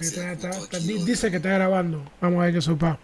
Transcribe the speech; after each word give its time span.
dice 0.00 1.30
que 1.30 1.36
está 1.36 1.50
grabando. 1.50 2.10
Vamos 2.20 2.40
a 2.40 2.44
ver 2.46 2.54
qué 2.54 2.60
sopa. 2.60 2.98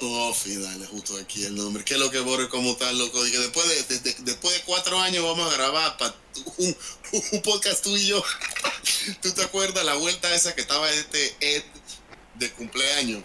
Oh, 0.00 0.34
dale, 0.46 0.86
justo 0.86 1.16
aquí 1.16 1.44
el 1.44 1.54
nombre. 1.54 1.84
¿Qué 1.84 1.94
es 1.94 2.00
lo 2.00 2.10
que 2.10 2.18
borre 2.20 2.48
como 2.48 2.74
tal, 2.76 2.98
loco? 2.98 3.24
Y 3.24 3.30
después 3.30 3.68
de, 3.88 4.14
después 4.24 4.54
de 4.54 4.62
cuatro 4.64 4.98
años 4.98 5.24
vamos 5.24 5.52
a 5.52 5.56
grabar 5.56 5.96
un, 6.58 6.76
un, 7.32 7.42
podcast 7.42 7.84
tú 7.84 7.96
y 7.96 8.06
yo. 8.06 8.22
¿Tú 9.22 9.30
te 9.30 9.42
acuerdas 9.42 9.84
la 9.84 9.94
vuelta 9.94 10.34
esa 10.34 10.54
que 10.54 10.60
estaba 10.60 10.90
este 10.90 11.36
Ed 11.40 11.62
de 12.34 12.50
cumpleaños? 12.50 13.22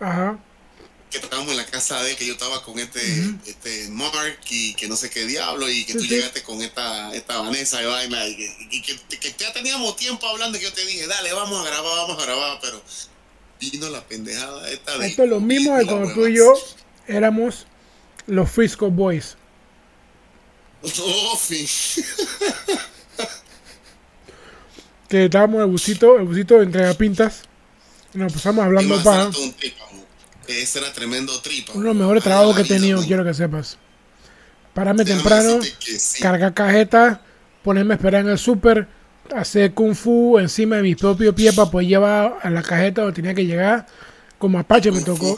Ajá 0.00 0.38
que 1.10 1.18
estábamos 1.18 1.50
en 1.50 1.56
la 1.56 1.66
casa 1.66 2.02
de 2.02 2.16
que 2.16 2.26
yo 2.26 2.34
estaba 2.34 2.62
con 2.62 2.78
este, 2.78 3.00
este 3.46 3.88
Mark 3.90 4.40
y 4.50 4.74
que 4.74 4.88
no 4.88 4.96
sé 4.96 5.10
qué 5.10 5.26
diablo 5.26 5.68
y 5.70 5.84
que 5.84 5.94
tú 5.94 6.04
llegaste 6.04 6.42
con 6.42 6.60
esta, 6.62 7.14
esta 7.14 7.40
Vanessa 7.40 7.82
y 7.82 7.86
vaina 7.86 8.26
y, 8.26 8.82
que, 8.82 9.34
ya 9.38 9.52
teníamos 9.52 9.96
tiempo 9.96 10.26
hablando 10.26 10.58
y 10.58 10.60
que 10.60 10.66
yo 10.66 10.72
te 10.72 10.84
dije, 10.84 11.06
dale, 11.06 11.32
vamos 11.32 11.64
a 11.64 11.70
grabar, 11.70 11.96
vamos 12.08 12.22
a 12.22 12.26
grabar, 12.26 12.58
pero 12.60 12.82
vino 13.60 13.88
la 13.88 14.04
pendejada 14.06 14.70
esta 14.70 14.98
de... 14.98 15.06
Esto 15.06 15.24
es 15.24 15.30
lo 15.30 15.40
mismo 15.40 15.76
de 15.76 15.86
cuando 15.86 16.12
tú 16.12 16.26
y 16.26 16.36
yo 16.36 16.54
éramos 17.06 17.66
los 18.26 18.50
Frisco 18.50 18.90
Boys. 18.90 19.36
Oh, 20.82 21.40
que 25.08 25.24
estábamos 25.24 25.62
el 25.62 25.66
busito, 25.66 26.18
el 26.18 26.24
busito 26.24 26.58
de 26.58 26.64
entrega 26.64 26.94
pintas. 26.94 27.42
Nos 28.12 28.32
pasamos 28.32 28.64
hablando 28.64 29.02
para... 29.02 29.30
Ese 30.48 30.78
era 30.78 30.90
tremendo 30.92 31.38
tripa. 31.40 31.72
Uno 31.74 31.82
de 31.82 31.88
los 31.88 31.96
mejores 31.96 32.24
trabajos 32.24 32.56
que 32.56 32.62
he 32.62 32.64
tenido, 32.64 33.02
quiero 33.02 33.22
que 33.22 33.34
sepas. 33.34 33.76
Pararme 34.72 35.04
temprano, 35.04 35.58
cargar 36.22 36.54
cajetas, 36.54 37.18
ponerme 37.62 37.94
a 37.94 37.96
esperar 37.96 38.22
en 38.22 38.30
el 38.30 38.38
súper, 38.38 38.88
hacer 39.34 39.74
kung 39.74 39.94
fu 39.94 40.38
encima 40.38 40.76
de 40.76 40.82
mi 40.82 40.94
propio 40.94 41.34
pie 41.34 41.52
para 41.52 41.70
poder 41.70 41.88
llevar 41.88 42.38
a 42.42 42.48
la 42.48 42.62
cajeta 42.62 43.02
donde 43.02 43.14
tenía 43.14 43.34
que 43.34 43.44
llegar. 43.44 43.86
Como 44.38 44.58
Apache 44.58 44.90
me 44.90 45.02
tocó, 45.02 45.36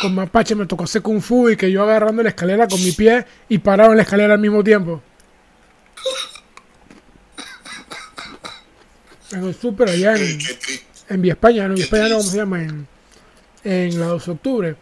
como 0.00 0.20
Apache 0.20 0.54
me 0.54 0.66
tocó 0.66 0.84
hacer 0.84 1.02
kung 1.02 1.20
fu 1.20 1.48
y 1.48 1.56
que 1.56 1.72
yo 1.72 1.82
agarrando 1.82 2.22
la 2.22 2.28
escalera 2.28 2.68
con 2.68 2.82
mi 2.84 2.92
pie 2.92 3.26
y 3.48 3.58
parado 3.58 3.90
en 3.90 3.96
la 3.96 4.02
escalera 4.04 4.34
al 4.34 4.40
mismo 4.40 4.62
tiempo. 4.62 5.02
En 9.32 9.44
el 9.44 9.54
súper 9.54 9.88
allá 9.88 10.14
en, 10.14 10.38
en 11.08 11.22
Vía 11.22 11.32
España, 11.32 11.62
no, 11.62 11.70
en 11.70 11.74
Vía 11.76 11.84
España 11.84 12.08
no, 12.10 12.18
¿cómo 12.18 12.30
se 12.30 12.36
llama? 12.36 12.62
En, 12.62 12.86
en 13.64 14.00
la 14.00 14.06
2 14.06 14.26
de 14.26 14.32
octubre. 14.32 14.76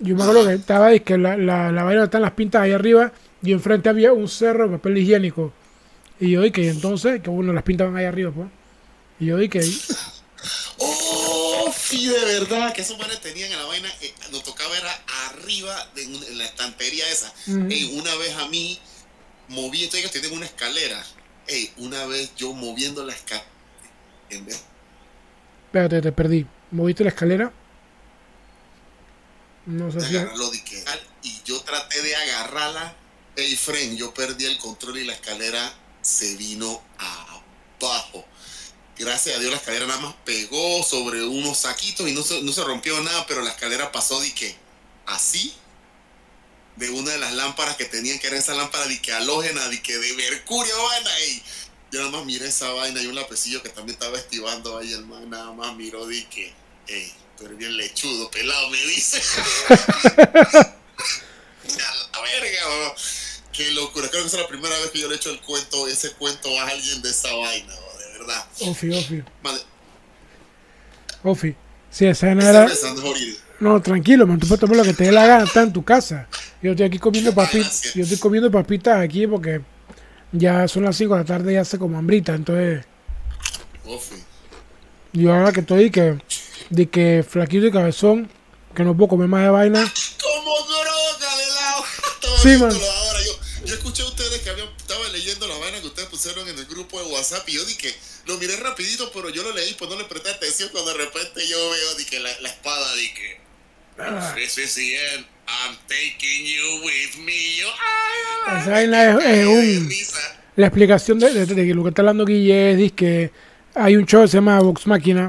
Yo 0.00 0.16
me 0.16 0.22
acuerdo 0.22 0.46
que 0.46 0.54
estaba 0.54 0.86
ahí, 0.86 1.00
que 1.00 1.16
la, 1.16 1.36
la, 1.36 1.70
la 1.70 1.84
vaina 1.84 2.04
están 2.04 2.22
las 2.22 2.32
pintas 2.32 2.62
ahí 2.62 2.72
arriba 2.72 3.12
y 3.42 3.52
enfrente 3.52 3.88
había 3.88 4.12
un 4.12 4.28
cerro 4.28 4.68
de 4.68 4.76
papel 4.76 4.98
higiénico. 4.98 5.52
Y 6.20 6.30
yo 6.30 6.42
dije, 6.42 6.68
entonces, 6.68 7.20
que 7.22 7.30
bueno, 7.30 7.52
las 7.52 7.62
pintas 7.64 7.88
van 7.88 7.96
ahí 7.96 8.04
arriba, 8.04 8.30
pues. 8.30 8.48
Y 9.18 9.26
yo 9.26 9.36
dije, 9.36 9.60
oh, 10.78 11.72
sí, 11.76 12.08
de 12.08 12.24
verdad, 12.24 12.72
que 12.72 12.82
esos 12.82 12.98
manes 12.98 13.20
tenían 13.20 13.50
en 13.52 13.58
la 13.58 13.66
vaina, 13.66 13.88
eh, 14.00 14.12
nos 14.30 14.42
tocaba 14.42 14.76
era 14.76 14.92
arriba 15.30 15.74
de 15.94 16.02
en 16.04 16.38
la 16.38 16.44
estantería 16.44 17.08
esa. 17.10 17.32
una 17.46 18.14
vez 18.16 18.34
a 18.36 18.48
mí 18.48 18.78
moví, 19.48 19.84
esto 19.84 19.96
que 20.00 20.08
tienen 20.08 20.32
una 20.32 20.46
escalera. 20.46 21.02
Ey, 21.46 21.70
una 21.78 22.06
vez 22.06 22.32
yo 22.36 22.52
moviendo 22.52 23.04
la 23.04 23.12
escalera. 23.12 23.46
Espérate, 25.66 26.00
te 26.00 26.12
perdí. 26.12 26.46
¿Moviste 26.70 27.04
la 27.04 27.10
escalera? 27.10 27.52
No 29.66 29.92
sé 29.92 30.00
si... 30.00 30.16
y 31.22 31.42
yo 31.44 31.60
traté 31.62 32.02
de 32.02 32.16
agarrarla. 32.16 32.96
Hey, 33.36 33.56
friend, 33.56 33.96
yo 33.96 34.12
perdí 34.12 34.44
el 34.44 34.58
control 34.58 34.98
y 34.98 35.04
la 35.04 35.14
escalera 35.14 35.72
se 36.02 36.36
vino 36.36 36.82
abajo. 36.98 38.26
Gracias 38.98 39.36
a 39.36 39.38
Dios 39.38 39.50
la 39.50 39.56
escalera 39.56 39.86
nada 39.86 40.00
más 40.00 40.14
pegó 40.24 40.82
sobre 40.82 41.24
unos 41.24 41.58
saquitos 41.58 42.06
y 42.08 42.12
no 42.12 42.22
se, 42.22 42.42
no 42.42 42.52
se 42.52 42.62
rompió 42.62 43.00
nada, 43.00 43.26
pero 43.26 43.40
la 43.40 43.50
escalera 43.50 43.90
pasó 43.90 44.20
de 44.20 44.32
que 44.34 44.54
así 45.06 45.54
de 46.76 46.90
una 46.90 47.10
de 47.12 47.18
las 47.18 47.32
lámparas 47.34 47.76
que 47.76 47.84
tenían, 47.84 48.18
que 48.18 48.26
era 48.26 48.36
esa 48.36 48.54
lámpara 48.54 48.86
de 48.86 49.00
que 49.00 49.12
halógena, 49.12 49.68
de 49.68 49.82
que 49.82 49.96
de 49.96 50.12
mercurio, 50.14 50.74
vaina. 50.82 51.10
Y 51.28 51.42
yo 51.90 52.00
nada 52.00 52.10
más 52.10 52.24
miré 52.24 52.48
esa 52.48 52.70
vaina 52.72 53.00
y 53.00 53.06
un 53.06 53.14
lapecillo 53.14 53.62
que 53.62 53.68
también 53.68 53.94
estaba 53.94 54.18
estivando 54.18 54.78
ahí, 54.78 54.92
el 54.92 55.04
man 55.06 55.28
nada 55.30 55.52
más 55.52 55.74
miró 55.76 56.06
de 56.06 56.26
que, 56.28 56.52
hey, 56.86 57.12
bien 57.56 57.76
lechudo, 57.76 58.30
pelado, 58.30 58.70
me 58.70 58.78
dice. 58.78 59.20
la 59.68 59.76
verga, 62.20 62.94
Qué 63.52 63.70
locura. 63.72 64.08
Creo 64.08 64.22
que 64.22 64.28
es 64.28 64.34
la 64.34 64.48
primera 64.48 64.74
vez 64.78 64.90
que 64.90 65.00
yo 65.00 65.08
le 65.08 65.16
echo 65.16 65.30
el 65.30 65.40
cuento, 65.40 65.86
ese 65.86 66.12
cuento 66.12 66.48
a 66.58 66.68
alguien 66.68 67.02
de 67.02 67.10
esa 67.10 67.32
vaina, 67.34 67.72
de 67.72 68.18
verdad. 68.18 68.44
Ofi, 68.60 68.90
Ofi. 68.90 69.22
Ofi. 71.22 71.54
Sí, 71.90 72.06
esa 72.06 72.34
no 72.34 72.42
era. 72.42 72.66
No, 73.60 73.80
tranquilo, 73.80 74.26
man, 74.26 74.40
tú 74.40 74.48
puedes 74.48 74.60
tomar 74.60 74.78
lo 74.78 74.82
que 74.82 74.94
te 74.94 75.04
dé 75.04 75.12
la 75.12 75.26
gana, 75.26 75.44
está 75.44 75.62
en 75.62 75.72
tu 75.72 75.84
casa. 75.84 76.26
Yo 76.62 76.72
estoy 76.72 76.86
aquí 76.86 76.98
comiendo 76.98 77.34
papitas. 77.34 77.92
Yo 77.94 78.02
estoy 78.02 78.18
comiendo 78.18 78.50
papitas 78.50 78.98
aquí 78.98 79.26
porque 79.26 79.60
ya 80.32 80.66
son 80.66 80.84
las 80.84 80.96
5 80.96 81.14
de 81.14 81.20
la 81.20 81.26
tarde 81.26 81.52
y 81.52 81.56
hace 81.56 81.78
como 81.78 81.98
hambrita, 81.98 82.34
entonces. 82.34 82.84
Ofi. 83.84 84.16
Yo 85.12 85.32
ahora 85.32 85.52
que 85.52 85.60
estoy 85.60 85.90
que 85.90 86.18
de 86.72 86.88
que 86.88 87.24
flaquito 87.28 87.66
y 87.66 87.70
cabezón, 87.70 88.30
que 88.74 88.82
no 88.82 88.96
puedo 88.96 89.08
comer 89.08 89.28
más 89.28 89.42
de 89.42 89.50
vaina. 89.50 89.92
Como 90.22 90.56
droga 90.66 91.36
de 91.36 91.46
lado. 91.54 91.84
sí, 92.42 92.48
man. 92.56 92.72
Ahora 92.72 93.18
yo, 93.24 93.66
yo 93.66 93.74
escuché 93.74 94.02
a 94.02 94.06
ustedes 94.06 94.40
que 94.40 94.48
habían, 94.48 94.68
estaba 94.76 95.06
leyendo 95.10 95.46
la 95.46 95.58
vaina 95.58 95.80
que 95.80 95.88
ustedes 95.88 96.08
pusieron 96.08 96.48
en 96.48 96.58
el 96.58 96.64
grupo 96.64 96.98
de 96.98 97.12
WhatsApp 97.12 97.46
y 97.48 97.52
yo 97.52 97.64
dije, 97.66 97.94
lo 98.24 98.38
miré 98.38 98.56
rapidito, 98.56 99.10
pero 99.12 99.28
yo 99.28 99.42
lo 99.42 99.52
leí, 99.52 99.74
pues 99.74 99.90
no 99.90 99.98
le 99.98 100.04
presté 100.04 100.30
atención 100.30 100.70
cuando 100.72 100.92
de 100.92 101.04
repente 101.04 101.46
yo 101.46 101.58
veo 101.70 101.94
dije, 101.96 102.20
la, 102.20 102.30
la 102.40 102.48
espada, 102.48 102.94
dije, 102.94 103.40
ah. 103.98 104.32
this 104.34 104.56
is 104.56 104.74
the 104.74 104.94
end. 105.14 105.26
I'm 105.46 105.76
taking 105.86 106.46
you 106.46 106.86
with 106.86 107.26
me. 107.26 107.56
Yo, 107.60 107.68
ay, 108.46 108.68
vaina 108.70 109.18
es, 109.20 109.46
un... 109.46 109.90
La 110.56 110.68
explicación 110.68 111.18
de, 111.18 111.32
de, 111.32 111.54
de, 111.54 111.74
lo 111.74 111.82
que 111.82 111.90
está 111.90 112.00
hablando 112.00 112.24
Guille 112.24 112.82
es 112.82 112.92
que 112.92 113.30
hay 113.74 113.96
un 113.96 114.06
show 114.06 114.22
que 114.22 114.28
se 114.28 114.36
llama 114.36 114.60
Vox 114.60 114.86
Máquina 114.86 115.26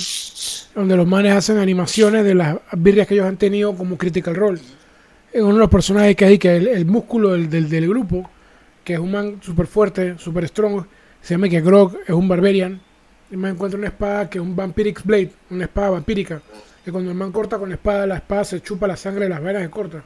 donde 0.76 0.98
los 0.98 1.08
manes 1.08 1.34
hacen 1.34 1.58
animaciones 1.58 2.24
de 2.26 2.36
las 2.36 2.58
birrias 2.74 3.08
que 3.08 3.14
ellos 3.14 3.28
han 3.28 3.38
tenido 3.38 3.76
como 3.76 3.98
Critical 3.98 4.36
Role. 4.36 4.60
Es 5.32 5.42
uno 5.42 5.54
de 5.54 5.60
los 5.60 5.70
personajes 5.70 6.16
que 6.16 6.26
hay, 6.26 6.38
que 6.38 6.56
el, 6.56 6.68
el 6.68 6.86
músculo 6.86 7.32
del, 7.32 7.70
del, 7.70 7.88
grupo, 7.88 8.30
que 8.84 8.94
es 8.94 9.00
un 9.00 9.12
man 9.12 9.40
súper 9.42 9.68
fuerte, 9.68 10.18
súper 10.18 10.48
strong, 10.48 10.86
se 11.22 11.34
llama 11.34 11.50
que 11.50 11.62
Grog 11.62 11.98
es 12.06 12.14
un 12.14 12.28
Barbarian. 12.28 12.80
Y 13.32 13.38
me 13.38 13.50
encuentra 13.50 13.80
una 13.80 13.88
espada 13.88 14.30
que 14.30 14.38
es 14.38 14.44
un 14.44 14.56
Vampiric 14.56 15.04
Blade, 15.04 15.32
una 15.50 15.64
espada 15.64 15.92
vampírica. 15.92 16.42
Que 16.84 16.92
cuando 16.92 17.10
el 17.10 17.18
man 17.18 17.32
corta 17.32 17.58
con 17.58 17.70
la 17.70 17.76
espada, 17.76 18.06
la 18.06 18.18
espada 18.18 18.44
se 18.44 18.62
chupa 18.62 18.88
la 18.88 18.98
sangre 18.98 19.24
de 19.24 19.30
las 19.30 19.42
vainas 19.42 19.64
que 19.64 19.70
corta. 19.70 20.04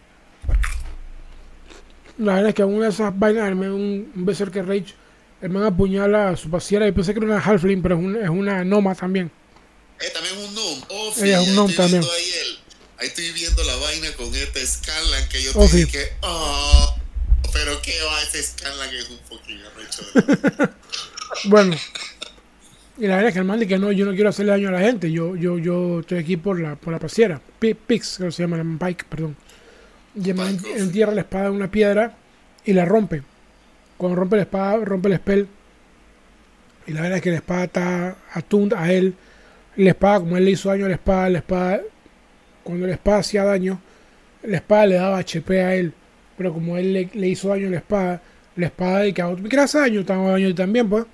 La 2.20 2.36
verdad 2.36 2.50
es 2.50 2.56
que 2.56 2.64
una 2.64 2.86
de 2.86 2.92
esas 2.92 3.18
vainas, 3.18 3.52
un, 3.52 4.12
un 4.16 4.26
Berserker 4.26 4.66
Rage, 4.66 4.94
el 5.42 5.50
man 5.50 5.64
apuñala 5.64 6.30
a 6.30 6.38
su 6.38 6.50
pasiera. 6.50 6.88
Y 6.88 6.92
pensé 6.92 7.14
que 7.14 7.20
era 7.20 7.28
una 7.28 7.40
Halfling, 7.40 7.82
pero 7.82 7.96
es, 7.96 8.04
un, 8.04 8.16
es 8.16 8.30
una 8.30 8.64
Noma 8.64 8.96
también. 8.96 9.32
Eh, 10.00 10.10
también 10.14 10.36
es 10.38 10.48
un 10.48 10.56
Gnome. 10.56 10.84
Oh, 10.90 11.14
Ella 11.22 11.42
es 11.42 11.48
un 11.48 11.54
Gnome 11.56 11.74
también. 11.74 12.04
Ahí, 12.04 12.34
el, 12.42 12.60
ahí, 13.00 13.08
estoy 13.08 13.32
viendo 13.32 13.64
la 13.64 13.76
vaina 13.78 14.12
con 14.14 14.34
este 14.36 14.66
Scanlan 14.66 15.30
que 15.30 15.42
yo 15.42 15.52
oh, 15.56 15.68
te 15.68 15.78
dije, 15.78 16.14
oh, 16.22 16.98
pero 17.54 17.82
qué 17.82 17.94
va, 18.04 18.22
ese 18.24 18.44
Scanlan 18.44 18.94
es 18.94 19.10
un 19.10 19.20
fucking 19.28 19.62
arrecho. 19.66 20.74
bueno. 21.46 21.76
Y 23.00 23.06
la 23.06 23.16
verdad 23.16 23.28
es 23.28 23.34
que 23.34 23.40
el 23.40 23.46
mal 23.46 23.60
de 23.60 23.68
que 23.68 23.78
no, 23.78 23.92
yo 23.92 24.06
no 24.06 24.14
quiero 24.14 24.30
hacerle 24.30 24.54
daño 24.54 24.70
a 24.70 24.72
la 24.72 24.80
gente. 24.80 25.12
Yo, 25.12 25.36
yo, 25.36 25.60
yo 25.60 26.00
estoy 26.00 26.18
aquí 26.18 26.36
por 26.36 26.60
la, 26.60 26.76
por 26.76 26.92
la 26.92 27.00
pasiera. 27.00 27.40
Pix, 27.60 28.18
que 28.18 28.32
se 28.32 28.42
llama, 28.42 28.58
Pike, 28.84 29.06
perdón. 29.08 29.38
Y 30.16 30.32
el 30.32 30.40
entierra 30.78 31.14
la 31.14 31.22
espada 31.22 31.48
en 31.48 31.54
una 31.54 31.70
piedra 31.70 32.18
y 32.66 32.74
la 32.74 32.86
rompe. 32.86 33.22
Cuando 33.98 34.16
rompe 34.16 34.36
la 34.36 34.44
espada, 34.44 34.78
rompe 34.86 35.10
el 35.10 35.18
spell. 35.18 35.48
Y 36.86 36.94
la 36.94 37.02
verdad 37.02 37.18
es 37.18 37.24
que 37.24 37.32
la 37.32 37.38
espada 37.38 37.64
está 37.66 38.18
atund 38.34 38.74
a 38.74 38.92
él 38.92 39.16
la 39.78 39.92
espada, 39.92 40.20
como 40.20 40.38
él 40.38 40.46
le 40.46 40.52
hizo 40.52 40.70
daño 40.70 40.86
a 40.86 40.90
la 40.90 40.96
espada, 40.96 41.30
la 41.30 41.38
espada, 41.38 41.82
cuando 42.64 42.88
la 42.88 42.94
espada 42.94 43.20
hacía 43.20 43.44
daño, 43.44 43.80
la 44.44 44.58
espada 44.58 44.86
le 44.88 44.96
daba 44.96 45.20
HP 45.20 45.62
a 45.62 45.76
él. 45.76 45.94
Pero 46.38 46.54
como 46.54 46.78
él 46.78 47.10
le, 47.14 47.28
hizo 47.28 47.50
daño 47.50 47.68
a 47.68 47.72
la 47.72 47.78
espada, 47.78 48.22
la 48.56 48.66
espada 48.68 49.00
de 49.00 49.14
que 49.14 49.22
a 49.22 49.30
otro 49.30 49.62
hace 49.62 49.80
daño, 49.80 50.02
estaba 50.02 50.32
daño 50.32 50.54
también, 50.54 50.90
pues. 50.90 51.06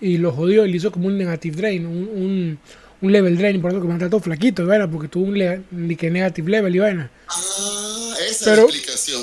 Y 0.00 0.18
lo 0.18 0.32
jodió 0.32 0.64
y 0.64 0.70
le 0.70 0.76
hizo 0.76 0.90
como 0.92 1.06
un 1.06 1.18
negative 1.18 1.56
drain, 1.56 1.86
un, 1.86 2.58
un, 3.00 3.12
level 3.12 3.36
drain, 3.36 3.60
por 3.60 3.70
eso 3.70 3.80
que 3.80 3.86
me 3.86 3.98
todo 3.98 4.20
flaquito, 4.20 4.64
¿verdad? 4.64 4.88
Porque 4.90 5.08
tuvo 5.08 5.26
un 5.26 5.34
negative 5.34 6.50
level 6.50 6.74
y 6.74 6.78
vaina. 6.78 7.10
Ah, 7.28 8.14
esa 8.28 8.52
es 8.52 8.58
la 8.58 8.64
explicación. 8.64 9.22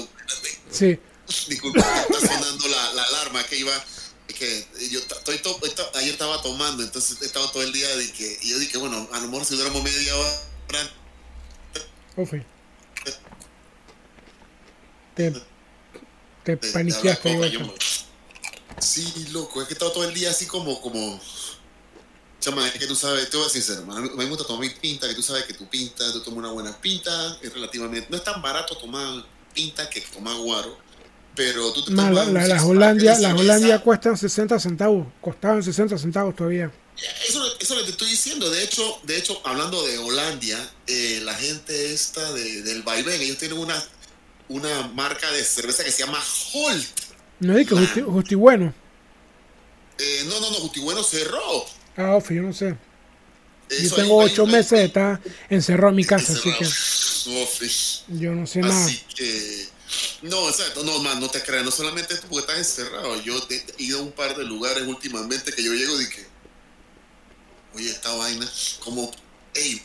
Sí. 0.70 1.00
Disculpa, 1.48 1.80
está 1.80 2.20
sonando 2.20 2.68
la, 2.68 2.94
la 2.94 3.04
alarma 3.04 3.44
que 3.44 3.58
iba 3.58 3.74
que 4.34 4.68
yo 4.90 5.00
estoy 5.00 5.40
ayer 5.96 6.12
estaba 6.12 6.42
tomando, 6.42 6.84
entonces 6.84 7.22
estaba 7.22 7.52
todo 7.52 7.64
el 7.64 7.72
día 7.72 7.88
de 7.96 8.12
que, 8.12 8.40
y 8.42 8.50
yo 8.50 8.60
dije, 8.60 8.78
bueno, 8.78 9.08
a 9.12 9.20
lo 9.20 9.28
mejor 9.28 9.46
si 9.46 9.56
duramos 9.56 9.84
media 9.84 10.16
hora. 10.16 10.30
Ofe. 12.18 12.46
Te, 15.16 15.34
te 16.44 16.58
paniqueaste. 16.58 17.72
Sí, 18.80 19.28
loco, 19.32 19.62
es 19.62 19.68
que 19.68 19.74
estaba 19.74 19.92
todo 19.94 20.06
el 20.06 20.14
día 20.14 20.32
así 20.32 20.48
como, 20.48 20.82
como, 20.82 21.20
Chama, 22.40 22.68
es 22.68 22.74
que 22.74 22.88
tú 22.88 22.96
sabes, 22.96 23.30
te 23.30 23.38
voy 23.38 23.44
a 23.44 23.48
decir 23.48 23.62
sincero, 23.62 23.92
a 23.92 24.00
mí 24.00 24.10
me 24.16 24.26
gusta 24.26 24.46
tomar 24.46 24.62
mi 24.62 24.70
pinta, 24.72 25.08
que 25.08 25.14
tú 25.14 25.22
sabes 25.22 25.44
que 25.44 25.54
tu 25.54 25.68
pinta, 25.70 26.12
tú 26.12 26.22
tomas 26.22 26.40
una 26.40 26.52
buena 26.52 26.76
pinta, 26.82 27.38
es 27.42 27.54
relativamente, 27.54 28.08
no 28.10 28.18
es 28.18 28.24
tan 28.24 28.42
barato 28.42 28.76
tomar 28.76 29.24
pinta 29.54 29.88
que 29.90 30.02
tomar 30.02 30.36
guaro, 30.38 30.76
pero 31.36 31.72
tú 31.74 31.84
te 31.86 31.92
tomas 31.92 32.14
la- 32.14 32.26
las 32.26 32.44
de 32.44 32.50
las 32.50 32.62
cerveza. 33.22 33.36
Hollandia 33.42 33.80
cuestan 33.80 34.18
60 34.18 34.60
centavos, 34.60 35.08
costaban 35.22 35.64
60 35.64 35.98
centavos 35.98 36.36
todavía. 36.36 36.72
Eso, 37.28 37.44
eso 37.60 37.60
es 37.60 37.70
lo 37.70 37.76
que 37.78 37.84
te 37.86 37.92
estoy 37.92 38.10
diciendo. 38.10 38.50
De 38.50 38.64
hecho, 38.64 39.00
de 39.04 39.18
hecho 39.18 39.42
hablando 39.46 39.86
de 39.88 39.98
Hollandia, 39.98 40.58
eh, 40.88 41.22
la 41.24 41.34
gente 41.34 41.94
esta 41.94 42.32
de, 42.34 42.62
del 42.64 42.84
vaivén, 42.84 43.22
ellos 43.22 43.38
tienen 43.38 43.58
una, 43.58 43.82
una 44.50 44.88
marca 44.90 45.32
de 45.32 45.44
cerveza 45.44 45.84
que 45.84 45.92
se 45.92 46.04
llama 46.06 46.22
Holt. 46.54 46.86
No 47.40 47.58
es 47.58 47.68
que 47.68 47.76
justi, 47.76 48.02
justi 48.02 48.36
bueno. 48.36 48.74
Eh, 49.98 50.24
no, 50.28 50.40
no, 50.40 50.50
no, 50.52 50.56
Justibueno 50.58 51.04
cerró. 51.04 51.66
Ah, 51.98 52.16
ofe, 52.16 52.36
yo 52.36 52.42
no 52.44 52.54
sé. 52.54 52.76
Yo 53.70 53.96
tengo 53.96 54.18
ocho 54.18 54.46
meses 54.46 54.72
de 54.72 54.86
estar 54.86 55.22
encerrado 55.50 55.90
en 55.90 55.96
mi 55.96 56.04
casa, 56.06 56.34
así 56.34 56.50
que 56.58 56.66
yo 58.20 58.34
no 58.34 58.46
sé 58.46 58.60
nada. 58.60 58.86
Así 58.86 59.02
que. 59.16 59.68
No, 60.22 60.48
exacto, 60.50 60.84
no, 60.84 61.00
man, 61.00 61.20
no 61.20 61.30
te 61.30 61.42
creas, 61.42 61.64
no 61.66 61.72
solamente 61.72 62.16
tú 62.16 62.28
porque 62.28 62.42
estás 62.42 62.58
encerrado. 62.58 63.20
Yo 63.22 63.36
he 63.50 63.84
ido 63.84 64.00
a 64.00 64.02
un 64.04 64.12
par 64.12 64.36
de 64.38 64.44
lugares 64.44 64.84
últimamente 64.88 65.52
que 65.54 65.64
yo 65.64 65.74
llego 65.74 66.00
y 66.00 66.10
que. 66.10 66.28
Oye, 67.76 67.90
esta 67.90 68.14
vaina, 68.16 68.50
como. 68.80 69.12
Ey, 69.54 69.82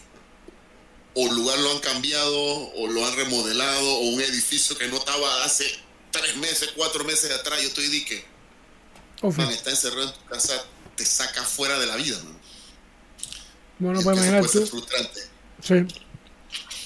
o 1.15 1.27
el 1.29 1.35
lugar 1.35 1.59
lo 1.59 1.73
han 1.73 1.79
cambiado, 1.81 2.39
o 2.39 2.87
lo 2.89 3.07
han 3.07 3.17
remodelado, 3.17 3.95
o 3.95 4.01
un 4.11 4.21
edificio 4.21 4.77
que 4.77 4.87
no 4.89 4.97
estaba 4.97 5.45
hace 5.45 5.65
tres 6.11 6.37
meses, 6.37 6.71
cuatro 6.77 7.05
meses 7.05 7.31
atrás. 7.33 7.61
Yo 7.63 7.69
estoy 7.69 7.89
de 7.89 8.05
que. 8.05 8.25
Man, 9.23 9.51
estar 9.51 9.73
encerrado 9.73 10.03
en 10.09 10.13
tu 10.13 10.25
casa 10.27 10.65
te 10.95 11.05
saca 11.05 11.43
fuera 11.43 11.79
de 11.79 11.87
la 11.87 11.97
vida, 11.97 12.19
man. 12.23 12.39
Bueno, 13.79 14.01
Y 14.01 14.05
pues 14.41 14.53
tú. 14.53 14.67
frustrante. 14.67 15.21
Sí. 15.63 15.75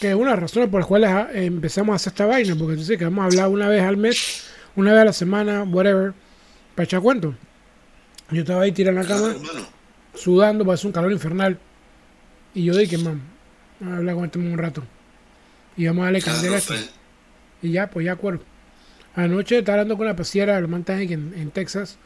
Que 0.00 0.08
es 0.08 0.14
una 0.14 0.30
de 0.30 0.30
las 0.30 0.38
razones 0.40 0.70
por 0.70 0.80
las 0.80 0.88
cuales 0.88 1.10
ah, 1.10 1.28
empezamos 1.34 1.92
a 1.92 1.96
hacer 1.96 2.12
esta 2.12 2.26
vaina, 2.26 2.56
porque 2.56 2.76
tú 2.76 2.82
sabes 2.82 2.98
que 2.98 3.04
vamos 3.04 3.22
a 3.22 3.26
hablar 3.26 3.48
una 3.48 3.68
vez 3.68 3.82
al 3.82 3.98
mes, 3.98 4.46
una 4.74 4.92
vez 4.92 5.02
a 5.02 5.04
la 5.04 5.12
semana, 5.12 5.62
whatever, 5.64 6.14
para 6.74 6.84
echar 6.84 7.00
cuento. 7.02 7.34
Yo 8.30 8.40
estaba 8.40 8.62
ahí 8.62 8.72
tirado 8.72 8.98
en 8.98 9.02
la 9.02 9.08
cama, 9.08 9.34
sudando, 10.14 10.64
porque 10.64 10.74
hace 10.74 10.86
un 10.86 10.92
calor 10.92 11.12
infernal. 11.12 11.58
Y 12.54 12.64
yo 12.64 12.76
dije, 12.76 12.96
man, 12.96 13.20
vamos 13.78 13.94
a 13.94 13.98
hablar 13.98 14.14
con 14.14 14.24
este 14.24 14.38
un 14.38 14.56
rato. 14.56 14.82
Y 15.76 15.86
vamos 15.86 16.02
a 16.02 16.04
darle 16.06 16.22
candela 16.22 16.56
a 16.56 16.58
esto. 16.58 16.74
Y 17.62 17.72
ya, 17.72 17.90
pues 17.90 18.06
ya 18.06 18.12
acuerdo. 18.12 18.42
Anoche 19.14 19.58
estaba 19.58 19.74
hablando 19.76 19.96
con 19.96 20.06
la 20.06 20.16
pasiera, 20.16 20.60
la 20.60 20.66
man 20.66 20.80
está 20.80 21.00
en, 21.00 21.34
en 21.36 21.50
Texas. 21.50 21.98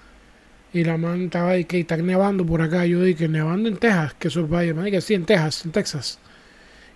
Y 0.73 0.83
la 0.83 0.97
man 0.97 1.23
estaba 1.23 1.51
ahí 1.51 1.65
que 1.65 1.81
está 1.81 1.97
nevando 1.97 2.45
por 2.45 2.61
acá. 2.61 2.87
Yo 2.87 3.03
dije, 3.03 3.29
nevando 3.29 3.69
en 3.69 3.77
Texas, 3.77 4.15
que 4.15 4.29
eso 4.29 4.41
es 4.41 4.49
vaya. 4.49 4.75
Man, 4.75 4.91
que 4.91 5.01
sí, 5.01 5.15
en 5.15 5.25
Texas, 5.25 5.65
en 5.65 5.71
Texas. 5.71 6.19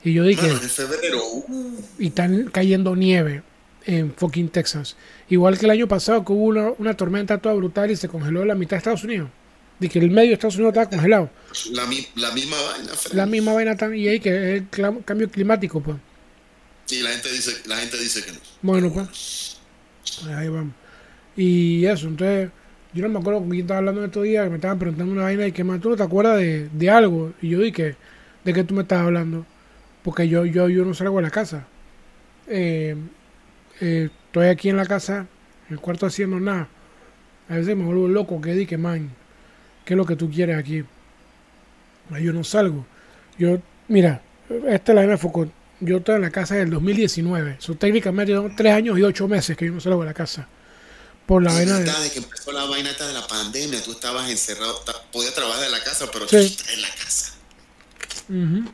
Y 0.05 0.12
yo 0.12 0.25
dije, 0.25 0.49
en 0.49 0.61
febrero, 0.61 1.21
uh, 1.25 1.81
y 1.99 2.09
están 2.09 2.50
cayendo 2.50 2.95
nieve 2.95 3.43
en 3.85 4.15
fucking 4.15 4.49
Texas. 4.49 4.97
Igual 5.29 5.59
que 5.59 5.67
el 5.67 5.73
año 5.73 5.89
pasado 5.89 6.25
que 6.25 6.33
hubo 6.33 6.45
una, 6.45 6.71
una 6.79 6.95
tormenta 6.97 7.39
toda 7.39 7.55
brutal 7.55 7.91
y 7.91 7.97
se 7.97 8.09
congeló 8.09 8.45
la 8.45 8.55
mitad 8.55 8.73
de 8.73 8.79
Estados 8.79 9.05
Unidos. 9.05 9.31
De 9.79 9.89
que 9.89 9.99
el 9.99 10.11
medio 10.11 10.29
de 10.29 10.35
Estados 10.35 10.56
Unidos 10.56 10.73
estaba 10.73 10.91
congelado. 10.91 11.31
la, 11.73 11.83
la 12.17 12.33
misma 12.33 12.56
vaina, 12.62 12.95
Fred. 12.95 13.15
La 13.15 13.27
misma 13.27 13.53
vaina 13.53 13.77
también. 13.77 14.05
Y 14.05 14.09
ahí 14.09 14.21
que 14.21 14.56
es 14.56 14.62
el 14.62 15.05
cambio 15.05 15.31
climático, 15.31 15.81
pues. 15.81 15.97
Y 16.91 17.00
la 17.00 17.11
gente 17.11 17.31
dice, 17.31 17.53
la 17.67 17.77
gente 17.77 17.99
dice 17.99 18.25
que 18.25 18.33
no. 18.33 18.39
Bueno, 18.62 18.93
pues. 18.93 19.59
Ahí 20.35 20.49
vamos. 20.49 20.75
Y 21.37 21.85
eso, 21.87 22.09
entonces, 22.09 22.50
yo 22.93 23.03
no 23.03 23.09
me 23.11 23.21
acuerdo 23.21 23.41
con 23.41 23.50
quién 23.50 23.62
estaba 23.62 23.79
hablando 23.79 24.05
estos 24.05 24.25
días, 24.25 24.45
que 24.45 24.50
me 24.50 24.56
estaban 24.56 24.79
preguntando 24.79 25.12
una 25.12 25.23
vaina 25.23 25.47
y 25.47 25.53
que 25.53 25.62
más, 25.62 25.81
¿tú 25.81 25.91
no 25.91 25.97
te 25.97 26.03
acuerdas 26.03 26.39
de, 26.39 26.69
de 26.73 26.91
algo? 26.91 27.33
Y 27.41 27.50
yo 27.50 27.61
dije, 27.61 27.97
¿de 28.45 28.53
qué 28.53 28.65
tú 28.65 28.75
me 28.75 28.83
estás 28.83 29.00
hablando? 29.00 29.47
Porque 30.09 30.27
yo, 30.27 30.47
yo, 30.47 30.71
yo 30.71 30.87
no 30.87 30.95
salgo 30.95 31.17
de 31.17 31.23
la 31.25 31.31
casa. 31.31 31.67
Eh, 32.47 32.97
eh, 33.83 34.09
estoy 34.29 34.47
aquí 34.47 34.71
en 34.71 34.79
la 34.79 34.87
casa, 34.87 35.27
en 35.69 35.75
el 35.75 35.81
cuarto 35.81 36.07
haciendo 36.07 36.41
nada. 36.41 36.67
A 37.51 37.57
veces 37.57 37.77
me 37.77 37.85
vuelvo 37.85 38.09
loco, 38.09 38.41
que 38.41 38.55
dije, 38.55 38.79
man, 38.79 39.11
¿qué 39.85 39.93
es 39.93 39.99
lo 39.99 40.07
que 40.07 40.17
tú 40.17 40.31
quieres 40.31 40.57
aquí? 40.57 40.83
Yo 42.23 42.33
no 42.33 42.43
salgo. 42.43 42.87
Yo, 43.39 43.59
mira, 43.89 44.23
esta 44.67 44.93
es 44.93 44.97
la 44.97 45.03
de 45.07 45.19
Foucault. 45.19 45.53
Yo 45.81 45.99
estoy 45.99 46.15
en 46.15 46.23
la 46.23 46.31
casa 46.31 46.55
del 46.55 46.71
2019. 46.71 47.57
Son 47.59 47.77
técnicamente 47.77 48.33
son 48.33 48.57
tres 48.57 48.73
años 48.73 48.99
y 48.99 49.03
ocho 49.03 49.29
meses 49.29 49.59
que 49.59 49.67
yo 49.67 49.73
no 49.73 49.81
salgo 49.81 50.01
de 50.01 50.07
la 50.07 50.15
casa. 50.15 50.49
Por 51.27 51.43
la 51.43 51.53
vaina 51.53 51.75
de... 51.81 51.85
verdad, 51.85 52.03
de 52.03 52.11
que 52.13 52.21
empezó 52.21 52.51
la 52.53 52.65
vaina 52.65 52.95
de 52.95 53.13
la 53.13 53.27
pandemia, 53.29 53.83
tú 53.83 53.91
estabas 53.93 54.31
encerrado, 54.31 54.83
podías 55.13 55.35
trabajar 55.35 55.65
en 55.67 55.73
la 55.73 55.85
casa, 55.85 56.07
pero 56.11 56.27
Sí. 56.27 56.37
tú 56.37 56.43
estás 56.45 56.73
en 56.73 56.81
la 56.81 56.89
casa. 56.89 57.35
Ujú. 58.31 58.73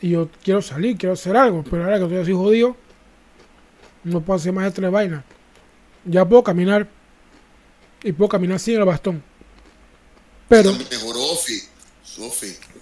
Y 0.00 0.10
yo 0.10 0.28
quiero 0.42 0.60
salir, 0.62 0.96
quiero 0.96 1.14
hacer 1.14 1.36
algo, 1.36 1.64
pero 1.64 1.84
ahora 1.84 1.98
que 1.98 2.04
estoy 2.04 2.18
así 2.18 2.32
jodido, 2.32 2.76
no 4.04 4.20
puedo 4.20 4.36
hacer 4.36 4.52
más 4.52 4.66
estas 4.66 4.90
vainas. 4.90 5.24
Ya 6.04 6.24
puedo 6.24 6.42
caminar 6.42 6.88
y 8.02 8.12
puedo 8.12 8.28
caminar 8.28 8.58
sin 8.58 8.76
el 8.76 8.84
bastón. 8.84 9.22
Pero, 10.48 10.72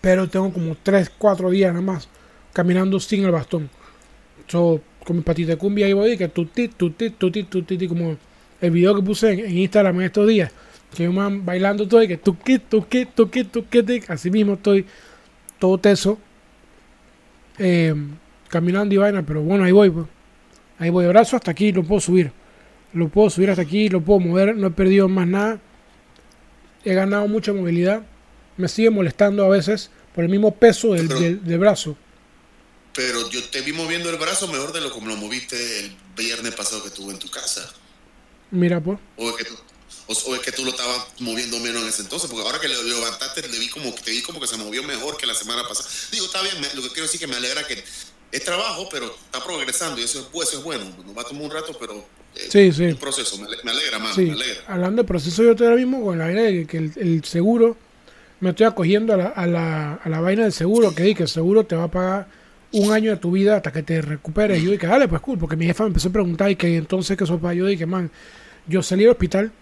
pero 0.01 0.29
tengo 0.29 0.53
como 0.53 0.77
3, 0.83 1.11
4 1.17 1.51
días 1.51 1.73
nada 1.73 1.83
más 1.85 2.09
caminando 2.53 3.01
sin 3.01 3.25
el 3.25 3.31
bastón. 3.31 3.69
So, 4.47 4.81
con 5.05 5.17
mi 5.17 5.23
patita 5.23 5.53
de 5.53 5.59
cumbia 5.59 5.87
ahí 5.87 5.93
voy, 5.93 6.17
que 6.17 6.29
tuti, 6.29 6.69
tuti, 6.69 7.11
tuti, 7.11 7.45
tuti, 7.45 7.89
como 7.89 8.17
el 8.61 8.71
video 8.71 8.95
que 8.95 9.03
puse 9.03 9.33
en, 9.33 9.41
en 9.41 9.59
Instagram 9.59 9.97
en 9.97 10.07
estos 10.07 10.29
días, 10.29 10.51
que 10.95 11.09
un 11.09 11.15
man 11.17 11.45
bailando 11.45 11.87
todo 11.87 12.03
y 12.03 12.09
que 12.09 12.17
tuqui, 12.17 12.59
tuqui, 12.59 13.05
tuqui, 13.07 13.45
tuqui, 13.45 14.03
así 14.09 14.31
mismo 14.31 14.55
estoy 14.55 14.87
todo 15.59 15.77
teso, 15.79 16.19
eh, 17.59 17.95
caminando 18.49 18.95
y 18.95 18.99
vaina, 18.99 19.25
pero 19.25 19.43
bueno, 19.43 19.65
ahí 19.65 19.73
voy, 19.73 19.91
pues. 19.91 20.07
ahí 20.79 20.91
voy, 20.91 21.07
brazo 21.07 21.37
hasta 21.37 21.51
aquí, 21.51 21.73
lo 21.73 21.83
puedo 21.85 22.01
subir, 22.01 22.33
lo 22.93 23.09
puedo 23.09 23.31
subir 23.31 23.51
hasta 23.51 23.63
aquí, 23.63 23.89
lo 23.89 24.01
puedo 24.01 24.21
mover, 24.21 24.57
no 24.57 24.69
he 24.69 24.71
perdido 24.71 25.09
más 25.09 25.27
nada, 25.27 25.61
he 26.85 26.95
ganado 26.95 27.27
mucha 27.29 27.53
movilidad, 27.53 28.03
me 28.57 28.69
sigue 28.69 28.91
molestando 28.91 29.45
a 29.45 29.49
veces 29.49 29.91
por 30.15 30.25
el 30.25 30.31
mismo 30.31 30.55
peso 30.55 30.93
del, 30.95 31.09
Pero- 31.09 31.21
del- 31.21 31.45
del 31.45 31.59
brazo. 31.59 31.97
Pero 32.95 33.29
yo 33.31 33.43
te 33.51 33.61
vi 33.63 33.73
moviendo 33.73 34.09
el 34.09 34.17
brazo 34.19 34.47
mejor 34.47 34.73
de 34.73 34.81
lo 34.81 34.91
como 34.93 35.09
lo 35.09 35.17
moviste 35.17 35.57
el 35.81 35.97
viernes 36.17 36.55
pasado 36.55 36.81
que 36.83 36.89
estuve 36.89 37.13
en 37.13 37.19
tu 37.19 37.29
casa. 37.29 37.69
Mira, 38.53 38.81
pues. 38.81 39.01
O 39.17 39.31
es 39.31 39.37
que 39.37 39.45
tú, 39.45 39.55
o, 40.07 40.13
o 40.31 40.35
es 40.35 40.41
que 40.43 40.53
tú 40.53 40.65
lo 40.65 40.71
estabas 40.71 41.07
moviendo 41.21 41.59
menos 41.61 41.83
en 41.83 41.89
ese 41.89 42.03
entonces, 42.03 42.31
porque 42.31 42.45
ahora 42.47 42.61
que 42.61 42.69
lo 42.69 42.83
levantaste, 42.83 43.47
le 43.49 43.59
vi 43.59 43.69
como, 43.69 43.93
te 43.95 44.11
vi 44.11 44.23
como 44.23 44.41
que 44.41 44.47
se 44.47 44.57
movió 44.57 44.83
mejor 44.83 45.17
que 45.17 45.27
la 45.27 45.35
semana 45.35 45.63
pasada. 45.67 45.89
Digo, 46.13 46.27
está 46.27 46.43
bien, 46.43 46.61
me- 46.61 46.73
lo 46.75 46.83
que 46.83 46.89
quiero 46.89 47.03
decir 47.05 47.21
que 47.21 47.27
me 47.27 47.37
alegra 47.37 47.67
que 47.67 47.83
es 48.33 48.45
trabajo, 48.45 48.89
pero 48.91 49.15
está 49.27 49.43
progresando 49.45 50.01
y 50.01 50.05
eso 50.05 50.21
es, 50.21 50.27
bu- 50.33 50.43
eso 50.43 50.59
es 50.59 50.65
bueno. 50.65 50.85
Nos 51.07 51.17
va 51.17 51.23
a 51.23 51.25
tomar 51.25 51.43
un 51.45 51.51
rato, 51.51 51.77
pero 51.79 51.95
eh, 52.35 52.49
Sí, 52.51 52.73
sí. 52.73 52.85
es 52.85 52.95
un 52.95 52.99
proceso. 53.01 53.39
Me, 53.39 53.47
ale- 53.47 53.59
me 53.65 53.71
alegra, 53.71 53.99
mano, 53.99 54.15
Sí, 54.15 54.23
me 54.23 54.33
alegra. 54.33 54.65
hablando 54.69 55.03
de 55.03 55.09
proceso, 55.09 55.43
yo 55.43 55.53
estoy 55.53 55.67
ahora 55.67 55.79
mismo 55.79 56.05
con 56.05 56.19
la 56.19 56.25
vaina 56.27 56.43
de 56.43 56.67
que 56.67 56.77
el, 56.79 56.93
el 56.97 57.25
seguro, 57.25 57.77
me 58.41 58.51
estoy 58.51 58.67
acogiendo 58.67 59.15
a 59.15 59.17
la, 59.17 59.27
a, 59.29 59.47
la, 59.47 59.95
a 59.95 60.09
la 60.09 60.21
vaina 60.21 60.43
del 60.43 60.53
seguro, 60.53 60.95
que 60.95 61.05
di 61.05 61.15
que 61.15 61.23
el 61.23 61.29
seguro 61.29 61.65
te 61.65 61.77
va 61.77 61.85
a 61.85 61.91
pagar 61.91 62.27
un 62.73 62.93
año 62.93 63.13
de 63.13 63.17
tu 63.19 63.31
vida 63.31 63.57
hasta 63.57 63.73
que 63.73 63.85
te 63.85 64.03
recuperes. 64.03 64.61
Y 64.61 64.65
yo 64.65 64.73
dije, 64.73 64.89
dale, 64.89 65.07
pues 65.07 65.23
cool, 65.23 65.39
porque 65.39 65.55
mi 65.55 65.65
jefa 65.65 65.85
me 65.85 65.89
empezó 65.89 66.09
a 66.09 66.13
preguntar 66.13 66.51
y 66.51 66.57
que 66.57 66.77
entonces 66.77 67.17
que 67.17 67.25
sopa. 67.25 67.55
Yo 67.55 67.67
dije, 67.67 67.87
man, 67.87 68.11
yo 68.67 68.83
salí 68.83 69.03
del 69.05 69.13
hospital 69.13 69.53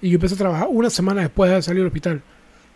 y 0.00 0.10
yo 0.10 0.14
empecé 0.16 0.34
a 0.34 0.38
trabajar 0.38 0.68
una 0.70 0.90
semana 0.90 1.22
después 1.22 1.50
de 1.50 1.62
salir 1.62 1.80
del 1.80 1.88
hospital. 1.88 2.22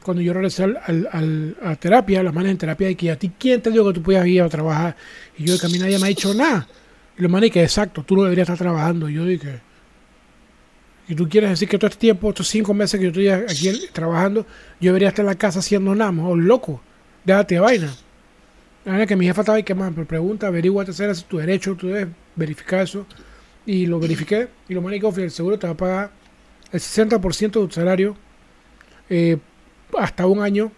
Cuando 0.02 0.20
yo 0.22 0.32
regresé 0.32 0.64
al, 0.64 0.78
al- 0.84 1.08
al- 1.12 1.56
a 1.62 1.76
terapia, 1.76 2.22
las 2.22 2.34
manes 2.34 2.50
en 2.52 2.58
terapia, 2.58 2.90
y 2.90 2.96
que 2.96 3.10
a 3.12 3.16
ti, 3.18 3.30
¿quién 3.38 3.60
te 3.62 3.70
dijo 3.70 3.86
que 3.86 3.94
tú 3.94 4.02
podías 4.02 4.26
ir 4.26 4.42
a 4.42 4.48
trabajar? 4.48 4.96
Y 5.38 5.44
yo, 5.44 5.58
que 5.58 5.66
a 5.66 5.68
mí 5.68 5.78
nadie 5.78 5.98
me 5.98 6.06
ha 6.06 6.08
dicho 6.08 6.34
nada. 6.34 6.66
Y 7.16 7.22
los 7.22 7.30
manes, 7.30 7.50
que 7.52 7.62
exacto, 7.62 8.02
tú 8.02 8.16
no 8.16 8.24
deberías 8.24 8.46
estar 8.48 8.58
trabajando. 8.58 9.08
Y 9.08 9.14
yo 9.14 9.24
dije, 9.24 9.60
y 11.08 11.14
tú 11.14 11.28
quieres 11.28 11.50
decir 11.50 11.68
que 11.68 11.78
todo 11.78 11.88
este 11.88 12.00
tiempo, 12.00 12.30
estos 12.30 12.48
cinco 12.48 12.74
meses 12.74 12.98
que 12.98 13.04
yo 13.04 13.10
estoy 13.10 13.28
aquí 13.28 13.86
trabajando, 13.92 14.46
yo 14.80 14.90
debería 14.90 15.08
estar 15.08 15.22
en 15.24 15.28
la 15.28 15.34
casa 15.36 15.58
haciendo 15.60 15.94
nada, 15.94 16.10
mejor 16.12 16.38
loco. 16.38 16.80
Déjate 17.24 17.56
de 17.56 17.60
vaina. 17.60 17.92
La 18.84 18.92
vaina 18.92 19.06
que 19.06 19.14
mi 19.16 19.26
jefa 19.26 19.42
estaba 19.42 19.56
ahí 19.56 19.62
que 19.62 19.74
más, 19.74 19.92
pero 19.94 20.06
pregunta, 20.06 20.48
averigua, 20.48 20.82
hacer 20.84 21.10
es 21.10 21.24
tu 21.24 21.38
derecho, 21.38 21.76
tú 21.76 21.88
debes 21.88 22.08
verificar 22.34 22.80
eso. 22.82 23.06
Y 23.66 23.86
lo 23.86 24.00
verifiqué, 24.00 24.48
y 24.68 24.74
lo 24.74 24.82
manico 24.82 25.12
el 25.16 25.30
seguro 25.30 25.56
te 25.58 25.68
va 25.68 25.72
a 25.74 25.76
pagar 25.76 26.10
el 26.72 26.80
60% 26.80 27.60
de 27.60 27.66
tu 27.66 27.70
salario 27.70 28.16
eh, 29.10 29.38
hasta 29.98 30.26
un 30.26 30.40
año, 30.42 30.72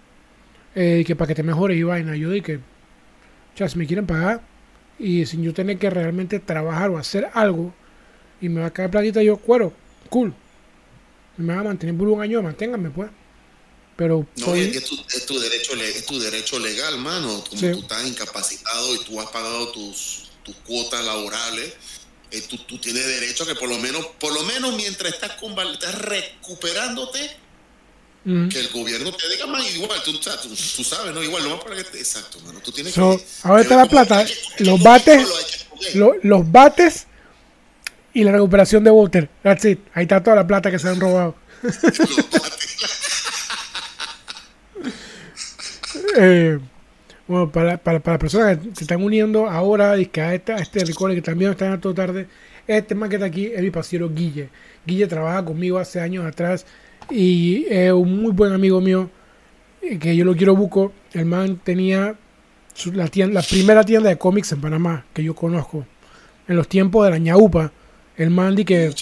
eh, 0.74 1.04
que 1.06 1.14
para 1.14 1.28
que 1.28 1.34
te 1.36 1.42
mejores 1.42 1.76
y 1.78 1.82
vaina. 1.84 2.16
Yo 2.16 2.30
dije, 2.30 2.60
ya, 3.56 3.68
si 3.68 3.78
me 3.78 3.86
quieren 3.86 4.06
pagar, 4.06 4.42
y 4.98 5.24
sin 5.26 5.42
yo 5.42 5.52
tener 5.54 5.78
que 5.78 5.90
realmente 5.90 6.38
trabajar 6.40 6.90
o 6.90 6.98
hacer 6.98 7.28
algo, 7.34 7.72
y 8.40 8.48
me 8.48 8.60
va 8.60 8.66
a 8.66 8.72
caer 8.72 8.90
platita, 8.90 9.22
yo, 9.22 9.36
cuero, 9.36 9.72
cool. 10.10 10.34
Me 11.36 11.54
va 11.54 11.60
a 11.60 11.64
mantener 11.64 11.96
por 11.96 12.08
un 12.08 12.20
año, 12.20 12.42
manténganme 12.42 12.90
pues. 12.90 13.10
Pero 13.96 14.26
No, 14.38 14.46
soy- 14.46 14.60
es 14.62 14.72
que 14.72 14.80
tu- 14.80 15.04
es, 15.08 15.24
tu 15.26 15.38
derecho, 15.38 15.74
es 15.74 16.04
tu 16.06 16.18
derecho 16.18 16.58
legal, 16.58 16.98
mano. 16.98 17.44
Como 17.48 17.60
Sí. 17.60 17.70
tú 17.70 17.78
estás 17.80 18.04
incapacitado 18.06 18.92
y 18.96 18.98
tú 19.04 19.20
has 19.20 19.30
pagado 19.30 19.68
tus, 19.70 20.30
tus 20.42 20.56
cuotas 20.56 21.04
laborales, 21.04 21.74
eh, 22.34 22.42
tú, 22.48 22.58
tú 22.58 22.78
tienes 22.78 23.06
derecho 23.06 23.44
a 23.44 23.46
que 23.46 23.54
por 23.54 23.68
lo 23.68 23.78
menos, 23.78 24.04
por 24.18 24.32
lo 24.32 24.42
menos 24.44 24.74
mientras 24.74 25.12
estás, 25.14 25.32
conval- 25.40 25.72
estás 25.72 25.94
recuperándote, 25.96 27.36
Que 28.24 28.60
el 28.60 28.68
gobierno 28.68 29.12
te 29.12 29.28
diga 29.28 29.46
más 29.46 29.64
igual, 29.74 30.02
tú, 30.02 30.18
sabes, 30.84 31.14
¿no? 31.14 31.22
Igual, 31.22 31.46
no 31.48 31.60
para 31.60 31.76
que 31.76 31.84
te, 31.84 31.98
Exacto, 31.98 32.40
mano. 32.40 32.60
Tú 32.60 32.72
tienes 32.72 32.94
que. 32.94 33.00
Ahora 33.42 33.62
está 33.62 33.76
la 33.76 33.86
plata. 33.86 34.24
los 34.58 34.82
bates. 34.82 35.28
los 36.22 36.50
bates 36.50 37.06
y 38.14 38.24
la 38.24 38.32
recuperación 38.32 38.82
de 38.84 38.90
water. 38.90 39.28
That's 39.42 39.64
it. 39.66 39.80
Ahí 39.92 40.04
está 40.04 40.22
toda 40.22 40.36
la 40.36 40.46
plata 40.46 40.70
que 40.70 40.78
se 40.78 40.88
han 40.88 40.98
robado. 41.00 41.36
eh, 46.18 46.58
bueno, 47.26 47.50
para, 47.50 47.78
para, 47.78 48.00
para, 48.00 48.18
personas 48.18 48.58
que 48.58 48.74
se 48.74 48.84
están 48.84 49.02
uniendo 49.02 49.48
ahora 49.48 49.96
y 49.98 50.06
que 50.06 50.20
a, 50.20 50.34
esta, 50.34 50.56
este 50.56 50.84
recuerdo 50.84 51.14
que 51.14 51.22
también 51.22 51.50
están 51.52 51.72
a 51.72 51.80
toda 51.80 51.94
tarde, 51.94 52.26
este 52.66 52.94
man 52.94 53.08
que 53.08 53.16
está 53.16 53.26
aquí 53.26 53.46
es 53.46 53.60
mi 53.62 53.70
pasiero 53.70 54.10
Guille. 54.10 54.48
Guille 54.86 55.06
trabaja 55.06 55.44
conmigo 55.44 55.78
hace 55.78 56.00
años 56.00 56.24
atrás 56.26 56.66
y 57.10 57.66
es 57.68 57.92
un 57.92 58.22
muy 58.22 58.32
buen 58.32 58.52
amigo 58.52 58.80
mío 58.80 59.10
eh, 59.82 59.98
que 59.98 60.16
yo 60.16 60.24
lo 60.24 60.36
quiero 60.36 60.54
buco. 60.56 60.92
El 61.12 61.26
man 61.26 61.60
tenía 61.62 62.14
la, 62.92 63.08
tienda, 63.08 63.40
la 63.40 63.46
primera 63.46 63.84
tienda 63.84 64.08
de 64.08 64.18
cómics 64.18 64.52
en 64.52 64.60
Panamá 64.60 65.04
que 65.12 65.22
yo 65.22 65.34
conozco. 65.34 65.86
En 66.46 66.56
los 66.56 66.68
tiempos 66.68 67.04
de 67.04 67.10
la 67.10 67.18
ñaupa. 67.18 67.72
El 68.16 68.30
man 68.30 68.54
di 68.54 68.64
que 68.64 68.92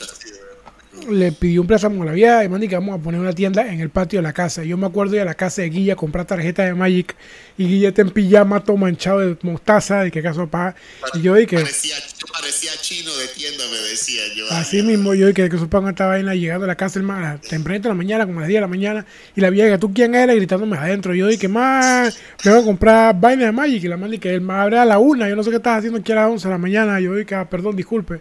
le 1.11 1.33
pidió 1.33 1.61
un 1.61 1.67
préstamo 1.67 2.03
a 2.03 2.07
la 2.07 2.13
vieja 2.13 2.45
y 2.45 2.49
me 2.49 2.69
que 2.69 2.75
vamos 2.75 2.99
a 2.99 3.03
poner 3.03 3.21
una 3.21 3.33
tienda 3.33 3.67
en 3.73 3.81
el 3.81 3.91
patio 3.91 4.19
de 4.19 4.23
la 4.23 4.33
casa. 4.33 4.65
Yo 4.65 4.77
me 4.77 4.87
acuerdo 4.87 5.13
de 5.13 5.21
a 5.21 5.25
la 5.25 5.35
casa 5.35 5.63
de 5.63 5.71
Guilla 5.71 5.97
comprar 5.97 6.27
tarjeta 6.27 6.65
de 6.65 6.75
Magic 6.75 7.15
y 7.59 7.67
Guilla 7.67 7.89
está 7.89 8.03
en 8.03 8.11
pijama 8.11 8.63
todo 8.63 8.77
manchado 8.77 9.21
de 9.21 9.37
mostaza, 9.43 10.03
de 10.03 10.11
que 10.11 10.23
caso 10.23 10.47
pa. 10.47 10.75
Y 11.15 11.23
yo 11.23 11.35
dije 11.35 11.57
parecía, 11.57 11.97
parecía 12.33 12.71
chino 12.81 13.15
de 13.17 13.29
tienda, 13.29 13.65
me 13.71 13.79
decía 13.89 14.23
yo. 14.35 14.47
Así 14.51 14.83
mismo 14.83 15.15
yo 15.15 15.27
dije 15.27 15.49
que 15.49 15.59
su 15.59 15.69
pan 15.69 15.89
esta 15.89 16.07
vaina 16.07 16.35
llegando 16.35 16.65
a 16.65 16.69
la 16.69 16.77
casa 16.77 16.99
el 16.99 17.05
más 17.05 17.41
temprano 17.41 17.81
de 17.81 17.89
la 17.89 17.95
mañana, 17.95 18.27
como 18.27 18.39
a 18.39 18.43
las 18.43 18.49
10 18.49 18.57
de 18.59 18.61
la 18.61 18.69
mañana, 18.69 19.07
y 19.35 19.41
la 19.41 19.51
vieja, 19.51 19.79
¿tú 19.79 19.93
quién 19.93 20.15
eres? 20.15 20.37
gritándome 20.37 20.77
adentro. 20.77 21.15
Yo 21.15 21.27
dije, 21.27 21.49
más, 21.49 22.19
me 22.45 22.53
voy 22.53 22.63
a 22.63 22.65
comprar 22.65 23.19
vaina 23.19 23.47
de 23.47 23.53
Magic 23.53 23.85
y 23.85 23.89
la 23.89 23.97
man 23.97 24.13
que 24.19 24.35
él 24.35 24.41
me 24.41 24.55
abre 24.55 24.79
a 24.79 24.85
la 24.85 24.99
una, 24.99 25.29
yo 25.29 25.37
no 25.37 25.43
sé 25.43 25.51
qué 25.51 25.57
estás 25.57 25.79
haciendo 25.79 25.99
aquí 25.99 26.13
a 26.13 26.17
las 26.17 26.31
11 26.31 26.49
de 26.49 26.53
la 26.53 26.59
mañana. 26.59 27.01
Yo 27.01 27.15
dije, 27.15 27.35
ah, 27.35 27.49
perdón, 27.49 27.77
disculpe. 27.77 28.21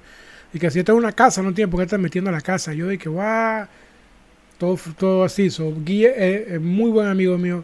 Y 0.54 0.60
que 0.60 0.70
si 0.70 0.80
esta 0.80 0.92
es 0.92 0.98
una 0.98 1.12
casa, 1.14 1.42
no 1.42 1.54
tiene 1.54 1.70
por 1.70 1.80
qué 1.80 1.86
estar 1.86 2.00
metiendo 2.00 2.30
a 2.30 2.34
la 2.34 2.42
casa. 2.42 2.74
Yo 2.74 2.88
dije, 2.88 3.10
va, 3.10 3.70
todo, 4.58 4.78
todo 4.98 5.24
así. 5.24 5.50
So, 5.50 5.74
Guille 5.84 6.14
es, 6.56 6.62
muy 6.62 6.92
buen 6.92 7.08
amigo 7.08 7.38
mío 7.38 7.64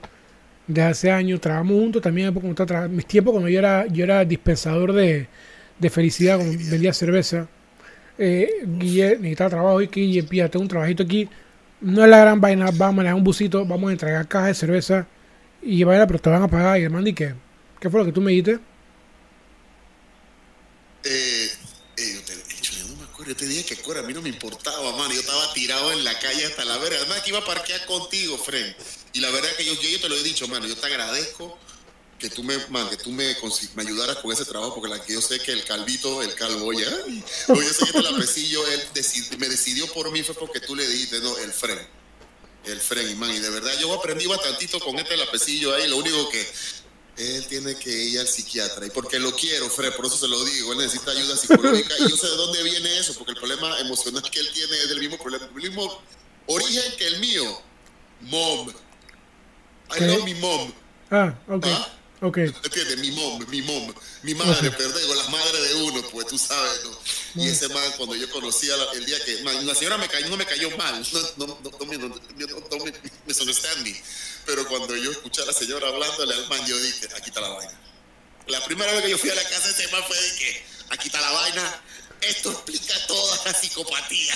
de 0.67 0.81
hace 0.81 1.11
años. 1.11 1.41
Trabajamos 1.41 1.79
juntos 1.79 2.01
también. 2.01 2.33
Mis 2.91 3.05
tiempos 3.05 3.33
cuando 3.33 3.49
yo 3.49 3.59
era, 3.59 3.87
yo 3.87 4.03
era 4.03 4.23
dispensador 4.23 4.93
de, 4.93 5.27
de 5.79 5.89
felicidad, 5.89 6.37
cuando 6.37 6.57
vendía 6.69 6.93
cerveza. 6.93 7.47
Eh, 8.17 8.49
Guille 8.65 9.17
necesitaba 9.17 9.49
trabajo 9.51 9.81
y 9.81 9.87
Guille, 9.87 10.23
pídate 10.23 10.53
tengo 10.53 10.63
un 10.63 10.69
trabajito 10.69 11.03
aquí. 11.03 11.29
No 11.81 12.03
es 12.03 12.09
la 12.09 12.19
gran 12.19 12.41
vaina, 12.41 12.65
vamos 12.65 12.81
a 12.81 12.91
manejar 12.91 13.15
un 13.15 13.23
busito, 13.23 13.65
vamos 13.65 13.89
a 13.89 13.91
entregar 13.91 14.27
cajas 14.27 14.47
de 14.47 14.53
cerveza 14.55 15.07
y 15.61 15.83
vaina, 15.83 16.07
pero 16.07 16.19
te 16.19 16.29
van 16.29 16.41
a 16.41 16.47
pagar. 16.47 16.79
Y 16.79 16.83
hermano, 16.83 17.07
¿y 17.07 17.13
qué? 17.13 17.33
¿Qué 17.79 17.89
fue 17.89 17.99
lo 17.99 18.05
que 18.05 18.11
tú 18.11 18.21
me 18.21 18.31
dijiste? 18.31 18.59
Eh, 21.03 21.49
yo 23.27 23.35
te 23.35 23.45
dije 23.45 23.63
que 23.63 23.97
a 23.97 24.01
mí 24.03 24.13
no 24.13 24.21
me 24.21 24.29
importaba, 24.29 24.95
mano. 24.95 25.13
Yo 25.13 25.19
estaba 25.19 25.53
tirado 25.53 25.91
en 25.91 26.03
la 26.03 26.17
calle 26.19 26.45
hasta 26.45 26.63
la 26.65 26.77
verga. 26.77 26.97
Además 26.97 27.21
que 27.21 27.29
iba 27.29 27.39
a 27.39 27.45
parquear 27.45 27.85
contigo, 27.85 28.37
Fren. 28.37 28.75
Y 29.13 29.19
la 29.19 29.29
verdad 29.31 29.49
que 29.57 29.65
yo, 29.65 29.73
yo, 29.73 29.99
te 29.99 30.09
lo 30.09 30.15
he 30.15 30.23
dicho, 30.23 30.47
mano. 30.47 30.65
Yo 30.65 30.77
te 30.77 30.85
agradezco 30.87 31.57
que 32.17 32.29
tú 32.29 32.43
me, 32.43 32.57
man, 32.69 32.89
que 32.89 32.97
tú 32.97 33.11
me, 33.11 33.35
me 33.75 33.83
ayudaras 33.83 34.17
con 34.17 34.31
ese 34.31 34.45
trabajo, 34.45 34.81
porque 34.81 35.13
yo 35.13 35.21
sé 35.21 35.39
que 35.39 35.51
el 35.51 35.63
calvito, 35.65 36.23
el 36.23 36.33
calvo, 36.33 36.73
ya, 36.73 36.89
yo 37.47 37.73
sé 37.73 37.91
que 37.91 37.99
el 37.99 38.07
aprecillo, 38.07 38.65
él 38.67 38.81
me 39.37 39.47
decidió 39.47 39.85
por 39.93 40.11
mí 40.11 40.23
fue 40.23 40.33
porque 40.33 40.59
tú 40.59 40.75
le 40.75 40.87
dijiste, 40.87 41.19
no, 41.19 41.37
el 41.37 41.51
Fren. 41.51 41.79
El 42.65 42.81
Fren, 42.81 43.17
man. 43.17 43.31
Y 43.31 43.39
de 43.39 43.49
verdad 43.49 43.71
yo 43.79 43.93
aprendí 43.93 44.25
bastantito 44.25 44.79
con 44.79 44.97
este 44.99 45.15
lapecillo 45.15 45.73
ahí. 45.73 45.87
Lo 45.87 45.97
único 45.97 46.27
que 46.29 46.45
él 47.17 47.47
tiene 47.47 47.75
que 47.75 47.89
ir 47.89 48.19
al 48.19 48.27
psiquiatra. 48.27 48.85
Y 48.85 48.89
porque 48.91 49.19
lo 49.19 49.35
quiero, 49.35 49.69
Fred, 49.69 49.93
por 49.93 50.05
eso 50.05 50.17
se 50.17 50.27
lo 50.27 50.43
digo. 50.45 50.73
Él 50.73 50.79
necesita 50.79 51.11
ayuda 51.11 51.35
psicológica. 51.35 51.93
Y 51.99 52.09
yo 52.09 52.15
sé 52.15 52.27
de 52.27 52.35
dónde 52.35 52.63
viene 52.63 52.99
eso, 52.99 53.13
porque 53.15 53.31
el 53.31 53.37
problema 53.37 53.79
emocional 53.79 54.23
que 54.29 54.39
él 54.39 54.49
tiene 54.53 54.77
es 54.77 54.89
del 54.89 54.99
mismo 54.99 55.17
problema, 55.17 55.45
el 55.45 55.53
mismo 55.53 56.01
origen 56.45 56.93
que 56.97 57.07
el 57.07 57.19
mío. 57.19 57.61
Mom. 58.21 58.69
I 59.95 60.03
love 60.03 60.23
mi 60.25 60.33
mom. 60.35 60.71
Ah, 61.11 61.33
ok. 61.47 61.65
¿Ah? 61.67 61.97
Ok. 62.21 62.37
¿Entiendes? 62.37 62.97
Mi 62.97 63.11
mom, 63.11 63.45
mi 63.47 63.61
mom, 63.61 63.93
mi 64.23 64.33
madre, 64.33 64.71
perdón, 64.71 65.17
la 65.17 65.29
madre 65.29 65.61
de 65.61 65.75
uno, 65.83 66.01
pues 66.11 66.25
tú 66.25 66.37
sabes, 66.37 66.83
¿no? 66.83 67.43
Y 67.43 67.47
ese 67.47 67.69
man, 67.69 67.83
cuando 67.95 68.15
yo 68.15 68.27
conocía 68.31 68.73
el 68.95 69.05
día 69.05 69.23
que, 69.23 69.43
la 69.43 69.75
señora 69.75 69.99
me 69.99 70.07
cayó, 70.07 70.27
no 70.27 70.35
me 70.37 70.45
cayó 70.45 70.75
mal, 70.77 71.05
no, 71.37 71.45
no, 71.45 71.59
no, 71.63 71.71
no, 71.79 71.85
me, 71.85 71.97
no, 71.97 72.15
me 73.27 73.33
pero 74.47 74.65
cuando 74.65 74.95
yo 74.95 75.11
escuché 75.11 75.43
a 75.43 75.45
la 75.45 75.53
señora 75.53 75.89
hablándole 75.89 76.33
al 76.33 76.47
man, 76.47 76.59
yo 76.65 76.79
dije, 76.79 77.07
aquí 77.15 77.29
está 77.29 77.41
la 77.41 77.49
vaina. 77.49 77.73
La 78.47 78.63
primera 78.65 78.91
vez 78.93 79.01
que 79.03 79.09
yo 79.11 79.17
fui 79.17 79.29
a 79.29 79.35
la 79.35 79.43
casa 79.43 79.67
de 79.67 79.73
ese 79.73 79.91
man 79.91 80.01
fue 80.07 80.15
de 80.15 80.39
que, 80.39 80.63
aquí 80.89 81.07
está 81.09 81.19
la 81.19 81.31
vaina, 81.31 81.61
esto 82.21 82.51
explica 82.51 82.93
toda 83.07 83.35
la 83.45 83.53
psicopatía. 83.53 84.33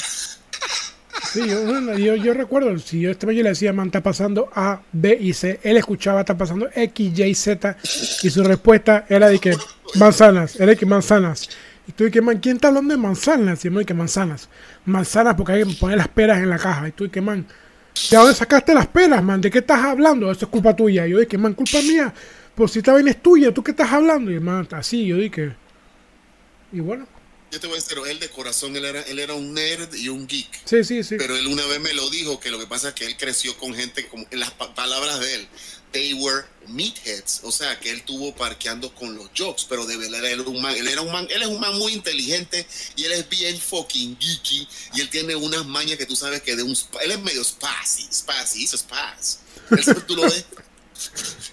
Sí, 1.32 1.48
yo, 1.48 2.16
yo, 2.16 2.34
recuerdo, 2.34 2.78
si 2.78 3.00
yo 3.00 3.12
este 3.12 3.26
yo 3.34 3.44
le 3.44 3.50
decía, 3.50 3.72
man, 3.72 3.88
está 3.88 4.04
pasando 4.04 4.50
A, 4.54 4.82
B 4.92 5.18
y 5.20 5.34
C, 5.34 5.60
él 5.64 5.78
escuchaba, 5.78 6.22
está 6.22 6.38
pasando 6.38 6.70
X, 6.74 7.18
Y, 7.18 7.36
Z, 7.36 7.78
y 8.24 8.30
su 8.30 8.44
respuesta 8.44 9.06
era 9.08 9.30
de 9.30 9.40
que 9.40 9.58
manzanas, 9.96 10.56
era 10.58 10.68
de 10.68 10.78
que 10.78 10.86
manzanas. 10.86 11.50
Y 11.88 11.94
tú 11.94 12.10
que 12.12 12.22
man, 12.22 12.40
¿quién 12.40 12.58
está 12.58 12.68
hablando 12.68 12.94
de 12.94 12.98
manzanas? 12.98 13.64
Y 13.64 13.72
yo, 13.72 13.86
que 13.86 13.94
manzanas. 13.94 14.50
Manzanas 14.86 15.36
porque 15.36 15.54
hay 15.54 15.64
que 15.64 15.74
poner 15.76 15.98
las 15.98 16.10
peras 16.10 16.40
en 16.40 16.50
la 16.50 16.58
caja. 16.58 16.88
Y 16.88 16.92
tú 16.92 17.10
que 17.10 17.22
man, 17.22 17.48
¿De 18.10 18.18
dónde 18.18 18.34
sacaste 18.34 18.74
las 18.74 18.88
pelas, 18.88 19.24
man? 19.24 19.42
¿De 19.42 19.50
qué 19.52 19.60
estás 19.60 19.80
hablando? 19.84 20.32
Eso 20.32 20.46
es 20.46 20.52
culpa 20.52 20.76
tuya. 20.76 21.06
yo 21.08 21.20
dije, 21.20 21.38
man, 21.38 21.54
culpa 21.54 21.82
mía. 21.82 22.14
Pues 22.56 22.72
si 22.72 22.80
esta 22.80 22.94
vaina 22.94 23.12
es 23.12 23.22
tuya, 23.22 23.54
¿tú 23.54 23.64
qué 23.64 23.72
estás 23.72 23.92
hablando? 23.92 24.32
Y 24.32 24.40
man, 24.40 24.68
así, 24.72 25.06
yo 25.06 25.18
dije. 25.18 25.54
Y 26.72 26.80
bueno. 26.80 27.06
Yo 27.52 27.60
te 27.60 27.68
voy 27.68 27.78
a 27.78 27.82
decir, 27.82 27.98
él 28.08 28.20
de 28.20 28.30
corazón, 28.30 28.76
él 28.78 28.86
era, 28.86 29.02
él 29.02 29.20
era 29.20 29.34
un 29.34 29.54
nerd 29.54 29.94
y 29.94 30.08
un 30.08 30.26
geek. 30.26 30.62
Sí, 30.66 30.84
sí, 30.84 31.04
sí. 31.04 31.16
Pero 31.18 31.36
él 31.36 31.48
una 31.48 31.66
vez 31.66 31.82
me 31.82 31.94
lo 31.94 32.10
dijo, 32.10 32.40
que 32.40 32.50
lo 32.50 32.58
que 32.58 32.66
pasa 32.66 32.90
es 32.90 32.94
que 32.94 33.06
él 33.06 33.18
creció 33.18 33.58
con 33.58 33.76
gente, 33.76 34.08
como 34.08 34.26
en 34.32 34.40
las 34.40 34.52
palabras 34.52 35.20
de 35.20 35.36
él, 35.36 35.48
they 35.92 36.14
were 36.14 36.46
meatheads, 36.68 37.42
o 37.44 37.52
sea, 37.52 37.80
que 37.80 37.92
él 37.92 38.04
tuvo 38.04 38.34
parqueando 38.36 38.94
con 38.96 39.16
los 39.16 39.30
jokes, 39.38 39.66
pero 39.68 39.86
de 39.86 39.98
verdad 39.98 40.24
él 40.26 40.40
era 40.40 40.50
un 40.50 40.62
man, 40.62 40.76
él 40.76 40.88
era 40.88 41.02
un 41.02 41.12
man, 41.12 41.28
él 41.30 41.42
es 41.42 41.48
un 41.48 41.60
man 41.60 41.78
muy 41.78 41.94
inteligente 41.94 42.66
y 42.96 43.04
él 43.04 43.12
es 43.12 43.28
bien 43.28 43.60
fucking 43.60 44.18
geeky 44.18 44.68
y 44.94 45.02
él 45.02 45.10
tiene 45.10 45.36
unas 45.36 45.66
mañas 45.66 45.98
que 45.98 46.06
tú 46.06 46.16
sabes 46.16 46.42
que 46.42 46.56
de 46.56 46.64
un, 46.64 46.78
él 47.02 47.12
es 47.12 47.20
medio 47.20 47.44
spazzy, 47.44 48.08
spazzy, 48.12 48.64
hizo 48.64 48.78
spaz. 48.78 49.40
Eso 49.78 49.96
tú 50.08 50.16
lo 50.16 50.24
ves. 50.24 50.46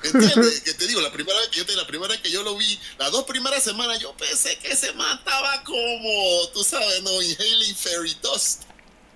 ¿Entiendes? 0.02 0.60
Que 0.60 0.74
te 0.74 0.86
digo, 0.86 1.00
la 1.00 1.12
primera 1.12 1.38
vez 1.38 1.48
que 1.48 1.58
yo 1.58 1.66
te, 1.66 1.74
la 1.76 1.86
primera 1.86 2.12
vez 2.12 2.20
que 2.20 2.30
yo 2.30 2.42
lo 2.42 2.56
vi, 2.56 2.78
las 2.98 3.10
dos 3.10 3.24
primeras 3.24 3.62
semanas 3.62 3.98
yo 4.00 4.14
pensé 4.16 4.58
que 4.58 4.74
se 4.76 4.92
mataba 4.92 5.62
como, 5.64 6.48
tú 6.52 6.62
sabes, 6.62 7.02
no, 7.02 7.22
inhaling 7.22 7.76
fairy 7.76 8.16
dust. 8.22 8.62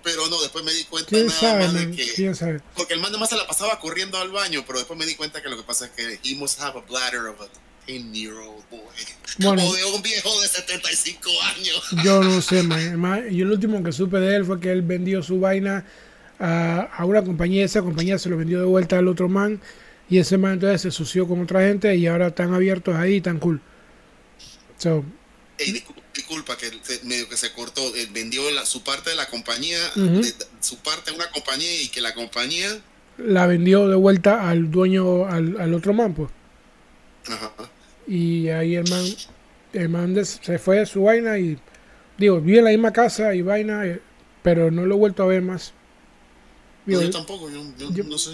Pero 0.03 0.27
no, 0.27 0.41
después 0.41 0.65
me 0.65 0.73
di 0.73 0.83
cuenta 0.83 1.15
nada 1.15 1.59
más 1.59 1.73
de 1.73 1.91
que. 1.91 2.61
Porque 2.75 2.93
el 2.93 2.99
man 2.99 3.17
más 3.17 3.29
se 3.29 3.37
la 3.37 3.47
pasaba 3.47 3.79
corriendo 3.79 4.17
al 4.17 4.31
baño, 4.31 4.63
pero 4.67 4.79
después 4.79 4.99
me 4.99 5.05
di 5.05 5.15
cuenta 5.15 5.41
que 5.41 5.47
lo 5.47 5.55
que 5.55 5.63
pasa 5.63 5.85
es 5.85 5.91
que 5.91 6.19
he 6.23 6.35
must 6.35 6.59
have 6.59 6.77
a 6.77 6.81
bladder 6.81 7.27
of 7.27 7.39
a 7.39 7.47
10-year-old 7.87 8.63
boy. 8.69 8.81
Como 9.41 9.73
de 9.73 9.85
un 9.85 10.01
viejo 10.01 10.41
de 10.41 10.47
75 10.47 11.29
años. 11.55 11.83
Yo 12.03 12.21
no 12.21 12.41
sé, 12.41 12.63
man. 12.63 13.29
Yo 13.29 13.45
lo 13.45 13.53
último 13.53 13.81
que 13.81 13.93
supe 13.93 14.17
de 14.19 14.35
él 14.35 14.45
fue 14.45 14.59
que 14.59 14.71
él 14.71 14.81
vendió 14.81 15.23
su 15.23 15.39
vaina 15.39 15.85
a, 16.37 16.81
a 16.81 17.05
una 17.05 17.23
compañía. 17.23 17.63
Esa 17.63 17.81
compañía 17.81 18.19
se 18.19 18.27
lo 18.27 18.35
vendió 18.35 18.59
de 18.59 18.65
vuelta 18.65 18.97
al 18.97 19.07
otro 19.07 19.29
man. 19.29 19.61
Y 20.09 20.17
ese 20.19 20.37
man 20.37 20.53
entonces 20.53 20.81
se 20.81 20.87
asoció 20.89 21.27
con 21.27 21.41
otra 21.41 21.61
gente 21.61 21.95
y 21.95 22.07
ahora 22.07 22.27
están 22.27 22.53
abiertos 22.53 22.95
ahí, 22.95 23.21
tan 23.21 23.39
cool. 23.39 23.61
So, 24.77 25.03
disculpa, 26.13 26.57
que 26.57 26.71
medio 27.03 27.27
que 27.29 27.37
se 27.37 27.51
cortó, 27.51 27.81
eh, 27.95 28.07
vendió 28.11 28.41
su 28.65 28.83
parte 28.83 29.11
de 29.11 29.15
la 29.15 29.27
compañía, 29.27 29.77
su 30.59 30.77
parte 30.77 31.11
a 31.11 31.13
una 31.13 31.29
compañía 31.31 31.81
y 31.81 31.89
que 31.89 32.01
la 32.01 32.13
compañía... 32.13 32.81
La 33.17 33.45
vendió 33.45 33.87
de 33.87 33.95
vuelta 33.95 34.49
al 34.49 34.71
dueño, 34.71 35.25
al, 35.25 35.73
otro 35.73 35.93
man, 35.93 36.13
pues. 36.13 36.29
Ajá. 37.27 37.53
Y 38.07 38.49
ahí 38.49 38.75
el 38.75 38.89
man, 38.89 39.05
el 39.73 39.89
man 39.89 40.25
se 40.25 40.59
fue 40.59 40.81
a 40.81 40.85
su 40.85 41.03
vaina 41.03 41.37
y, 41.37 41.59
digo, 42.17 42.41
vive 42.41 42.59
en 42.59 42.65
la 42.65 42.71
misma 42.71 42.91
casa 42.91 43.35
y 43.35 43.41
vaina, 43.41 43.85
eh, 43.85 44.01
pero 44.41 44.71
no 44.71 44.85
lo 44.85 44.95
he 44.95 44.97
vuelto 44.97 45.23
a 45.23 45.27
ver 45.27 45.41
más. 45.41 45.73
yo 46.85 47.09
tampoco, 47.11 47.49
yo, 47.49 48.03
no 48.03 48.17
sé. 48.17 48.31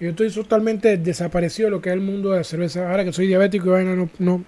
Yo 0.00 0.10
estoy 0.10 0.30
totalmente 0.30 0.96
desaparecido 0.96 1.66
de 1.66 1.70
lo 1.70 1.80
que 1.80 1.90
es 1.90 1.94
el 1.94 2.00
mundo 2.00 2.30
de 2.32 2.38
la 2.38 2.44
cerveza. 2.44 2.90
Ahora 2.90 3.04
que 3.04 3.12
soy 3.12 3.26
diabético 3.26 3.68
y 3.68 3.70
vaina, 3.70 3.94
no... 3.94 4.10
no 4.18 4.44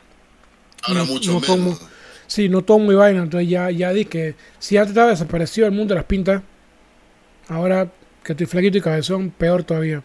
Ahora 0.82 1.04
mucho 1.04 1.40
menos. 1.40 1.80
Sí, 2.26 2.48
no 2.48 2.62
tomo 2.62 2.86
mi 2.86 2.94
vaina, 2.94 3.22
entonces 3.22 3.48
ya, 3.48 3.70
ya 3.70 3.92
di 3.92 4.04
que 4.04 4.34
si 4.58 4.76
antes 4.76 4.90
estaba 4.90 5.10
desaparecido 5.10 5.66
el 5.66 5.72
mundo 5.72 5.94
de 5.94 6.00
las 6.00 6.06
pintas, 6.06 6.42
ahora 7.48 7.90
que 8.24 8.32
estoy 8.32 8.46
flaquito 8.46 8.78
y 8.78 8.80
cabezón, 8.80 9.30
peor 9.30 9.62
todavía. 9.62 10.02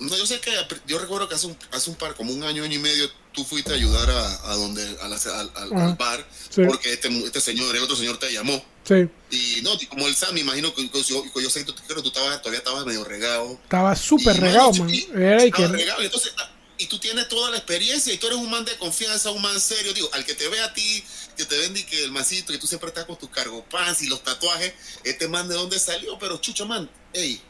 No, 0.00 0.16
yo 0.16 0.26
sé 0.26 0.40
que 0.40 0.50
yo 0.86 0.98
recuerdo 0.98 1.28
que 1.28 1.34
hace 1.36 1.46
un, 1.46 1.56
hace 1.72 1.90
un 1.90 1.96
par, 1.96 2.14
como 2.14 2.32
un 2.32 2.42
año, 2.42 2.62
año 2.64 2.74
y 2.74 2.78
medio, 2.78 3.08
tú 3.32 3.44
fuiste 3.44 3.72
a 3.72 3.74
ayudar 3.76 4.10
a, 4.10 4.52
a 4.52 4.56
donde, 4.56 4.82
a 5.00 5.08
la, 5.08 5.16
al, 5.16 5.76
al, 5.80 5.94
bar, 5.94 6.24
Sí. 6.50 6.62
porque 6.66 6.92
este, 6.92 7.08
este 7.24 7.40
señor, 7.40 7.74
el 7.74 7.82
otro 7.82 7.96
señor 7.96 8.18
te 8.18 8.32
llamó. 8.32 8.62
Sí, 8.84 9.08
Y 9.30 9.62
no, 9.62 9.74
y 9.74 9.86
como 9.86 10.06
él 10.08 10.14
sabe, 10.14 10.32
me 10.34 10.40
imagino 10.40 10.74
que 10.74 10.90
que 10.90 11.02
yo, 11.02 11.24
yo 11.40 11.50
sé 11.50 11.64
que 11.64 11.72
tú, 11.72 11.82
estabas, 12.08 12.40
todavía 12.42 12.58
estabas 12.58 12.84
medio 12.84 13.04
regado. 13.04 13.58
estaba 13.62 13.94
súper 13.96 14.38
regado, 14.40 14.72
man. 14.74 14.90
y- 14.90 15.06
Era 15.14 15.44
y 15.46 15.50
que, 15.52 15.62
estaba 15.62 15.68
regado, 15.76 16.02
y 16.02 16.06
entonces, 16.06 16.32
ah, 16.38 16.50
y 16.78 16.86
tú 16.86 16.98
tienes 16.98 17.28
toda 17.28 17.50
la 17.50 17.58
experiencia 17.58 18.12
y 18.12 18.18
tú 18.18 18.26
eres 18.26 18.38
un 18.38 18.50
man 18.50 18.64
de 18.64 18.76
confianza, 18.76 19.30
un 19.30 19.40
man 19.40 19.60
serio. 19.60 19.92
Digo, 19.94 20.08
al 20.12 20.24
que 20.24 20.34
te 20.34 20.48
ve 20.48 20.60
a 20.60 20.74
ti, 20.74 21.02
que 21.36 21.44
te 21.44 21.56
ven 21.58 21.76
y 21.76 21.84
que 21.84 22.02
el 22.02 22.10
masito, 22.10 22.52
que 22.52 22.58
tú 22.58 22.66
siempre 22.66 22.88
estás 22.88 23.04
con 23.04 23.16
tus 23.16 23.30
cargo 23.30 23.64
pants 23.70 24.02
y 24.02 24.08
los 24.08 24.22
tatuajes, 24.24 24.74
este 25.04 25.28
man 25.28 25.48
de 25.48 25.54
dónde 25.54 25.78
salió, 25.78 26.18
pero 26.18 26.38
chucho 26.38 26.66
man, 26.66 26.90
hey, 27.12 27.40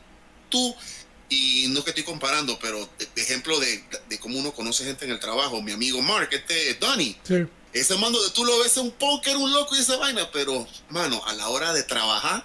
tú, 0.50 0.74
y 1.30 1.66
no 1.70 1.82
que 1.82 1.90
estoy 1.90 2.04
comparando, 2.04 2.58
pero 2.60 2.86
de, 2.98 3.08
de 3.14 3.22
ejemplo 3.22 3.58
de, 3.58 3.82
de 4.10 4.18
cómo 4.20 4.38
uno 4.38 4.52
conoce 4.52 4.84
gente 4.84 5.06
en 5.06 5.12
el 5.12 5.18
trabajo, 5.18 5.62
mi 5.62 5.72
amigo 5.72 6.02
Mark, 6.02 6.28
este 6.30 6.74
Donnie, 6.74 7.16
sí. 7.26 7.46
Ese 7.72 7.96
man 7.96 8.12
donde 8.12 8.30
tú 8.30 8.44
lo 8.44 8.58
ves 8.58 8.72
es 8.72 8.78
un 8.78 8.90
póker, 8.90 9.36
un 9.36 9.52
loco 9.52 9.74
y 9.76 9.78
esa 9.80 9.96
vaina, 9.96 10.28
pero, 10.32 10.66
mano, 10.90 11.22
a 11.26 11.32
la 11.34 11.48
hora 11.48 11.72
de 11.72 11.82
trabajar, 11.82 12.44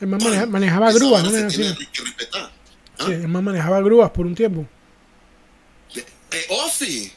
El 0.00 0.06
man 0.08 0.20
maneja- 0.22 0.46
manejaba 0.46 0.92
grúas, 0.92 1.22
¿no? 1.24 1.30
se 1.30 1.46
tiene 1.48 1.76
que 1.92 2.02
respetar. 2.02 2.52
¿Ah? 2.98 3.04
Sí, 3.06 3.12
el 3.12 3.28
man 3.28 3.42
manejaba 3.44 3.80
grúas 3.80 4.10
por 4.10 4.26
un 4.26 4.34
tiempo. 4.34 4.66
Eh, 5.96 6.46
Ofi. 6.48 7.12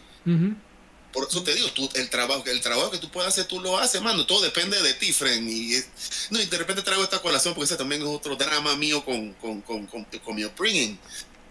Por 1.13 1.27
eso 1.27 1.41
te 1.41 1.55
digo, 1.55 1.69
tú, 1.71 1.89
el 1.95 2.09
trabajo, 2.09 2.43
el 2.45 2.61
trabajo 2.61 2.91
que 2.91 2.99
tú 2.99 3.09
puedas 3.09 3.33
hacer, 3.33 3.45
tú 3.45 3.59
lo 3.59 3.77
haces, 3.79 4.01
mano. 4.01 4.25
Todo 4.27 4.41
depende 4.41 4.79
de 4.81 4.93
ti, 4.93 5.11
friend. 5.13 5.49
Y, 5.49 5.83
no, 6.29 6.39
y 6.39 6.45
de 6.45 6.57
repente 6.57 6.83
traigo 6.83 7.03
esta 7.03 7.19
colación 7.19 7.55
porque 7.55 7.65
ese 7.65 7.75
también 7.77 8.01
es 8.03 8.07
otro 8.07 8.35
drama 8.35 8.75
mío 8.75 9.03
con, 9.03 9.33
con, 9.33 9.61
con, 9.61 9.87
con, 9.87 10.03
con 10.03 10.35
mi 10.35 10.45
upbringing. 10.45 10.99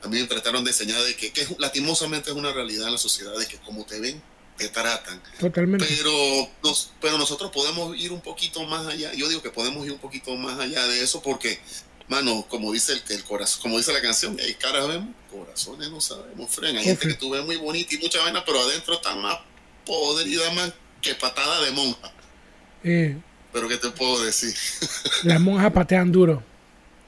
A 0.05 0.09
mí 0.09 0.21
me 0.21 0.27
trataron 0.29 0.63
de 0.63 0.71
enseñar 0.71 1.03
de 1.03 1.17
que, 1.17 1.33
que 1.33 1.49
lastimosamente 1.59 2.31
es 2.31 2.37
una 2.37 2.53
realidad 2.53 2.87
en 2.87 2.93
la 2.93 2.99
sociedad, 2.99 3.37
de 3.37 3.47
que 3.49 3.57
como 3.59 3.85
te 3.85 3.99
ven, 3.99 4.23
te 4.57 4.69
tratan. 4.69 5.21
Totalmente. 5.39 5.87
Pero, 5.89 6.49
nos, 6.63 6.93
pero 7.01 7.19
nosotros 7.19 7.51
podemos 7.51 7.97
ir 7.97 8.13
un 8.13 8.21
poquito 8.21 8.63
más 8.65 8.87
allá. 8.87 9.13
Yo 9.15 9.29
digo 9.29 9.43
que 9.43 9.51
podemos 9.51 9.85
ir 9.87 9.93
un 9.93 9.99
poquito 9.99 10.35
más 10.37 10.59
allá 10.59 10.87
de 10.87 11.03
eso 11.03 11.23
porque, 11.23 11.61
mano, 12.09 12.47
como 12.49 12.73
dice 12.73 12.93
el, 12.93 13.03
el 13.09 13.25
corazón, 13.25 13.63
como 13.63 13.79
dice 13.79 13.93
la 13.93 14.03
canción, 14.03 14.37
hay 14.41 14.55
caras 14.55 14.89
vemos, 14.89 15.15
corazones 15.31 15.91
no 15.91 16.01
sabemos, 16.01 16.51
friend. 16.51 16.79
Hay 16.79 16.85
gente 16.85 17.09
que 17.09 17.15
tú 17.15 17.31
ves 17.31 17.45
muy 17.45 17.57
bonita 17.57 17.95
y 17.95 17.99
mucha 17.99 18.21
vaina, 18.23 18.45
pero 18.45 18.61
adentro 18.61 18.95
está 18.95 19.15
más 19.15 19.39
podrida 19.85 20.51
más 20.53 20.73
que 21.01 21.15
patada 21.15 21.63
de 21.63 21.71
monja. 21.71 22.13
Eh, 22.83 23.17
Pero 23.53 23.69
¿qué 23.69 23.77
te 23.77 23.91
puedo 23.91 24.23
decir? 24.25 24.55
las 25.23 25.41
monjas 25.41 25.73
patean 25.73 26.11
duro. 26.13 26.43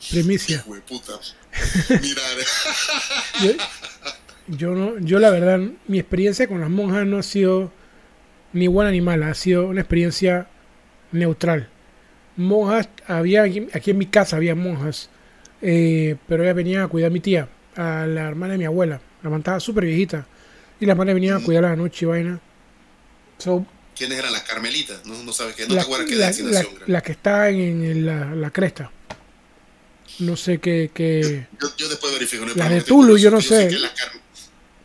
Primicia. 0.10 0.56
Hijo 0.64 0.74
de 0.74 0.80
puta. 0.82 1.12
Mirar. 2.00 2.36
Yo, 4.48 4.74
no, 4.74 4.98
yo 5.00 5.18
la 5.18 5.30
verdad, 5.30 5.60
mi 5.86 5.98
experiencia 5.98 6.46
con 6.48 6.60
las 6.60 6.70
monjas 6.70 7.06
no 7.06 7.18
ha 7.18 7.22
sido 7.22 7.70
ni 8.52 8.66
buena 8.66 8.90
ni 8.90 9.00
mala, 9.00 9.28
ha 9.30 9.34
sido 9.34 9.66
una 9.68 9.80
experiencia 9.82 10.46
neutral. 11.12 11.68
Monjas, 12.36 12.88
había 13.06 13.42
aquí, 13.42 13.66
aquí 13.72 13.90
en 13.90 13.98
mi 13.98 14.06
casa 14.06 14.36
había 14.36 14.54
monjas, 14.54 15.10
eh, 15.60 16.16
pero 16.26 16.44
ella 16.44 16.52
venía 16.54 16.84
a 16.84 16.88
cuidar 16.88 17.10
a 17.10 17.12
mi 17.12 17.20
tía, 17.20 17.48
a 17.76 18.06
la 18.06 18.28
hermana 18.28 18.52
de 18.52 18.58
mi 18.58 18.64
abuela. 18.64 19.00
La 19.22 19.30
man 19.30 19.40
estaba 19.40 19.60
súper 19.60 19.84
viejita. 19.84 20.26
Y 20.80 20.86
las 20.86 20.96
manes 20.96 21.14
venían 21.14 21.36
a 21.36 21.40
cuidar 21.44 21.64
a 21.64 21.70
la 21.70 21.76
noche 21.76 22.04
y 22.04 22.08
vaina. 22.08 22.40
So, 23.38 23.66
¿Quiénes 23.96 24.16
eran 24.18 24.32
las 24.32 24.42
carmelitas? 24.44 25.04
No, 25.04 25.20
no 25.24 25.32
sabes 25.32 25.56
qué, 25.56 25.66
no 25.66 25.74
la, 25.74 25.80
te 25.80 25.84
acuerdas 25.86 26.08
qué 26.08 26.14
la- 26.44 26.62
la- 26.62 26.66
la 26.86 27.00
que 27.02 27.12
está 27.12 27.48
en, 27.50 27.84
en 27.84 28.06
la, 28.06 28.32
la 28.34 28.50
cresta. 28.50 28.92
No 30.20 30.36
sé 30.36 30.58
qué, 30.58 30.90
qué- 30.94 31.46
Yo, 31.60 31.68
yo 31.76 31.88
después 31.88 32.12
verifico. 32.12 32.42
No 32.42 32.48
La 32.50 32.54
problema, 32.54 32.74
de 32.76 32.82
Tulu, 32.82 33.16
yo 33.18 33.30
no 33.32 33.40
sé. 33.40 33.68
que 33.68 33.78
las 33.78 33.90
car- 33.90 34.12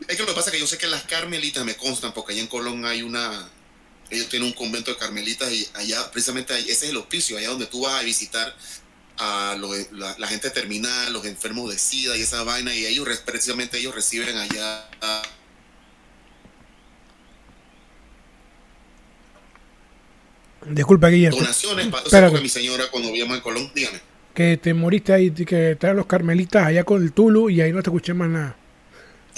es 0.07 0.15
que 0.15 0.23
lo 0.23 0.27
que 0.29 0.33
pasa 0.33 0.49
es 0.49 0.53
que 0.53 0.59
yo 0.59 0.67
sé 0.67 0.77
que 0.77 0.87
las 0.87 1.03
carmelitas 1.03 1.63
me 1.65 1.75
constan 1.75 2.13
porque 2.13 2.33
allá 2.33 2.41
en 2.41 2.47
Colón 2.47 2.85
hay 2.85 3.01
una... 3.03 3.47
Ellos 4.09 4.29
tienen 4.29 4.47
un 4.47 4.53
convento 4.53 4.91
de 4.91 4.97
carmelitas 4.97 5.51
y 5.51 5.67
allá 5.73 6.11
precisamente 6.11 6.53
ahí, 6.53 6.63
ese 6.69 6.85
es 6.85 6.91
el 6.91 6.97
hospicio, 6.97 7.37
allá 7.37 7.49
donde 7.49 7.65
tú 7.65 7.81
vas 7.81 7.99
a 7.99 8.03
visitar 8.03 8.53
a 9.17 9.55
la, 9.91 10.15
la 10.17 10.27
gente 10.27 10.49
terminal, 10.51 11.11
los 11.13 11.25
enfermos 11.25 11.71
de 11.71 11.79
SIDA 11.79 12.15
y 12.17 12.21
esa 12.21 12.43
vaina 12.43 12.75
y 12.75 12.85
ellos 12.85 13.07
re- 13.07 13.17
precisamente 13.17 13.77
ellos 13.79 13.95
reciben 13.95 14.37
allá... 14.37 14.87
ah, 15.01 15.21
Disculpa, 20.65 21.09
Guillermo. 21.09 21.39
donaciones 21.39 21.87
para 21.87 22.03
Espérate. 22.03 22.41
mi 22.41 22.49
señora 22.49 22.85
cuando 22.89 23.09
vivíamos 23.09 23.35
en 23.37 23.43
Colón, 23.43 23.71
dígame. 23.75 23.99
que 24.33 24.57
te 24.57 24.73
moriste 24.73 25.11
ahí, 25.13 25.31
que 25.31 25.75
traen 25.79 25.97
los 25.97 26.05
carmelitas 26.05 26.65
allá 26.65 26.83
con 26.85 27.03
el 27.03 27.11
Tulu 27.11 27.49
y 27.49 27.61
ahí 27.61 27.71
no 27.73 27.83
te 27.83 27.89
escuché 27.89 28.13
más 28.13 28.29
nada. 28.29 28.55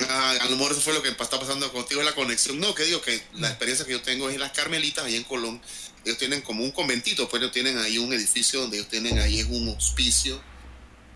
Ah, 0.10 0.38
a 0.42 0.46
lo 0.50 0.58
mejor 0.58 0.74
eso 0.74 0.82
fue 0.82 0.94
lo 0.94 1.02
que 1.02 1.10
está 1.10 1.40
pasando 1.40 1.72
contigo, 1.72 2.04
la 2.04 2.14
conexión. 2.16 2.60
No, 2.60 2.76
que 2.76 2.84
digo 2.84 3.02
que 3.02 3.22
la 3.36 3.48
experiencia 3.48 3.86
que 3.86 3.94
yo 3.94 4.02
tengo 4.02 4.28
es 4.30 4.36
en 4.36 4.42
las 4.42 4.52
Carmelitas, 4.52 5.06
ahí 5.06 5.16
en 5.16 5.24
Colón. 5.24 5.62
Ellos 6.04 6.18
tienen 6.18 6.42
como 6.42 6.64
un 6.64 6.72
conventito, 6.72 7.30
pues 7.30 7.42
ellos 7.42 7.54
tienen 7.54 7.78
ahí 7.80 7.98
un 7.98 8.12
edificio 8.14 8.62
donde 8.62 8.78
ellos 8.78 8.90
tienen 8.90 9.20
ahí 9.20 9.40
es 9.40 9.46
un 9.48 9.70
hospicio 9.70 10.42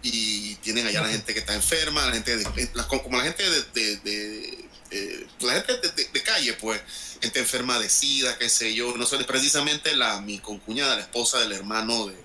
y 0.01 0.55
tienen 0.55 0.87
allá 0.87 1.01
la 1.01 1.09
gente 1.09 1.33
que 1.33 1.39
está 1.41 1.53
enferma, 1.55 2.05
la 2.05 2.13
gente 2.13 2.37
de, 2.37 2.69
la- 2.73 2.87
como 2.87 3.17
la 3.17 3.23
gente 3.23 3.43
de, 3.49 3.61
de- 3.73 3.97
de, 3.97 4.65
eh, 4.91 5.27
la 5.41 5.53
gente 5.61 5.73
de, 6.13 6.23
calle, 6.23 6.53
pues, 6.53 6.81
gente 7.21 7.39
enferma 7.39 7.77
de 7.79 7.89
sida, 7.89 8.37
qué 8.37 8.49
sé 8.49 8.73
yo. 8.73 8.95
No 8.97 9.05
sé, 9.05 9.17
precisamente 9.25 9.95
la 9.95 10.21
mi 10.21 10.39
concuñada, 10.39 10.95
la 10.95 11.01
esposa 11.01 11.39
del 11.41 11.51
hermano 11.51 12.07
de, 12.07 12.15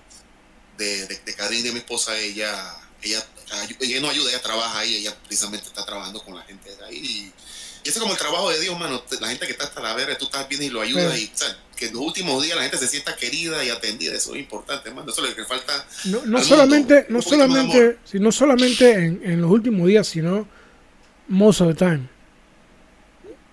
de, 0.77 1.05
de, 1.07 1.61
de 1.63 1.71
mi 1.73 1.79
esposa, 1.79 2.17
ella, 2.17 2.75
ella, 3.05 3.23
ayu- 3.63 3.77
ella 3.79 4.01
no 4.01 4.09
ayuda, 4.09 4.29
ella 4.31 4.41
trabaja 4.41 4.79
ahí, 4.79 4.95
ella 4.95 5.15
precisamente 5.25 5.67
está 5.67 5.85
trabajando 5.85 6.21
con 6.23 6.35
la 6.35 6.41
gente 6.43 6.75
de 6.75 6.85
ahí. 6.85 6.95
Y, 6.97 7.31
y 7.83 7.89
ese 7.89 7.99
es 7.99 7.99
como 7.99 8.13
el 8.13 8.17
trabajo 8.19 8.49
de 8.49 8.59
Dios, 8.59 8.77
mano. 8.79 9.03
La 9.21 9.27
gente 9.29 9.45
que 9.45 9.51
está 9.51 9.65
hasta 9.65 9.81
la 9.81 9.93
verga, 9.93 10.17
tú 10.17 10.25
estás 10.25 10.47
bien 10.49 10.63
y 10.63 10.69
lo 10.69 10.81
ayudas. 10.81 11.17
Y, 11.19 11.31
o 11.33 11.37
sea, 11.37 11.55
que 11.75 11.87
en 11.87 11.93
los 11.93 12.01
últimos 12.01 12.41
días 12.43 12.55
la 12.55 12.63
gente 12.63 12.77
se 12.77 12.87
sienta 12.87 13.15
querida 13.15 13.63
y 13.63 13.69
atendida. 13.69 14.13
Eso 14.13 14.33
es 14.33 14.39
importante, 14.41 14.89
mano. 14.91 15.11
Eso 15.11 15.23
es 15.23 15.29
lo 15.29 15.35
que 15.35 15.45
falta. 15.45 15.85
No, 16.05 16.25
no 16.25 16.41
solamente, 16.43 17.05
no 17.09 17.21
solamente, 17.21 17.97
si 18.05 18.19
no 18.19 18.31
solamente 18.31 18.91
en, 18.93 19.21
en 19.23 19.41
los 19.41 19.51
últimos 19.51 19.87
días, 19.87 20.07
sino 20.07 20.47
most 21.27 21.61
of 21.61 21.67
the 21.67 21.75
time. 21.75 22.09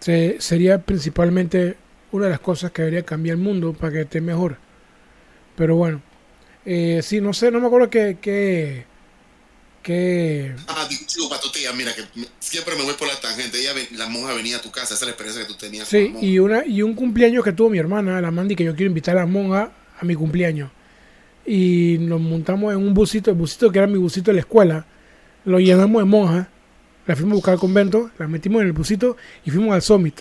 Se- 0.01 0.37
sería 0.41 0.79
principalmente 0.79 1.77
una 2.11 2.25
de 2.27 2.31
las 2.33 2.41
cosas 2.41 2.71
que 2.73 2.83
debería 2.83 3.05
cambiar 3.05 3.37
el 3.37 3.43
mundo 3.43 3.73
para 3.73 3.93
que 3.93 4.01
esté 4.03 4.21
mejor. 4.21 4.57
Pero 5.57 5.77
bueno, 5.77 6.03
eh, 6.65 7.01
sí, 7.03 7.21
no 7.21 7.33
sé, 7.33 7.51
no 7.51 7.61
me 7.61 7.67
acuerdo 7.67 7.91
qué, 7.91 8.19
qué, 8.21 8.85
qué- 9.83 10.55
Ah, 10.69 10.87
digo, 10.89 11.29
patotilla, 11.29 11.73
mira, 11.73 11.93
que 11.95 12.03
siempre 12.41 12.75
me 12.77 12.83
voy 12.85 12.95
por 12.95 13.09
la 13.09 13.19
tangente. 13.21 13.59
Ella, 13.61 13.73
la 13.97 14.09
monja 14.09 14.33
venía 14.35 14.57
a 14.57 14.61
tu 14.61 14.71
casa, 14.71 14.95
esa 14.95 14.97
es 14.97 15.03
la 15.03 15.09
experiencia 15.11 15.43
que 15.47 15.49
tú 15.53 15.59
tenías. 15.59 15.89
con 15.89 15.99
la 16.01 16.07
Sí, 16.07 16.13
monja. 16.13 16.27
y, 16.27 16.39
una, 16.39 16.67
y 16.67 16.83
un 16.83 16.95
cumpleaños 16.95 17.45
que 17.45 17.53
tuvo 17.53 17.71
mi 17.71 17.79
hermana, 17.79 18.21
la 18.21 18.31
Mandy, 18.31 18.55
que 18.57 18.65
yo 18.65 18.75
quiero 18.75 18.89
invitar 18.89 19.17
a 19.17 19.21
la 19.21 19.27
monja 19.27 19.73
a 20.01 20.05
mi 20.05 20.15
cumpleaños. 20.15 20.71
Y 21.45 21.97
nos 22.01 22.21
montamos 22.21 22.73
en 22.73 22.79
un 22.79 22.95
busito, 22.95 23.31
el 23.31 23.37
busito 23.37 23.71
que 23.73 23.79
era 23.79 23.87
mi 23.89 23.99
busito 23.99 24.31
de 24.31 24.35
la 24.37 24.41
escuela. 24.41 24.87
Lo 25.45 25.59
llenamos 25.59 26.01
de 26.03 26.07
monjas, 26.07 26.47
la 27.07 27.17
fuimos 27.17 27.33
a 27.33 27.35
buscar 27.37 27.55
al 27.55 27.61
convento, 27.61 28.11
la 28.19 28.29
metimos 28.29 28.61
en 28.63 28.69
el 28.69 28.73
busito 28.73 29.17
y 29.45 29.51
fuimos 29.51 29.75
al 29.75 29.83
Summit. 29.83 30.21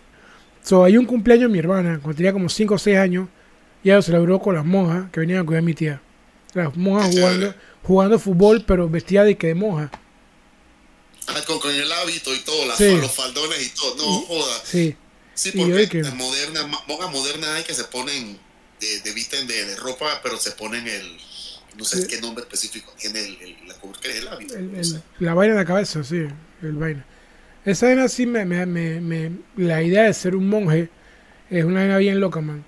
So, 0.63 0.83
hay 0.83 0.97
un 0.97 1.05
cumpleaños 1.05 1.49
de 1.49 1.53
mi 1.53 1.59
hermana, 1.59 1.99
cuando 2.01 2.15
tenía 2.17 2.33
como 2.33 2.49
5 2.49 2.73
o 2.75 2.77
6 2.79 2.97
años, 2.97 3.27
y 3.83 3.89
ella 3.89 3.97
lo 3.97 4.01
celebró 4.01 4.39
con 4.39 4.55
las 4.55 4.65
monjas 4.65 5.09
que 5.11 5.19
venían 5.19 5.39
a 5.39 5.43
cuidar 5.43 5.61
a 5.61 5.65
mi 5.65 5.73
tía. 5.73 6.01
Las 6.53 6.75
monjas 6.75 7.09
jugando. 7.15 7.53
Jugando 7.83 8.19
fútbol, 8.19 8.63
pero 8.65 8.87
vestida 8.89 9.23
de 9.23 9.37
que 9.37 9.47
de 9.47 9.55
monja. 9.55 9.89
Ah, 11.27 11.41
con, 11.47 11.59
con 11.59 11.71
el 11.71 11.91
hábito 11.91 12.33
y 12.33 12.39
todo, 12.39 12.65
las- 12.65 12.77
Sí. 12.77 12.95
los 12.97 13.11
faldones 13.11 13.65
y 13.65 13.69
todo. 13.69 13.95
No, 13.97 14.21
joda. 14.25 14.55
Sí, 14.63 14.95
Sí, 15.33 15.51
porque 15.55 15.87
que- 15.89 16.01
las 16.03 16.13
modernas, 16.15 16.65
monjas 16.87 17.11
modernas 17.11 17.49
hay 17.51 17.63
que 17.63 17.73
se 17.73 17.85
ponen, 17.85 18.37
de, 18.79 18.99
de 19.01 19.13
visten 19.13 19.47
de, 19.47 19.65
de 19.65 19.75
ropa, 19.77 20.19
pero 20.21 20.37
se 20.37 20.51
ponen 20.51 20.87
el, 20.87 21.17
no 21.77 21.85
sé 21.85 22.01
Sí. 22.01 22.07
qué 22.07 22.19
nombre 22.21 22.43
específico 22.43 22.91
tiene 22.99 23.19
el, 23.21 23.37
el, 23.41 23.55
la 23.67 23.75
cobertura, 23.75 24.01
que 24.01 24.09
es 24.09 24.15
el 24.23 24.27
hábito. 24.27 24.55
el- 24.55 24.71
no 24.73 24.77
el- 24.79 24.85
sé. 24.85 25.01
la 25.19 25.33
vaina 25.33 25.53
en 25.53 25.59
la 25.59 25.65
cabeza, 25.65 26.03
sí, 26.03 26.25
el 26.61 26.73
vaina. 26.73 27.05
Esa 27.63 27.85
vaina 27.87 28.07
sí 28.09 28.25
me, 28.25 28.43
me, 28.45 28.65
me, 28.65 28.99
me- 28.99 29.31
la 29.55 29.81
idea 29.83 30.03
de 30.03 30.13
ser 30.13 30.35
un 30.35 30.49
monje 30.49 30.89
es 31.49 31.63
una 31.63 31.79
vaina 31.81 31.97
bien 31.97 32.19
loca, 32.19 32.41
man. 32.41 32.65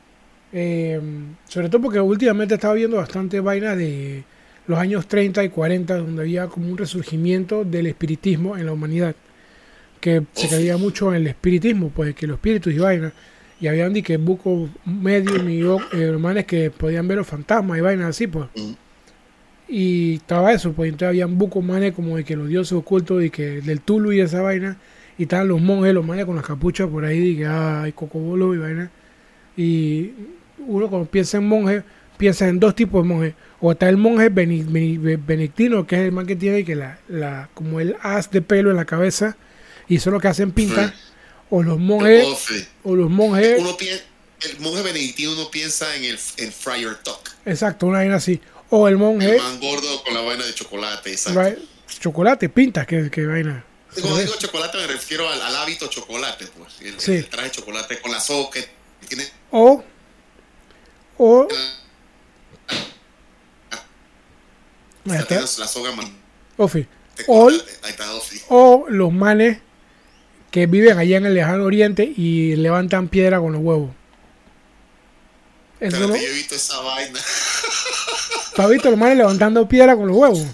Eh, 0.53 1.01
sobre 1.49 1.67
todo 1.69 1.81
porque 1.81 1.99
últimamente 1.99 2.53
estaba 2.55 2.75
viendo 2.75 2.97
bastante 2.97 3.39
vaina 3.39 3.75
de 3.75 4.23
los 4.67 4.79
años 4.79 5.07
30 5.07 5.43
y 5.43 5.49
40, 5.49 5.97
donde 5.97 6.21
había 6.21 6.47
como 6.47 6.69
un 6.69 6.77
resurgimiento 6.77 7.63
del 7.63 7.87
espiritismo 7.87 8.57
en 8.57 8.65
la 8.65 8.73
humanidad. 8.73 9.15
Que 9.99 10.23
se 10.33 10.49
creía 10.49 10.77
mucho 10.77 11.09
en 11.13 11.21
el 11.21 11.27
espiritismo, 11.27 11.89
pues 11.89 12.13
que 12.15 12.27
los 12.27 12.35
espíritus 12.35 12.73
y 12.73 12.77
vaina. 12.77 13.13
Y 13.59 13.67
habían 13.67 13.93
que 13.93 14.17
bucos 14.17 14.69
medios 14.85 15.41
y 15.47 15.61
eh, 15.61 16.03
hermanos 16.03 16.43
que 16.43 16.69
podían 16.69 17.07
ver 17.07 17.17
los 17.17 17.27
fantasmas 17.27 17.77
y 17.77 17.81
vainas 17.81 18.09
así, 18.09 18.27
pues. 18.27 18.47
Mm. 18.55 18.73
Y 19.69 20.15
estaba 20.15 20.51
eso, 20.51 20.73
pues 20.73 20.89
entonces 20.89 21.07
habían 21.09 21.37
bucos 21.37 21.63
manes 21.63 21.93
como 21.93 22.17
de 22.17 22.25
que 22.25 22.35
los 22.35 22.49
dioses 22.49 22.73
ocultos 22.73 23.23
y 23.23 23.29
que 23.29 23.61
del 23.61 23.79
Tulu 23.81 24.11
y 24.11 24.19
esa 24.19 24.41
vaina. 24.41 24.77
Y 25.17 25.23
estaban 25.23 25.47
los 25.47 25.61
monjes, 25.61 25.93
los 25.93 26.05
manes 26.05 26.25
con 26.25 26.35
las 26.35 26.45
capuchas 26.45 26.89
por 26.89 27.05
ahí, 27.05 27.19
y 27.19 27.37
que 27.37 27.45
hay 27.45 27.91
cocobolo 27.93 28.53
y 28.53 28.57
vaina. 28.57 28.91
Y 29.55 30.11
uno 30.67 30.89
cuando 30.89 31.09
piensa 31.09 31.37
en 31.37 31.47
monje, 31.47 31.83
piensas 32.17 32.49
en 32.49 32.59
dos 32.59 32.75
tipos 32.75 33.03
de 33.03 33.07
monjes. 33.09 33.33
O 33.59 33.71
está 33.71 33.87
el 33.89 33.97
monje 33.97 34.29
benedictino, 34.29 35.87
que 35.87 35.95
es 35.95 36.01
el 36.01 36.11
man 36.11 36.25
que 36.25 36.35
tiene 36.35 36.65
que 36.65 36.75
la, 36.75 36.99
la, 37.07 37.49
como 37.53 37.79
el 37.79 37.95
haz 38.01 38.29
de 38.31 38.41
pelo 38.41 38.71
en 38.71 38.75
la 38.75 38.85
cabeza, 38.85 39.37
y 39.87 39.99
son 39.99 40.13
los 40.13 40.21
que 40.21 40.27
hacen 40.27 40.51
pinta. 40.51 40.89
Sí. 40.89 40.93
O 41.49 41.61
los 41.63 41.77
monjes, 41.79 42.25
o 42.83 42.95
los 42.95 43.09
monjes, 43.09 43.59
Uno 43.59 43.77
el 44.41 44.59
monje 44.59 44.81
benedictino 44.81 45.33
uno 45.33 45.49
piensa 45.51 45.95
en 45.95 46.03
el 46.03 46.19
en 46.37 46.51
Friar 46.51 46.95
Tuck. 47.03 47.29
exacto, 47.45 47.85
una 47.85 47.99
vaina 47.99 48.15
así. 48.15 48.41
O 48.69 48.87
el 48.87 48.97
monje, 48.97 49.35
El 49.35 49.41
man 49.41 49.59
gordo 49.59 50.03
con 50.03 50.13
la 50.15 50.21
vaina 50.21 50.45
de 50.45 50.53
chocolate. 50.53 51.11
Exacto. 51.11 51.39
right, 51.41 51.59
chocolate, 51.99 52.49
pintas, 52.49 52.87
que, 52.87 53.09
que 53.11 53.25
vaina. 53.25 53.63
Cuando 53.93 54.17
digo 54.17 54.33
chocolate 54.39 54.77
me 54.79 54.87
refiero 54.87 55.29
al, 55.29 55.39
al 55.41 55.55
hábito 55.57 55.87
chocolate, 55.87 56.47
pues. 56.57 56.81
El, 56.81 56.99
Sí. 56.99 57.11
el 57.13 57.27
traje 57.27 57.49
de 57.49 57.51
chocolate 57.51 58.01
con 58.01 58.11
la 58.11 58.19
soga 58.19 58.49
que 58.51 58.67
tiene 59.07 59.25
O, 59.51 59.83
o, 61.17 61.47
ahí 65.05 65.11
está, 65.13 65.27
tiene 65.27 65.43
la 65.57 65.67
soga 65.67 65.91
man- 65.91 66.17
Ofi. 66.57 66.87
O, 67.27 67.49
chocolate. 67.49 67.79
Ahí 67.83 67.89
está 67.91 68.13
Ofi. 68.13 68.41
o 68.49 68.85
los 68.89 69.11
manes 69.11 69.59
que 70.51 70.65
viven 70.67 70.97
allá 70.97 71.17
en 71.17 71.25
el 71.25 71.33
lejano 71.33 71.63
oriente 71.63 72.03
y 72.15 72.55
levantan 72.55 73.07
piedra 73.07 73.39
con 73.39 73.53
los 73.53 73.61
huevos. 73.61 73.89
Eso 75.79 75.99
no, 75.99 76.07
yo 76.15 76.21
he 76.21 76.31
visto 76.33 76.55
esa 76.55 76.79
vaina. 76.79 77.19
¿Tú 78.55 78.61
has 78.61 78.69
visto 78.69 78.89
los 78.89 78.97
manes 78.99 79.17
levantando 79.17 79.67
piedra 79.67 79.95
con 79.95 80.07
los 80.07 80.15
huevos? 80.15 80.45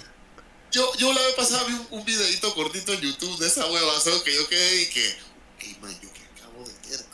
Yo, 0.71 0.91
yo 0.97 1.11
la 1.13 1.21
vez 1.21 1.33
pasada 1.35 1.63
vi 1.67 1.73
un, 1.73 1.87
un 1.99 2.05
videito 2.05 2.53
cortito 2.55 2.93
en 2.93 3.01
YouTube 3.01 3.37
de 3.39 3.47
esa 3.47 3.65
huevazo 3.65 4.23
que 4.23 4.33
yo 4.33 4.47
quedé 4.47 4.81
y 4.83 4.85
que. 4.87 5.05
Ey, 5.61 5.77
man, 5.81 5.91
yo 6.01 6.09
que 6.13 6.21
acabo 6.39 6.63
de 6.65 6.73
ver, 6.89 7.05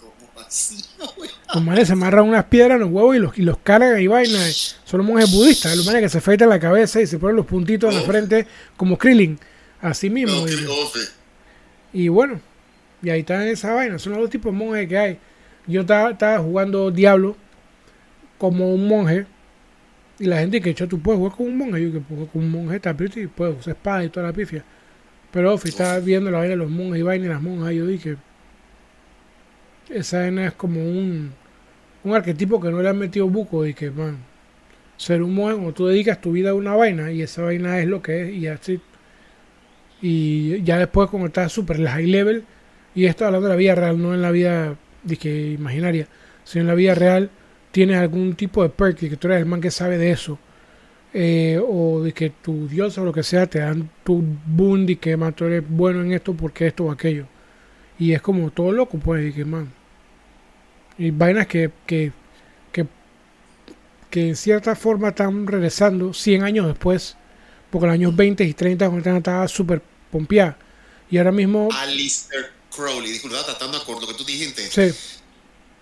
Los 1.54 1.64
manes 1.64 1.88
se 1.88 1.94
amarran 1.94 2.26
unas 2.28 2.46
piedras 2.46 2.76
en 2.76 2.82
los 2.82 2.90
huevos 2.92 3.16
y 3.16 3.20
los, 3.20 3.38
y 3.38 3.42
los 3.44 3.58
cargan 3.60 4.00
y 4.00 4.08
vaina. 4.08 4.40
Son 4.84 4.98
los 5.00 5.08
monjes 5.08 5.32
budistas, 5.32 5.76
los 5.76 5.86
manes 5.86 6.02
que 6.02 6.10
se 6.10 6.18
afeitan 6.18 6.50
la 6.50 6.60
cabeza 6.60 7.02
y 7.02 7.08
se 7.08 7.18
ponen 7.20 7.36
los 7.36 7.46
puntitos 7.46 7.94
en 7.94 8.02
la 8.02 8.06
frente 8.06 8.48
como 8.78 8.98
Krillin. 8.98 9.40
Así 9.82 10.10
mismo. 10.10 10.46
No, 10.46 10.48
y- 11.94 12.08
bueno, 12.08 12.42
y 13.02 13.10
ahí 13.10 13.22
está 13.22 13.48
esa 13.48 13.74
vaina. 13.74 14.00
Son 14.00 14.14
los 14.14 14.22
dos 14.24 14.30
tipos 14.30 14.52
de 14.52 14.58
monjes 14.58 14.90
que 14.90 14.98
hay. 14.98 15.20
Yo 15.68 15.82
estaba, 15.82 16.40
jugando 16.40 16.92
Diablo 16.92 17.38
como 18.38 18.74
un 18.74 18.88
monje. 18.88 19.26
Y 20.18 20.26
la 20.26 20.40
gente 20.40 20.62
que 20.62 20.70
echó, 20.72 20.88
tú 20.88 21.00
puedes 21.00 21.20
jugar 21.20 21.36
como 21.36 21.50
un 21.50 21.58
monje. 21.58 21.84
Yo 21.84 21.92
que 21.92 22.00
puedo 22.00 22.28
como 22.28 22.46
un 22.46 22.52
monje, 22.52 22.78
está 22.78 22.96
y 23.16 23.28
puedes 23.28 23.60
usar 23.60 23.76
espada 23.76 24.04
y 24.04 24.10
toda 24.10 24.28
la 24.28 24.34
pifia. 24.34 24.64
Pero 25.32 25.54
Ofi 25.54 25.70
estaba 25.70 26.00
viendo 26.00 26.32
la 26.32 26.38
vaina 26.40 26.52
de 26.52 26.58
los 26.58 26.70
monjes 26.70 27.00
y 27.00 27.04
vaina 27.04 27.26
y 27.26 27.30
las 27.30 27.42
monjas. 27.42 27.74
Y 27.74 27.76
yo 27.78 27.86
dije, 27.86 28.18
esa 29.89 30.19
vaina 30.19 30.48
es 30.48 30.54
como 30.54 30.82
un, 30.82 31.32
un 32.04 32.15
arquetipo 32.15 32.60
que 32.60 32.69
no 32.69 32.82
le 32.82 32.89
han 32.89 32.98
metido 32.98 33.28
buco. 33.28 33.65
Y 33.65 33.74
que, 33.74 33.91
man, 33.91 34.17
ser 34.98 35.21
un 35.21 35.36
cuando 35.36 35.74
tú 35.74 35.88
dedicas 35.88 36.21
tu 36.21 36.32
vida 36.32 36.52
a 36.52 36.54
una 36.54 36.76
vaina 36.76 37.12
y 37.12 37.21
esa 37.21 37.43
vaina 37.43 37.80
es 37.80 37.88
lo 37.88 38.02
que 38.02 38.24
es. 38.24 38.34
Y 38.36 38.48
así 38.48 38.80
y 40.02 40.62
ya 40.63 40.78
después 40.78 41.10
cuando 41.10 41.28
estás 41.28 41.52
súper 41.52 41.84
high 41.86 42.06
level 42.06 42.43
y 42.93 43.06
esto 43.06 43.26
hablando 43.26 43.48
de 43.48 43.54
la 43.54 43.58
vida 43.58 43.76
real 43.76 44.02
no 44.02 44.13
en 44.13 44.21
la 44.21 44.32
vida 44.32 44.76
dije, 45.04 45.52
imaginaria 45.54 46.08
sino 46.43 46.62
en 46.62 46.67
la 46.67 46.76
vida 46.76 46.95
real 46.95 47.30
tienes 47.71 47.98
algún 47.98 48.36
tipo 48.36 48.62
de 48.63 48.69
perk 48.69 49.04
y 49.04 49.10
que 49.10 49.17
tú 49.17 49.28
eres 49.28 49.39
el 49.39 49.45
man 49.45 49.62
que 49.62 49.71
sabe 49.71 49.98
de 49.98 50.12
eso 50.12 50.38
eh, 51.13 51.60
o 51.65 52.04
de 52.04 52.12
que 52.12 52.30
tu 52.30 52.67
dios 52.67 52.98
o 52.98 53.06
lo 53.06 53.13
que 53.13 53.24
sea 53.24 53.48
te 53.48 53.60
dan 53.60 53.89
tu 54.04 54.21
boon 54.45 54.88
y 54.89 54.98
que 54.98 55.15
man, 55.17 55.34
tú 55.34 55.45
eres 55.45 55.63
bueno 55.67 56.02
en 56.02 56.12
esto 56.12 56.34
porque 56.34 56.67
esto 56.67 56.86
o 56.86 56.91
aquello 56.91 57.26
y 58.00 58.14
es 58.14 58.22
como 58.22 58.52
todo 58.52 58.72
loco 58.72 58.98
pues 59.00 59.30
y 59.30 59.34
que 59.34 59.46
man 59.46 59.72
y 60.98 61.12
vainas 61.12 61.48
que 61.48 61.72
que, 61.86 62.12
que 62.72 62.86
que 64.10 64.30
en 64.30 64.36
cierta 64.36 64.76
forma 64.76 65.10
están 65.10 65.46
regresando 65.48 66.14
100 66.14 66.44
años 66.44 66.68
después 66.68 67.18
porque 67.70 67.86
en 67.86 67.90
los 67.90 67.94
años 67.96 68.16
20 68.16 68.44
y 68.44 68.54
30 68.54 68.90
cuando 68.90 69.18
estaba 69.18 69.48
súper 69.48 69.82
pompeada. 70.12 70.58
Y 71.10 71.18
ahora 71.18 71.32
mismo, 71.32 71.70
Alistair 71.72 72.52
Crowley. 72.74 73.12
Disculpa, 73.12 73.44
tratando 73.44 73.78
de 73.78 73.84
acordar 73.84 74.04
lo 74.04 74.08
que 74.10 74.14
tú 74.16 74.24
dijiste. 74.26 74.70
sí, 74.70 74.94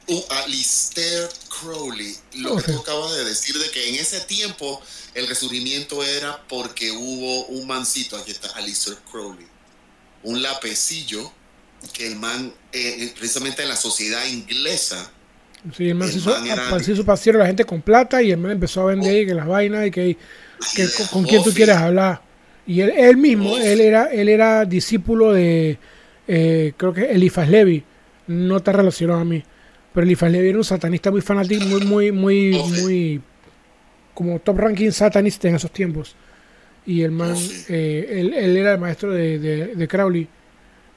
Uh, 0.07 0.21
Alistair 0.43 1.29
Crowley. 1.61 2.13
Lo 2.33 2.53
Ok. 2.53 2.65
que 2.65 2.71
tú 2.73 2.79
acabas 2.79 3.15
de 3.15 3.23
decir 3.23 3.57
de 3.57 3.69
que 3.71 3.89
en 3.89 3.95
ese 3.95 4.19
tiempo 4.21 4.81
el 5.13 5.27
resurgimiento 5.27 6.03
era 6.03 6.45
porque 6.49 6.91
hubo 6.91 7.45
un 7.47 7.67
mancito, 7.67 8.17
aquí 8.17 8.31
está 8.31 8.49
Alistair 8.57 8.97
Crowley, 9.09 9.47
un 10.23 10.41
lapecillo 10.41 11.31
que 11.91 12.07
el 12.07 12.15
man, 12.15 12.51
eh, 12.71 13.11
precisamente 13.17 13.61
en 13.63 13.69
la 13.69 13.75
sociedad 13.75 14.25
inglesa, 14.25 15.11
sí, 15.75 15.89
el 15.89 15.95
man 15.95 16.07
El 16.07 16.13
se 16.13 16.19
hizo, 16.19 16.29
man 16.31 16.47
era- 16.47 16.79
se 16.79 16.91
hizo 16.93 17.03
pasiero 17.05 17.39
a 17.39 17.41
la 17.41 17.47
gente 17.47 17.65
con 17.65 17.81
plata 17.81 18.21
y 18.21 18.31
el 18.31 18.37
man 18.37 18.51
empezó 18.51 18.81
a 18.81 18.85
vender 18.85 19.23
y 19.23 19.25
que 19.25 19.33
las 19.33 19.47
vainas 19.47 19.87
y 19.87 19.91
que, 19.91 20.17
que 20.75 20.87
con, 20.97 21.07
con 21.07 21.23
quién 21.23 21.43
tú 21.43 21.51
quieres 21.53 21.75
hablar. 21.75 22.21
Y 22.65 22.79
él, 22.81 22.91
él 22.95 23.17
mismo, 23.17 23.57
él 23.57 23.81
era, 23.81 24.05
él 24.05 24.29
era 24.29 24.63
discípulo 24.65 25.33
de, 25.33 25.77
eh, 26.27 26.73
creo 26.77 26.93
que 26.93 27.05
Elifas 27.11 27.49
Levi, 27.49 27.83
no 28.27 28.57
está 28.57 28.71
relacionado 28.71 29.19
a 29.19 29.25
mí, 29.25 29.43
pero 29.93 30.05
Elifas 30.05 30.31
Levi 30.31 30.47
era 30.49 30.57
un 30.57 30.63
satanista 30.63 31.11
muy 31.11 31.19
fanático, 31.21 31.65
muy, 31.65 31.81
muy, 31.81 32.11
muy, 32.11 32.51
muy, 32.81 33.21
como 34.13 34.39
top 34.39 34.57
ranking 34.59 34.91
satanista 34.91 35.49
en 35.49 35.55
esos 35.55 35.71
tiempos. 35.71 36.15
Y 36.85 37.01
el 37.01 37.11
man, 37.11 37.35
eh, 37.69 38.07
él, 38.09 38.33
él 38.33 38.57
era 38.57 38.73
el 38.73 38.79
maestro 38.79 39.11
de, 39.11 39.39
de, 39.39 39.67
de 39.75 39.87
Crowley. 39.87 40.27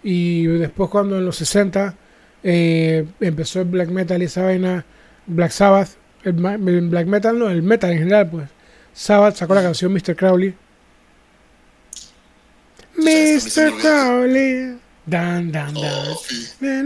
Y 0.09 0.47
después 0.47 0.89
cuando 0.89 1.19
en 1.19 1.25
los 1.25 1.35
60 1.35 1.97
eh, 2.45 3.05
empezó 3.19 3.63
el 3.63 3.67
black 3.67 3.89
metal 3.89 4.23
y 4.23 4.27
esa 4.27 4.43
vaina, 4.45 4.87
Black 5.27 5.51
Sabbath, 5.51 5.97
el, 6.23 6.33
black 6.33 7.09
metal 7.09 7.37
no, 7.37 7.51
el 7.51 7.61
metal 7.65 7.91
en 7.91 7.99
general, 7.99 8.31
pues. 8.31 8.49
Sabbath 8.95 9.35
sacó 9.35 9.57
la 9.57 9.65
canción 9.65 9.93
Mr. 9.93 10.15
Crowley. 10.15 10.55
Mr. 12.95 13.73
Crowley. 13.81 14.79
Dan, 15.05 15.51
dan, 15.51 15.75
dan. 15.75 16.15
Na, 16.61 16.83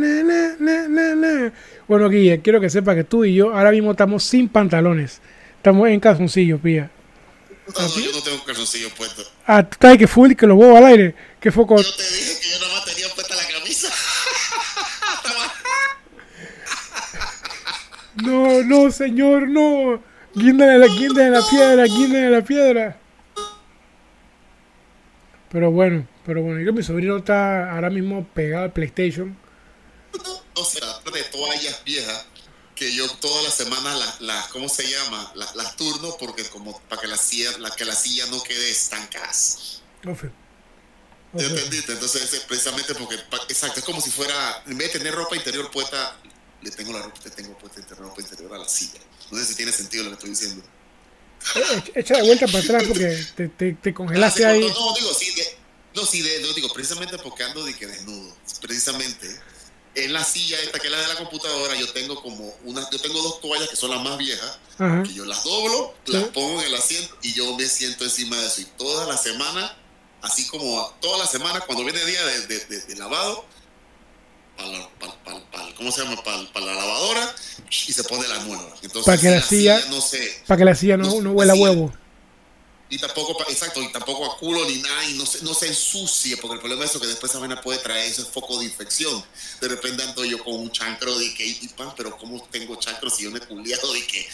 na, 0.58 0.88
na, 0.88 1.14
na. 1.14 1.52
Bueno, 1.86 2.08
Guille, 2.08 2.40
quiero 2.40 2.58
que 2.58 2.70
sepa 2.70 2.94
que 2.94 3.04
tú 3.04 3.26
y 3.26 3.34
yo 3.34 3.54
ahora 3.54 3.70
mismo 3.70 3.90
estamos 3.90 4.24
sin 4.24 4.48
pantalones. 4.48 5.20
Estamos 5.58 5.90
en 5.90 6.00
calzoncillos, 6.00 6.58
pía. 6.58 6.90
No, 7.66 7.82
no, 7.82 8.00
yo 8.00 8.12
no 8.12 8.22
tengo 8.22 8.42
calzoncillo 8.44 8.88
puesto. 8.96 9.22
Ah, 9.46 9.62
tú 9.62 9.72
estás 9.72 9.98
que 9.98 10.06
full, 10.06 10.32
que 10.32 10.46
los 10.46 10.58
huevos 10.58 10.78
al 10.78 10.86
aire. 10.86 11.14
Que 11.40 11.52
fue 11.52 11.66
con... 11.66 11.78
Yo 11.78 11.96
te 11.96 12.02
dije 12.02 12.40
que 12.40 12.48
yo 12.48 12.58
nada 12.60 12.72
más 12.74 12.84
tenía 12.84 13.06
puesta 13.14 13.34
la 13.36 13.46
camisa. 13.46 13.88
No, 18.22 18.62
no, 18.62 18.90
señor, 18.90 19.48
no. 19.48 20.02
Guinda 20.34 20.66
la, 20.66 20.86
guinda 20.86 21.24
de 21.24 21.30
la 21.30 21.42
piedra, 21.48 21.84
guinda 21.84 22.18
de 22.18 22.30
la 22.30 22.42
piedra. 22.42 23.00
Pero 25.50 25.72
bueno, 25.72 26.06
pero 26.24 26.42
bueno, 26.42 26.60
yo 26.60 26.66
que 26.66 26.72
mi 26.72 26.82
sobrino 26.82 27.16
está 27.16 27.72
ahora 27.72 27.90
mismo 27.90 28.24
pegado 28.34 28.64
al 28.64 28.72
PlayStation. 28.72 29.36
o 30.54 30.64
sea, 30.64 30.86
de 31.12 31.22
toallas 31.24 31.82
viejas 31.84 32.26
que 32.80 32.94
yo 32.94 33.06
todas 33.16 33.44
las 33.44 33.54
semanas 33.54 33.98
las, 33.98 34.20
las 34.22 34.48
¿cómo 34.48 34.66
se 34.66 34.88
llama? 34.88 35.32
Las, 35.34 35.54
las 35.54 35.76
turno 35.76 36.16
porque 36.18 36.44
como 36.44 36.80
para 36.88 37.02
que 37.02 37.08
la 37.08 37.18
silla, 37.18 37.50
la, 37.58 37.70
que 37.70 37.84
la 37.84 37.94
silla 37.94 38.24
no 38.30 38.42
quede 38.42 38.70
estancada. 38.70 39.28
Ofe. 40.06 40.30
¿Ya 41.34 41.46
Ofe. 41.46 41.46
entendiste? 41.46 41.92
Entonces 41.92 42.32
es 42.32 42.40
precisamente 42.40 42.94
porque, 42.94 43.16
exacto, 43.50 43.80
es 43.80 43.84
como 43.84 44.00
si 44.00 44.10
fuera, 44.10 44.62
en 44.66 44.78
vez 44.78 44.92
de 44.92 44.98
tener 44.98 45.14
ropa 45.14 45.36
interior 45.36 45.70
puesta, 45.70 46.16
le 46.62 46.70
tengo 46.70 46.92
la 46.92 47.02
ropa, 47.02 47.20
le 47.24 47.30
tengo 47.30 47.56
puesta 47.58 47.80
interior, 47.80 48.08
ropa 48.08 48.20
interior 48.20 48.54
a 48.54 48.58
la 48.58 48.68
silla. 48.68 49.00
No 49.30 49.38
sé 49.38 49.46
si 49.46 49.54
tiene 49.54 49.72
sentido 49.72 50.04
lo 50.04 50.10
que 50.10 50.14
estoy 50.14 50.30
diciendo. 50.30 50.62
Eh, 51.56 51.92
Echa 51.94 52.16
de 52.16 52.22
vuelta 52.22 52.46
para 52.46 52.58
atrás 52.58 52.84
porque 52.86 53.26
te, 53.36 53.48
te, 53.48 53.72
te 53.72 53.94
congelaste 53.94 54.44
Ah, 54.44 54.52
sí, 54.52 54.62
ahí. 54.62 54.68
No, 54.68 54.74
no, 54.90 54.94
digo, 54.94 55.14
sí, 55.14 55.34
de- 55.34 55.56
no, 55.94 56.04
sí, 56.06 56.20
de- 56.22 56.40
no, 56.42 56.52
digo, 56.52 56.68
precisamente 56.72 57.16
porque 57.18 57.42
ando 57.44 57.64
de 57.64 57.74
que 57.74 57.86
desnudo. 57.86 58.36
Precisamente. 58.60 59.40
En 59.96 60.12
la 60.12 60.22
silla 60.22 60.56
esta 60.60 60.78
que 60.78 60.86
es 60.86 60.92
la 60.92 61.00
de 61.00 61.08
la 61.08 61.16
computadora, 61.16 61.74
yo 61.74 61.88
tengo 61.92 62.22
como 62.22 62.54
una, 62.64 62.88
yo 62.90 62.98
tengo 63.00 63.20
dos 63.22 63.40
toallas 63.40 63.68
que 63.68 63.74
son 63.74 63.90
las 63.90 64.00
más 64.00 64.18
viejas, 64.18 64.58
Ajá. 64.78 65.02
que 65.02 65.12
yo 65.12 65.24
las 65.24 65.42
doblo, 65.42 65.94
Sí. 66.06 66.12
las 66.12 66.24
pongo 66.28 66.60
en 66.60 66.66
el 66.68 66.74
asiento 66.76 67.16
y 67.22 67.32
yo 67.34 67.56
me 67.56 67.66
siento 67.66 68.04
encima 68.04 68.36
de 68.36 68.46
eso. 68.46 68.60
Y 68.60 68.66
toda 68.78 69.04
la 69.06 69.16
semana, 69.16 69.76
así 70.22 70.46
como 70.46 70.88
toda 71.00 71.18
la 71.18 71.26
semana, 71.26 71.58
cuando 71.62 71.82
viene 71.82 72.00
el 72.00 72.06
día 72.06 72.24
de- 72.24 72.46
de- 72.66 72.80
de 72.82 72.94
lavado, 72.96 73.44
para 73.44 73.48
la, 73.48 74.49
pa- 74.49 74.49
pa- 74.49 74.49
pa- 74.49 74.49
¿cómo 75.76 75.92
se 75.92 76.02
llama? 76.02 76.22
Para 76.22 76.66
la 76.66 76.74
lavadora, 76.74 77.34
y 77.88 77.92
se 77.92 78.04
pone 78.04 78.26
la 78.28 78.38
nueva. 78.40 78.68
Entonces, 78.82 79.04
Para 79.06 79.20
que 79.20 79.30
la 79.30 79.42
silla- 79.42 79.84
no 79.90 80.00
se, 80.00 80.42
Para 80.46 80.58
que 80.58 80.64
la 80.64 80.74
silla 80.74 80.96
no, 80.96 81.06
No, 81.06 81.20
no 81.22 81.32
huela 81.32 81.54
huevo. 81.54 81.92
y 82.88 82.98
tampoco, 82.98 83.36
exacto, 83.48 83.80
y 83.80 83.90
tampoco 83.92 84.26
a 84.32 84.36
culo 84.36 84.64
ni 84.68 84.76
nada, 84.82 85.04
y 85.04 85.14
no 85.14 85.24
se, 85.24 85.42
no 85.44 85.54
se 85.54 85.68
ensucie, 85.68 86.36
porque 86.38 86.54
el 86.54 86.60
problema 86.60 86.84
es 86.84 86.90
eso, 86.90 87.00
que 87.00 87.06
después 87.06 87.30
esa 87.30 87.38
vaina 87.38 87.60
puede 87.60 87.78
traer 87.78 88.10
ese 88.10 88.24
foco 88.24 88.58
de 88.58 88.64
infección. 88.64 89.24
De 89.60 89.68
repente 89.68 90.02
ando 90.02 90.24
yo 90.24 90.42
con 90.42 90.54
un 90.54 90.70
chancro 90.72 91.16
de 91.18 91.32
que, 91.34 91.46
y 91.46 91.68
pan, 91.76 91.92
pero 91.96 92.16
¿cómo 92.16 92.42
tengo 92.50 92.74
chancro 92.76 93.08
si 93.08 93.22
yo 93.24 93.30
me 93.30 93.38
he 93.38 93.42
culiado 93.42 93.92
de 93.92 94.04
que, 94.06 94.28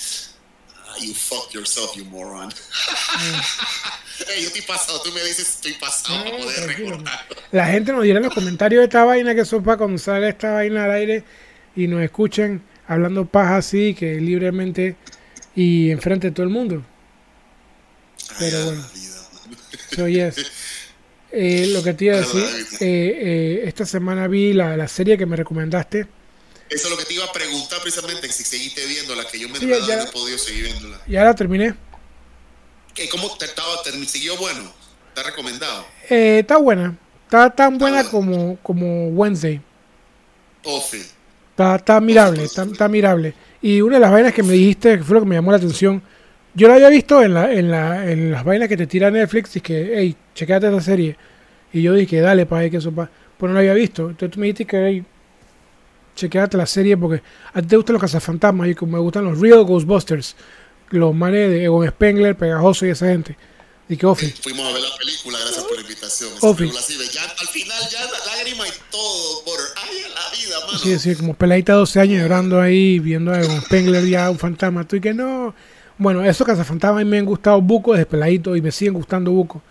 you 1.00 1.14
fuck 1.14 1.52
yourself, 1.52 1.94
you 1.96 2.04
moron. 2.04 2.50
Yo 4.18 4.46
estoy 4.46 4.62
pasado, 4.62 5.00
tú 5.02 5.12
me 5.12 5.22
dices 5.22 5.48
estoy 5.48 5.74
pasado 5.74 6.24
para 6.24 6.36
poder 6.38 6.66
recordar. 6.66 7.26
La 7.52 7.66
gente 7.66 7.92
nos 7.92 8.02
dirá 8.02 8.18
en 8.18 8.24
los 8.24 8.34
comentarios 8.34 8.80
de 8.80 8.84
esta 8.84 9.04
vaina 9.04 9.34
que 9.34 9.44
para 9.44 9.76
cuando 9.76 9.98
salga 9.98 10.28
esta 10.28 10.52
vaina 10.52 10.84
al 10.84 10.92
aire 10.92 11.24
y 11.74 11.86
nos 11.86 12.02
escuchen 12.02 12.62
hablando 12.88 13.26
paja 13.26 13.58
así, 13.58 13.94
que 13.94 14.14
libremente 14.14 14.96
y 15.54 15.90
enfrente 15.90 16.28
de 16.28 16.32
todo 16.32 16.44
el 16.44 16.52
mundo. 16.52 16.82
Pero 18.38 18.64
bueno. 18.64 18.84
So, 19.94 20.08
yes. 20.08 20.36
Eh, 21.32 21.70
lo 21.72 21.82
que 21.82 21.94
te 21.94 22.06
iba 22.06 22.16
a 22.16 22.18
decir, 22.20 22.44
eh, 22.80 23.18
eh, 23.20 23.62
esta 23.64 23.84
semana 23.84 24.26
vi 24.28 24.52
la, 24.52 24.76
la, 24.76 24.88
serie 24.88 25.18
que 25.18 25.26
me 25.26 25.36
recomendaste. 25.36 26.06
Eso 26.68 26.88
es 26.88 26.90
lo 26.90 26.96
que 26.96 27.04
te 27.04 27.14
iba 27.14 27.24
a 27.24 27.32
preguntar 27.32 27.80
precisamente, 27.80 28.30
si 28.32 28.42
seguiste 28.42 28.84
viendo 28.86 29.14
la 29.14 29.26
que 29.26 29.38
yo 29.38 29.48
me 29.48 29.58
sí, 29.58 29.68
ya, 29.86 29.96
no 29.96 30.02
he 30.02 30.06
podido 30.06 30.36
seguir 30.36 30.64
viéndola. 30.64 31.00
Ya 31.06 31.24
la 31.24 31.34
terminé. 31.34 31.74
¿Cómo 33.10 33.36
te 33.36 33.44
estaba? 33.44 33.82
Te, 33.82 33.92
¿Siguió 34.06 34.36
bueno? 34.36 34.72
¿Está 35.08 35.22
recomendado? 35.22 35.86
Eh, 36.10 36.40
está 36.40 36.56
buena. 36.56 36.96
Está 37.24 37.50
tan 37.50 37.78
buena 37.78 38.04
como, 38.04 38.56
como 38.62 39.08
Wednesday. 39.08 39.60
Oh, 40.64 40.80
sí. 40.80 41.02
Está, 41.50 41.76
está 41.76 42.00
mirable, 42.00 42.44
está, 42.44 42.64
está, 42.64 42.88
mirable. 42.88 43.34
Y 43.62 43.80
una 43.80 43.96
de 43.96 44.00
las 44.00 44.10
vainas 44.10 44.34
que 44.34 44.42
me 44.42 44.52
dijiste, 44.52 44.98
que 44.98 45.04
fue 45.04 45.14
lo 45.14 45.20
que 45.20 45.26
me 45.26 45.34
llamó 45.36 45.50
la 45.52 45.56
atención, 45.56 46.02
yo 46.54 46.68
la 46.68 46.74
había 46.74 46.88
visto 46.88 47.22
en, 47.22 47.34
la, 47.34 47.52
en, 47.52 47.70
la, 47.70 48.10
en 48.10 48.30
las 48.30 48.44
vainas 48.44 48.68
que 48.68 48.76
te 48.76 48.86
tira 48.86 49.10
Netflix 49.10 49.56
y 49.56 49.60
que, 49.60 49.92
hey, 49.96 50.16
chequeate 50.34 50.66
esta 50.66 50.80
serie. 50.80 51.16
Y 51.72 51.82
yo 51.82 51.94
dije, 51.94 52.20
dale, 52.20 52.46
pa, 52.46 52.68
que 52.68 52.76
eso, 52.76 52.92
pa. 52.92 53.10
Pues 53.38 53.48
no 53.48 53.54
la 53.54 53.60
había 53.60 53.74
visto. 53.74 54.10
Entonces 54.10 54.30
tú 54.30 54.40
me 54.40 54.46
dijiste 54.46 54.66
que, 54.66 54.86
hey, 54.86 55.04
chequeate 56.16 56.56
la 56.56 56.66
serie 56.66 56.96
porque 56.96 57.22
a 57.52 57.62
ti 57.62 57.68
te 57.68 57.76
gustan 57.76 57.94
los 57.94 58.00
cazafantasmas 58.00 58.68
y 58.68 58.74
como 58.74 58.92
me 58.92 58.98
gustan 58.98 59.24
los 59.24 59.38
Real 59.38 59.62
Ghostbusters. 59.62 60.34
Los 60.90 61.14
manes 61.14 61.50
de 61.50 61.64
Egon 61.64 61.86
Spengler, 61.86 62.36
Pegajoso 62.36 62.86
y 62.86 62.90
esa 62.90 63.06
gente. 63.06 63.36
Y 63.88 63.96
que 63.96 64.06
Ofi. 64.06 64.26
Fuimos 64.42 64.66
a 64.66 64.72
ver 64.72 64.82
la 64.82 64.96
película, 64.98 65.38
gracias 65.38 65.64
por 65.64 65.76
la 65.76 65.82
invitación. 65.82 66.30
Ofi. 66.40 66.64
Al 66.64 67.48
final 67.48 67.78
ya 67.90 68.00
lágrima 68.34 68.66
y 68.66 68.70
todo 68.90 69.44
por 69.44 69.58
ay, 69.76 69.96
la 70.02 70.36
vida, 70.36 70.66
mano. 70.66 70.78
Sí, 70.78 70.98
sí, 70.98 71.14
como 71.14 71.34
peladita 71.34 71.72
de 71.72 71.78
12 71.78 72.00
años 72.00 72.22
llorando 72.22 72.60
ahí, 72.60 72.98
viendo 72.98 73.32
a 73.32 73.40
Egon 73.40 73.60
Spengler 73.62 74.06
ya 74.06 74.30
un 74.30 74.38
fantasma. 74.38 74.86
Tú 74.86 74.96
y 74.96 75.00
que 75.00 75.14
no. 75.14 75.54
Bueno, 75.98 76.24
esos 76.24 76.46
cazafantasmas 76.46 77.02
a 77.02 77.04
mí 77.04 77.10
me 77.10 77.18
han 77.18 77.24
gustado 77.24 77.60
buco 77.60 77.92
desde 77.92 78.06
peladito 78.06 78.56
y 78.56 78.62
me 78.62 78.70
siguen 78.70 78.94
gustando 78.94 79.30
buco. 79.30 79.62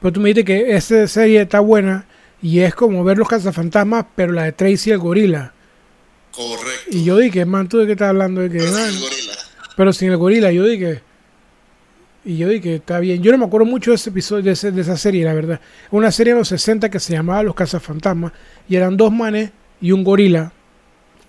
Pero 0.00 0.12
tú 0.12 0.20
me 0.20 0.28
dices 0.28 0.44
que 0.44 0.76
esa 0.76 1.06
serie 1.08 1.42
está 1.42 1.60
buena 1.60 2.06
y 2.40 2.60
es 2.60 2.74
como 2.74 3.02
ver 3.04 3.18
los 3.18 3.28
cazafantasmas, 3.28 4.06
pero 4.14 4.32
la 4.32 4.44
de 4.44 4.52
Tracy 4.52 4.90
el 4.90 4.98
gorila. 4.98 5.52
Correcto. 6.38 6.96
Y 6.96 7.02
yo 7.02 7.16
dije, 7.16 7.44
man, 7.44 7.68
¿tú 7.68 7.78
de 7.78 7.86
qué 7.86 7.92
estás 7.92 8.10
hablando? 8.10 8.40
De 8.40 8.48
que, 8.48 8.58
pero, 8.58 8.70
sin 8.70 8.84
el 8.84 9.00
gorila. 9.00 9.38
pero 9.76 9.92
sin 9.92 10.10
el 10.12 10.16
gorila. 10.16 10.52
Yo 10.52 10.64
dije, 10.64 11.02
y 12.24 12.36
yo 12.36 12.48
dije, 12.48 12.76
está 12.76 13.00
bien. 13.00 13.20
Yo 13.24 13.32
no 13.32 13.38
me 13.38 13.46
acuerdo 13.46 13.66
mucho 13.66 13.90
de 13.90 13.96
ese 13.96 14.10
episodio, 14.10 14.44
de, 14.44 14.52
ese, 14.52 14.70
de 14.70 14.82
esa 14.82 14.96
serie, 14.96 15.24
la 15.24 15.34
verdad. 15.34 15.60
Una 15.90 16.12
serie 16.12 16.34
de 16.34 16.38
los 16.38 16.46
60 16.46 16.90
que 16.90 17.00
se 17.00 17.12
llamaba 17.12 17.42
Los 17.42 17.56
Cazafantasmas. 17.56 18.32
Y 18.68 18.76
eran 18.76 18.96
dos 18.96 19.10
manes 19.10 19.50
y 19.80 19.90
un 19.90 20.04
gorila. 20.04 20.52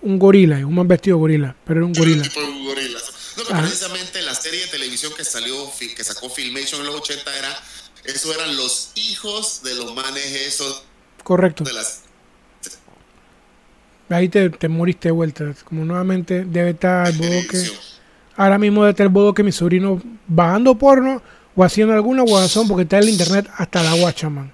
Un 0.02 0.16
gorila, 0.16 0.64
un 0.64 0.74
man 0.76 0.86
vestido 0.86 1.16
de 1.16 1.20
gorila, 1.20 1.56
pero 1.64 1.80
era 1.80 1.86
un 1.86 1.92
gorila. 1.92 2.22
No, 2.24 2.30
pero 3.48 3.60
precisamente 3.62 4.22
la 4.22 4.34
serie 4.34 4.60
de 4.60 4.66
televisión 4.68 5.12
que 5.16 5.24
salió, 5.24 5.54
que 5.78 6.04
sacó 6.04 6.30
Filmation 6.30 6.80
en 6.82 6.86
los 6.86 6.94
80 6.94 7.36
era, 7.36 7.62
eso 8.04 8.32
eran 8.32 8.56
los 8.56 8.92
hijos 8.94 9.62
de 9.64 9.74
los 9.74 9.92
manes 9.94 10.24
esos. 10.24 10.84
Correcto. 11.24 11.64
De 11.64 11.72
las, 11.72 12.02
Ahí 14.10 14.28
te, 14.28 14.50
te 14.50 14.68
moriste 14.68 15.08
de 15.08 15.12
vuelta. 15.12 15.54
Como 15.64 15.84
nuevamente 15.84 16.44
debe 16.44 16.70
estar 16.70 17.08
el 17.08 17.16
bodoque. 17.16 17.70
Ahora 18.36 18.58
mismo 18.58 18.82
debe 18.82 18.90
estar 18.90 19.06
el 19.06 19.12
bodo 19.12 19.34
que 19.34 19.42
mi 19.42 19.52
sobrino 19.52 20.02
bajando 20.26 20.76
porno 20.76 21.22
o 21.54 21.64
haciendo 21.64 21.94
alguna 21.94 22.22
guazón 22.22 22.68
porque 22.68 22.82
está 22.82 22.98
en 22.98 23.04
el 23.04 23.08
internet 23.10 23.48
hasta 23.56 23.82
la 23.82 23.94
guacha, 23.94 24.28
man. 24.28 24.52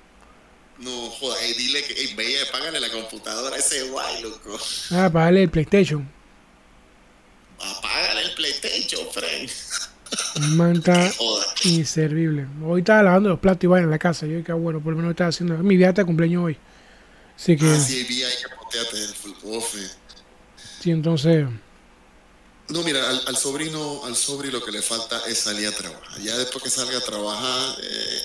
No, 0.79 0.91
joder, 0.91 1.39
hey, 1.43 1.55
dile 1.57 1.83
que 1.85 1.95
hey, 1.97 2.15
vaya, 2.17 2.39
págale 2.53 2.81
la 2.81 2.91
computadora 2.91 3.57
a 3.57 3.59
ese 3.59 3.85
guay, 3.85 4.23
loco. 4.23 4.59
Ah, 4.93 5.09
págale 5.11 5.43
el 5.43 5.51
PlayStation. 5.51 6.17
Apágale 7.59 8.23
el 8.23 8.35
PlayStation, 8.35 9.01
Frank. 9.11 9.51
Man 10.57 10.77
está 10.77 11.11
inservible. 11.65 12.47
Hoy 12.65 12.81
estaba 12.81 13.03
lavando 13.03 13.31
los 13.31 13.39
platos 13.39 13.65
y 13.65 13.67
vaina 13.67 13.85
en 13.85 13.91
la 13.91 13.99
casa. 13.99 14.27
Yo, 14.27 14.43
qué 14.45 14.53
bueno, 14.53 14.81
por 14.81 14.93
lo 14.93 14.99
menos 14.99 15.13
estaba 15.13 15.29
haciendo. 15.29 15.57
Mi 15.59 15.77
viaje 15.77 15.95
de 15.95 16.05
cumpleaños 16.05 16.45
hoy. 16.45 16.59
Así 17.37 17.57
que. 17.57 17.67
Ah, 17.67 17.81
sí, 17.81 18.05
vi 18.05 18.23
ahí 18.23 18.35
que 18.43 18.57
poteate 18.57 19.05
el 19.05 19.15
full 19.15 19.33
Sí, 20.81 20.91
entonces. 20.91 21.47
No, 22.69 22.83
mira, 22.83 23.09
al, 23.09 23.23
al, 23.27 23.37
sobrino, 23.37 24.05
al 24.05 24.17
sobrino 24.17 24.59
lo 24.59 24.65
que 24.65 24.73
le 24.73 24.83
falta 24.83 25.23
es 25.27 25.39
salir 25.39 25.69
a 25.69 25.73
trabajar. 25.73 26.21
Ya 26.21 26.37
después 26.37 26.65
que 26.65 26.71
salga 26.71 26.99
a 26.99 27.01
trabajar, 27.01 27.77
eh, 27.81 28.23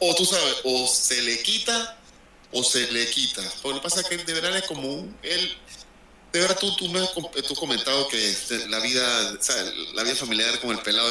o 0.00 0.14
tú 0.14 0.24
sabes, 0.24 0.56
o 0.64 0.88
se 0.88 1.22
le 1.22 1.40
quita 1.42 1.96
o 2.52 2.62
se 2.62 2.90
le 2.90 3.08
quita. 3.10 3.42
Lo 3.64 3.74
que 3.74 3.80
pasa 3.80 4.00
es 4.00 4.06
que 4.06 4.16
de 4.16 4.32
verdad 4.32 4.56
es 4.56 4.64
como 4.64 4.88
un, 4.88 5.16
él, 5.22 5.56
de 6.32 6.40
verdad 6.40 6.56
tú, 6.58 6.74
tú 6.76 6.88
me 6.88 7.00
has 7.00 7.12
tú 7.12 7.54
comentado 7.54 8.08
que 8.08 8.36
la 8.68 8.78
vida, 8.80 9.38
la 9.94 10.02
vida 10.02 10.16
familiar 10.16 10.58
con 10.60 10.70
el 10.70 10.78
pelado, 10.78 11.10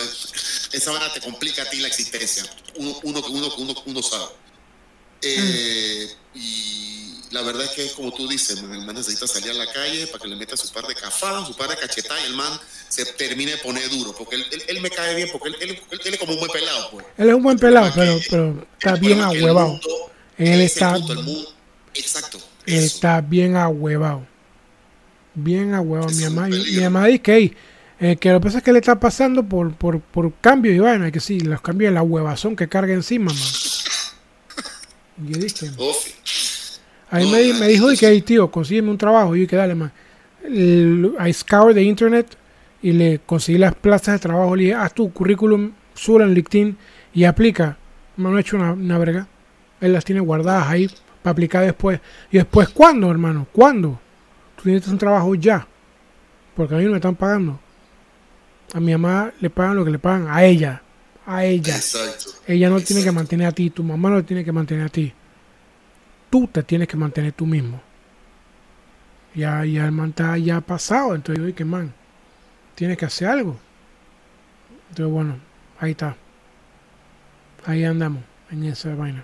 esa 0.71 0.91
manera 0.91 1.13
te 1.13 1.21
complica 1.21 1.63
a 1.63 1.69
ti 1.69 1.77
la 1.77 1.87
existencia. 1.87 2.43
Uno, 2.77 2.99
uno, 3.03 3.21
uno, 3.29 3.55
uno, 3.57 3.83
uno 3.85 4.03
sabe. 4.03 4.33
Eh, 5.25 6.07
mm. 6.33 6.37
Y 6.37 6.75
la 7.31 7.41
verdad 7.41 7.63
es 7.63 7.71
que, 7.71 7.91
como 7.95 8.13
tú 8.13 8.27
dices, 8.27 8.59
el 8.59 8.67
man 8.85 8.95
necesita 8.95 9.27
salir 9.27 9.51
a 9.51 9.53
la 9.53 9.71
calle 9.71 10.07
para 10.07 10.21
que 10.21 10.27
le 10.27 10.35
meta 10.35 10.55
su 10.55 10.71
par 10.71 10.85
de 10.87 10.95
cafá, 10.95 11.45
su 11.45 11.55
par 11.55 11.69
de 11.69 11.75
cachetada 11.75 12.19
y 12.21 12.25
el 12.27 12.33
man 12.33 12.51
se 12.87 13.05
termine 13.05 13.51
de 13.51 13.57
poner 13.57 13.89
duro. 13.89 14.13
Porque 14.17 14.35
él, 14.35 14.45
él, 14.51 14.63
él 14.67 14.81
me 14.81 14.89
cae 14.89 15.15
bien, 15.15 15.29
porque 15.31 15.49
él, 15.49 15.55
él, 15.59 15.79
es 15.89 16.17
como 16.19 16.33
un 16.33 16.39
buen 16.39 16.51
pelado. 16.51 16.91
Pues. 16.91 17.05
Él 17.17 17.29
es 17.29 17.35
un 17.35 17.43
buen 17.43 17.57
pelado, 17.57 17.91
pero, 17.95 18.19
pero 18.29 18.67
está 18.73 18.95
bien 18.95 19.21
ahuevado. 19.21 19.79
Él 20.37 20.61
está. 20.61 20.97
exacto. 21.93 22.39
Él 22.65 22.83
está 22.83 23.21
bien 23.21 23.55
ahuevado. 23.55 24.25
Bien 25.33 25.73
ahuevado. 25.73 26.11
Mi 26.11 26.23
mamá, 26.23 26.47
mi 26.47 26.81
mamá 26.81 27.07
dice 27.07 27.21
que, 27.21 27.55
eh, 27.99 28.15
que 28.17 28.31
lo 28.31 28.39
que 28.39 28.43
pasa 28.45 28.57
es 28.59 28.63
que 28.63 28.71
le 28.73 28.79
está 28.79 28.99
pasando 28.99 29.43
por, 29.43 29.75
por, 29.75 29.99
por 29.99 30.33
cambios 30.35 30.75
y 30.75 30.79
vaina, 30.79 31.11
que 31.11 31.19
sí, 31.19 31.39
los 31.39 31.61
cambios 31.61 31.91
de 31.91 31.95
la 31.95 32.03
huevazón 32.03 32.55
que 32.55 32.69
carga 32.69 32.93
encima, 32.93 33.33
man. 33.33 33.43
Y 35.23 35.33
yo 35.33 35.39
dije. 35.39 35.71
Ahí 37.09 37.31
me, 37.31 37.59
me, 37.59 37.67
dijo 37.67 37.87
que, 37.97 38.07
hey, 38.07 38.21
tío, 38.21 38.49
consígueme 38.51 38.89
un 38.89 38.97
trabajo. 38.97 39.35
Y 39.35 39.41
yo 39.41 39.47
que 39.47 39.55
dale, 39.55 39.75
man. 39.75 39.91
I 40.47 41.33
scour 41.33 41.73
de 41.73 41.83
internet 41.83 42.37
y 42.81 42.91
le 42.91 43.19
conseguí 43.25 43.57
las 43.57 43.75
plazas 43.75 44.15
de 44.15 44.19
trabajo. 44.19 44.55
Le 44.55 44.63
dije, 44.63 44.75
haz 44.75 44.93
tu 44.93 45.11
currículum, 45.11 45.71
sube 45.93 46.23
en 46.23 46.33
LinkedIn 46.33 46.77
y 47.13 47.23
aplica. 47.23 47.77
Me 48.17 48.29
han 48.29 48.39
hecho 48.39 48.57
una, 48.57 48.73
una 48.73 48.97
verga. 48.97 49.27
Él 49.81 49.93
las 49.93 50.05
tiene 50.05 50.21
guardadas 50.21 50.67
ahí 50.67 50.89
para 51.21 51.31
aplicar 51.31 51.63
después. 51.63 51.99
¿Y 52.31 52.37
después 52.37 52.69
cuándo, 52.69 53.09
hermano? 53.09 53.47
¿Cuándo? 53.51 53.99
Tú 54.55 54.63
tienes 54.63 54.87
un 54.87 54.97
trabajo 54.97 55.35
ya. 55.35 55.67
Porque 56.55 56.75
a 56.75 56.77
mí 56.77 56.85
no 56.85 56.91
me 56.91 56.97
están 56.97 57.15
pagando. 57.15 57.59
A 58.73 58.79
mi 58.79 58.91
mamá 58.91 59.31
le 59.39 59.49
pagan 59.49 59.75
lo 59.75 59.85
que 59.85 59.91
le 59.91 59.99
pagan. 59.99 60.27
A 60.29 60.43
ella. 60.43 60.81
A 61.25 61.43
ella. 61.45 61.75
Exacto. 61.75 62.31
Ella 62.47 62.69
no 62.69 62.75
Exacto. 62.77 62.93
tiene 62.93 63.03
que 63.03 63.11
mantener 63.11 63.47
a 63.47 63.51
ti. 63.51 63.69
Tu 63.69 63.83
mamá 63.83 64.09
no 64.09 64.23
tiene 64.23 64.43
que 64.45 64.51
mantener 64.51 64.85
a 64.85 64.89
ti 64.89 65.13
tú 66.35 66.47
te 66.47 66.63
tienes 66.63 66.89
que 66.89 66.97
mantener 66.97 67.31
tú 67.31 67.45
mismo. 67.45 67.81
Ya, 69.33 69.63
ya 69.63 69.85
el 69.85 69.93
man 69.93 70.09
está 70.09 70.37
ya 70.37 70.59
pasado, 70.59 71.15
entonces 71.15 71.41
yo 71.41 71.47
dije, 71.47 71.63
man, 71.63 71.93
tienes 72.75 72.97
que 72.97 73.05
hacer 73.05 73.29
algo. 73.29 73.57
Entonces, 74.89 75.13
bueno, 75.13 75.37
ahí 75.79 75.91
está. 75.91 76.17
Ahí 77.65 77.85
andamos, 77.85 78.21
en 78.51 78.65
esa 78.65 78.93
vaina. 78.95 79.23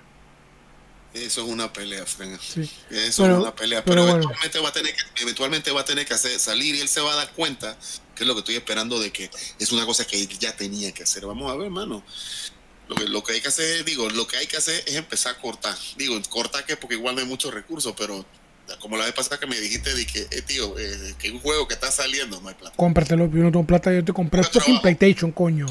Eso 1.13 1.41
es 1.41 1.47
una 1.47 1.71
pelea, 1.71 2.05
Fren. 2.05 2.39
Sí. 2.39 2.69
Eso 2.89 3.25
es 3.25 3.37
una 3.37 3.53
pelea. 3.53 3.83
pero 3.83 4.03
Pero, 4.03 4.03
bueno. 4.03 4.23
eventualmente, 4.23 4.59
va 4.59 4.69
a 4.69 4.73
tener 4.73 4.95
que, 4.95 5.21
eventualmente 5.21 5.71
va 5.71 5.81
a 5.81 5.85
tener 5.85 6.05
que 6.05 6.13
hacer, 6.13 6.39
salir 6.39 6.75
y 6.75 6.81
él 6.81 6.87
se 6.87 7.01
va 7.01 7.13
a 7.13 7.15
dar 7.17 7.31
cuenta, 7.33 7.77
que 8.15 8.23
es 8.23 8.27
lo 8.27 8.33
que 8.33 8.39
estoy 8.39 8.55
esperando, 8.55 8.99
de 8.99 9.11
que 9.11 9.29
es 9.59 9.71
una 9.71 9.85
cosa 9.85 10.05
que 10.05 10.21
él 10.21 10.27
ya 10.39 10.55
tenía 10.55 10.93
que 10.93 11.03
hacer. 11.03 11.25
Vamos 11.25 11.51
a 11.51 11.55
ver, 11.55 11.65
hermano. 11.65 12.03
Lo 12.87 12.95
que, 12.95 13.05
lo 13.05 13.23
que 13.23 13.33
hay 13.33 13.41
que 13.41 13.47
hacer, 13.47 13.85
digo, 13.85 14.09
lo 14.09 14.27
que 14.27 14.37
hay 14.37 14.47
que 14.47 14.57
hacer 14.57 14.83
es 14.85 14.95
empezar 14.95 15.35
a 15.35 15.41
cortar. 15.41 15.77
Digo, 15.97 16.19
cortar 16.29 16.65
que 16.65 16.77
porque 16.77 16.95
igual 16.95 17.15
no 17.15 17.21
hay 17.21 17.27
muchos 17.27 17.53
recursos, 17.53 17.93
pero 17.97 18.25
como 18.79 18.97
la 18.97 19.05
vez 19.05 19.13
pasada 19.13 19.39
que 19.39 19.47
me 19.47 19.59
dijiste, 19.59 19.91
que, 20.05 20.27
eh, 20.29 20.41
tío, 20.41 20.77
eh, 20.77 21.15
que 21.19 21.31
un 21.31 21.39
juego 21.39 21.67
que 21.67 21.73
está 21.73 21.91
saliendo 21.91 22.39
no 22.41 22.49
hay 22.49 22.55
plata. 22.55 22.75
Cómpratelo, 22.77 23.29
yo 23.29 23.43
no 23.43 23.51
tengo 23.51 23.65
plata, 23.65 23.93
yo 23.93 24.03
te 24.03 24.13
compré 24.13 24.41
trabajo. 24.43 24.81
PlayStation, 24.81 25.31
coño. 25.31 25.67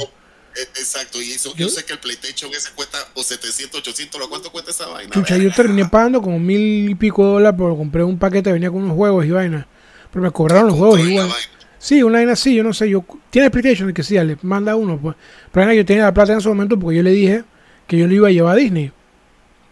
Exacto, 0.54 1.22
y 1.22 1.32
eso, 1.32 1.50
Yo- 1.54 1.66
yo, 1.66 1.68
sé 1.68 1.84
que 1.84 1.92
el 1.92 1.98
PlayStation 1.98 2.52
ese 2.52 2.70
cuesta 2.72 2.98
o 3.14 3.22
700, 3.22 3.80
800, 3.80 4.20
¿lo 4.20 4.28
cuánto 4.28 4.50
cuesta 4.50 4.70
esa 4.70 4.86
vaina? 4.86 5.12
Chucha, 5.12 5.36
yo 5.36 5.52
terminé 5.52 5.88
pagando 5.88 6.20
como 6.20 6.38
mil 6.38 6.90
y 6.90 6.94
pico 6.94 7.24
de 7.24 7.32
dólares, 7.32 7.56
pero 7.58 7.76
compré 7.76 8.02
un 8.02 8.18
paquete, 8.18 8.52
venía 8.52 8.70
con 8.70 8.82
unos 8.82 8.96
juegos 8.96 9.24
y 9.26 9.30
vaina. 9.30 9.66
Pero 10.10 10.22
me 10.22 10.30
cobraron 10.30 10.68
los 10.68 10.76
juegos 10.76 11.00
igual. 11.00 11.30
Sí, 11.78 12.02
una 12.02 12.18
vaina 12.18 12.32
así, 12.32 12.54
yo 12.54 12.62
no 12.62 12.74
sé, 12.74 12.90
yo... 12.90 13.04
¿Tienes 13.30 13.50
PlayStation? 13.50 13.92
Que 13.94 14.02
sí, 14.02 14.16
dale, 14.16 14.36
manda 14.42 14.76
uno, 14.76 14.98
pues. 15.00 15.16
Pero 15.50 15.72
yo 15.72 15.84
tenía 15.84 16.02
la 16.02 16.12
plata 16.12 16.32
en 16.32 16.38
ese 16.38 16.48
momento 16.48 16.78
porque 16.78 16.96
yo 16.98 17.02
le 17.02 17.10
dije 17.12 17.44
que 17.86 17.96
yo 17.96 18.06
lo 18.06 18.14
iba 18.14 18.28
a 18.28 18.30
llevar 18.30 18.56
a 18.56 18.56
Disney. 18.56 18.92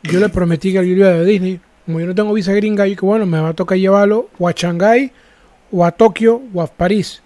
Yo 0.05 0.21
le 0.21 0.29
prometí 0.29 0.69
que 0.69 0.75
yo 0.77 0.83
lo 0.83 0.88
iba 0.88 1.09
a 1.09 1.11
llevar 1.11 1.27
a 1.27 1.29
Disney. 1.29 1.61
Como 1.85 2.01
yo 2.01 2.07
no 2.07 2.14
tengo 2.14 2.33
visa 2.33 2.53
gringa, 2.53 2.87
yo 2.87 2.97
que 2.97 3.05
bueno, 3.05 3.27
me 3.27 3.41
va 3.41 3.49
a 3.49 3.55
tocar 3.55 3.77
llevarlo 3.77 4.31
o 4.38 4.49
a 4.49 4.53
Shanghái, 4.53 5.12
o 5.71 5.85
a 5.85 5.91
Tokio, 5.91 6.41
o 6.55 6.62
a 6.62 6.67
París. 6.67 7.23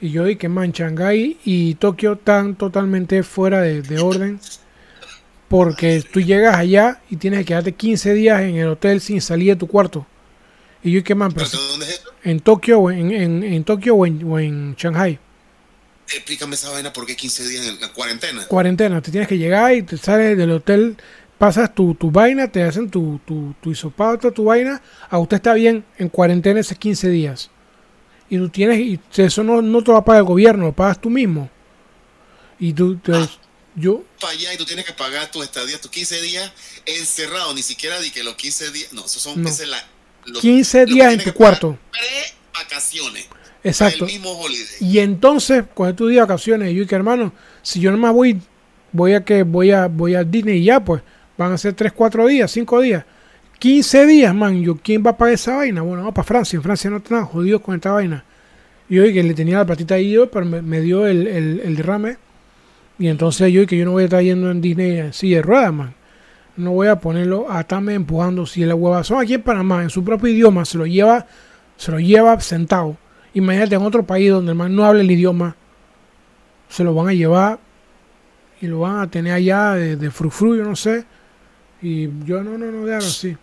Y 0.00 0.10
yo 0.10 0.24
dije, 0.24 0.48
man, 0.48 0.72
Shanghái 0.72 1.38
y 1.44 1.74
Tokio 1.76 2.14
están 2.14 2.56
totalmente 2.56 3.22
fuera 3.22 3.62
de, 3.62 3.82
de 3.82 3.98
orden. 3.98 4.40
Porque 5.48 6.02
tú 6.12 6.20
llegas 6.20 6.56
allá 6.56 7.02
y 7.08 7.16
tienes 7.16 7.40
que 7.40 7.44
quedarte 7.46 7.74
15 7.74 8.14
días 8.14 8.42
en 8.42 8.56
el 8.56 8.68
hotel 8.68 9.00
sin 9.00 9.20
salir 9.20 9.50
de 9.50 9.56
tu 9.56 9.68
cuarto. 9.68 10.06
Y 10.82 10.92
yo 10.92 11.00
dije, 11.00 11.14
man, 11.14 11.32
pero 11.32 11.46
¿Pero 11.50 11.62
¿Dónde 11.68 11.86
es 11.86 11.92
esto? 11.92 12.10
en 12.24 12.40
Tokio 12.40 12.80
o 12.80 12.90
en, 12.90 13.12
en, 13.12 13.42
en 13.44 13.64
Tokio 13.64 13.94
o 13.96 14.06
en, 14.06 14.24
o 14.24 14.38
en 14.40 14.74
Shanghai. 14.76 15.20
explícame 16.08 16.54
esa 16.54 16.70
vaina, 16.70 16.92
¿por 16.92 17.06
qué 17.06 17.16
15 17.16 17.48
días 17.48 17.66
en 17.66 17.80
la 17.80 17.92
cuarentena? 17.92 18.46
Cuarentena, 18.46 19.00
te 19.02 19.10
tienes 19.10 19.28
que 19.28 19.38
llegar 19.38 19.74
y 19.74 19.82
te 19.82 19.96
sales 19.96 20.36
del 20.36 20.50
hotel, 20.52 20.96
pasas 21.38 21.74
tu, 21.74 21.94
tu 21.94 22.10
vaina, 22.10 22.50
te 22.50 22.62
hacen 22.62 22.90
tu, 22.90 23.20
tu, 23.24 23.54
tu 23.60 23.70
hisopado, 23.70 24.18
toda 24.18 24.34
tu 24.34 24.44
vaina, 24.44 24.82
a 25.08 25.18
usted 25.18 25.36
está 25.36 25.54
bien 25.54 25.84
en 25.98 26.08
cuarentena 26.08 26.60
esos 26.60 26.78
15 26.78 27.08
días. 27.10 27.50
Y 28.28 28.38
tú 28.38 28.48
tienes, 28.48 28.78
y 28.80 28.98
eso 29.16 29.42
no, 29.44 29.62
no 29.62 29.82
te 29.84 29.92
lo 29.92 30.04
paga 30.04 30.18
el 30.18 30.24
gobierno, 30.24 30.66
lo 30.66 30.72
pagas 30.72 31.00
tú 31.00 31.10
mismo. 31.10 31.48
Y 32.58 32.72
tú, 32.72 32.96
te- 32.96 33.12
Ah. 33.12 33.28
yo, 33.76 34.02
Para 34.20 34.32
allá 34.32 34.54
y 34.54 34.56
tú 34.56 34.64
tienes 34.64 34.84
que 34.84 34.92
pagar 34.92 35.30
tu 35.30 35.42
estadía, 35.42 35.80
tus 35.80 35.90
15 35.90 36.20
días 36.22 36.50
encerrado, 36.86 37.54
ni 37.54 37.62
siquiera 37.62 38.00
di 38.00 38.10
que 38.10 38.24
los 38.24 38.34
15 38.34 38.70
días, 38.72 38.92
no, 38.92 39.04
esos 39.04 39.22
son 39.22 39.42
No. 39.42 39.50
la, 39.66 39.84
lo- 40.24 40.40
15 40.40 40.80
lo 40.80 40.86
que 40.86 40.92
días 40.94 41.12
en 41.14 41.22
tu 41.24 41.32
cuarto. 41.34 41.78
Pre-vacaciones. 41.92 43.26
Exacto. 43.62 44.06
El 44.06 44.12
mismo 44.12 44.30
holiday. 44.32 44.66
Y 44.80 44.98
entonces, 45.00 45.64
cuando 45.74 45.96
tú 45.96 46.06
de 46.06 46.18
vacaciones, 46.20 46.72
yo 46.74 46.82
y 46.82 46.86
que 46.86 46.94
hermano, 46.94 47.32
si 47.62 47.80
yo 47.80 47.90
nomás 47.90 48.12
voy, 48.12 48.40
voy 48.92 49.14
a 49.14 49.24
que 49.24 49.42
voy 49.42 49.72
a 49.72 49.86
voy 49.88 50.14
a 50.14 50.22
Disney 50.24 50.58
y 50.58 50.64
ya, 50.64 50.80
pues, 50.84 51.02
van 51.36 51.52
a 51.52 51.58
ser 51.58 51.74
3, 51.74 51.92
4 51.92 52.26
días, 52.26 52.50
5 52.50 52.80
días. 52.80 53.04
15 53.58 54.06
días, 54.06 54.34
man, 54.34 54.62
yo 54.62 54.76
quién 54.76 55.02
va 55.04 55.10
a 55.10 55.16
pagar 55.16 55.34
esa 55.34 55.56
vaina? 55.56 55.82
Bueno, 55.82 56.02
vamos 56.02 56.14
para 56.14 56.24
Francia, 56.24 56.56
en 56.56 56.62
Francia 56.62 56.90
no 56.90 56.98
están 56.98 57.24
jodidos 57.24 57.62
con 57.62 57.74
esta 57.74 57.92
vaina. 57.92 58.24
Y 58.88 58.96
yo 58.96 59.02
que 59.04 59.22
le 59.22 59.34
tenía 59.34 59.58
la 59.58 59.66
platita 59.66 59.94
ahí 59.94 60.12
yo, 60.12 60.30
pero 60.30 60.44
me, 60.44 60.62
me 60.62 60.80
dio 60.80 61.06
el, 61.06 61.26
el, 61.26 61.60
el 61.60 61.76
derrame. 61.76 62.18
Y 62.98 63.08
entonces 63.08 63.52
yo 63.52 63.66
que 63.66 63.76
yo 63.76 63.84
no 63.84 63.92
voy 63.92 64.02
a 64.02 64.04
estar 64.06 64.22
yendo 64.22 64.50
en 64.50 64.60
Disney 64.60 64.98
en 64.98 65.12
silla 65.12 65.36
de 65.36 65.42
ruedas, 65.42 65.72
man. 65.72 65.94
No 66.56 66.72
voy 66.72 66.88
a 66.88 66.98
ponerlo 66.98 67.50
a 67.50 67.60
estarme 67.60 67.94
empujando 67.94 68.46
si 68.46 68.64
la 68.64 68.74
huevazón 68.74 69.20
aquí 69.20 69.34
en 69.34 69.42
Panamá, 69.42 69.82
en 69.82 69.90
su 69.90 70.02
propio 70.02 70.28
idioma, 70.28 70.64
se 70.64 70.78
lo 70.78 70.86
lleva, 70.86 71.26
se 71.76 71.92
lo 71.92 71.98
lleva 71.98 72.38
sentado. 72.40 72.96
Imagínate 73.34 73.74
en 73.74 73.82
otro 73.82 74.06
país 74.06 74.30
donde 74.30 74.52
el 74.52 74.58
man 74.58 74.74
no 74.74 74.84
habla 74.84 75.02
el 75.02 75.10
idioma, 75.10 75.56
se 76.68 76.82
lo 76.82 76.94
van 76.94 77.08
a 77.08 77.12
llevar 77.12 77.58
y 78.62 78.66
lo 78.66 78.80
van 78.80 79.00
a 79.00 79.10
tener 79.10 79.34
allá 79.34 79.74
de, 79.74 79.96
de 79.96 80.10
frufru, 80.10 80.56
yo 80.56 80.64
no 80.64 80.76
sé. 80.76 81.04
Y 81.82 82.08
yo 82.24 82.42
no, 82.42 82.56
no, 82.56 82.72
no, 82.72 82.86
déjalo 82.86 83.04
así. 83.04 83.36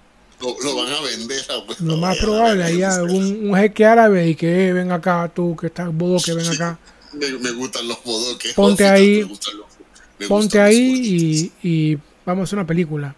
Lo, 0.43 0.56
lo 0.62 0.75
van 0.75 0.91
a 0.93 1.01
vender. 1.01 1.41
a- 1.49 1.84
Lo 1.84 1.97
más 1.97 2.17
probable, 2.17 2.63
allá 2.65 2.95
algún 2.95 3.49
un 3.49 3.56
jeque 3.58 3.86
árabe 3.86 4.27
y 4.27 4.36
que 4.36 4.67
eh, 4.67 4.73
ven 4.73 4.91
acá, 4.91 5.32
tú 5.34 5.56
que 5.56 5.67
estás 5.67 5.91
bodo, 5.93 6.17
que 6.23 6.34
ven 6.34 6.47
acá. 6.47 6.77
Me, 7.13 7.32
me 7.39 7.51
gustan 7.51 7.88
los 7.88 8.03
bodoques. 8.03 8.53
Ponte 8.53 8.84
Josita, 8.84 8.93
ahí, 8.93 9.21
los- 9.21 10.27
Ponte 10.27 10.60
ahí 10.60 11.51
y, 11.63 11.67
y 11.67 11.97
vamos 12.25 12.41
a 12.41 12.43
hacer 12.43 12.60
una 12.60 12.67
película. 12.67 13.15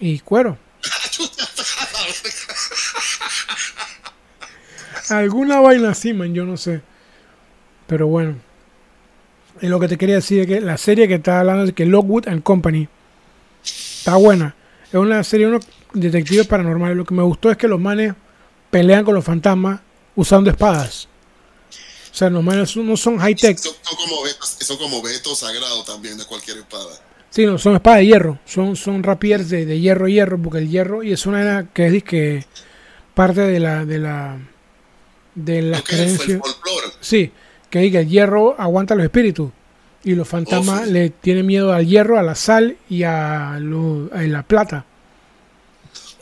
Y 0.00 0.18
cuero. 0.20 0.58
Alguna 5.10 5.60
vaina 5.60 5.90
así, 5.90 6.12
man, 6.12 6.34
yo 6.34 6.44
no 6.44 6.56
sé. 6.56 6.82
Pero 7.86 8.06
bueno. 8.06 8.36
Y 9.60 9.66
lo 9.68 9.80
que 9.80 9.88
te 9.88 9.98
quería 9.98 10.16
decir 10.16 10.40
es 10.40 10.46
que 10.46 10.60
la 10.60 10.76
serie 10.78 11.08
que 11.08 11.14
está 11.14 11.40
hablando 11.40 11.64
es 11.64 11.72
que 11.72 11.86
Lockwood 11.86 12.28
and 12.28 12.42
Company 12.42 12.88
está 13.64 14.16
buena. 14.16 14.54
Es 14.88 14.94
una 14.94 15.22
serie 15.22 15.46
de 15.46 15.52
unos 15.52 15.66
detectives 15.92 16.46
paranormales. 16.46 16.96
Lo 16.96 17.04
que 17.04 17.14
me 17.14 17.22
gustó 17.22 17.50
es 17.50 17.56
que 17.56 17.68
los 17.68 17.80
manes 17.80 18.14
pelean 18.70 19.04
con 19.04 19.14
los 19.14 19.24
fantasmas 19.24 19.80
usando 20.16 20.50
espadas. 20.50 21.08
O 22.10 22.14
sea, 22.18 22.30
los 22.30 22.42
manes 22.42 22.76
no 22.76 22.96
son 22.96 23.18
high 23.18 23.34
tech. 23.34 23.58
Son, 23.58 23.74
son 23.82 23.96
como 23.96 24.20
objetos, 24.20 24.56
son 24.60 24.76
como 24.78 24.98
objetos 24.98 25.38
sagrados 25.38 25.84
también 25.84 26.16
de 26.16 26.24
cualquier 26.24 26.58
espada. 26.58 26.98
Sí, 27.30 27.44
no, 27.44 27.58
son 27.58 27.74
espadas 27.74 28.00
de 28.00 28.06
hierro. 28.06 28.38
Son, 28.46 28.74
son 28.76 29.02
rapiers 29.02 29.50
de, 29.50 29.66
de 29.66 29.78
hierro 29.78 30.08
hierro, 30.08 30.40
porque 30.42 30.58
el 30.58 30.70
hierro, 30.70 31.02
y 31.02 31.12
es 31.12 31.26
una 31.26 31.42
era 31.42 31.66
que 31.72 31.86
es 31.86 32.02
que 32.02 32.46
parte 33.14 33.42
de 33.42 33.60
la 33.60 33.84
de 33.84 33.98
la 33.98 34.38
de 35.34 35.62
las 35.62 35.82
creencias. 35.82 36.40
Sí, 37.00 37.30
que 37.70 37.90
que 37.90 38.00
el 38.00 38.08
hierro 38.08 38.56
aguanta 38.58 38.94
los 38.94 39.04
espíritus. 39.04 39.50
Y 40.08 40.14
los 40.14 40.26
fantasmas 40.26 40.88
le 40.88 41.10
tienen 41.10 41.44
miedo 41.44 41.70
al 41.70 41.86
hierro, 41.86 42.18
a 42.18 42.22
la 42.22 42.34
sal 42.34 42.78
y 42.88 43.02
a, 43.02 43.58
lo- 43.60 44.08
a 44.14 44.22
la 44.22 44.42
plata. 44.42 44.86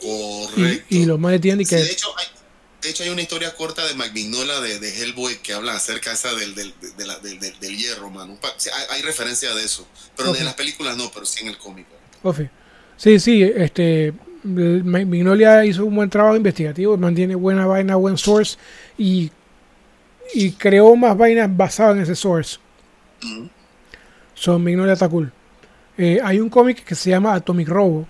Correcto. 0.01 0.85
Y, 0.89 0.97
y 0.97 1.05
los 1.05 1.17
más 1.17 1.39
tienen 1.39 1.65
Sí, 1.65 1.75
de, 1.75 1.89
hecho, 1.89 2.07
hay, 2.17 2.25
de 2.81 2.89
hecho, 2.89 3.03
hay 3.03 3.09
una 3.09 3.21
historia 3.21 3.55
corta 3.55 3.85
de 3.87 3.93
Mike 3.95 4.11
Mignola 4.13 4.59
de, 4.59 4.79
de 4.79 5.01
Hellboy 5.03 5.37
que 5.37 5.53
habla 5.53 5.73
acerca 5.73 6.11
esa 6.11 6.33
del, 6.35 6.53
del, 6.53 6.73
de 6.97 7.05
la- 7.05 7.19
del, 7.19 7.39
del- 7.39 7.57
del 7.59 7.77
hierro, 7.77 8.09
mano. 8.09 8.37
Hay, 8.43 8.97
hay 8.97 9.01
referencia 9.03 9.53
de 9.55 9.63
eso. 9.63 9.87
Pero 10.17 10.35
en 10.35 10.43
las 10.43 10.55
películas 10.55 10.97
no, 10.97 11.09
pero 11.13 11.25
sí 11.25 11.41
en 11.43 11.47
el 11.47 11.57
cómic. 11.57 11.85
Ofe. 12.23 12.49
Sí, 12.97 13.19
sí, 13.21 13.41
este 13.41 14.07
el- 14.43 14.83
Ma- 14.83 14.99
Mignolia 15.05 15.63
hizo 15.65 15.85
un 15.85 15.95
buen 15.95 16.09
trabajo 16.09 16.35
investigativo, 16.35 16.97
mantiene 16.97 17.35
buena 17.35 17.65
vaina, 17.65 17.95
buen 17.95 18.17
source 18.17 18.57
y, 18.97 19.31
y 20.33 20.51
creó 20.51 20.93
más 20.97 21.17
vainas 21.17 21.55
basadas 21.55 21.95
en 21.95 22.03
ese 22.03 22.15
source. 22.15 22.57
Ujú. 23.23 23.49
Son 24.39 24.63
Mignolia 24.63 24.93
está 24.93 25.09
cool. 25.09 25.31
Eh, 25.97 26.19
hay 26.23 26.39
un 26.39 26.49
cómic 26.49 26.83
que 26.83 26.93
se 26.93 27.09
llama 27.09 27.33
Atomic 27.33 27.67
Robo. 27.67 28.07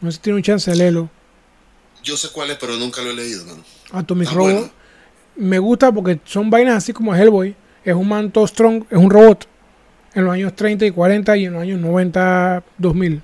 No 0.00 0.10
sé 0.10 0.16
si 0.16 0.22
tiene 0.22 0.36
un 0.38 0.42
chance 0.42 0.70
de 0.70 0.76
leerlo. 0.78 1.10
Yo 2.02 2.16
sé 2.16 2.28
cuál 2.32 2.50
es, 2.50 2.56
pero 2.56 2.76
nunca 2.76 3.02
lo 3.02 3.10
he 3.10 3.14
leído, 3.14 3.44
mano. 3.44 3.62
Atomic 3.92 4.30
Robo. 4.32 4.44
bueno. 4.50 4.70
Me 5.36 5.58
gusta 5.58 5.92
porque 5.92 6.20
son 6.24 6.48
vainas 6.48 6.76
así 6.76 6.92
como 6.92 7.14
Hellboy. 7.14 7.54
Es 7.84 7.94
un 7.94 8.08
man 8.08 8.30
todo 8.30 8.46
strong, 8.46 8.84
es 8.90 8.96
un 8.98 9.10
robot. 9.10 9.46
En 10.14 10.24
los 10.24 10.32
años 10.32 10.54
30 10.56 10.86
y 10.86 10.90
40 10.90 11.36
y 11.36 11.44
en 11.44 11.52
los 11.52 11.62
años 11.62 11.78
90, 11.80 12.64
2000. 12.78 13.22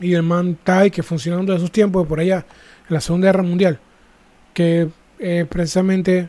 Y 0.00 0.12
el 0.14 0.22
man 0.22 0.56
está 0.58 0.88
que 0.90 1.02
funcionando 1.02 1.52
de 1.52 1.58
esos 1.58 1.72
tiempos 1.72 2.06
por 2.06 2.20
allá, 2.20 2.44
en 2.88 2.94
la 2.94 3.00
Segunda 3.00 3.28
Guerra 3.28 3.42
Mundial. 3.42 3.80
Que 4.52 4.88
eh, 5.18 5.46
precisamente 5.48 6.28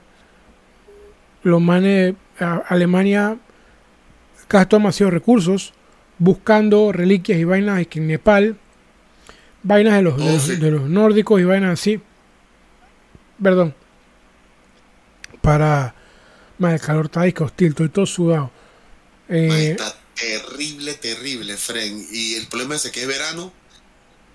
los 1.44 1.62
manes, 1.62 2.16
a- 2.40 2.64
Alemania 2.70 3.38
gastó 4.50 4.78
demasiados 4.78 5.14
recursos 5.14 5.74
buscando 6.20 6.92
reliquias 6.92 7.40
y 7.40 7.44
vainas 7.44 7.86
que 7.88 8.00
en 8.00 8.08
Nepal, 8.08 8.58
vainas 9.64 9.96
de 9.96 10.02
los, 10.02 10.18
de 10.18 10.24
Oh, 10.24 10.34
los- 10.34 10.44
sí. 10.44 10.56
de 10.56 10.72
los 10.72 10.90
nórdicos 10.90 11.40
y 11.42 11.44
vainas 11.44 11.80
así. 11.80 12.02
Perdón. 13.42 13.76
Para. 15.42 15.94
Más 16.58 16.74
el 16.74 16.82
calor 16.82 17.06
está 17.06 17.32
que 17.32 17.44
hostil, 17.44 17.68
estoy 17.70 17.90
todo 17.90 18.06
sudado. 18.08 18.50
Eh, 19.30 19.72
está 19.78 19.96
terrible, 20.16 20.96
terrible, 20.96 21.56
Fren. 21.56 22.04
Y 22.12 22.34
el 22.36 22.48
problema 22.48 22.76
es 22.76 22.90
que 22.90 23.02
es 23.02 23.08
verano. 23.08 23.54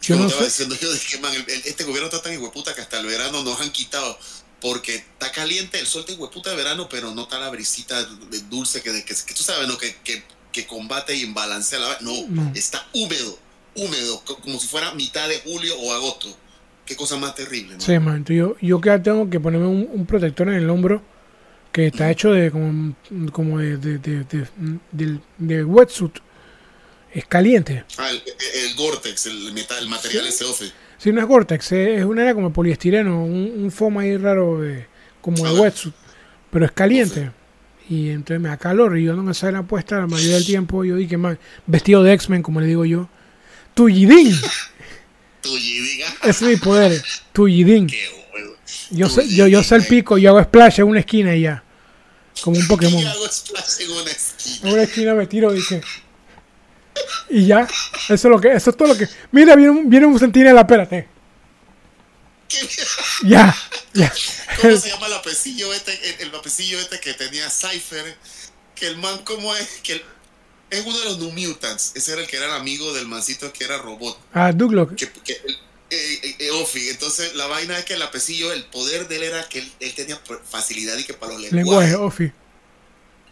Yo 0.02 0.16
no 0.16 0.26
estaba 0.26 0.42
sé. 0.42 0.48
diciendo 0.48 0.76
yo, 0.80 0.92
dije, 0.92 1.18
man, 1.20 1.32
el- 1.34 1.48
el- 1.50 1.62
este 1.64 1.82
gobierno 1.84 2.06
está 2.08 2.22
tan 2.22 2.36
hueputa 2.40 2.74
que 2.74 2.80
hasta 2.80 3.00
el 3.00 3.06
verano 3.06 3.42
nos 3.42 3.60
han 3.60 3.70
quitado. 3.72 4.16
Porque 4.62 4.94
está 4.94 5.30
caliente 5.32 5.78
el 5.80 5.86
sol 5.86 6.04
de 6.06 6.14
hueputa 6.14 6.50
de 6.50 6.56
verano, 6.56 6.88
pero 6.88 7.12
no 7.14 7.22
está 7.24 7.38
la 7.38 7.50
brisita 7.50 8.00
dulce 8.48 8.80
que, 8.80 9.04
que, 9.04 9.14
que 9.14 9.34
tú 9.34 9.42
sabes, 9.42 9.66
¿no? 9.68 9.76
Que, 9.76 9.96
que, 10.04 10.22
que 10.52 10.66
combate 10.66 11.14
y 11.16 11.24
balancea 11.26 11.78
la 11.80 11.98
No, 12.00 12.12
No. 12.28 12.52
está 12.54 12.86
húmedo, 12.94 13.38
húmedo, 13.74 14.22
co- 14.24 14.36
como 14.38 14.58
si 14.60 14.68
fuera 14.68 14.94
mitad 14.94 15.28
de 15.28 15.40
julio 15.40 15.76
o 15.78 15.92
agosto. 15.92 16.34
Qué 16.86 16.96
cosa 16.96 17.16
más 17.16 17.34
terrible, 17.34 17.72
man. 17.72 17.80
Sí, 17.80 17.98
man. 17.98 18.24
yo, 18.24 18.56
yo 18.60 18.80
que 18.80 18.96
tengo 19.00 19.28
que 19.28 19.40
ponerme 19.40 19.66
un, 19.66 19.88
un 19.92 20.06
protector 20.06 20.48
en 20.48 20.54
el 20.54 20.70
hombro 20.70 21.02
que 21.72 21.86
está 21.88 22.10
hecho 22.10 22.30
de 22.32 22.50
como, 22.50 22.94
como 23.32 23.58
de, 23.58 23.76
de, 23.78 23.98
de, 23.98 24.24
de, 24.92 25.18
de 25.38 25.64
wetsuit. 25.64 26.18
Es 27.12 27.24
caliente. 27.26 27.84
Ah, 27.98 28.10
el, 28.10 28.22
el 28.54 28.74
Gore-Tex, 28.74 29.26
el, 29.26 29.52
metal, 29.52 29.78
el 29.82 29.88
material 29.88 30.26
ese 30.26 30.44
ofe. 30.44 30.72
Si 31.02 31.12
no 31.12 31.20
es 31.20 31.26
Gore-Tex, 31.26 31.72
es 31.72 31.98
es 32.00 32.04
una 32.04 32.22
era 32.22 32.34
como 32.34 32.52
poliestireno, 32.52 33.24
un, 33.24 33.52
un 33.56 33.70
foam 33.72 33.98
ahí 33.98 34.16
raro 34.16 34.60
de, 34.60 34.86
como 35.20 35.42
de 35.44 35.50
Ah. 35.58 35.60
wetsuit. 35.60 35.94
Pero 36.50 36.64
es 36.66 36.72
caliente. 36.72 37.30
Y 37.88 38.10
entonces 38.10 38.40
me 38.40 38.48
da 38.48 38.56
calor 38.56 38.96
y 38.96 39.04
yo 39.04 39.14
no 39.14 39.22
me 39.22 39.34
sale 39.34 39.52
la 39.52 39.62
puesta 39.64 39.98
la 39.98 40.06
mayoría 40.06 40.34
del 40.36 40.46
tiempo. 40.46 40.84
Yo 40.84 40.94
dije, 40.96 41.16
man, 41.16 41.38
vestido 41.66 42.02
de 42.04 42.12
X-Men, 42.12 42.42
como 42.42 42.60
le 42.60 42.66
digo 42.68 42.84
yo. 42.84 43.08
Tullidín. 43.74 44.36
Tuyi, 45.40 45.80
diga. 45.80 46.06
Ese 46.22 46.44
es 46.44 46.50
mi 46.50 46.56
poder. 46.56 47.02
Bueno. 48.30 48.50
Yo, 48.90 49.08
sé, 49.08 49.28
yo, 49.28 49.48
yo 49.48 49.62
salpico 49.64 50.18
y 50.18 50.26
hago 50.26 50.40
splash 50.42 50.78
en 50.80 50.86
una 50.86 51.00
esquina 51.00 51.34
y 51.34 51.42
ya. 51.42 51.64
Como 52.42 52.58
un 52.58 52.66
Pokémon. 52.68 53.00
Y 53.00 53.04
hago 53.04 53.26
splash 53.28 53.80
en 53.80 53.90
una 53.90 54.10
esquina. 54.10 54.68
En 54.68 54.72
una 54.74 54.82
esquina 54.84 55.14
me 55.14 55.26
tiro 55.26 55.52
y 55.56 55.66
que. 55.66 55.80
Y 57.30 57.46
ya. 57.46 57.66
Eso 58.08 58.14
es 58.14 58.24
lo 58.24 58.40
que. 58.40 58.52
Eso 58.52 58.70
es 58.70 58.76
todo 58.76 58.88
lo 58.88 58.96
que. 58.96 59.08
Mira, 59.30 59.54
viene 59.56 59.70
un, 59.70 59.88
viene 59.90 60.06
un 60.06 60.18
centinela, 60.18 60.60
espérate. 60.62 61.08
Ya. 63.24 63.54
Ya. 63.94 64.12
¿Cómo 64.60 64.76
se 64.76 64.88
llama 64.90 65.06
el 65.06 65.14
apecillo 65.14 65.72
este, 65.72 65.92
el, 66.22 66.28
el 66.28 66.34
apecillo 66.34 66.78
este 66.80 67.00
que 67.00 67.14
tenía 67.14 67.48
Cypher? 67.50 68.16
Que 68.74 68.88
el 68.88 68.96
man, 68.96 69.18
¿cómo 69.24 69.54
es? 69.54 69.80
Que 69.82 69.94
el- 69.94 70.04
es 70.70 70.84
uno 70.86 70.98
de 70.98 71.04
los 71.04 71.18
New 71.18 71.30
Mutants. 71.32 71.92
Ese 71.94 72.12
era 72.12 72.22
el 72.22 72.26
que 72.26 72.36
era 72.36 72.46
el 72.46 72.52
amigo 72.52 72.92
del 72.94 73.06
mancito 73.06 73.52
que 73.52 73.64
era 73.64 73.78
robot. 73.78 74.18
Ah, 74.32 74.52
Douglock. 74.52 74.94
Que, 74.96 75.10
que 75.10 75.32
el- 75.44 75.54
eh, 75.90 76.20
eh, 76.22 76.36
eh, 76.40 76.50
Ofi. 76.52 76.88
Entonces, 76.88 77.34
la 77.34 77.46
vaina 77.46 77.78
es 77.78 77.84
que 77.84 77.94
el 77.94 78.02
apecillo, 78.02 78.50
el 78.52 78.64
poder 78.64 79.06
de 79.08 79.16
él 79.16 79.22
era 79.24 79.46
que 79.48 79.58
él, 79.60 79.72
él 79.80 79.94
tenía 79.94 80.18
facilidad 80.50 80.96
y 80.96 81.04
que 81.04 81.12
para 81.14 81.32
los 81.34 81.42
lenguajes. 81.42 81.90
Lenguaje, 81.92 81.94
Ofi. 81.96 82.32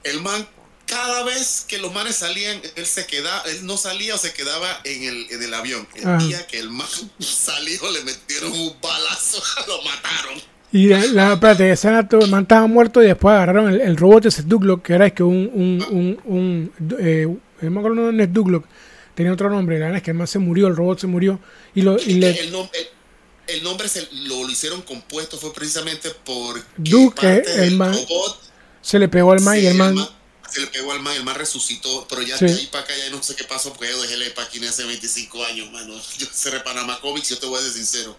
El 0.05 0.21
man, 0.21 0.47
cada 0.91 1.23
vez 1.23 1.65
que 1.69 1.79
los 1.79 1.93
manes 1.93 2.17
salían, 2.17 2.61
él 2.75 2.85
se 2.87 3.07
quedaba, 3.07 3.43
él 3.47 3.65
no 3.65 3.77
salía 3.77 4.17
o 4.17 4.19
se 4.19 4.33
quedaba 4.33 4.81
en 4.85 5.05
el, 5.05 5.27
en 5.31 5.43
el 5.43 5.55
avión. 5.55 5.87
El 5.95 6.09
Ajá. 6.09 6.19
día 6.27 6.47
que 6.49 6.59
el 6.59 6.69
man 6.69 6.89
salió, 7.21 7.91
le 7.93 8.03
metieron 8.03 8.51
un 8.53 8.75
balazo, 8.83 9.41
lo 9.69 9.83
mataron. 9.83 10.41
Y 10.73 10.87
la, 10.89 11.05
la 11.07 11.33
espérate, 11.35 11.71
esa 11.71 11.99
el 12.11 12.29
man 12.29 12.43
estaba 12.43 12.67
muerto 12.67 13.03
y 13.03 13.07
después 13.07 13.33
agarraron 13.35 13.73
el, 13.73 13.81
el 13.81 13.97
robot 13.97 14.27
ese 14.27 14.43
Douglock, 14.43 14.83
que 14.83 14.93
era 14.95 15.07
es 15.07 15.13
que 15.13 15.23
un, 15.23 15.51
un, 15.53 15.85
un, 15.91 16.21
un 16.25 16.73
eh, 17.01 17.27
no 17.61 17.71
me 17.71 17.79
acuerdo 17.81 18.11
no 18.13 18.23
es 18.23 18.33
Douglock, 18.33 18.67
tenía 19.15 19.33
otro 19.33 19.49
nombre, 19.51 19.79
la 19.79 19.87
verdad 19.87 19.99
es 19.99 20.03
que 20.05 20.11
el 20.13 20.17
man 20.17 20.27
se 20.29 20.39
murió, 20.39 20.67
el 20.69 20.77
robot 20.77 21.01
se 21.01 21.07
murió 21.09 21.41
y 21.75 21.83
lo 21.83 21.99
y 21.99 22.15
le, 22.15 22.31
el, 22.41 22.53
nom- 22.53 22.71
el- 22.73 23.57
el 23.57 23.65
nombre 23.65 23.89
se, 23.89 24.09
lo, 24.13 24.45
lo 24.45 24.51
hicieron 24.51 24.83
compuesto 24.83 25.37
fue 25.39 25.53
precisamente 25.53 26.09
por 26.25 26.61
Duque, 26.77 27.43
el 27.57 27.77
man- 27.77 27.97
se 28.81 28.99
le 29.01 29.09
pegó 29.09 29.33
al 29.33 29.41
man 29.41 29.59
y 29.59 29.67
el 29.67 29.75
man 29.75 29.97
se 30.51 30.61
le 30.61 30.67
pegó 30.69 30.93
al 30.93 31.01
man, 31.01 31.15
el 31.17 31.25
man 31.25 31.35
resucitó, 31.37 32.07
pero 32.09 32.23
ya 32.23 32.37
Sí. 32.39 32.45
de 32.47 32.53
ahí 32.55 32.67
para 32.67 32.85
acá 32.85 32.93
ya 32.97 33.11
no 33.11 33.23
sé 33.23 33.35
qué 33.37 33.45
pasó 33.45 33.73
porque 33.73 33.91
yo 33.91 34.01
dejé 34.03 34.17
la 34.17 34.35
página 34.35 34.69
hace 34.71 34.85
25 34.85 35.45
años, 35.45 35.71
mano. 35.73 35.95
Yo 36.19 36.27
cerré 36.33 36.61
Panamá 36.61 37.01
Comics, 37.01 37.29
yo 37.29 37.39
te 37.39 37.47
voy 37.47 37.59
a 37.59 37.63
ser 37.63 37.73
sincero. 37.73 38.17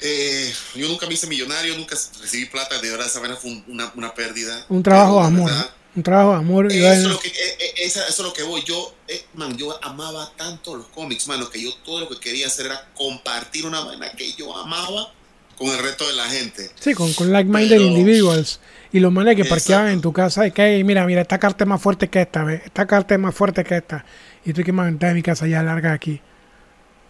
Eh, 0.00 0.52
yo 0.74 0.88
nunca 0.88 1.06
me 1.06 1.14
hice 1.14 1.26
millonario, 1.26 1.76
nunca 1.76 1.96
recibí 2.20 2.44
plata, 2.46 2.78
de 2.80 2.90
verdad 2.90 3.06
esa 3.06 3.18
vaina 3.20 3.36
fue 3.36 3.50
un- 3.50 3.64
una, 3.68 3.90
una 3.96 4.14
pérdida. 4.14 4.66
un 4.68 4.82
trabajo 4.82 5.20
de 5.20 5.26
amor, 5.26 5.50
un 5.94 6.02
trabajo 6.02 6.30
de 6.32 6.36
amor 6.36 6.66
Eso 6.70 6.92
es, 6.92 7.02
lo 7.04 7.18
que, 7.18 7.28
eh, 7.28 7.56
eh, 7.58 7.72
eso 7.78 8.00
es 8.06 8.18
lo 8.18 8.32
que 8.34 8.42
voy. 8.42 8.62
Yo, 8.64 8.94
eh, 9.08 9.24
man, 9.34 9.56
yo 9.56 9.78
amaba 9.82 10.30
tanto 10.36 10.76
los 10.76 10.88
cómics, 10.88 11.26
mano, 11.28 11.48
que 11.48 11.62
yo 11.62 11.72
todo 11.76 12.00
lo 12.00 12.08
que 12.10 12.18
quería 12.20 12.46
hacer 12.46 12.66
era 12.66 12.90
compartir 12.94 13.64
una 13.64 13.80
vaina 13.80 14.10
que 14.12 14.30
yo 14.34 14.54
amaba 14.54 15.14
con 15.56 15.68
el 15.68 15.78
resto 15.78 16.06
de 16.06 16.12
la 16.12 16.28
gente. 16.28 16.70
Sí, 16.78 16.92
con, 16.92 17.14
con 17.14 17.32
like-minded 17.32 17.80
individuals. 17.80 18.60
Y 18.96 19.00
los 19.00 19.12
manes 19.12 19.36
que 19.36 19.44
parqueaban 19.44 19.88
en 19.88 20.00
tu 20.00 20.12
casa 20.12 20.46
y 20.46 20.52
que, 20.52 20.62
"Ey, 20.76 20.82
mira, 20.84 21.04
mira, 21.04 21.20
esta 21.20 21.38
carta 21.38 21.64
es 21.64 21.68
más 21.68 21.82
fuerte 21.82 22.08
que 22.08 22.22
esta, 22.22 22.44
¿ves? 22.44 22.62
Esta 22.64 22.86
carta 22.86 23.14
es 23.14 23.20
más 23.20 23.34
fuerte 23.34 23.62
que 23.62 23.76
esta. 23.76 24.04
Y 24.44 24.52
tú 24.52 24.62
que 24.62 24.72
más 24.72 24.98
de 24.98 25.12
mi 25.14 25.22
casa 25.22 25.46
ya 25.46 25.62
larga 25.62 25.92
aquí. 25.92 26.20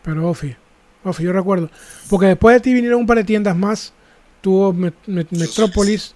Pero 0.03 0.29
Ofi, 0.29 0.57
Ofi, 1.05 1.23
yo 1.23 1.33
recuerdo. 1.33 1.71
Porque 2.09 2.27
después 2.27 2.55
de 2.57 2.61
ti 2.61 2.75
vinieron 2.75 3.01
un 3.01 3.07
par 3.07 3.19
de 3.19 3.25
tiendas 3.25 3.57
más. 3.57 3.93
Tuvo 4.41 4.73
Met- 4.75 4.95
Met- 5.07 5.29
Metrópolis. 5.31 6.15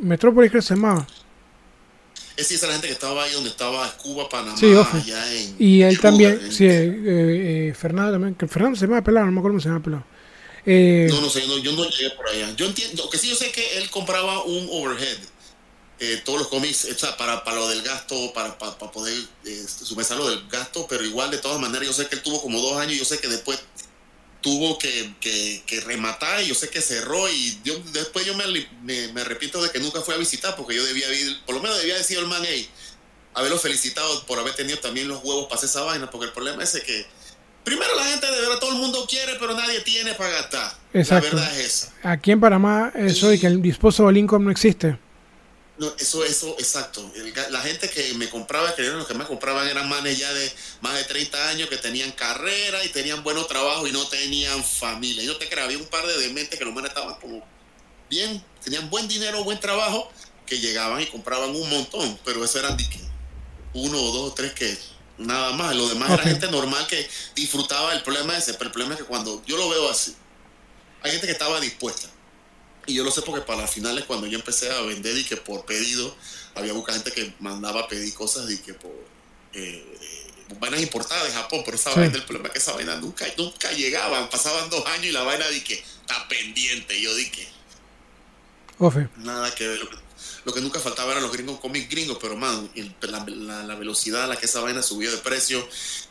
Metrópolis 0.00 0.50
creo 0.50 0.60
que 0.62 0.66
se 0.68 0.74
llamaba. 0.74 1.06
Es 2.36 2.50
esa 2.50 2.66
la 2.66 2.72
gente 2.74 2.86
que 2.86 2.92
estaba 2.94 3.24
ahí 3.24 3.32
donde 3.32 3.50
estaba 3.50 3.90
Cuba, 4.02 4.28
Panamá, 4.28 4.56
Sí, 4.56 4.72
allá 4.72 5.32
en. 5.34 5.54
Y 5.58 5.82
él 5.82 5.96
Cuba, 5.98 6.10
también, 6.10 6.38
en- 6.44 6.52
sí, 6.52 6.64
eh, 6.66 7.68
eh, 7.70 7.74
Fernando 7.76 8.12
también. 8.12 8.34
Que 8.36 8.46
Fernando 8.46 8.78
se 8.78 8.86
llama 8.86 9.02
pelado, 9.02 9.26
no 9.26 9.32
me 9.32 9.38
acuerdo 9.40 9.54
cómo 9.54 9.60
se 9.60 9.68
llama 9.68 9.82
pelado. 9.82 10.04
Eh, 10.64 11.06
No, 11.10 11.20
no 11.20 11.30
sé, 11.30 11.46
no, 11.46 11.58
yo 11.58 11.72
no 11.72 11.88
llegué 11.88 12.10
por 12.10 12.28
allá. 12.28 12.54
Yo 12.56 12.66
entiendo, 12.66 13.08
que 13.10 13.18
sí, 13.18 13.28
yo 13.28 13.36
sé 13.36 13.52
que 13.52 13.78
él 13.78 13.90
compraba 13.90 14.42
un 14.44 14.68
overhead. 14.70 15.18
eh, 16.00 16.22
todos 16.24 16.40
los 16.40 16.48
cómics, 16.48 16.86
o 16.86 16.98
sea, 16.98 17.16
para, 17.16 17.44
para 17.44 17.58
lo 17.58 17.68
del 17.68 17.82
gasto, 17.82 18.32
para, 18.34 18.58
para, 18.58 18.76
para 18.78 18.90
poder 18.92 19.14
eh, 19.44 19.66
lo 20.16 20.28
del 20.30 20.48
gasto, 20.48 20.86
pero 20.88 21.04
igual 21.04 21.30
de 21.30 21.38
todas 21.38 21.60
maneras, 21.60 21.86
yo 21.88 21.92
sé 21.94 22.08
que 22.08 22.16
él 22.16 22.22
tuvo 22.22 22.42
como 22.42 22.60
dos 22.60 22.76
años, 22.78 22.98
yo 22.98 23.04
sé 23.04 23.20
que 23.20 23.28
después 23.28 23.60
tuvo 24.40 24.78
que, 24.78 25.14
que, 25.20 25.80
rematar 25.82 26.42
y 26.42 26.48
yo 26.48 26.54
sé 26.54 26.68
que 26.70 26.80
cerró 26.82 27.28
y 27.30 27.60
yo 27.64 27.78
después 27.92 28.26
yo 28.26 28.34
me, 28.34 28.44
me, 28.82 29.12
me 29.12 29.20
arrepiento 29.20 29.62
de 29.62 29.70
que 29.70 29.78
nunca 29.80 30.02
fui 30.02 30.14
a 30.14 30.18
visitar 30.18 30.56
porque 30.56 30.74
yo 30.74 30.84
debía 30.84 31.12
ir, 31.14 31.40
por 31.44 31.54
lo 31.54 31.62
menos 31.62 31.78
debía 31.78 31.96
decir 31.96 32.18
al 32.18 32.26
man, 32.26 32.42
hey, 32.46 32.68
haberlo 33.34 33.58
felicitado 33.58 34.26
por 34.26 34.38
haber 34.40 34.54
tenido 34.54 34.78
también 34.80 35.08
los 35.08 35.22
huevos 35.24 35.44
para 35.44 35.56
hacer 35.56 35.68
esa 35.70 35.82
vaina, 35.82 36.10
porque 36.10 36.26
el 36.26 36.32
problema 36.32 36.64
es 36.64 36.72
que 36.72 37.06
primero 37.64 37.94
la 37.96 38.04
gente 38.04 38.26
de 38.26 38.40
verdad 38.40 38.58
todo 38.58 38.72
el 38.72 38.78
mundo 38.78 39.06
quiere, 39.08 39.34
pero 39.38 39.54
nadie 39.54 39.80
tiene 39.80 40.14
para 40.14 40.30
gastar. 40.30 40.72
Exacto. 40.92 41.36
La 41.36 41.42
verdad 41.42 41.60
es 41.60 41.66
esa. 41.66 41.92
aquí 42.02 42.32
en 42.32 42.40
Panamá, 42.40 42.92
eso 42.94 43.28
de 43.28 43.38
que 43.38 43.46
el 43.46 43.62
disposable 43.62 44.18
income 44.18 44.44
no 44.44 44.50
existe. 44.50 44.98
No, 45.78 45.92
eso, 45.98 46.22
eso, 46.24 46.54
exacto. 46.58 47.10
El 47.16 47.32
la 47.50 47.60
gente 47.60 47.88
que 47.88 48.14
me 48.14 48.28
compraba, 48.28 48.74
que 48.74 48.82
eran 48.82 48.98
los 48.98 49.08
que 49.08 49.14
me 49.14 49.24
compraban, 49.24 49.66
eran 49.66 49.88
manes 49.88 50.18
ya 50.18 50.32
de 50.32 50.52
más 50.80 50.94
de 50.94 51.04
30 51.04 51.48
años 51.48 51.68
que 51.68 51.78
tenían 51.78 52.12
carrera 52.12 52.84
y 52.84 52.88
tenían 52.90 53.24
buenos 53.24 53.48
trabajos 53.48 53.88
y 53.88 53.92
no 53.92 54.06
tenían 54.06 54.62
familia. 54.62 55.24
Yo 55.24 55.36
te 55.38 55.48
creo, 55.48 55.64
había 55.64 55.78
un 55.78 55.86
par 55.86 56.06
de 56.06 56.18
dementes 56.18 56.58
que 56.58 56.64
los 56.64 56.74
manes 56.74 56.90
estaban 56.90 57.14
como 57.20 57.42
bien, 58.10 58.44
tenían 58.62 58.90
buen 58.90 59.08
dinero, 59.08 59.42
buen 59.44 59.58
trabajo, 59.58 60.12
que 60.46 60.58
llegaban 60.58 61.00
y 61.00 61.06
compraban 61.06 61.50
un 61.50 61.68
montón, 61.70 62.18
pero 62.24 62.44
eso 62.44 62.58
eran 62.58 62.76
de 62.76 62.86
uno 63.74 63.98
o 63.98 64.12
dos 64.12 64.30
o 64.30 64.34
tres 64.34 64.52
que 64.52 64.76
nada 65.22 65.52
más. 65.52 65.74
Lo 65.76 65.88
demás 65.88 66.10
era 66.10 66.22
gente 66.24 66.50
normal 66.50 66.86
que 66.86 67.08
disfrutaba 67.34 67.92
el 67.94 68.02
problema 68.02 68.36
ese, 68.36 68.54
pero 68.54 68.66
el 68.66 68.72
problema 68.72 68.94
es 68.94 69.00
que 69.00 69.06
cuando 69.06 69.42
yo 69.46 69.56
lo 69.56 69.68
veo 69.68 69.90
así, 69.90 70.14
hay 71.02 71.10
gente 71.12 71.26
que 71.26 71.32
estaba 71.32 71.60
dispuesta. 71.60 72.08
Y 72.86 72.94
yo 72.94 73.04
lo 73.04 73.10
sé 73.10 73.22
porque 73.22 73.42
para 73.42 73.62
las 73.62 73.70
finales, 73.70 74.04
cuando 74.04 74.26
yo 74.26 74.38
empecé 74.38 74.70
a 74.70 74.80
vender 74.82 75.16
y 75.16 75.24
que 75.24 75.36
por 75.36 75.64
pedido, 75.64 76.16
había 76.54 76.74
mucha 76.74 76.92
gente 76.92 77.12
que 77.12 77.32
mandaba 77.38 77.82
a 77.82 77.88
pedir 77.88 78.12
cosas 78.14 78.50
y 78.50 78.58
que 78.58 78.74
por 78.74 78.90
eh, 79.54 79.84
vainas 80.58 80.80
importadas 80.82 81.24
de 81.24 81.32
Japón, 81.32 81.62
pero 81.64 81.76
esa 81.76 81.92
Sí. 81.92 82.00
vaina, 82.00 82.16
el 82.16 82.24
problema 82.24 82.48
es 82.48 82.52
que 82.54 82.58
esa 82.58 82.72
vaina 82.72 82.96
nunca, 82.96 83.24
nunca 83.38 83.70
llegaban, 83.72 84.28
pasaban 84.30 84.68
dos 84.70 84.84
años 84.86 85.06
y 85.06 85.12
la 85.12 85.22
vaina 85.22 85.46
di 85.48 85.60
que 85.60 85.74
está 85.74 86.26
pendiente. 86.28 87.00
Yo 87.00 87.14
di 87.14 87.30
que 87.30 87.48
nada 89.18 89.54
que 89.54 89.68
ver. 89.68 89.88
Lo 90.44 90.52
que, 90.52 90.60
nunca 90.60 90.80
faltaba 90.80 91.12
eran 91.12 91.22
los 91.22 91.32
gringos 91.32 91.60
cómics 91.60 91.88
gringos, 91.88 92.18
pero 92.20 92.36
man, 92.36 92.70
el- 92.74 92.94
la, 93.02 93.24
la- 93.28 93.62
la 93.62 93.74
velocidad 93.76 94.24
a 94.24 94.26
la 94.26 94.36
que 94.36 94.46
esa 94.46 94.60
vaina 94.60 94.82
subió 94.82 95.10
de 95.10 95.18
precio, 95.18 95.66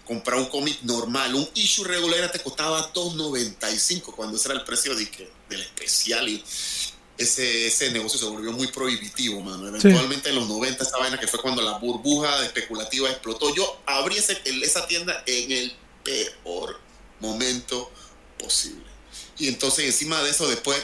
comprar 0.05 0.39
un 0.39 0.45
cómic 0.47 0.79
normal, 0.83 1.35
un 1.35 1.47
issue 1.55 1.83
regular 1.83 2.31
te 2.31 2.39
costaba 2.39 2.91
2.95 2.93 4.01
cuando 4.15 4.37
ese 4.37 4.49
era 4.49 4.59
el 4.59 4.65
precio 4.65 4.95
de 4.95 5.09
que, 5.09 5.29
del 5.49 5.61
especial 5.61 6.27
y 6.29 6.43
ese, 7.17 7.67
ese 7.67 7.91
negocio 7.91 8.17
se 8.17 8.25
volvió 8.25 8.51
muy 8.51 8.67
prohibitivo, 8.67 9.41
mano. 9.41 9.67
Eventualmente 9.67 10.29
en 10.29 10.35
los 10.35 10.47
90 10.47 10.83
esa 10.83 10.97
vaina 10.97 11.19
que 11.19 11.27
fue 11.27 11.39
cuando 11.41 11.61
la 11.61 11.77
burbuja 11.77 12.43
especulativa 12.45 13.09
explotó. 13.09 13.53
Yo 13.53 13.81
abrí 13.85 14.17
ese- 14.17 14.41
esa 14.63 14.87
tienda 14.87 15.21
en 15.27 15.51
el 15.51 15.75
peor 16.03 16.79
momento 17.19 17.91
posible. 18.39 18.85
Y 19.37 19.47
entonces 19.49 19.85
encima 19.85 20.21
de 20.23 20.31
eso 20.31 20.47
después 20.47 20.81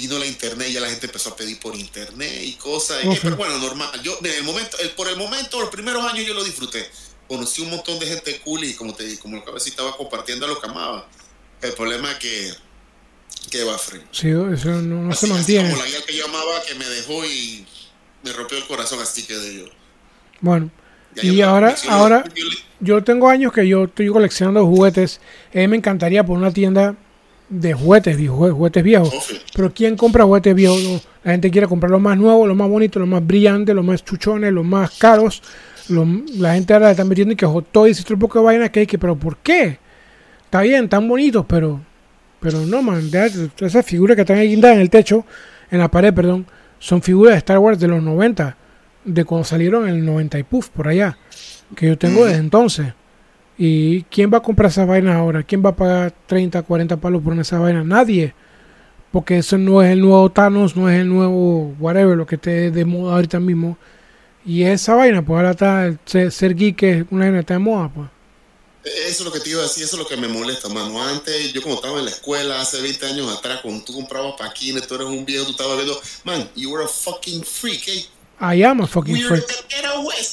vino 0.00 0.18
la 0.18 0.26
internet 0.26 0.68
y 0.70 0.72
ya 0.74 0.80
la 0.80 0.88
gente 0.88 1.06
empezó 1.06 1.30
a 1.30 1.36
pedir 1.36 1.58
por 1.60 1.74
internet 1.76 2.40
y 2.44 2.52
cosas. 2.54 3.04
y- 3.04 3.08
Ujú. 3.08 3.18
Pero 3.22 3.36
bueno, 3.36 3.58
normal. 3.58 3.90
Yo 4.02 4.18
en 4.22 4.26
el 4.26 4.42
momento, 4.44 4.76
el, 4.78 4.90
por 4.90 5.08
el 5.08 5.16
momento, 5.16 5.60
los 5.60 5.70
primeros 5.70 6.04
años 6.04 6.26
yo 6.26 6.34
lo 6.34 6.42
disfruté. 6.44 6.88
Conocí 7.28 7.62
un 7.62 7.70
montón 7.70 7.98
de 7.98 8.06
gente 8.06 8.40
cool 8.44 8.64
y 8.64 8.74
como 8.74 8.94
te 8.94 9.16
como 9.18 9.36
lo 9.36 9.44
que 9.44 9.50
a 9.50 9.54
veces 9.54 9.68
estaba 9.68 9.96
compartiendo 9.96 10.46
lo 10.46 10.60
que 10.60 10.66
amaba. 10.68 11.08
El 11.62 11.72
problema 11.74 12.10
es 12.12 12.18
que 12.18 12.52
que 13.50 13.64
va 13.64 13.78
frío. 13.78 14.02
Sí, 14.10 14.28
eso 14.28 14.68
no, 14.82 15.02
no 15.02 15.12
Así- 15.12 15.26
se 15.26 15.26
así 15.26 15.32
mantiene. 15.34 15.70
como 15.70 15.82
la 15.82 15.88
guía 15.88 16.02
que 16.06 16.16
yo 16.16 16.24
amaba 16.26 16.62
que 16.66 16.74
me 16.74 16.84
dejó 16.88 17.24
y 17.24 17.64
me 18.22 18.32
rompió 18.32 18.58
el 18.58 18.66
corazón, 18.66 19.00
así 19.00 19.22
que 19.22 19.34
de 19.36 19.54
yo. 19.60 19.64
Bueno, 20.40 20.70
Ya 21.16 21.24
Y 21.24 21.40
ahora- 21.42 21.74
ahora- 21.88 22.24
yo 22.78 23.02
tengo 23.02 23.28
años 23.28 23.52
que 23.52 23.66
yo 23.66 23.84
estoy 23.84 24.08
coleccionando 24.10 24.64
juguetes. 24.64 25.20
A 25.52 25.58
mí 25.58 25.66
me 25.68 25.76
encantaría 25.76 26.24
poner 26.24 26.42
una 26.42 26.52
tienda 26.52 26.94
de 27.50 27.74
juguetes, 27.74 28.16
viejos, 28.16 28.52
juguetes 28.52 28.82
viejos. 28.82 29.42
Pero 29.54 29.72
¿quién 29.74 29.96
compra 29.96 30.24
juguetes 30.24 30.54
viejos? 30.54 30.82
No, 30.82 31.00
La 31.24 31.32
gente 31.32 31.50
quiere 31.50 31.66
comprar 31.66 31.90
los 31.90 32.00
más 32.00 32.16
nuevos, 32.16 32.48
los 32.48 32.56
más 32.56 32.68
bonitos, 32.68 32.98
los 33.00 33.08
más 33.08 33.26
brillantes, 33.26 33.74
los 33.74 33.84
más 33.84 34.02
chuchones, 34.04 34.52
los 34.52 34.64
más 34.64 34.96
caros. 34.98 35.42
Lo- 35.88 36.06
la 36.38 36.54
gente 36.54 36.72
ahora 36.72 36.86
le 36.86 36.92
está 36.92 37.04
metiendo 37.04 37.32
y 37.34 37.36
que 37.36 37.44
Hot 37.46 37.66
Toys 37.72 38.00
y 38.00 38.04
todo 38.04 38.14
un 38.14 38.20
poco 38.20 38.38
de 38.38 38.44
vaina 38.46 38.68
que 38.70 38.80
hay 38.80 38.86
que, 38.86 38.96
pero 38.98 39.16
¿por 39.16 39.36
qué? 39.38 39.78
Está 40.44 40.62
bien, 40.62 40.88
tan 40.88 41.06
bonitos, 41.08 41.44
pero 41.46 41.80
pero 42.40 42.64
no, 42.64 42.80
man. 42.80 43.10
esas 43.60 43.84
figuras 43.84 44.14
que 44.14 44.22
están 44.22 44.38
ahí 44.38 44.48
guindadas 44.48 44.76
en 44.76 44.80
el 44.82 44.88
techo, 44.88 45.26
en 45.70 45.78
la 45.78 45.90
pared, 45.90 46.14
perdón, 46.14 46.46
son 46.78 47.02
figuras 47.02 47.34
de 47.34 47.38
Star 47.38 47.58
Wars 47.58 47.78
de 47.78 47.86
los 47.88 48.02
90, 48.02 48.56
de 49.04 49.24
cuando 49.26 49.44
salieron 49.44 49.86
en 49.88 49.96
el 49.96 50.04
90 50.06 50.38
y 50.38 50.42
puff, 50.44 50.68
por 50.70 50.88
allá, 50.88 51.18
que 51.76 51.88
yo 51.88 51.98
tengo 51.98 52.20
Ujú. 52.20 52.24
desde 52.28 52.38
entonces. 52.38 52.94
¿Y 53.62 54.04
quién 54.04 54.32
va 54.32 54.38
a 54.38 54.42
comprar 54.42 54.70
esas 54.70 54.88
vainas 54.88 55.16
ahora? 55.16 55.42
¿Quién 55.42 55.62
va 55.62 55.68
a 55.68 55.76
pagar 55.76 56.14
30, 56.26 56.62
40 56.62 56.96
palos 56.96 57.22
por 57.22 57.38
esa 57.38 57.58
vaina? 57.58 57.84
Nadie. 57.84 58.32
Porque 59.12 59.36
eso 59.36 59.58
no 59.58 59.82
es 59.82 59.90
el 59.90 60.00
nuevo 60.00 60.30
Thanos, 60.32 60.76
no 60.76 60.88
es 60.88 60.98
el 60.98 61.10
nuevo 61.10 61.76
whatever, 61.78 62.16
lo 62.16 62.26
que 62.26 62.36
esté 62.36 62.70
de 62.70 62.84
moda 62.86 63.16
ahorita 63.16 63.38
mismo. 63.38 63.76
Y 64.46 64.62
esa 64.62 64.94
vaina, 64.94 65.22
pues 65.22 65.36
ahora 65.36 65.50
está, 65.50 65.94
ser, 66.06 66.32
ser 66.32 66.54
geek 66.54 66.82
es 66.84 67.04
una 67.10 67.26
vaina 67.26 67.40
está 67.40 67.52
de 67.52 67.60
moda, 67.60 67.92
pues. 67.94 68.08
Eso 68.82 69.24
es 69.24 69.24
lo 69.26 69.30
que 69.30 69.40
te 69.40 69.50
iba 69.50 69.60
a 69.60 69.64
decir, 69.64 69.84
eso 69.84 69.96
es 69.96 70.02
lo 70.02 70.08
que 70.08 70.16
me 70.16 70.28
molesta, 70.28 70.70
mano. 70.70 71.02
Antes, 71.02 71.52
yo 71.52 71.60
como 71.60 71.74
estaba 71.74 71.98
en 71.98 72.06
la 72.06 72.12
escuela 72.12 72.62
hace 72.62 72.80
20 72.80 73.06
años 73.08 73.30
atrás, 73.30 73.60
cuando 73.60 73.84
tú 73.84 73.92
comprabas 73.92 74.36
paquines, 74.38 74.86
tú 74.86 74.94
eras 74.94 75.08
un 75.08 75.26
viejo, 75.26 75.44
tú 75.44 75.50
estabas 75.50 75.76
viendo, 75.76 76.00
man, 76.24 76.48
you 76.56 76.70
were 76.70 76.82
a 76.82 76.88
fucking 76.88 77.44
freak, 77.44 77.88
eh. 77.88 78.06
I 78.40 78.62
am 78.64 78.80
a 78.80 78.86
fucking 78.86 79.14
Weird 79.14 79.28
freak. 79.28 79.44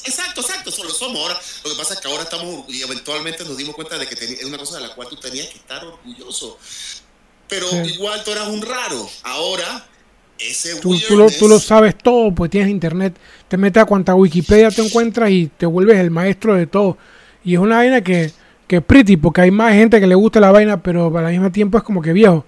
Exacto, 0.06 0.42
exacto, 0.42 0.70
eso 0.70 0.84
lo 0.84 0.90
somos 0.90 1.18
ahora. 1.22 1.38
Lo 1.64 1.72
que 1.72 1.78
pasa 1.78 1.94
es 1.94 2.00
que 2.00 2.08
ahora 2.08 2.24
estamos, 2.24 2.66
y 2.70 2.82
eventualmente 2.82 3.44
nos 3.44 3.58
dimos 3.58 3.76
cuenta 3.76 3.98
de 3.98 4.08
que 4.08 4.16
es 4.16 4.44
una 4.46 4.58
cosa 4.58 4.80
de 4.80 4.88
la 4.88 4.96
cual 4.96 5.08
tú 5.10 5.16
tenías 5.18 5.48
que 5.48 5.58
estar 5.58 5.84
orgulloso. 5.86 6.58
Pero 7.50 7.68
Sí. 7.68 7.94
igual 7.96 8.24
tú 8.24 8.32
eras 8.32 8.48
un 8.48 8.62
raro. 8.62 9.10
Ahora, 9.24 9.86
ese 10.40 10.80
Tú, 10.80 10.98
tú, 11.08 11.18
lo, 11.18 11.30
tú 11.30 11.48
lo 11.48 11.60
sabes 11.60 11.98
todo, 11.98 12.34
pues 12.34 12.52
tienes 12.52 12.70
internet. 12.70 13.16
Te 13.48 13.58
metes 13.58 13.82
a 13.84 13.86
cuanta 13.86 14.16
Wikipedia 14.16 14.70
te 14.72 14.82
encuentras 14.86 15.30
y 15.32 15.48
te 15.58 15.66
vuelves 15.66 15.98
el 15.98 16.12
maestro 16.12 16.56
de 16.56 16.68
todo. 16.68 16.98
Y 17.44 17.54
es 17.56 17.60
una 17.60 17.78
vaina 17.78 18.02
que, 18.02 18.32
que 18.68 18.78
es 18.78 18.84
pretty, 18.84 19.18
porque 19.18 19.42
hay 19.42 19.52
más 19.52 19.74
gente 19.74 20.00
que 20.00 20.08
le 20.08 20.16
gusta 20.16 20.40
la 20.40 20.52
vaina, 20.52 20.82
pero 20.84 21.16
al 21.18 21.32
mismo 21.32 21.52
tiempo 21.52 21.78
es 21.78 21.84
como 21.84 22.02
que 22.02 22.14
viejo. 22.14 22.46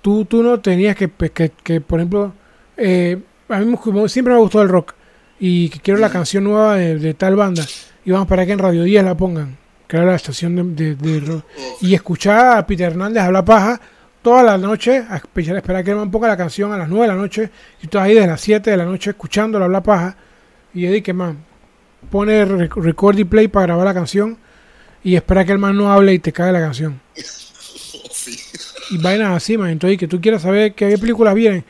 Tú, 0.00 0.24
tú 0.24 0.42
no 0.42 0.60
tenías 0.60 0.96
que, 0.96 1.08
pues, 1.08 1.30
que, 1.30 1.50
que, 1.62 1.80
por 1.80 2.00
ejemplo, 2.00 2.32
eh, 2.76 3.18
a 3.48 3.58
mí 3.60 3.76
como 3.76 4.08
siempre 4.08 4.34
me 4.34 4.40
gustó 4.40 4.62
el 4.62 4.68
rock 4.68 4.94
y 5.40 5.68
que 5.70 5.80
quiero 5.80 5.98
la 6.00 6.06
Ujú. 6.06 6.12
canción 6.14 6.44
nueva 6.44 6.76
de, 6.76 6.98
de 6.98 7.14
tal 7.14 7.36
banda. 7.36 7.64
Y 8.04 8.10
vamos 8.10 8.26
para 8.28 8.44
que 8.46 8.52
en 8.52 8.58
Radio 8.58 8.82
10 8.84 9.04
la 9.04 9.16
pongan, 9.16 9.56
que 9.88 9.96
era 9.96 10.06
la 10.06 10.14
estación 10.16 10.74
de, 10.74 10.94
de- 10.94 10.94
de 10.96 11.20
rock. 11.20 11.44
Y 11.80 11.94
escuchar 11.94 12.58
a 12.58 12.66
Peter 12.66 12.90
Hernández 12.90 13.22
hablar 13.22 13.44
paja 13.44 13.80
toda 14.22 14.42
la 14.42 14.56
noche 14.58 15.04
a 15.08 15.16
esperar, 15.16 15.56
esperar 15.56 15.82
que 15.84 15.90
el 15.90 15.96
man 15.96 16.10
ponga 16.10 16.28
la 16.28 16.36
canción 16.36 16.72
a 16.72 16.78
las 16.78 16.88
9 16.88 17.02
de 17.02 17.08
la 17.08 17.14
noche 17.20 17.50
y 17.82 17.88
tú 17.88 17.98
ahí 17.98 18.14
desde 18.14 18.28
las 18.28 18.40
7 18.40 18.70
de 18.70 18.76
la 18.76 18.84
noche 18.84 19.10
escuchándolo 19.10 19.64
hablar 19.64 19.82
paja 19.82 20.16
y 20.72 20.86
Eddie 20.86 21.02
que 21.02 21.12
man 21.12 21.38
pone 22.08 22.44
rec- 22.46 22.74
record 22.80 23.18
y 23.18 23.24
play 23.24 23.48
para 23.48 23.66
grabar 23.66 23.84
la 23.86 23.94
canción 23.94 24.38
y 25.02 25.16
espera 25.16 25.44
que 25.44 25.50
el 25.52 25.58
man 25.58 25.76
no 25.76 25.92
hable 25.92 26.14
y 26.14 26.18
te 26.20 26.32
cae 26.32 26.52
la 26.52 26.60
canción 26.60 27.00
Sí. 28.12 28.38
y 28.90 28.98
vainas 28.98 29.36
así 29.36 29.58
man 29.58 29.70
entonces 29.70 29.98
que 29.98 30.06
tú 30.06 30.20
quieras 30.20 30.42
saber 30.42 30.74
qué 30.74 30.96
películas 30.98 31.34
vienen 31.34 31.64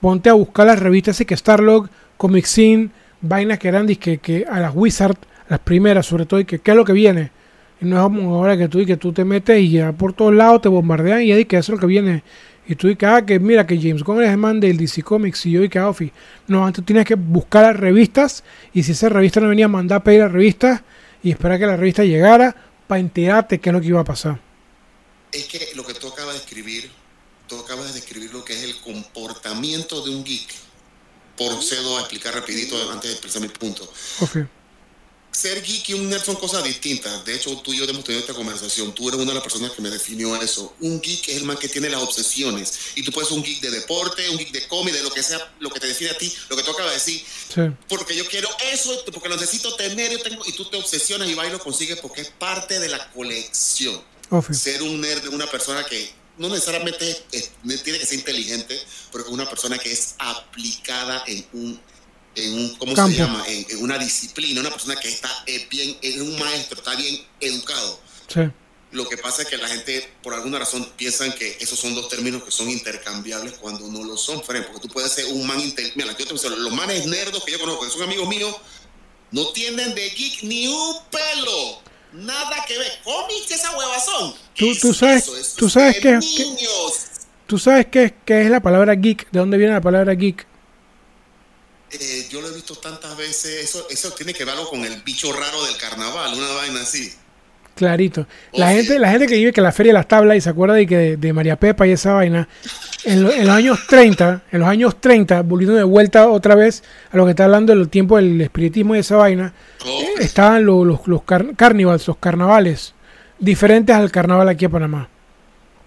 ponte 0.00 0.28
a 0.30 0.34
buscar 0.34 0.66
las 0.66 0.78
revistas 0.78 1.16
así 1.16 1.24
que 1.24 1.36
Starlog 1.36 1.88
Comic 2.16 2.46
Scene 2.46 2.90
vainas 3.20 3.58
que 3.58 3.68
eran 3.68 3.86
que, 3.86 4.18
que 4.18 4.44
a 4.48 4.60
las 4.60 4.74
Wizard 4.74 5.16
las 5.48 5.60
primeras 5.60 6.06
sobre 6.06 6.26
todo 6.26 6.40
y 6.40 6.44
que 6.44 6.58
qué 6.58 6.72
es 6.72 6.76
lo 6.76 6.84
que 6.84 6.92
viene 6.92 7.30
y 7.80 7.84
no 7.84 7.96
es 7.96 8.02
como 8.02 8.34
ahora 8.34 8.56
que 8.56 8.68
tú 8.68 8.80
y 8.80 8.86
que 8.86 8.96
tú 8.96 9.12
te 9.12 9.24
metes 9.24 9.60
y 9.60 9.70
ya 9.70 9.92
por 9.92 10.12
todos 10.12 10.34
lados 10.34 10.62
te 10.62 10.68
bombardean 10.68 11.22
y 11.22 11.32
ahí 11.32 11.44
que 11.44 11.56
eso 11.58 11.72
es 11.72 11.76
lo 11.76 11.80
que 11.80 11.86
viene 11.86 12.22
y 12.70 12.74
tú 12.74 12.86
dices, 12.86 13.08
ah, 13.08 13.24
que 13.24 13.40
mira 13.40 13.66
que 13.66 13.80
James 13.80 14.02
Gunn 14.02 14.22
es 14.22 14.30
el 14.30 14.60
del 14.60 14.76
DC 14.76 15.02
Comics 15.02 15.46
y 15.46 15.52
yo 15.52 15.64
y 15.64 15.70
que 15.70 15.80
Ofi. 15.80 16.12
No, 16.48 16.66
antes 16.66 16.84
tienes 16.84 17.06
que 17.06 17.14
buscar 17.14 17.62
las 17.62 17.74
revistas 17.74 18.44
y 18.74 18.82
si 18.82 18.92
esa 18.92 19.08
revista 19.08 19.40
no 19.40 19.48
venía, 19.48 19.68
mandar 19.68 20.02
a 20.02 20.04
pedir 20.04 20.20
la 20.20 20.28
revista 20.28 20.84
y 21.22 21.30
esperar 21.30 21.58
que 21.58 21.64
la 21.64 21.78
revista 21.78 22.04
llegara 22.04 22.54
para 22.86 23.00
enterarte 23.00 23.58
qué 23.58 23.70
es 23.70 23.72
lo 23.72 23.80
que 23.80 23.86
iba 23.86 24.00
a 24.00 24.04
pasar. 24.04 24.38
Es 25.32 25.44
que 25.44 25.58
lo 25.76 25.82
que 25.82 25.94
tú 25.94 26.12
escribir, 26.36 26.90
tú 27.48 27.58
acabas 27.58 27.88
de 27.88 27.94
describir 27.94 28.32
lo 28.32 28.44
que 28.44 28.54
es 28.54 28.62
el 28.62 28.80
comportamiento 28.80 30.02
de 30.02 30.10
un 30.10 30.24
geek. 30.24 30.54
Procedo 31.36 31.96
a 31.96 32.00
explicar 32.00 32.34
rapidito 32.34 32.76
antes 32.90 33.10
de 33.10 33.12
expresar 33.12 33.40
mi 33.40 33.48
punto. 33.48 33.90
Ofi. 34.20 34.40
Ser 35.30 35.62
geek 35.62 35.90
y 35.90 35.94
un 35.94 36.08
nerd 36.08 36.24
son 36.24 36.34
cosas 36.34 36.64
distintas. 36.64 37.24
De 37.24 37.34
hecho, 37.34 37.56
tú 37.58 37.72
y 37.72 37.76
yo 37.76 37.84
hemos 37.84 38.02
tenido 38.02 38.20
esta 38.20 38.34
conversación. 38.34 38.92
Tú 38.92 39.08
eres 39.08 39.20
una 39.20 39.30
de 39.30 39.34
las 39.34 39.42
personas 39.42 39.70
que 39.70 39.80
me 39.80 39.88
definió 39.88 40.34
eso. 40.42 40.74
Un 40.80 41.00
geek 41.00 41.28
es 41.28 41.36
el 41.36 41.44
man 41.44 41.56
que 41.56 41.68
tiene 41.68 41.88
las 41.88 42.02
obsesiones. 42.02 42.72
Y 42.96 43.02
tú 43.04 43.12
puedes 43.12 43.28
ser 43.28 43.38
un 43.38 43.44
geek 43.44 43.60
de 43.60 43.70
deporte, 43.70 44.28
un 44.30 44.38
geek 44.38 44.50
de 44.50 44.66
cómic, 44.66 44.94
de 44.94 45.02
lo 45.02 45.10
que 45.10 45.22
sea, 45.22 45.54
lo 45.60 45.70
que 45.70 45.78
te 45.78 45.86
define 45.86 46.10
a 46.10 46.18
ti, 46.18 46.32
lo 46.48 46.56
que 46.56 46.62
tú 46.64 46.72
acabas 46.72 46.90
de 46.90 46.98
decir. 46.98 47.24
Sí, 47.54 47.60
Porque 47.88 48.16
yo 48.16 48.26
quiero 48.26 48.48
eso, 48.72 49.04
porque 49.12 49.28
lo 49.28 49.36
necesito 49.36 49.76
tener, 49.76 50.10
yo 50.10 50.20
tengo, 50.20 50.42
y 50.44 50.52
tú 50.52 50.64
te 50.68 50.76
obsesionas 50.76 51.28
y 51.28 51.34
vas 51.34 51.46
y 51.46 51.52
lo 51.52 51.60
consigues 51.60 52.00
porque 52.00 52.22
es 52.22 52.30
parte 52.30 52.80
de 52.80 52.88
la 52.88 53.10
colección. 53.12 54.02
Ofi. 54.30 54.54
Ser 54.54 54.82
un 54.82 55.00
nerd 55.00 55.22
es 55.24 55.30
una 55.30 55.48
persona 55.48 55.84
que 55.84 56.17
no 56.38 56.48
necesariamente 56.48 57.10
es- 57.10 57.50
es- 57.64 57.82
tiene 57.82 57.98
que 57.98 58.06
ser 58.06 58.18
inteligente, 58.18 58.80
pero 59.12 59.24
es 59.24 59.30
una 59.30 59.48
persona 59.48 59.78
que 59.78 59.92
es 59.92 60.14
aplicada 60.18 61.24
en 61.26 61.46
un, 61.52 61.80
en 62.34 62.52
un 62.54 62.76
¿cómo 62.76 62.94
Campo. 62.94 63.12
se 63.12 63.18
llama? 63.18 63.44
En, 63.48 63.66
en 63.70 63.82
una 63.82 63.98
disciplina, 63.98 64.60
una 64.60 64.70
persona 64.70 64.96
que 64.96 65.08
está 65.08 65.30
eh, 65.46 65.66
bien, 65.70 65.96
es 66.02 66.16
un 66.18 66.38
maestro, 66.38 66.78
está 66.78 66.94
bien 66.94 67.26
educado. 67.40 68.00
Sí, 68.32 68.40
Lo 68.90 69.06
que 69.08 69.18
pasa 69.18 69.42
es 69.42 69.48
que 69.48 69.58
la 69.58 69.68
gente, 69.68 70.10
por 70.22 70.32
alguna 70.32 70.58
razón, 70.60 70.90
piensan 70.96 71.32
que 71.34 71.58
esos 71.60 71.78
son 71.78 71.94
dos 71.94 72.08
términos 72.08 72.42
que 72.42 72.50
son 72.50 72.70
intercambiables 72.70 73.54
cuando 73.58 73.86
no 73.88 74.02
lo 74.02 74.16
son. 74.16 74.40
Ejemplo, 74.40 74.72
porque 74.72 74.88
tú 74.88 74.94
puedes 74.94 75.12
ser 75.12 75.26
un 75.26 75.46
man 75.46 75.60
inteligente. 75.60 76.02
Mira, 76.02 76.16
yo 76.16 76.26
te 76.26 76.48
los 76.50 76.72
manes 76.72 77.04
nerdos 77.06 77.44
que 77.44 77.52
yo 77.52 77.58
conozco, 77.60 77.84
que 77.84 77.90
son 77.90 78.02
amigos 78.02 78.26
míos, 78.28 78.54
no 79.30 79.48
tienen 79.48 79.94
de 79.94 80.08
geek 80.08 80.42
ni 80.44 80.68
un 80.68 80.96
pelo. 81.10 81.82
Nada 82.12 82.64
que 82.66 82.78
ver. 82.78 82.90
Cómics, 83.04 83.50
esa. 83.50 83.70
Tú- 83.72 84.34
¿Qué 84.54 84.78
tú 84.80 84.90
es 84.90 84.96
sabes- 84.96 85.22
eso? 85.24 85.36
Eso 85.36 85.56
tú 85.56 85.66
es 85.66 85.72
sabes 85.72 85.94
que- 85.96 86.00
que- 86.02 86.18
niños. 86.18 86.92
¿Tú 87.46 87.58
sabes 87.58 87.86
qué, 87.86 88.14
qué 88.24 88.42
es 88.42 88.50
la 88.50 88.60
palabra 88.60 88.94
geek? 88.94 89.30
¿De 89.30 89.38
dónde 89.38 89.56
viene 89.56 89.72
la 89.72 89.80
palabra 89.80 90.12
geek? 90.14 90.46
Eh, 91.90 92.28
yo 92.30 92.40
lo 92.42 92.48
he 92.48 92.54
visto 92.54 92.76
tantas 92.76 93.16
veces. 93.16 93.64
Eso, 93.64 93.86
eso 93.88 94.12
tiene 94.12 94.34
que 94.34 94.44
ver 94.44 94.54
algo 94.54 94.68
con 94.68 94.84
el 94.84 95.00
bicho 95.02 95.32
raro 95.32 95.64
del 95.64 95.76
carnaval, 95.78 96.34
una 96.34 96.48
vaina 96.52 96.82
así. 96.82 97.12
Clarito. 97.78 98.26
La 98.52 98.72
gente, 98.72 98.98
la 98.98 99.10
gente 99.10 99.26
que 99.26 99.34
vive 99.36 99.52
que 99.52 99.60
la 99.60 99.72
feria 99.72 99.90
de 99.90 99.98
las 99.98 100.08
tablas 100.08 100.36
y 100.36 100.40
se 100.40 100.48
acuerda 100.50 100.74
de 100.74 100.86
que 100.86 100.96
de, 100.96 101.16
de 101.16 101.32
María 101.32 101.56
Pepa 101.56 101.86
y 101.86 101.92
esa 101.92 102.12
vaina, 102.14 102.48
en, 103.04 103.22
lo- 103.22 103.30
en 103.32 103.46
los 103.46 103.54
años 103.56 103.78
30, 103.88 104.42
en 104.52 104.60
los 104.60 104.68
años 104.68 105.00
30, 105.00 105.42
volviendo 105.42 105.76
de 105.76 105.84
vuelta 105.84 106.28
otra 106.28 106.54
vez 106.54 106.82
a 107.10 107.16
lo 107.16 107.24
que 107.24 107.30
está 107.30 107.44
hablando 107.44 107.74
del 107.74 107.88
tiempo 107.88 108.16
del 108.16 108.40
espiritismo 108.40 108.94
y 108.96 108.98
esa 108.98 109.16
vaina, 109.16 109.52
estaban 110.18 110.64
los, 110.66 110.86
los, 110.86 111.06
los 111.06 111.22
car- 111.22 111.54
carnivals, 111.56 112.06
los 112.06 112.16
carnavales, 112.18 112.94
diferentes 113.38 113.94
al 113.94 114.10
carnaval 114.10 114.48
aquí 114.48 114.64
a 114.64 114.68
Panamá. 114.68 115.08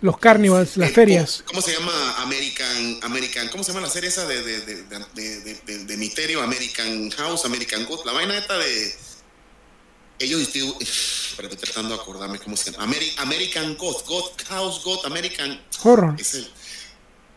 Los 0.01 0.17
carnivals, 0.17 0.77
las 0.77 0.89
eh, 0.89 0.93
ferias. 0.93 1.43
¿Cómo, 1.45 1.61
se 1.61 1.73
llama 1.73 1.91
American, 2.23 2.97
American? 3.03 3.47
¿Cómo 3.49 3.63
se 3.63 3.71
llama 3.71 3.85
la 3.85 3.91
serie 3.93 4.09
esa 4.09 4.25
de, 4.25 4.41
de, 4.41 4.59
de, 4.61 4.75
de, 5.13 5.39
de- 5.41 5.55
de- 5.67 5.85
de 5.85 5.97
misterio? 5.97 6.41
American 6.41 7.11
House, 7.11 7.45
American 7.45 7.85
Ghost. 7.85 8.03
La 8.07 8.11
vaina 8.11 8.35
esta 8.35 8.57
de. 8.57 8.91
Ellos 10.21 10.41
Espérate, 10.41 11.55
estoy 11.55 11.57
tratando 11.71 11.95
de 11.95 12.01
acordarme 12.01 12.37
cómo 12.39 12.55
se 12.55 12.71
llama. 12.71 12.85
Ameri- 12.85 13.13
American 13.17 13.75
Ghost, 13.77 14.07
Ghost 14.07 14.41
House, 14.49 14.81
Ghost, 14.83 15.05
American. 15.05 15.59
Horror. 15.83 16.15
Es 16.19 16.35
el- 16.35 16.47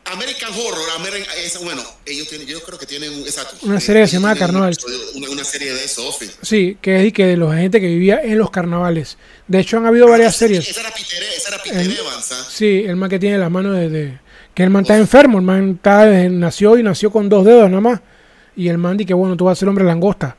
American 0.06 0.52
Horror, 0.52 0.84
American, 0.98 1.34
es- 1.38 1.58
bueno, 1.64 1.82
ellos 2.04 2.28
tienen, 2.28 2.46
yo 2.46 2.62
creo 2.62 2.78
que 2.78 2.84
tienen 2.84 3.10
exacto, 3.22 3.56
Una 3.62 3.80
serie 3.80 4.02
que 4.02 4.08
se 4.08 4.14
llama 4.16 4.34
Carnaval. 4.36 4.76
Una, 5.14 5.30
una 5.30 5.44
serie 5.44 5.72
de 5.72 5.82
eso. 5.82 6.14
Sí, 6.42 6.76
que 6.82 7.00
es 7.00 7.06
y 7.06 7.12
que 7.12 7.24
de 7.24 7.36
la 7.38 7.56
gente 7.56 7.80
que 7.80 7.86
vivía 7.86 8.20
en 8.22 8.36
los 8.36 8.50
carnavales. 8.50 9.16
De 9.48 9.60
hecho, 9.60 9.78
han 9.78 9.86
habido 9.86 10.06
varias 10.06 10.36
series. 10.36 10.68
Esa 10.68 10.80
era 10.82 10.90
Peter, 10.92 11.22
esa 11.34 11.48
era 11.54 11.62
Peter 11.62 11.80
El- 11.80 11.96
Evans, 11.98 12.32
¿ah? 12.32 12.46
Sí, 12.50 12.84
el 12.86 12.96
man 12.96 13.08
que 13.08 13.18
tiene 13.18 13.38
la 13.38 13.48
mano 13.48 13.72
de, 13.72 13.88
de- 13.88 14.20
que 14.54 14.62
el 14.62 14.68
man 14.70 14.82
está 14.82 14.96
enfermo, 14.98 15.38
el 15.38 15.44
man 15.44 15.76
está 15.76 16.04
nació 16.28 16.78
y 16.78 16.82
nació 16.82 17.10
con 17.10 17.30
dos 17.30 17.44
dedos 17.46 17.70
nada 17.70 17.80
más. 17.80 18.00
Y 18.56 18.68
el 18.68 18.76
man 18.76 18.98
dice 18.98 19.08
que 19.08 19.14
bueno, 19.14 19.36
tú 19.38 19.46
vas 19.46 19.56
a 19.56 19.60
ser 19.60 19.68
hombre 19.70 19.84
langosta. 19.86 20.36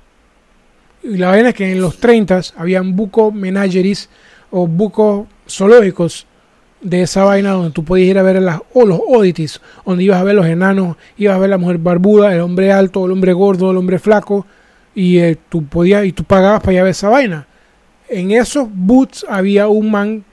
Y 1.07 1.17
la 1.17 1.29
vaina 1.29 1.49
es 1.49 1.55
que 1.55 1.71
en 1.71 1.81
los 1.81 1.97
30 1.97 2.41
habían 2.57 2.95
buco 2.95 3.31
menageries 3.31 4.09
o 4.49 4.65
bucos 4.65 5.27
zoológicos 5.47 6.25
de 6.81 7.03
esa 7.03 7.23
vaina 7.23 7.51
donde 7.51 7.69
tú 7.69 7.83
podías 7.83 8.09
ir 8.09 8.17
a 8.17 8.23
ver 8.23 8.41
las, 8.41 8.59
o 8.73 8.87
los 8.87 8.99
oddities, 9.07 9.61
donde 9.85 10.03
ibas 10.03 10.19
a 10.19 10.23
ver 10.23 10.33
los 10.33 10.47
enanos, 10.47 10.97
ibas 11.15 11.35
a 11.35 11.39
ver 11.39 11.51
la 11.51 11.59
mujer 11.59 11.77
barbuda, 11.77 12.33
el 12.33 12.41
hombre 12.41 12.71
alto, 12.71 13.05
el 13.05 13.11
hombre 13.11 13.33
gordo, 13.33 13.69
el 13.69 13.77
hombre 13.77 13.99
flaco, 13.99 14.47
y 14.95 15.19
eh, 15.19 15.37
tú 15.47 15.65
podías, 15.65 16.05
y 16.05 16.11
tú 16.11 16.23
pagabas 16.23 16.61
para 16.61 16.73
ir 16.73 16.79
a 16.79 16.83
ver 16.83 16.91
esa 16.91 17.09
vaina. 17.09 17.47
En 18.09 18.31
esos 18.31 18.67
boots 18.71 19.27
había 19.29 19.67
un 19.67 19.91
man 19.91 20.23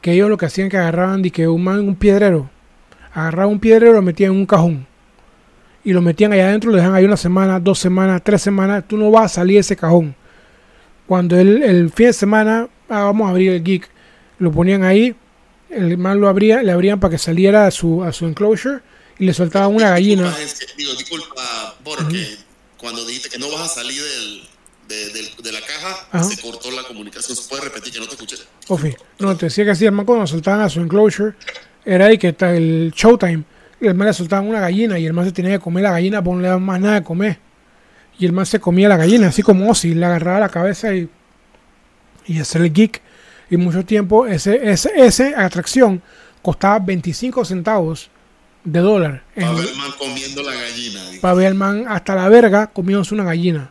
que 0.00 0.12
ellos 0.12 0.28
lo 0.28 0.36
que 0.36 0.46
hacían 0.46 0.68
que 0.68 0.76
agarraban 0.76 1.22
de 1.22 1.32
que 1.32 1.48
un 1.48 1.64
man, 1.64 1.80
un 1.80 1.96
piedrero, 1.96 2.48
agarraban 3.12 3.54
un 3.54 3.58
piedrero 3.58 3.92
y 3.92 3.94
lo 3.96 4.02
metían 4.02 4.32
en 4.32 4.38
un 4.38 4.46
cajón. 4.46 4.86
Y 5.84 5.92
lo 5.92 6.00
metían 6.00 6.32
allá 6.32 6.48
adentro, 6.48 6.70
lo 6.70 6.76
dejan 6.76 6.94
ahí 6.94 7.04
una 7.04 7.16
semana, 7.16 7.58
dos 7.58 7.78
semanas, 7.78 8.22
tres 8.24 8.40
semanas, 8.42 8.84
tú 8.86 8.96
no 8.96 9.10
vas 9.10 9.32
a 9.32 9.34
salir 9.36 9.56
de 9.56 9.60
ese 9.60 9.76
cajón. 9.76 10.14
Cuando 11.06 11.36
el, 11.38 11.62
el 11.62 11.90
fin 11.90 12.06
de 12.06 12.12
semana, 12.12 12.68
ah, 12.88 13.04
vamos 13.04 13.26
a 13.26 13.30
abrir 13.30 13.50
el 13.52 13.62
geek, 13.64 13.88
lo 14.38 14.52
ponían 14.52 14.84
ahí, 14.84 15.14
el 15.70 15.98
man 15.98 16.20
lo 16.20 16.28
abría, 16.28 16.62
le 16.62 16.70
abrían 16.72 17.00
para 17.00 17.10
que 17.12 17.18
saliera 17.18 17.66
a 17.66 17.70
su, 17.70 18.04
a 18.04 18.12
su 18.12 18.26
enclosure 18.26 18.80
y 19.18 19.24
le 19.26 19.34
soltaban 19.34 19.74
una 19.74 19.90
gallina. 19.90 20.24
Disculpa, 20.24 20.42
es 20.44 20.54
que- 20.54 20.66
digo, 20.76 20.92
disculpa, 20.94 21.74
Boro, 21.84 22.08
que 22.08 22.36
cuando 22.76 23.04
dijiste 23.04 23.28
que 23.28 23.38
no 23.38 23.50
vas 23.50 23.62
a 23.62 23.68
salir 23.68 24.00
del, 24.02 25.42
de, 25.42 25.52
la 25.52 25.60
caja, 25.60 26.06
Ajá. 26.12 26.24
se 26.24 26.40
cortó 26.40 26.70
la 26.70 26.82
comunicación. 26.84 27.36
¿Se 27.36 27.48
puede 27.48 27.62
repetir 27.64 27.92
que 27.92 28.00
no 28.00 28.06
te 28.06 28.14
escuché? 28.14 28.36
Ofi, 28.68 28.94
no, 29.18 29.36
te 29.36 29.46
decía 29.46 29.64
que 29.64 29.70
así, 29.72 29.84
el 29.86 29.92
man 29.92 30.06
cuando 30.06 30.22
lo 30.22 30.26
soltaban 30.26 30.60
a 30.60 30.68
su 30.68 30.80
enclosure, 30.80 31.34
era 31.84 32.06
ahí 32.06 32.18
que 32.18 32.28
está 32.28 32.54
el 32.54 32.92
showtime, 32.94 33.44
y 33.82 33.86
el 33.88 33.94
man 33.94 34.06
le 34.08 34.14
soltaban 34.14 34.46
una 34.48 34.60
gallina 34.60 34.98
y 34.98 35.04
el 35.06 35.12
man 35.12 35.24
se 35.26 35.32
tenía 35.32 35.52
que 35.52 35.58
comer 35.58 35.82
la 35.84 35.90
gallina, 35.90 36.22
porque 36.22 36.36
no 36.36 36.42
le 36.42 36.48
daban 36.48 36.62
más 36.62 36.80
nada 36.80 36.94
de 36.94 37.02
comer. 37.02 37.38
Y 38.18 38.26
el 38.26 38.32
man 38.32 38.46
se 38.46 38.60
comía 38.60 38.88
la 38.88 38.96
gallina, 38.96 39.28
así 39.28 39.42
como 39.42 39.68
Ozzy, 39.70 39.94
le 39.94 40.06
agarraba 40.06 40.38
la 40.40 40.48
cabeza 40.48 40.94
y, 40.94 41.08
y 42.26 42.38
ese 42.38 42.58
el 42.58 42.72
geek. 42.72 43.00
Y 43.50 43.56
mucho 43.56 43.84
tiempo, 43.84 44.26
ese, 44.26 44.70
ese, 44.70 44.90
ese 44.96 45.34
atracción 45.34 46.00
costaba 46.40 46.78
25 46.78 47.44
centavos 47.44 48.10
de 48.64 48.80
dólar. 48.80 49.22
en- 49.34 49.42
Para 49.44 49.54
ver 49.58 49.68
el 49.68 49.76
man 49.76 49.90
comiendo 49.98 50.42
la 50.42 50.52
gallina. 50.54 51.00
para 51.20 51.34
ver 51.34 51.46
al 51.48 51.54
man 51.54 51.84
hasta 51.88 52.14
la 52.14 52.28
verga 52.28 52.68
comiéndose 52.68 53.14
una 53.14 53.24
gallina. 53.24 53.70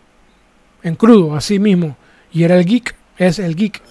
En 0.84 0.95
crudo, 0.95 1.36
así 1.36 1.57
mismo. 1.59 1.95
Y 2.34 2.43
era 2.43 2.57
el 2.57 2.66
geek, 2.66 2.95
es 3.18 3.39
el 3.39 3.55
geek. 3.55 3.82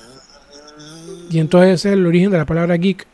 Y 1.30 1.38
entonces 1.38 1.74
ese 1.80 1.88
es 1.90 1.94
el 1.94 2.06
origen 2.06 2.30
de 2.30 2.38
la 2.38 2.44
palabra 2.46 2.76
geek. 2.76 3.06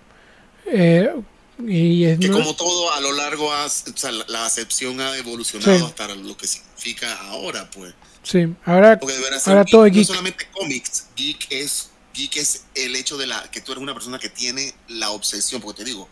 Eh, 0.66 1.10
y 1.58 2.04
es, 2.04 2.18
Que 2.18 2.30
como 2.30 2.54
todo 2.54 2.92
a 2.92 3.00
lo 3.00 3.12
largo, 3.12 3.52
ha- 3.52 3.66
o 3.66 3.68
sea, 3.68 4.12
la, 4.12 4.24
la 4.28 4.46
acepción 4.46 5.00
ha 5.00 5.16
evolucionado 5.16 5.78
Sí. 5.78 5.84
hasta 5.84 6.14
lo 6.14 6.36
que 6.36 6.46
significa 6.46 7.18
ahora, 7.28 7.70
pues. 7.70 7.94
sí, 8.22 8.46
ahora, 8.64 8.98
Porque 8.98 9.14
de 9.16 9.22
verdad, 9.22 9.38
ser 9.40 9.52
ahora 9.52 9.64
geek 9.64 9.70
todo 9.72 9.86
es 9.86 9.92
no 9.92 9.96
geek. 9.98 10.06
solamente 10.06 10.48
cómics, 10.52 11.06
geek 11.16 11.46
es, 11.50 11.90
geek 12.14 12.36
es 12.36 12.64
el 12.74 12.94
hecho 12.96 13.16
de 13.16 13.26
la 13.26 13.50
que 13.50 13.60
tú 13.60 13.72
eres 13.72 13.82
una 13.82 13.94
persona 13.94 14.18
que 14.18 14.28
tiene 14.28 14.74
la 14.88 15.10
obsesión, 15.10 15.60
porque 15.62 15.78
te 15.82 15.84
digo, 15.90 16.08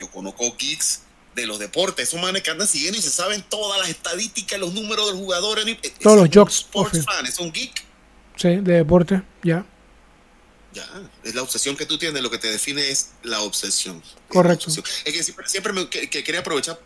yo 0.00 0.10
conozco 0.10 0.56
geeks 0.58 1.02
de 1.34 1.46
los 1.46 1.58
deportes, 1.60 2.08
esos 2.08 2.20
manes 2.20 2.42
que 2.42 2.50
andan 2.50 2.66
siguiendo 2.66 2.98
y 2.98 3.02
se 3.02 3.10
saben 3.10 3.44
todas 3.48 3.78
las 3.80 3.88
estadísticas, 3.90 4.58
los 4.58 4.72
números 4.74 5.06
del 5.06 5.16
jugador. 5.16 5.60
eh, 5.60 5.78
eh, 5.82 5.92
Todos 6.02 6.16
los 6.18 6.28
jokes, 6.34 6.54
Sports 6.54 6.94
Ofi. 6.98 7.02
fan, 7.02 7.26
es 7.26 7.38
un 7.38 7.52
geek. 7.52 7.84
Sí, 8.34 8.48
de 8.56 8.72
deporte, 8.74 9.22
ya. 9.44 9.64
Ya, 10.72 10.86
es 11.24 11.34
la 11.34 11.42
obsesión 11.42 11.76
que 11.76 11.86
tú 11.86 11.96
tienes, 11.98 12.22
lo 12.22 12.30
que 12.30 12.38
te 12.38 12.50
define 12.50 12.90
es 12.90 13.10
la 13.22 13.40
obsesión. 13.42 14.02
Es 14.28 14.32
Correcto. 14.34 14.66
Es 14.70 14.82
que 15.14 15.22
siempre, 15.22 15.48
siempre 15.48 15.72
me, 15.72 15.88
que, 15.88 16.10
que 16.10 16.22
quería 16.22 16.40
aprovechar 16.40 16.78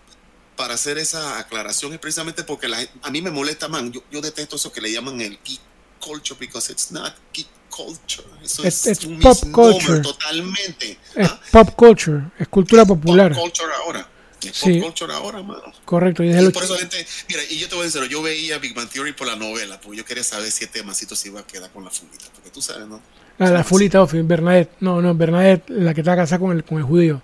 para 0.57 0.75
hacer 0.75 0.99
esa 0.99 1.39
aclaración, 1.39 1.93
es 1.93 1.99
precisamente 1.99 2.45
porque 2.45 2.69
la, 2.69 2.79
a 3.03 3.11
mí 3.11 3.21
me 3.23 3.31
molesta, 3.31 3.69
man. 3.69 3.91
Yo, 3.93 4.03
yo 4.11 4.21
detesto 4.21 4.57
eso 4.57 4.71
que 4.73 4.81
le 4.81 4.93
llaman 4.93 5.21
el 5.21 5.39
geek 5.45 5.61
culture, 6.01 6.39
because 6.39 6.71
it's 6.71 6.91
not 6.93 7.15
geek 7.33 7.49
culture. 7.71 8.25
Eso 8.45 8.63
Es- 8.65 8.87
es, 8.87 8.99
es 8.99 9.05
un 9.07 9.19
pop 9.19 9.39
culture. 9.51 10.01
totalmente. 10.01 10.99
Es 11.17 11.29
¿ah? 11.29 11.41
pop 11.51 11.71
culture, 11.75 12.23
es 12.39 12.47
cultura 12.49 12.85
popular. 12.85 13.33
Pop 13.33 13.43
culture 13.43 13.73
ahora. 13.85 14.09
Es 14.43 14.57
Sí. 14.57 14.75
pop 14.75 14.83
culture 14.91 15.13
ahora, 15.13 15.43
mano. 15.43 15.73
Correcto. 15.85 16.23
Y 16.23 16.31
Y 16.37 16.51
por 16.51 16.63
eso 16.65 16.77
gente, 16.77 17.07
mira, 17.29 17.43
y 17.49 17.59
yo 17.59 17.69
te 17.69 17.75
voy 17.77 17.83
a 17.83 17.87
decir, 17.87 18.03
yo 18.09 18.23
veía 18.23 18.59
Big 18.59 18.75
Bang 18.75 18.89
Theory 18.89 19.13
por 19.15 19.27
la 19.27 19.37
novela, 19.37 19.81
porque 19.81 19.99
yo 19.99 20.05
quería 20.05 20.23
saber 20.25 20.51
si 20.51 20.65
este 20.65 20.83
masito 20.83 21.17
se 21.17 21.29
iba 21.29 21.41
a 21.41 21.47
quedar 21.47 21.71
con 21.71 21.85
la 21.85 21.91
fulita, 21.91 22.27
porque 22.35 22.51
tú 22.51 22.61
sabes, 22.61 22.87
¿no? 22.87 23.01
la, 23.39 23.51
la 23.51 23.65
fulita 23.65 24.03
Ofi, 24.03 24.21
Bernadette. 24.23 24.73
No, 24.81 25.01
no, 25.01 25.15
Bernadette, 25.15 25.71
la 25.71 25.95
que 25.95 26.01
está 26.03 26.15
casada 26.15 26.39
con 26.41 26.53
el, 26.57 26.63
con 26.65 26.79
el 26.79 26.85
judío. 26.85 27.23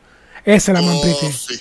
Esa 0.49 0.73
es 0.73 0.81
la 0.81 0.91
Oh, 0.93 1.03
pretty. 1.03 1.33
sí. 1.37 1.61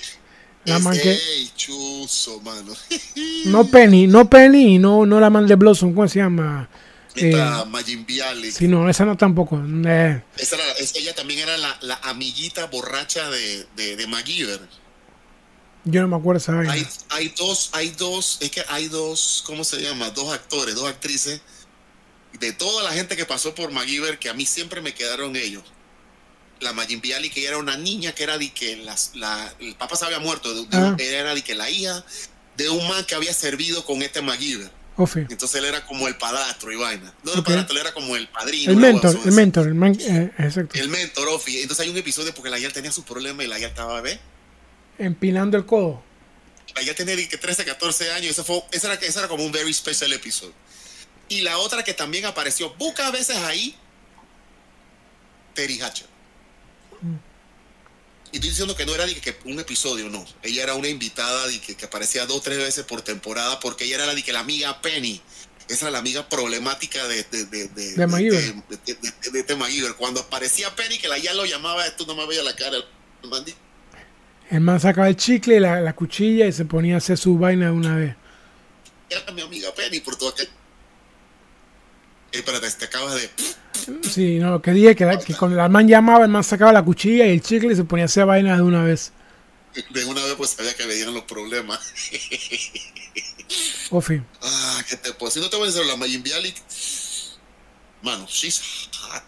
La 0.64 0.78
ey, 0.94 1.50
chuzo, 1.54 2.40
mano. 2.40 2.72
No 3.46 3.66
Penny, 3.66 4.06
no 4.06 4.28
Penny 4.30 4.76
y 4.76 4.78
no, 4.78 5.04
no 5.04 5.20
la 5.20 5.28
man 5.28 5.46
de 5.46 5.56
Blossom, 5.56 5.92
¿cómo 5.94 6.08
se 6.08 6.20
llama? 6.20 6.68
Esta 7.14 7.62
Eh, 7.62 7.64
Majin 7.66 8.06
Bialik. 8.06 8.50
Sí, 8.52 8.66
no, 8.66 8.88
esa 8.88 9.04
no 9.04 9.14
tampoco. 9.16 9.60
Eh, 9.86 10.22
Esa 10.38 10.56
era- 10.56 10.64
ella 10.94 11.14
también 11.14 11.40
era 11.40 11.58
la, 11.58 11.76
la 11.82 11.96
amiguita 12.04 12.64
borracha 12.66 13.28
de, 13.28 13.66
de, 13.76 13.96
de 13.96 14.06
MacGyver. 14.06 14.60
yo 15.84 16.00
no 16.02 16.08
me 16.08 16.16
acuerdo 16.16 16.38
esa 16.38 16.52
vaina. 16.54 16.72
Hay, 16.72 16.86
hay 17.10 17.28
dos, 17.36 17.70
hay 17.72 17.90
dos, 17.90 18.38
es 18.40 18.50
que 18.50 18.62
hay 18.68 18.88
dos, 18.88 19.42
¿cómo 19.46 19.64
se 19.64 19.82
llama? 19.82 20.10
Dos 20.10 20.32
actores, 20.32 20.74
dos 20.74 20.88
actrices 20.88 21.42
de 22.40 22.52
toda 22.52 22.84
la 22.84 22.92
gente 22.92 23.16
que 23.16 23.26
pasó 23.26 23.54
por 23.54 23.70
MacGyver 23.70 24.18
que 24.18 24.28
a 24.30 24.34
mí 24.34 24.46
siempre 24.46 24.80
me 24.80 24.94
quedaron 24.94 25.36
ellos. 25.36 25.64
La 26.60 26.72
Majin 26.72 27.00
Bialik, 27.00 27.32
que 27.32 27.40
ella 27.40 27.50
era 27.50 27.58
una 27.58 27.76
niña 27.76 28.12
que 28.12 28.22
era 28.24 28.36
de 28.38 28.50
que 28.52 28.76
las, 28.78 29.12
la, 29.14 29.52
el 29.60 29.74
papá 29.76 29.96
se 29.96 30.04
había 30.04 30.18
muerto, 30.18 30.52
de- 30.52 30.62
de- 30.66 30.76
Ah. 30.76 30.96
era 30.98 31.34
de 31.34 31.42
que 31.42 31.54
la 31.54 31.70
hija 31.70 32.04
de 32.56 32.68
un 32.70 32.86
man 32.88 33.04
que 33.04 33.14
había 33.14 33.32
servido 33.32 33.84
con 33.84 34.02
este 34.02 34.20
MacGyver. 34.22 34.70
Ofi. 34.96 35.20
Entonces 35.20 35.54
él 35.54 35.64
era 35.66 35.86
como 35.86 36.08
el 36.08 36.16
padrastro 36.16 36.72
y 36.72 36.76
vaina. 36.76 37.14
No 37.22 37.32
el 37.32 37.38
Ok. 37.38 37.46
padrastro, 37.46 37.74
él 37.76 37.80
era 37.82 37.94
como 37.94 38.16
el 38.16 38.26
padrino. 38.28 38.72
El 38.72 38.78
mentor, 38.78 39.16
el 39.24 39.30
mentor, 39.32 39.66
el 39.68 39.74
man, 39.74 39.96
eh, 40.00 40.32
exacto. 40.38 40.76
El 40.76 40.88
mentor, 40.88 41.28
Ofi. 41.28 41.60
Entonces 41.62 41.84
hay 41.84 41.90
un 41.92 41.96
episodio 41.96 42.34
porque 42.34 42.50
la 42.50 42.58
Yal 42.58 42.72
tenía 42.72 42.90
sus 42.90 43.04
problemas 43.04 43.46
y 43.46 43.48
la 43.48 43.58
Yal 43.60 43.70
estaba 43.70 44.00
bebé. 44.00 44.18
Empinando 44.98 45.56
el 45.56 45.64
codo. 45.66 46.02
La 46.74 46.82
Yal 46.82 46.96
tenía 46.96 47.14
de 47.14 47.28
que 47.28 47.38
13, 47.38 47.64
14 47.64 48.10
años. 48.10 48.32
Ese, 48.32 48.42
fue, 48.42 48.60
ese, 48.72 48.86
era, 48.88 48.94
ese 48.96 49.18
era 49.20 49.28
como 49.28 49.44
un 49.44 49.52
very 49.52 49.72
special 49.72 50.12
episode. 50.12 50.52
Y 51.28 51.42
la 51.42 51.58
otra 51.58 51.84
que 51.84 51.94
también 51.94 52.24
apareció 52.26 52.74
pocas 52.74 53.12
veces 53.12 53.36
ahí, 53.36 53.76
Terry 55.54 55.80
Hatcher. 55.80 56.06
Y 58.30 58.36
estoy 58.36 58.50
diciendo 58.50 58.76
que 58.76 58.84
no 58.84 58.94
era 58.94 59.06
que, 59.06 59.36
un 59.46 59.58
episodio, 59.58 60.08
no. 60.10 60.24
Ella 60.42 60.62
era 60.62 60.74
una 60.74 60.88
invitada 60.88 61.46
de 61.46 61.60
que, 61.60 61.74
que 61.76 61.86
aparecía 61.86 62.26
dos 62.26 62.38
o 62.38 62.40
tres 62.42 62.58
veces 62.58 62.84
por 62.84 63.00
temporada 63.00 63.58
porque 63.60 63.84
ella 63.84 63.96
era 63.96 64.06
la 64.06 64.14
de 64.14 64.22
que 64.22 64.32
la 64.32 64.40
amiga 64.40 64.82
Penny. 64.82 65.20
Esa 65.68 65.86
era 65.86 65.92
la 65.92 65.98
amiga 65.98 66.28
problemática 66.28 67.06
de, 67.08 67.24
de, 67.24 67.44
de, 67.46 67.68
de, 67.68 67.94
De 67.94 68.06
MacGyver. 68.06 68.54
de, 68.54 68.76
de- 68.86 68.94
de- 68.94 69.30
de 69.32 69.40
este 69.40 69.56
MacGyver. 69.56 69.94
Cuando 69.94 70.20
aparecía 70.20 70.74
Penny, 70.76 70.98
que 70.98 71.08
la 71.08 71.18
ya 71.18 71.32
lo 71.34 71.44
llamaba, 71.46 71.84
tú 71.96 72.06
no 72.06 72.14
me 72.14 72.26
veías 72.26 72.44
la 72.44 72.54
cara. 72.56 72.76
el 72.76 73.28
man 73.30 73.44
El 74.50 74.60
man 74.60 74.80
sacaba 74.80 75.08
el 75.08 75.16
chicle 75.16 75.60
la, 75.60 75.80
la 75.80 75.94
cuchilla 75.94 76.46
y 76.46 76.52
se 76.52 76.64
ponía 76.66 76.96
a 76.96 76.98
hacer 76.98 77.16
su 77.18 77.38
vaina 77.38 77.66
de 77.66 77.72
una 77.72 77.96
vez. 77.96 78.14
Era 79.10 79.32
mi 79.32 79.40
amiga 79.40 79.72
Penny 79.74 80.00
por 80.00 80.16
todo 80.16 80.30
aquel. 80.30 80.48
Espérate, 82.32 82.70
te 82.72 82.84
acabas 82.84 83.14
de. 83.14 83.30
Sí, 84.08 84.38
no, 84.38 84.60
que 84.60 84.72
dije 84.72 84.94
que, 84.94 85.04
la- 85.04 85.18
que 85.18 85.34
cuando 85.34 85.62
el 85.62 85.70
man 85.70 85.88
llamaba, 85.88 86.24
el 86.24 86.30
man 86.30 86.44
sacaba 86.44 86.72
la 86.72 86.84
cuchilla 86.84 87.26
y 87.26 87.30
el 87.30 87.40
chicle 87.42 87.72
y 87.72 87.76
se 87.76 87.84
ponía 87.84 88.04
a 88.04 88.06
hacer 88.06 88.26
vaina 88.26 88.56
de 88.56 88.62
una 88.62 88.84
vez. 88.84 89.12
De 89.90 90.04
una 90.04 90.22
vez, 90.24 90.34
pues 90.36 90.50
sabía 90.50 90.74
que 90.74 90.86
veían 90.86 91.14
los 91.14 91.24
problemas. 91.24 91.80
Ofi. 93.90 94.20
Ah, 94.42 94.82
que 94.88 94.96
te 94.96 95.12
puedo. 95.14 95.30
Si 95.30 95.40
no 95.40 95.48
te 95.48 95.56
voy 95.56 95.68
a 95.68 95.70
decir 95.72 95.86
la 95.86 95.96
Majin 95.96 96.22
Bialik. 96.22 96.56
Mano, 98.02 98.26
she's 98.28 98.60
hot. 99.00 99.22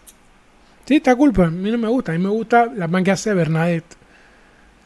Sí, 0.87 0.95
está 0.97 1.15
culpa. 1.15 1.45
A 1.45 1.49
mí 1.49 1.71
no 1.71 1.77
me 1.77 1.87
gusta. 1.87 2.11
A 2.11 2.15
mí 2.15 2.23
me 2.23 2.29
gusta 2.29 2.67
la 2.67 2.87
man 2.87 3.03
que 3.03 3.11
hace 3.11 3.33
Bernadette. 3.33 3.95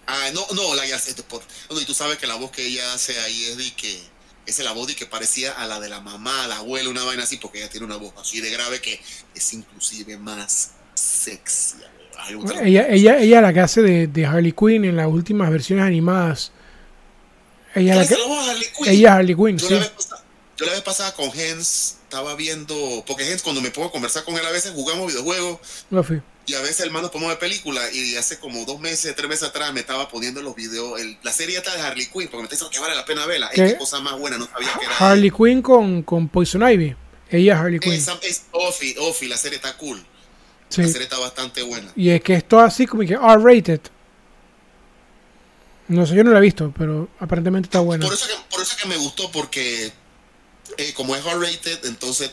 Ah, 0.08 0.30
no, 0.34 0.46
no, 0.56 0.76
la 0.76 0.86
ya 0.86 1.00
sé. 1.00 1.14
Por, 1.24 1.42
no, 1.70 1.82
y 1.82 1.86
tú 1.86 1.94
sabes 1.94 2.18
que 2.18 2.28
la 2.28 2.36
voz 2.36 2.52
que 2.52 2.66
ella 2.66 2.94
hace 2.94 3.20
ahí 3.20 3.44
es 3.46 3.58
de 3.58 3.72
que. 3.76 4.00
Esa 4.46 4.62
es 4.62 4.66
la 4.66 4.74
voz 4.74 4.94
que 4.96 5.06
parecía 5.06 5.52
a 5.54 5.66
la 5.66 5.80
de 5.80 5.90
la 5.90 6.02
mamá, 6.02 6.48
la 6.48 6.58
abuela, 6.58 6.90
una 6.90 7.04
vaina 7.04 7.24
así, 7.24 7.38
porque 7.38 7.60
ella 7.60 7.70
tiene 7.70 7.86
una 7.86 7.98
voz 7.98 8.14
así 8.18 8.42
de 8.42 8.52
grave 8.52 8.80
que 8.80 9.00
es 9.34 9.54
inclusive 9.54 10.18
más 10.18 10.72
sexy. 10.94 11.78
Ella, 12.64 12.88
ella, 12.90 13.18
ella 13.20 13.38
es 13.38 13.42
la 13.42 13.54
que 13.54 13.60
hace 13.60 13.82
de, 13.82 14.08
de 14.08 14.26
Harley 14.26 14.52
Quinn 14.52 14.86
en 14.86 14.96
las 14.96 15.08
últimas 15.08 15.52
versiones 15.52 15.86
animadas. 15.86 16.52
Ella 17.74 18.02
es 18.02 18.10
la 18.10 18.16
que, 18.16 18.22
la 18.22 18.28
voz 18.28 18.48
Harley 18.50 18.68
Quinn. 18.76 18.88
ella 18.88 19.10
es 19.10 19.16
Harley 19.16 19.36
Quinn, 19.36 19.58
Yo, 19.58 19.68
sí. 19.68 19.74
la 19.74 19.80
vez 19.80 19.90
pasada, 19.90 20.24
yo 20.58 20.66
la 20.66 20.72
vez 20.72 20.82
pasada 20.82 21.14
con 21.14 21.26
Hens 21.38 21.98
estaba 22.04 22.36
viendo, 22.36 23.04
porque 23.06 23.30
Hens 23.30 23.42
cuando 23.42 23.62
me 23.62 23.72
pongo 23.72 23.90
a 23.90 23.92
conversar 23.92 24.24
con 24.24 24.36
él 24.36 24.46
a 24.46 24.52
veces 24.52 24.72
jugamos 24.74 25.08
videojuegos 25.08 25.60
Ofi. 25.92 26.22
Y 26.48 26.54
a 26.54 26.62
veces 26.62 26.82
hermano 26.82 27.10
ponemos 27.12 27.34
de 27.34 27.38
película 27.40 27.82
y 27.92 28.16
hace 28.16 28.40
como 28.40 28.66
dos 28.66 28.80
meses, 28.80 29.16
tres 29.16 29.28
meses 29.30 29.50
atrás 29.50 29.74
me 29.74 29.80
estaba 29.80 30.08
poniendo 30.10 30.42
los 30.42 30.56
videos, 30.56 31.00
el- 31.00 31.18
la 31.24 31.32
serie 31.34 31.58
esta 31.58 31.74
de 31.76 31.82
Harley 31.82 32.06
Quinn, 32.06 32.28
porque 32.30 32.38
me 32.38 32.44
está 32.44 32.56
diciendo 32.56 32.72
que 32.72 32.80
vale 32.80 32.96
la 32.96 33.06
pena 33.06 33.26
verla. 33.26 33.50
¿Qué? 33.54 33.66
Es 33.66 33.72
qué 33.74 33.78
cosa 33.80 34.00
más 34.00 34.18
buena, 34.20 34.38
no 34.38 34.46
sabía 34.48 34.72
que 34.80 34.86
era. 34.86 34.98
Harley 34.98 35.32
Quinn 35.32 35.62
con, 35.62 36.04
con 36.04 36.28
Poison 36.28 36.62
Ivy. 36.70 36.96
Ella 37.30 37.54
es 37.56 37.60
Harley 37.60 37.80
Quinn. 37.80 37.94
Esa, 37.94 38.18
es 38.22 38.44
Ofi, 38.52 38.96
Ofi, 39.00 39.28
la 39.28 39.38
serie 39.38 39.56
está 39.58 39.76
cool. 39.78 40.04
Sí. 40.70 40.82
La 40.82 40.88
serie 40.88 41.04
está 41.04 41.18
bastante 41.20 41.62
buena. 41.64 41.92
Y 41.96 42.10
es 42.10 42.22
que 42.22 42.34
es 42.36 42.48
todo 42.48 42.62
así 42.62 42.86
como 42.86 43.02
que 43.04 43.14
R-rated. 43.14 43.82
No 45.88 46.06
sé, 46.06 46.16
yo 46.16 46.24
no 46.24 46.32
la 46.32 46.40
he 46.40 46.42
visto, 46.42 46.74
pero 46.78 47.10
aparentemente 47.20 47.68
está 47.68 47.80
buena. 47.80 48.06
Por 48.06 48.14
eso 48.14 48.28
que, 48.28 48.34
por 48.50 48.62
eso 48.62 48.76
que 48.82 48.88
me 48.88 48.98
gustó, 48.98 49.32
porque 49.32 49.92
eh, 50.78 50.94
como 50.96 51.16
es 51.16 51.24
R-rated, 51.24 51.86
entonces 51.86 52.32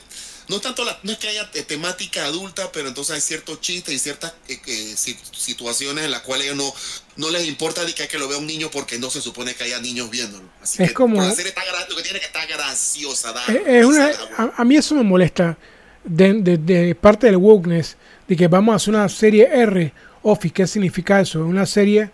no 0.48 0.56
es 0.56 0.62
tanto 0.62 0.84
la, 0.84 0.98
no 1.02 1.12
es 1.12 1.18
que 1.18 1.28
haya 1.28 1.50
temática 1.66 2.24
adulta, 2.24 2.70
pero 2.72 2.88
entonces 2.88 3.14
hay 3.14 3.20
ciertos 3.20 3.60
chistes 3.60 3.94
y 3.94 3.98
ciertas 3.98 4.32
eh, 4.48 4.58
eh, 4.66 4.94
si- 4.96 5.16
situaciones 5.32 6.04
en 6.04 6.10
las 6.10 6.20
cuales 6.22 6.46
ellos 6.46 6.56
no, 6.58 6.74
no 7.16 7.30
les 7.30 7.46
importa 7.46 7.84
de 7.84 7.94
que, 7.94 8.08
que 8.08 8.18
lo 8.18 8.28
vea 8.28 8.38
un 8.38 8.46
niño 8.46 8.70
porque 8.70 8.98
no 8.98 9.10
se 9.10 9.20
supone 9.20 9.54
que 9.54 9.64
haya 9.64 9.80
niños 9.80 10.10
viéndolo. 10.10 10.44
Así 10.62 10.82
Es 10.82 10.88
que 10.88 10.94
como- 10.94 11.20
la 11.22 11.30
serie 11.34 11.48
está 11.50 11.62
lo 11.88 11.96
que 11.96 12.02
tiene 12.02 12.20
que 12.20 12.26
estar 12.26 12.46
graciosa. 12.48 13.32
da 13.32 13.44
Es, 13.46 13.84
una, 13.84 14.10
a, 14.36 14.52
a 14.56 14.64
mí 14.64 14.76
eso 14.76 14.94
me 14.94 15.02
molesta 15.02 15.56
de, 16.04 16.34
de- 16.34 16.58
de 16.58 16.94
parte 16.94 17.26
del 17.26 17.36
wokeness, 17.36 17.96
de 18.28 18.36
que 18.36 18.48
vamos 18.48 18.72
a 18.72 18.76
hacer 18.76 18.94
una 18.94 19.08
serie 19.08 19.48
R. 19.52 19.92
Office, 20.22 20.54
¿qué 20.54 20.66
significa 20.66 21.20
eso? 21.20 21.44
Una 21.44 21.66
serie 21.66 22.10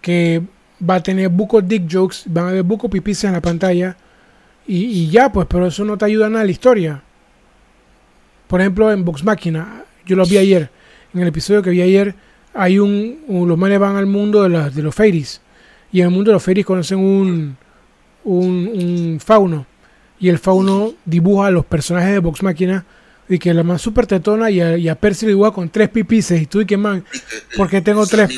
que 0.00 0.40
va 0.88 0.94
a 0.96 1.02
tener 1.02 1.28
buco 1.28 1.60
dick 1.60 1.84
jokes, 1.90 2.22
van 2.26 2.46
a 2.46 2.48
haber 2.50 2.62
buco 2.62 2.88
pipis 2.88 3.24
en 3.24 3.32
la 3.32 3.40
pantalla 3.42 3.96
y, 4.66 4.84
y 4.84 5.10
ya, 5.10 5.30
pues, 5.30 5.46
pero 5.50 5.66
eso 5.66 5.84
no 5.84 5.98
te 5.98 6.06
ayuda 6.06 6.28
nada 6.30 6.42
a 6.42 6.44
la 6.46 6.50
historia. 6.52 7.02
Por 8.50 8.60
ejemplo, 8.60 8.90
en 8.92 9.04
Vox 9.04 9.22
Máquina, 9.22 9.84
yo 10.04 10.16
lo 10.16 10.26
vi 10.26 10.36
ayer, 10.36 10.68
en 11.14 11.20
el 11.20 11.28
episodio 11.28 11.62
que 11.62 11.70
vi 11.70 11.80
ayer, 11.82 12.14
hay 12.52 12.80
un, 12.80 13.20
un- 13.28 13.48
los 13.48 13.56
manes 13.56 13.78
van 13.78 13.94
al 13.96 14.06
mundo 14.06 14.42
de, 14.42 14.48
las- 14.48 14.74
de 14.74 14.82
los 14.82 14.92
fairies. 14.94 15.40
Y 15.92 16.00
en 16.00 16.06
el 16.08 16.10
mundo 16.12 16.30
de 16.30 16.34
los 16.34 16.42
fairies 16.42 16.66
conocen 16.66 16.98
un, 16.98 17.56
un, 18.24 18.70
un 18.74 19.20
fauno. 19.24 19.66
Y 20.18 20.28
el 20.28 20.38
fauno 20.40 20.94
dibuja 21.04 21.46
a 21.46 21.50
los 21.52 21.64
personajes 21.64 22.10
de 22.10 22.18
Vox 22.18 22.42
Máquina 22.42 22.84
y 23.28 23.38
que 23.38 23.54
la 23.54 23.62
man 23.62 23.78
super 23.78 24.04
tetona 24.08 24.50
y 24.50 24.60
a, 24.60 24.76
y 24.76 24.88
a 24.88 24.96
Percy 24.96 25.26
le 25.26 25.30
dibuja 25.32 25.52
con 25.52 25.70
tres 25.70 25.88
pipices. 25.88 26.42
Y 26.42 26.46
tú 26.46 26.60
y 26.60 26.66
que 26.66 26.76
man, 26.76 27.04
porque 27.56 27.80
tengo 27.80 28.04
tres, 28.04 28.28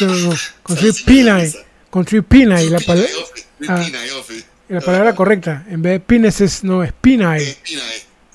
no, 0.00 0.06
no, 0.16 0.34
con 0.64 0.76
tres 0.80 1.04
risa. 1.06 1.58
con 1.90 2.04
tres 2.04 2.24
pinae 2.28 2.64
y 2.64 2.70
la, 2.70 2.80
pala- 2.80 3.04
Pina, 3.04 3.18
Ofi, 3.22 3.42
ah. 3.68 3.82
Pina, 3.86 3.98
Ofi. 4.18 4.44
la 4.68 4.80
palabra 4.80 5.14
correcta, 5.14 5.64
en 5.70 5.80
vez 5.80 5.92
de 5.92 6.00
pines 6.00 6.64
no 6.64 6.82
es 6.82 6.92
pinae. 6.92 7.56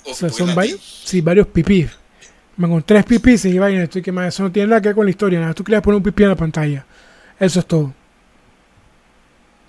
O 0.05 0.13
sea, 0.13 0.29
son 0.29 0.47
la- 0.49 0.55
varios, 0.55 1.01
sí, 1.05 1.21
varios 1.21 1.47
pipí. 1.47 1.87
Me 2.57 2.67
con 2.67 2.83
tres 2.83 3.03
pipís 3.05 3.45
y 3.45 3.57
vaina, 3.57 3.83
estoy 3.83 4.01
que 4.01 4.11
más, 4.11 4.27
eso 4.33 4.43
no 4.43 4.51
tiene 4.51 4.67
nada 4.69 4.81
que 4.81 4.89
ver 4.89 4.95
con 4.95 5.05
la 5.05 5.09
historia, 5.11 5.39
nada. 5.39 5.53
Tú 5.53 5.63
querías 5.63 5.81
poner 5.81 5.97
un 5.97 6.03
pipí 6.03 6.23
en 6.23 6.29
la 6.29 6.35
pantalla. 6.35 6.85
Eso 7.39 7.59
es 7.59 7.65
todo. 7.65 7.93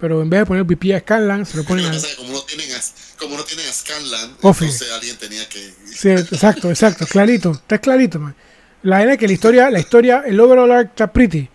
Pero 0.00 0.20
en 0.22 0.28
vez 0.28 0.40
de 0.40 0.46
poner 0.46 0.66
pipí 0.66 0.92
a 0.92 1.00
Scanlan, 1.00 1.46
se 1.46 1.56
lo 1.56 1.64
ponen 1.64 1.86
a... 1.86 1.92
como 2.16 2.32
no 2.32 2.42
tienen 2.42 2.66
a, 2.72 2.80
como 3.18 3.36
no 3.36 3.44
tienen 3.44 3.66
a 3.66 3.72
Scanlan, 3.72 4.30
entonces 4.66 4.92
alguien 4.92 5.16
tenía 5.16 5.48
que 5.48 5.72
Sí, 5.86 6.10
exacto, 6.10 6.68
exacto, 6.68 7.06
clarito, 7.06 7.52
está 7.52 7.78
clarito, 7.78 8.18
man. 8.20 8.34
La 8.82 8.98
vaina 8.98 9.12
es 9.12 9.18
que 9.18 9.26
la 9.26 9.32
historia, 9.32 9.70
la 9.70 9.78
historia, 9.80 10.22
el 10.26 10.38
overall 10.38 10.70
arc 10.72 10.88
está 10.90 11.10
pretty. 11.10 11.48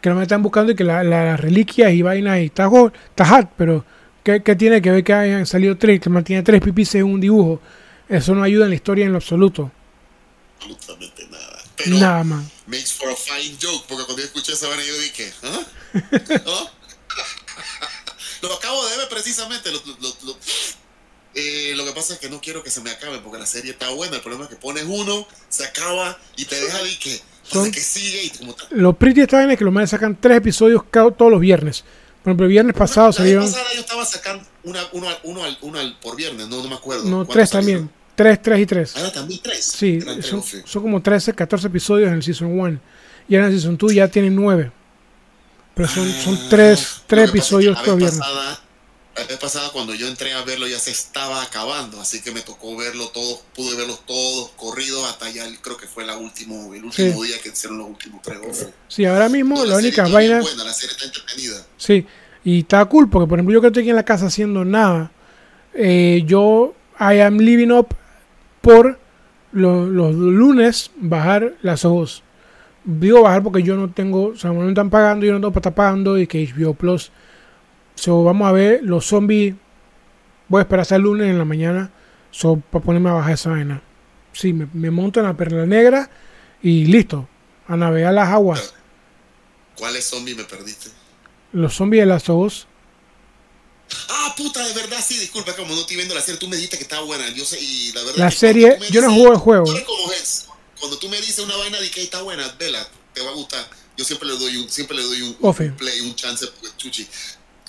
Que 0.00 0.08
no 0.10 0.14
me 0.16 0.22
están 0.22 0.40
buscando 0.42 0.70
y 0.70 0.76
que 0.76 0.84
la- 0.84 1.02
la- 1.02 1.24
las 1.24 1.40
reliquias 1.40 1.90
y 1.92 2.02
vainas 2.02 2.38
y 2.38 2.44
está 2.44 2.68
hot, 2.68 2.94
está 3.08 3.26
hot, 3.26 3.48
pero 3.56 3.84
¿qué, 4.22 4.40
qué 4.42 4.54
tiene 4.54 4.80
que 4.80 4.90
ver 4.92 5.02
que 5.02 5.12
hayan 5.12 5.46
salido 5.46 5.76
tres, 5.76 5.98
que 6.00 6.10
mantiene 6.10 6.42
tres 6.44 6.60
pipís 6.60 6.94
en 6.94 7.04
un 7.04 7.20
dibujo? 7.20 7.60
Eso 8.08 8.34
no 8.34 8.42
ayuda 8.42 8.64
en 8.64 8.70
la 8.70 8.76
historia 8.76 9.06
en 9.06 9.12
lo 9.12 9.18
absoluto. 9.18 9.70
absolutamente 10.60 11.26
nada. 11.28 11.62
Pero 11.76 11.96
Nada 11.98 12.24
más. 12.24 12.44
makes 12.66 12.92
for 12.92 13.10
a 13.10 13.16
fine 13.16 13.56
joke, 13.60 13.84
porque 13.88 14.04
cuando 14.04 14.22
yo 14.22 14.26
escuché 14.26 14.52
esa 14.52 14.68
vaina 14.68 14.82
yo 14.84 14.98
dije, 14.98 15.32
¿ah? 15.42 15.60
¿Ah? 16.46 16.70
lo 18.42 18.54
acabo 18.54 18.86
de 18.88 18.96
ver 18.96 19.08
precisamente. 19.08 19.70
Lo, 19.72 19.80
lo- 20.00 20.16
lo- 20.24 20.38
eh, 21.34 21.74
lo 21.76 21.84
que 21.84 21.92
pasa 21.92 22.14
es 22.14 22.18
que 22.18 22.30
no 22.30 22.40
quiero 22.40 22.62
que 22.62 22.70
se 22.70 22.80
me 22.80 22.90
acabe 22.90 23.18
porque 23.18 23.38
la 23.38 23.44
serie 23.46 23.72
está 23.72 23.90
buena. 23.90 24.16
El 24.16 24.22
problema 24.22 24.44
es 24.44 24.50
que 24.50 24.56
pones 24.56 24.84
uno, 24.86 25.26
se 25.50 25.64
acaba 25.64 26.18
y 26.36 26.46
te 26.46 26.58
deja 26.58 26.82
de 26.82 26.98
que, 26.98 27.20
Son- 27.42 27.70
que 27.70 27.80
sigue 27.80 28.24
y 28.24 28.30
como. 28.30 28.56
Lo 28.70 28.94
pretty 28.94 29.20
esta 29.20 29.36
vaina 29.36 29.52
es 29.52 29.58
que 29.58 29.64
los 29.64 29.74
manes 29.74 29.90
sacan 29.90 30.18
tres 30.18 30.38
episodios 30.38 30.82
cada- 30.90 31.10
todos 31.10 31.30
los 31.30 31.40
viernes. 31.40 31.84
Por 32.22 32.30
ejemplo, 32.30 32.46
el 32.46 32.52
viernes 32.52 32.74
pasado 32.74 33.12
salieron. 33.12 33.44
yo 33.52 33.80
estaba 33.80 34.04
sacando 34.06 34.44
una, 34.64 34.82
uno, 34.92 35.08
al- 35.08 35.20
uno, 35.24 35.44
al- 35.44 35.58
uno 35.60 35.78
al- 35.78 35.98
por 36.00 36.16
viernes, 36.16 36.48
no, 36.48 36.62
no 36.62 36.68
me 36.70 36.74
acuerdo. 36.74 37.04
No, 37.04 37.16
¿Cuántos 37.18 37.34
tres 37.34 37.50
salieron? 37.50 37.82
también. 37.88 37.95
3, 38.16 38.42
3 38.42 38.60
y 38.60 38.66
3. 38.66 38.96
Ahora 38.96 39.12
también 39.12 39.40
3. 39.42 39.64
Sí, 39.64 40.00
son, 40.22 40.42
son, 40.42 40.82
como 40.82 41.00
13, 41.00 41.34
14 41.34 41.66
episodios 41.68 42.08
en 42.08 42.14
el 42.14 42.22
Season 42.22 42.58
1. 42.58 42.80
Y 43.28 43.36
en 43.36 43.44
el 43.44 43.52
Season 43.52 43.76
2 43.76 43.94
ya 43.94 44.08
tienen 44.08 44.34
9. 44.34 44.72
Pero 45.74 45.88
son, 45.88 46.10
son 46.10 46.48
3, 46.48 47.02
3 47.06 47.28
episodios 47.28 47.82
viernes. 47.84 48.18
Pasada, 48.18 48.60
la 49.16 49.24
vez 49.24 49.38
pasada 49.38 49.70
cuando 49.72 49.94
yo 49.94 50.08
entré 50.08 50.32
a 50.32 50.42
verlo 50.42 50.66
ya 50.66 50.78
se 50.78 50.90
estaba 50.90 51.42
acabando, 51.42 52.00
así 52.00 52.22
que 52.22 52.32
me 52.32 52.40
tocó 52.40 52.76
verlo 52.76 53.08
todo, 53.08 53.40
pude 53.54 53.76
verlos 53.76 54.04
todos 54.06 54.50
corridos 54.56 55.08
hasta 55.08 55.30
ya 55.30 55.44
creo 55.62 55.76
que 55.76 55.86
fue 55.86 56.04
la 56.04 56.16
último, 56.16 56.74
el 56.74 56.84
último 56.84 57.22
sí. 57.22 57.28
día 57.28 57.40
que 57.42 57.50
hicieron 57.50 57.78
los 57.78 57.88
últimos 57.88 58.22
tres 58.22 58.38
offs. 58.46 58.68
Sí, 58.88 59.04
ahora 59.04 59.28
mismo 59.28 59.56
la, 59.64 59.72
la 59.72 59.76
única 59.76 60.08
vaina... 60.08 60.40
Buena, 60.40 60.64
la 60.64 60.72
serie 60.72 60.96
está 60.96 61.06
entretenida. 61.06 61.66
Sí, 61.76 62.06
y 62.44 62.60
está 62.60 62.84
cool 62.86 63.08
porque 63.08 63.28
por 63.28 63.38
ejemplo 63.38 63.54
yo 63.54 63.60
que 63.60 63.66
estoy 63.68 63.82
aquí 63.82 63.90
en 63.90 63.96
la 63.96 64.04
casa 64.04 64.26
haciendo 64.26 64.64
nada, 64.64 65.10
eh, 65.74 66.22
yo 66.26 66.74
I 66.98 67.20
am 67.20 67.38
living 67.38 67.70
up 67.70 67.94
por 68.66 68.98
lo, 69.52 69.86
los 69.86 70.12
lunes 70.12 70.90
bajar 70.96 71.54
las 71.62 71.84
ojos. 71.84 72.24
Digo 72.84 73.22
bajar 73.22 73.44
porque 73.44 73.62
yo 73.62 73.76
no 73.76 73.92
tengo, 73.92 74.26
o 74.26 74.36
sea, 74.36 74.50
no 74.50 74.60
me 74.60 74.68
están 74.68 74.90
pagando, 74.90 75.24
yo 75.24 75.32
no 75.32 75.38
tengo 75.38 75.52
para 75.52 75.60
estar 75.60 75.74
pagando 75.74 76.18
y 76.18 76.26
que 76.26 76.44
HBO 76.44 76.74
Plus 76.74 77.12
So, 77.94 78.24
vamos 78.24 78.46
a 78.48 78.52
ver 78.52 78.82
los 78.82 79.06
zombies. 79.06 79.54
Voy 80.48 80.58
a 80.58 80.62
esperar 80.62 80.82
hasta 80.82 80.96
el 80.96 81.02
lunes 81.02 81.28
en 81.28 81.38
la 81.38 81.44
mañana. 81.44 81.90
So, 82.30 82.56
para 82.56 82.84
ponerme 82.84 83.08
a 83.08 83.14
bajar 83.14 83.32
esa 83.32 83.50
vaina. 83.50 83.82
Sí, 84.32 84.52
me, 84.52 84.68
me, 84.74 84.90
monto 84.90 85.20
en 85.20 85.26
la 85.26 85.34
perla 85.34 85.64
negra 85.64 86.10
y 86.60 86.86
listo. 86.86 87.26
A 87.68 87.76
navegar 87.76 88.12
las 88.12 88.28
aguas. 88.28 88.74
¿Cuáles 89.78 90.04
zombies 90.04 90.36
me 90.36 90.44
perdiste? 90.44 90.90
Los 91.52 91.74
zombies 91.74 92.02
de 92.02 92.06
las 92.06 92.26
dos. 92.26 92.68
Ah, 94.08 94.34
puta, 94.36 94.66
de 94.66 94.74
verdad, 94.74 94.98
sí, 95.06 95.16
disculpa, 95.18 95.54
como 95.54 95.74
no 95.74 95.80
estoy 95.80 95.96
viendo 95.96 96.14
la 96.14 96.20
serie, 96.20 96.38
tú 96.38 96.48
me 96.48 96.56
dijiste 96.56 96.76
que 96.76 96.82
estaba 96.82 97.02
buena, 97.02 97.28
yo 97.30 97.44
sé, 97.44 97.60
y 97.60 97.92
la 97.92 98.02
verdad... 98.02 98.18
La 98.18 98.30
serie, 98.30 98.78
yo 98.90 99.00
no 99.00 99.12
juego 99.12 99.32
el 99.32 99.38
juego. 99.38 99.64
Como 99.86 100.12
es, 100.12 100.46
cuando 100.78 100.98
tú 100.98 101.08
me 101.08 101.16
dices 101.18 101.38
una 101.38 101.56
vaina 101.56 101.80
de 101.80 101.90
que 101.90 102.02
está 102.02 102.22
buena, 102.22 102.48
vela, 102.58 102.86
te 103.14 103.22
va 103.22 103.30
a 103.30 103.34
gustar. 103.34 103.68
Yo 103.96 104.04
siempre 104.04 104.28
le 104.28 104.36
doy 104.36 104.56
un, 104.56 104.68
siempre 104.68 104.96
le 104.96 105.04
doy 105.04 105.22
un, 105.22 105.36
un 105.40 105.76
play, 105.76 106.00
un 106.00 106.14
chance, 106.14 106.46
porque 106.46 106.76
chuchi 106.76 107.08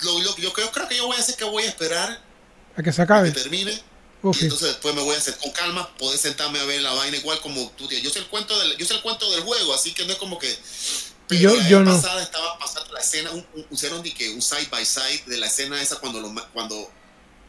lo, 0.02 0.18
lo, 0.20 0.36
yo 0.36 0.52
creo, 0.52 0.70
creo, 0.70 0.88
que 0.88 0.96
yo 0.96 1.06
voy 1.06 1.16
a 1.16 1.20
hacer 1.20 1.36
que 1.36 1.44
voy 1.44 1.64
a 1.64 1.66
esperar 1.66 2.22
a 2.76 2.82
que 2.82 2.92
se 2.92 3.02
acabe. 3.02 3.28
A 3.28 3.32
que 3.32 3.40
termine. 3.40 3.72
Okay. 4.20 4.42
Y 4.42 4.44
entonces 4.44 4.68
después 4.68 4.94
me 4.94 5.02
voy 5.02 5.14
a 5.14 5.18
hacer 5.18 5.36
con 5.38 5.50
calma, 5.52 5.88
poder 5.96 6.18
sentarme 6.18 6.58
a 6.58 6.64
ver 6.64 6.80
la 6.80 6.92
vaina 6.92 7.16
igual 7.16 7.40
como 7.40 7.70
tú 7.76 7.88
Yo 7.88 8.10
sé 8.10 8.18
el 8.18 8.26
cuento 8.26 8.58
del, 8.58 8.76
yo 8.76 8.84
sé 8.84 8.94
el 8.94 9.02
cuento 9.02 9.30
del 9.30 9.42
juego, 9.42 9.74
así 9.74 9.92
que 9.92 10.04
no 10.04 10.12
es 10.12 10.18
como 10.18 10.38
que. 10.38 10.56
Pero 11.28 11.40
yo, 11.40 11.56
la 11.56 11.68
yo 11.68 11.80
no. 11.84 11.92
pasada 11.92 12.22
estaba 12.22 12.58
pasando 12.58 12.92
la 12.92 13.00
escena, 13.00 13.30
un, 13.32 13.44
un, 13.54 13.66
hicieron 13.70 14.02
de 14.02 14.12
que 14.14 14.30
un 14.30 14.42
side 14.42 14.68
by 14.70 14.84
side 14.84 15.22
de 15.26 15.36
la 15.38 15.46
escena 15.46 15.80
esa 15.80 15.96
cuando 15.96 16.20
lo, 16.20 16.32
cuando 16.52 16.90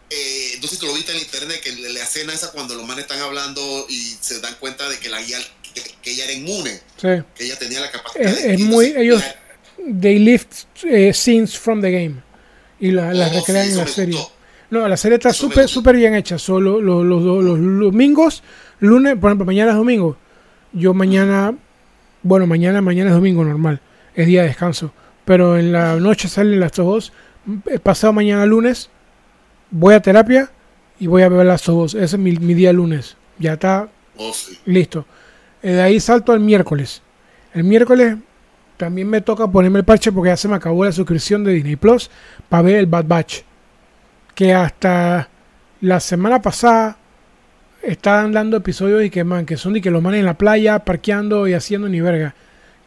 eh, 0.09 0.57
no 0.61 0.67
sé 0.67 0.75
si 0.75 0.81
tú 0.81 0.87
lo 0.87 0.93
viste 0.93 1.11
en 1.11 1.19
internet 1.19 1.61
que 1.61 1.71
la 1.75 2.03
escena 2.03 2.33
esa 2.33 2.51
cuando 2.51 2.75
los 2.75 2.85
manes 2.85 3.05
están 3.05 3.19
hablando 3.19 3.85
y 3.89 4.17
se 4.19 4.39
dan 4.41 4.55
cuenta 4.59 4.87
de 4.89 4.97
que 4.99 5.07
la 5.09 5.21
guía 5.21 5.37
que, 5.73 5.81
que 6.01 6.11
ella 6.11 6.23
era 6.25 6.33
inmune, 6.33 6.71
sí. 6.97 7.07
que 7.35 7.45
ella 7.45 7.57
tenía 7.57 7.79
la 7.79 7.91
capacidad. 7.91 8.25
Es, 8.25 8.43
de, 8.43 8.53
es 8.55 8.59
muy 8.59 8.93
ellos 8.97 9.23
they 10.01 10.19
lift 10.19 10.65
uh, 10.83 11.13
scenes 11.13 11.57
from 11.57 11.81
the 11.81 11.89
game 11.91 12.21
y 12.79 12.91
la, 12.91 13.13
la 13.13 13.27
Oh, 13.27 13.33
recrean 13.33 13.65
sí, 13.65 13.71
en 13.71 13.77
la 13.77 13.87
serie. 13.87 14.15
gustó. 14.15 14.31
No, 14.71 14.87
la 14.87 14.97
serie 14.97 15.15
está 15.17 15.33
súper 15.33 15.67
súper 15.67 15.95
bien 15.95 16.13
hecha. 16.15 16.37
Solo 16.37 16.79
los, 16.79 17.03
los, 17.03 17.23
los, 17.23 17.43
los 17.43 17.59
domingos, 17.91 18.43
lunes, 18.79 19.15
por 19.19 19.29
ejemplo, 19.31 19.45
mañana 19.45 19.71
es 19.71 19.77
domingo. 19.77 20.15
Yo 20.73 20.93
mañana, 20.93 21.57
bueno, 22.23 22.47
mañana, 22.47 22.81
mañana 22.81 23.09
es 23.09 23.15
domingo 23.15 23.43
normal, 23.43 23.81
es 24.15 24.27
día 24.27 24.41
de 24.41 24.49
descanso. 24.49 24.91
Pero 25.25 25.57
en 25.57 25.71
la 25.71 25.95
noche 25.97 26.27
salen 26.27 26.59
las 26.59 26.73
dos. 26.73 27.13
eh, 27.67 27.79
Pasado 27.79 28.13
mañana 28.13 28.45
lunes, 28.45 28.89
voy 29.71 29.93
a 29.93 30.01
terapia 30.01 30.49
y 30.99 31.07
voy 31.07 31.21
a 31.21 31.29
ver 31.29 31.45
las 31.45 31.65
dos. 31.65 31.93
Ese 31.93 32.15
es 32.15 32.17
mi, 32.17 32.33
mi 32.33 32.53
día 32.53 32.73
lunes. 32.73 33.15
Ya 33.37 33.53
está 33.53 33.89
Oh, 34.21 34.33
sí. 34.33 34.59
Listo. 34.65 35.05
Eh, 35.63 35.71
de 35.71 35.81
ahí 35.81 35.99
salto 35.99 36.33
al 36.33 36.41
miércoles. 36.41 37.01
El 37.53 37.63
miércoles 37.63 38.17
también 38.75 39.09
me 39.09 39.21
toca 39.21 39.47
ponerme 39.47 39.79
el 39.79 39.85
parche 39.85 40.11
porque 40.11 40.29
ya 40.29 40.37
se 40.37 40.47
me 40.49 40.55
acabó 40.55 40.83
la 40.83 40.91
suscripción 40.91 41.43
de 41.43 41.53
Disney 41.53 41.77
Plus 41.77 42.11
para 42.49 42.63
ver 42.63 42.75
el 42.75 42.85
Bad 42.85 43.05
Batch. 43.07 43.41
Que 44.35 44.53
hasta 44.53 45.29
la 45.81 45.99
semana 46.01 46.41
pasada 46.41 46.97
estaban 47.81 48.31
dando 48.31 48.57
episodios 48.57 49.03
y 49.03 49.09
que 49.09 49.23
man, 49.23 49.45
que 49.45 49.57
son 49.57 49.73
de 49.73 49.81
que 49.81 49.91
los 49.91 50.01
manes 50.01 50.19
en 50.19 50.25
la 50.25 50.37
playa 50.37 50.79
parqueando 50.79 51.47
y 51.47 51.53
haciendo 51.53 51.89
ni 51.89 52.01
verga. 52.01 52.35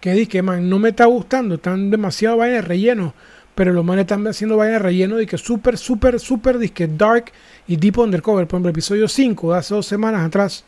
Que 0.00 0.12
di 0.12 0.26
que 0.26 0.42
man, 0.42 0.68
no 0.68 0.78
me 0.78 0.90
está 0.90 1.06
gustando, 1.06 1.56
están 1.56 1.90
demasiado 1.90 2.38
vainas 2.38 2.62
de 2.62 2.68
relleno. 2.68 3.14
Pero 3.54 3.72
los 3.72 3.84
manes 3.84 4.04
están 4.04 4.26
haciendo 4.26 4.56
vainas 4.56 4.80
de 4.80 4.88
relleno 4.88 5.20
y 5.20 5.26
que 5.26 5.38
súper, 5.38 5.76
súper, 5.76 6.18
súper 6.18 6.58
disque 6.58 6.88
dark 6.88 7.32
y 7.68 7.76
deep 7.76 7.98
undercover. 7.98 8.46
Por 8.46 8.56
ejemplo, 8.56 8.70
episodio 8.70 9.08
5 9.08 9.52
de 9.52 9.58
hace 9.58 9.74
dos 9.74 9.86
semanas 9.86 10.26
atrás 10.26 10.64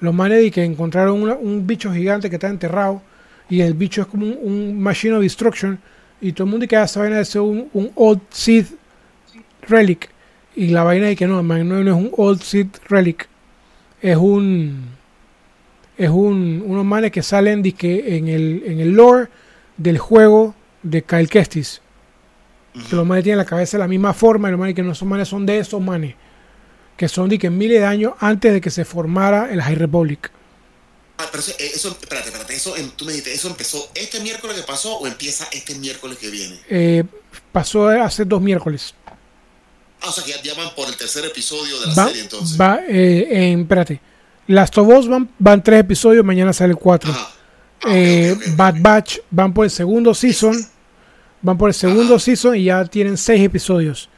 los 0.00 0.14
manes 0.14 0.44
y 0.44 0.50
que 0.50 0.64
encontraron 0.64 1.22
un 1.22 1.66
bicho 1.66 1.92
gigante 1.92 2.30
que 2.30 2.36
está 2.36 2.48
enterrado 2.48 3.02
y 3.50 3.60
el 3.60 3.74
bicho 3.74 4.02
es 4.02 4.06
como 4.06 4.26
un, 4.26 4.80
machine 4.80 5.14
of 5.14 5.22
destruction 5.22 5.78
y 6.20 6.32
todo 6.32 6.44
el 6.44 6.50
mundo 6.50 6.66
que 6.66 6.80
esa 6.80 7.00
vaina 7.00 7.20
es 7.20 7.34
un, 7.34 7.68
un 7.72 7.90
old 7.94 8.20
Sith 8.30 8.68
relic 9.62 10.10
y 10.56 10.68
la 10.68 10.84
vaina 10.84 11.10
y 11.10 11.16
que 11.16 11.26
no, 11.26 11.42
man, 11.42 11.68
no, 11.68 11.82
no 11.82 11.90
es 11.90 11.96
un 11.96 12.10
old 12.16 12.40
Sith 12.40 12.78
relic 12.88 13.28
es 14.02 14.16
un 14.16 14.96
es 15.96 16.08
un 16.08 16.62
unos 16.66 16.84
manes 16.84 17.10
que 17.10 17.22
salen 17.22 17.62
que 17.62 18.16
en 18.16 18.28
el 18.28 18.62
en 18.66 18.80
el 18.80 18.90
lore 18.92 19.28
del 19.76 19.98
juego 19.98 20.54
de 20.82 21.02
Kyle 21.02 21.28
Kestis 21.28 21.80
que 22.88 22.96
los 22.96 23.06
manes 23.06 23.24
tienen 23.24 23.38
la 23.38 23.44
cabeza 23.44 23.76
de 23.76 23.82
la 23.82 23.88
misma 23.88 24.14
forma 24.14 24.48
y 24.48 24.52
los 24.52 24.60
manes 24.60 24.74
que 24.74 24.82
no 24.82 24.94
son 24.94 25.08
manes 25.08 25.28
son 25.28 25.44
de 25.44 25.58
esos 25.58 25.80
manes 25.80 26.14
que 26.96 27.08
son 27.08 27.28
de 27.30 27.38
que 27.38 27.48
miles 27.48 27.80
de 27.80 27.86
años 27.86 28.12
antes 28.20 28.52
de 28.52 28.60
que 28.60 28.70
se 28.70 28.84
formara 28.84 29.50
el 29.50 29.62
High 29.62 29.74
Republic. 29.76 30.30
Ah, 31.16 31.24
pero 31.30 31.42
eso, 31.42 31.52
eso, 31.58 31.88
espérate, 31.98 32.28
espérate, 32.28 32.54
eso, 32.54 32.76
em- 32.76 32.90
tú 32.90 33.06
me 33.06 33.12
dijiste, 33.12 33.32
¿eso 33.32 33.48
empezó 33.48 33.90
este 33.94 34.20
miércoles 34.20 34.56
que 34.56 34.62
pasó 34.64 34.96
o 34.98 35.06
empieza 35.06 35.48
este 35.50 35.74
miércoles 35.76 36.18
que 36.18 36.28
viene? 36.28 36.60
Eh, 36.68 37.04
pasó 37.52 37.88
hace 37.88 38.26
dos 38.26 38.42
miércoles. 38.42 38.94
Ah, 40.02 40.08
o 40.08 40.12
sea 40.12 40.24
que 40.24 40.32
ya, 40.42 40.54
van 40.54 40.74
por 40.74 40.88
el 40.88 40.96
tercer 40.96 41.24
episodio 41.24 41.78
de 41.80 41.86
la 41.88 41.94
Va, 41.94 42.06
serie 42.06 42.22
entonces. 42.22 42.58
va 42.60 42.80
eh, 42.88 43.28
en, 43.30 43.60
espérate. 43.60 44.00
Last 44.46 44.76
of 44.78 44.88
Us 44.88 45.08
van, 45.08 45.30
van 45.38 45.62
tres 45.62 45.80
episodios, 45.80 46.24
mañana 46.24 46.52
sale 46.52 46.72
el 46.72 46.78
cuatro. 46.78 47.12
Ah, 47.14 47.30
Eh. 47.86 48.36
Bad 48.56 48.74
Batch 48.80 49.18
van 49.30 49.54
por 49.54 49.64
el 49.64 49.70
segundo 49.70 50.14
season. 50.14 50.54
Van 51.42 51.56
por 51.56 51.70
el 51.70 51.74
segundo 51.74 52.18
season 52.18 52.56
y 52.56 52.64
ya 52.64 52.84
tienen 52.84 53.16
seis 53.16 53.42
episodios. 53.42 54.08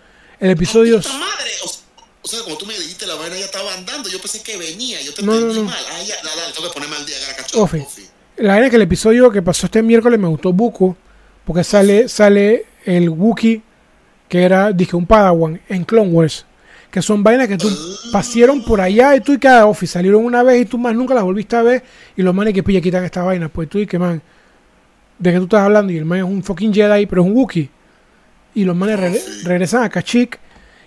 El 0.41 0.51
episodio. 0.51 0.99
¡Ah, 0.99 1.03
puta 1.03 1.19
madre! 1.19 1.51
O, 1.65 1.71
o 2.23 2.29
sea, 2.29 2.41
como 2.43 2.57
tú 2.59 2.67
me 2.67 2.75
dijiste, 2.75 3.07
la 3.07 3.15
vaina 3.15 3.37
ya 3.37 3.45
estaba 3.45 3.73
andando. 3.75 4.09
Yo 4.09 4.19
pensé 4.21 4.43
que 4.43 4.57
venía. 4.57 5.01
Yo 5.03 5.15
te 5.15 5.23
No, 5.23 5.33
no, 5.33 5.39
entendí 5.39 5.59
no. 5.61 5.65
mal. 5.67 5.79
Ah, 5.93 6.03
ya, 6.03 6.17
dale, 6.25 6.41
dale, 6.41 6.53
tengo 6.55 6.69
que 6.69 6.75
ponerme 6.75 6.97
al 6.97 7.07
día. 7.07 7.17
Cachorro. 7.37 7.87
La 8.39 8.55
verdad 8.55 8.65
es 8.65 8.71
que 8.71 8.77
el 8.77 8.83
episodio 8.83 9.31
que 9.31 9.43
pasó 9.43 9.67
este 9.67 9.83
miércoles 9.83 10.19
me 10.19 10.27
gustó 10.29 10.53
buco. 10.53 10.97
Porque 11.45 11.63
sale, 11.65 12.09
sale 12.09 12.67
el 12.85 13.09
Wookiee, 13.11 13.63
que 14.33 14.43
era, 14.43 14.73
dije, 14.73 14.97
un 14.97 15.05
Padawan 15.05 15.61
en 15.69 15.85
Clone 15.85 16.09
Wars. 16.11 16.47
Que 16.91 17.03
son 17.03 17.23
vainas 17.23 17.49
que 17.49 17.59
tú 17.59 17.69
pasaron 18.13 18.65
por 18.65 18.81
allá 18.81 19.15
y 19.15 19.21
tú 19.21 19.35
y 19.35 19.39
cada 19.39 19.67
office 19.67 19.93
salieron 19.93 20.25
una 20.25 20.43
vez 20.43 20.63
y 20.63 20.65
tú 20.65 20.79
más 20.79 20.95
nunca 20.95 21.13
las 21.13 21.23
volviste 21.23 21.55
a 21.55 21.61
ver. 21.61 21.83
Y 22.17 22.23
los 22.23 22.35
manes 22.35 22.55
que 22.55 22.63
pilla 22.63 22.81
quitan 22.81 23.05
esta 23.05 23.23
vaina. 23.23 23.51
Pues 23.51 23.69
tú 23.69 23.79
y 23.79 23.87
que 23.87 23.99
man, 23.99 24.23
de 25.19 25.33
que 25.33 25.37
tú 25.37 25.45
estás 25.45 25.61
hablando 25.61 25.93
y 25.93 25.99
el 25.99 26.07
man 26.07 26.19
es 26.21 26.25
un 26.25 26.43
fucking 26.43 26.73
Jedi, 26.73 27.05
pero 27.05 27.21
es 27.23 27.29
un 27.29 27.37
Wookiee. 27.37 27.69
Y 28.55 28.65
los 28.65 28.75
manes 28.75 28.99
re- 28.99 29.21
regresan 29.45 29.83
a 29.85 29.91
Kashyyyk 29.91 30.39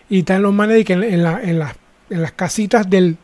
y 0.09 0.19
están 0.19 0.41
los 0.41 0.51
manes 0.53 0.83
que 0.83 0.93
en, 0.93 1.03
en 1.03 1.21
la- 1.21 1.39
en 1.43 1.59
las- 1.59 1.75
en 2.09 2.21
las 2.23 2.31
casitas 2.31 2.89
del. 2.89 3.17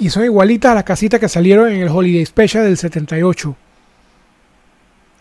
Y 0.00 0.10
son 0.10 0.24
igualitas 0.24 0.72
a 0.72 0.74
las 0.74 0.84
casitas 0.84 1.20
que 1.20 1.28
salieron 1.28 1.68
en 1.70 1.82
el 1.82 1.88
Holiday 1.88 2.26
Special 2.26 2.64
del 2.64 2.76
78. 2.76 3.56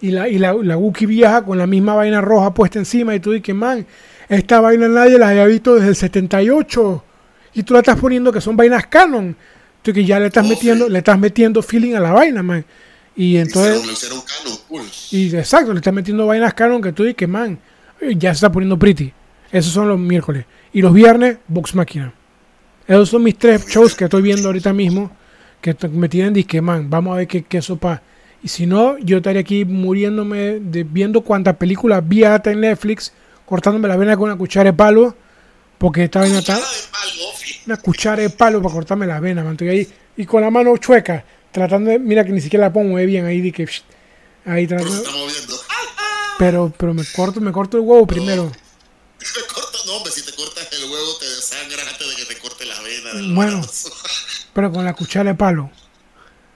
Y 0.01 0.09
la, 0.11 0.27
y 0.27 0.39
la, 0.39 0.53
la 0.53 0.77
Wookiee 0.77 1.05
viaja 1.07 1.43
con 1.43 1.57
la 1.59 1.67
misma 1.67 1.93
vaina 1.93 2.21
roja 2.21 2.53
puesta 2.55 2.79
encima. 2.79 3.13
Y 3.13 3.19
tú 3.19 3.31
dices, 3.33 3.53
man, 3.53 3.85
esta 4.31 4.61
vaina 4.61 4.87
nadie 4.87 5.19
la 5.19 5.29
había 5.29 5.45
visto 5.45 5.75
desde 5.75 5.89
el 5.89 5.95
78. 5.95 7.03
Y 7.53 7.63
tú 7.63 7.73
la 7.73 7.79
estás 7.79 7.99
poniendo 7.99 8.31
que 8.31 8.39
son 8.39 8.55
vainas 8.55 8.87
canon. 8.87 9.35
Tú 9.81 9.91
que 9.91 10.05
ya 10.05 10.19
le 10.19 10.27
estás 10.27 10.45
Oh, 10.45 10.49
metiendo, 10.49 10.85
sí. 10.85 10.91
le 10.91 10.99
estás 10.99 11.19
metiendo 11.19 11.61
feeling 11.61 11.95
a 11.95 11.99
la 11.99 12.11
vaina, 12.13 12.41
man. 12.41 12.63
Y 13.15 13.35
entonces. 13.37 13.73
Hicieron, 13.75 13.87
lo 13.87 13.91
hicieron 13.93 14.21
canon, 14.21 14.57
cool. 14.69 14.81
Y 15.11 15.35
exacto, 15.35 15.73
le 15.73 15.79
estás 15.79 15.93
metiendo 15.93 16.25
vainas 16.25 16.53
canon 16.53 16.81
que 16.81 16.93
tú 16.93 17.03
dices, 17.03 17.27
man, 17.27 17.59
eh, 17.99 18.13
ya 18.17 18.29
se 18.33 18.37
está 18.37 18.51
poniendo 18.51 18.79
pretty. 18.79 19.11
Esos 19.51 19.73
son 19.73 19.89
los 19.89 19.99
miércoles. 19.99 20.45
Y 20.71 20.81
los 20.81 20.93
viernes, 20.93 21.37
Vox 21.49 21.75
Máquina. 21.75 22.13
Esos 22.87 23.09
son 23.09 23.23
mis 23.23 23.37
tres 23.37 23.67
shows 23.67 23.95
que 23.95 24.05
estoy 24.05 24.21
viendo 24.21 24.47
ahorita 24.47 24.71
mismo. 24.71 25.11
Que 25.59 25.75
me 25.91 26.07
tienen 26.07 26.33
disque, 26.33 26.61
man, 26.61 26.89
vamos 26.89 27.13
a 27.13 27.17
ver 27.17 27.27
qué, 27.27 27.43
qué 27.43 27.61
sopa. 27.61 28.01
Y 28.41 28.47
si 28.47 28.65
no, 28.65 28.97
yo 28.97 29.17
estaría 29.17 29.41
aquí 29.41 29.65
muriéndome 29.65 30.59
de 30.61 30.83
viendo 30.83 31.21
cuántas 31.21 31.57
películas 31.57 32.01
vi 32.07 32.23
hasta 32.23 32.51
en 32.51 32.61
Netflix, 32.61 33.13
cortándome 33.51 33.89
la 33.89 33.97
vena 33.97 34.15
con 34.15 34.29
una 34.29 34.37
cuchara 34.37 34.71
de 34.71 34.73
palo. 34.77 35.13
Porque 35.77 36.05
esta 36.05 36.19
vaina 36.21 36.39
está 36.39 36.55
Cuchara 36.55 36.71
de 36.71 36.87
palo, 36.91 37.29
Ofi. 37.29 37.61
una 37.65 37.77
cuchara 37.77 38.21
de 38.21 38.29
palo 38.29 38.61
para 38.61 38.73
cortarme 38.73 39.05
la 39.07 39.19
vena, 39.19 39.43
man. 39.43 39.53
Estoy 39.53 39.69
ahí 39.69 39.93
y 40.15 40.25
con 40.25 40.41
la 40.41 40.49
mano 40.49 40.77
chueca, 40.77 41.25
tratando 41.51 41.89
de, 41.91 41.99
mira 41.99 42.23
que 42.23 42.31
ni 42.31 42.39
siquiera 42.39 42.67
la 42.67 42.73
pongo 42.73 42.95
bien 42.95 43.25
ahí, 43.25 43.41
de 43.41 43.51
que, 43.51 43.65
psh, 43.67 43.81
ahí 44.45 44.67
tratando, 44.67 45.03
pero, 46.37 46.71
pero 46.77 46.93
me 46.93 47.03
corto, 47.05 47.41
me 47.41 47.51
corto 47.51 47.77
el 47.77 47.83
huevo 47.83 48.05
primero. 48.07 48.51
Me 49.21 49.53
corta, 49.53 49.77
no, 49.85 49.97
hombre, 49.97 50.11
si 50.11 50.23
te 50.23 50.31
cortas 50.33 50.67
el 50.71 50.89
huevo 50.89 51.17
te 51.19 51.29
desangras 51.29 51.87
antes 51.87 52.09
de 52.09 52.15
que 52.15 52.25
te 52.25 52.39
corte 52.39 52.65
la 52.65 52.79
vena. 52.81 53.13
del 53.13 53.35
Bueno. 53.35 53.57
brazo. 53.59 53.91
Pero 54.53 54.71
con 54.71 54.83
la 54.83 54.95
cuchara 54.95 55.29
de 55.31 55.35
palo. 55.37 55.69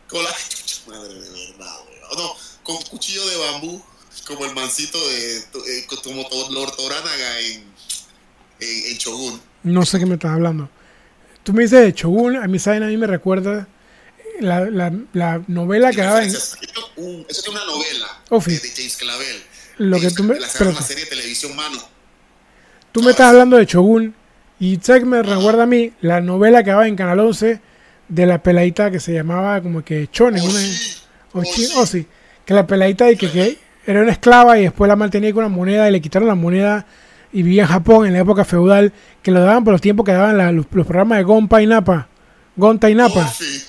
Con 0.09 0.23
la 0.23 0.29
madre 0.87 1.13
de 1.13 1.29
verdad. 1.29 1.75
No, 2.17 2.33
con 2.63 2.77
cuchillo 2.89 3.23
de 3.27 3.37
bambú, 3.37 3.83
como 4.25 4.45
el 4.45 4.53
mancito 4.55 4.97
de 5.09 5.37
eh, 5.37 5.85
como 6.03 6.27
Lord 6.51 6.75
Toranaga 6.75 7.39
en, 7.41 7.63
en, 8.59 8.85
en 8.91 8.97
Shogun. 8.97 9.39
No 9.63 9.85
sé 9.85 9.99
qué 9.99 10.05
me 10.05 10.15
estás 10.15 10.31
hablando. 10.31 10.69
Tú 11.43 11.53
me 11.53 11.63
dices 11.63 11.81
de 11.81 11.91
Shogun, 11.91 12.37
a 12.37 12.47
mí 12.47 12.57
saben, 12.59 12.83
a 12.83 12.87
mí 12.87 12.97
me 12.97 13.07
recuerda 13.07 13.67
la, 14.39 14.61
la, 14.69 14.91
la 15.13 15.41
novela 15.47 15.91
que 15.91 16.01
daba 16.01 16.23
en... 16.23 16.29
Eso 16.29 16.55
es 17.29 17.47
una 17.47 17.63
novela 17.65 18.07
Ofi. 18.29 18.51
de, 18.51 18.59
de 18.59 18.69
James 18.75 18.97
Clavel. 18.97 19.43
Lo 19.77 19.97
que 19.97 20.01
James 20.03 20.15
tú 20.15 20.23
me- 20.23 20.39
la 20.39 20.47
pero- 20.57 20.71
una 20.71 20.81
serie 20.81 21.03
de 21.03 21.09
televisión, 21.09 21.55
mano. 21.55 21.79
Tú 22.91 23.01
me 23.03 23.11
estás 23.11 23.27
hablando 23.27 23.57
de 23.57 23.65
Shogun 23.65 24.15
y 24.59 24.77
que 24.77 25.05
me 25.05 25.21
recuerda 25.21 25.63
a 25.63 25.67
mí 25.67 25.91
la 26.01 26.21
novela 26.21 26.63
que 26.63 26.69
daba 26.71 26.87
en 26.87 26.95
Canal 26.95 27.19
11 27.19 27.59
de 28.07 28.25
la 28.25 28.41
peladita 28.41 28.89
que 28.89 28.99
se 28.99 29.13
llamaba 29.13 29.61
como 29.61 29.83
que 29.83 30.07
Chonen, 30.11 30.41
una... 30.43 30.53
Oshi, 30.59 30.97
o 31.33 31.39
Oshi. 31.39 31.67
oh, 31.75 31.85
sí, 31.85 32.07
que 32.45 32.53
la 32.53 32.65
peladita 32.65 33.11
y 33.11 33.17
que, 33.17 33.29
que 33.31 33.41
era 33.85 34.01
una 34.01 34.11
esclava 34.11 34.57
y 34.59 34.63
después 34.63 34.87
la 34.87 34.95
mantenía 34.95 35.33
con 35.33 35.45
una 35.45 35.55
moneda 35.55 35.87
y 35.87 35.91
le 35.91 36.01
quitaron 36.01 36.27
la 36.27 36.35
moneda 36.35 36.85
y 37.33 37.43
vivía 37.43 37.63
en 37.63 37.67
Japón 37.69 38.07
en 38.07 38.13
la 38.13 38.19
época 38.19 38.45
feudal, 38.45 38.93
que 39.21 39.31
lo 39.31 39.41
daban 39.41 39.63
por 39.63 39.73
los 39.73 39.81
tiempos 39.81 40.05
que 40.05 40.13
daban 40.13 40.37
la- 40.37 40.51
los, 40.51 40.65
los 40.71 40.85
programas 40.87 41.17
de 41.17 41.23
Gonpa 41.25 41.61
y 41.61 41.67
Napa. 41.67 42.07
Gonta 42.55 42.89
y 42.89 42.95
Napa. 42.95 43.25
Ofi. 43.25 43.63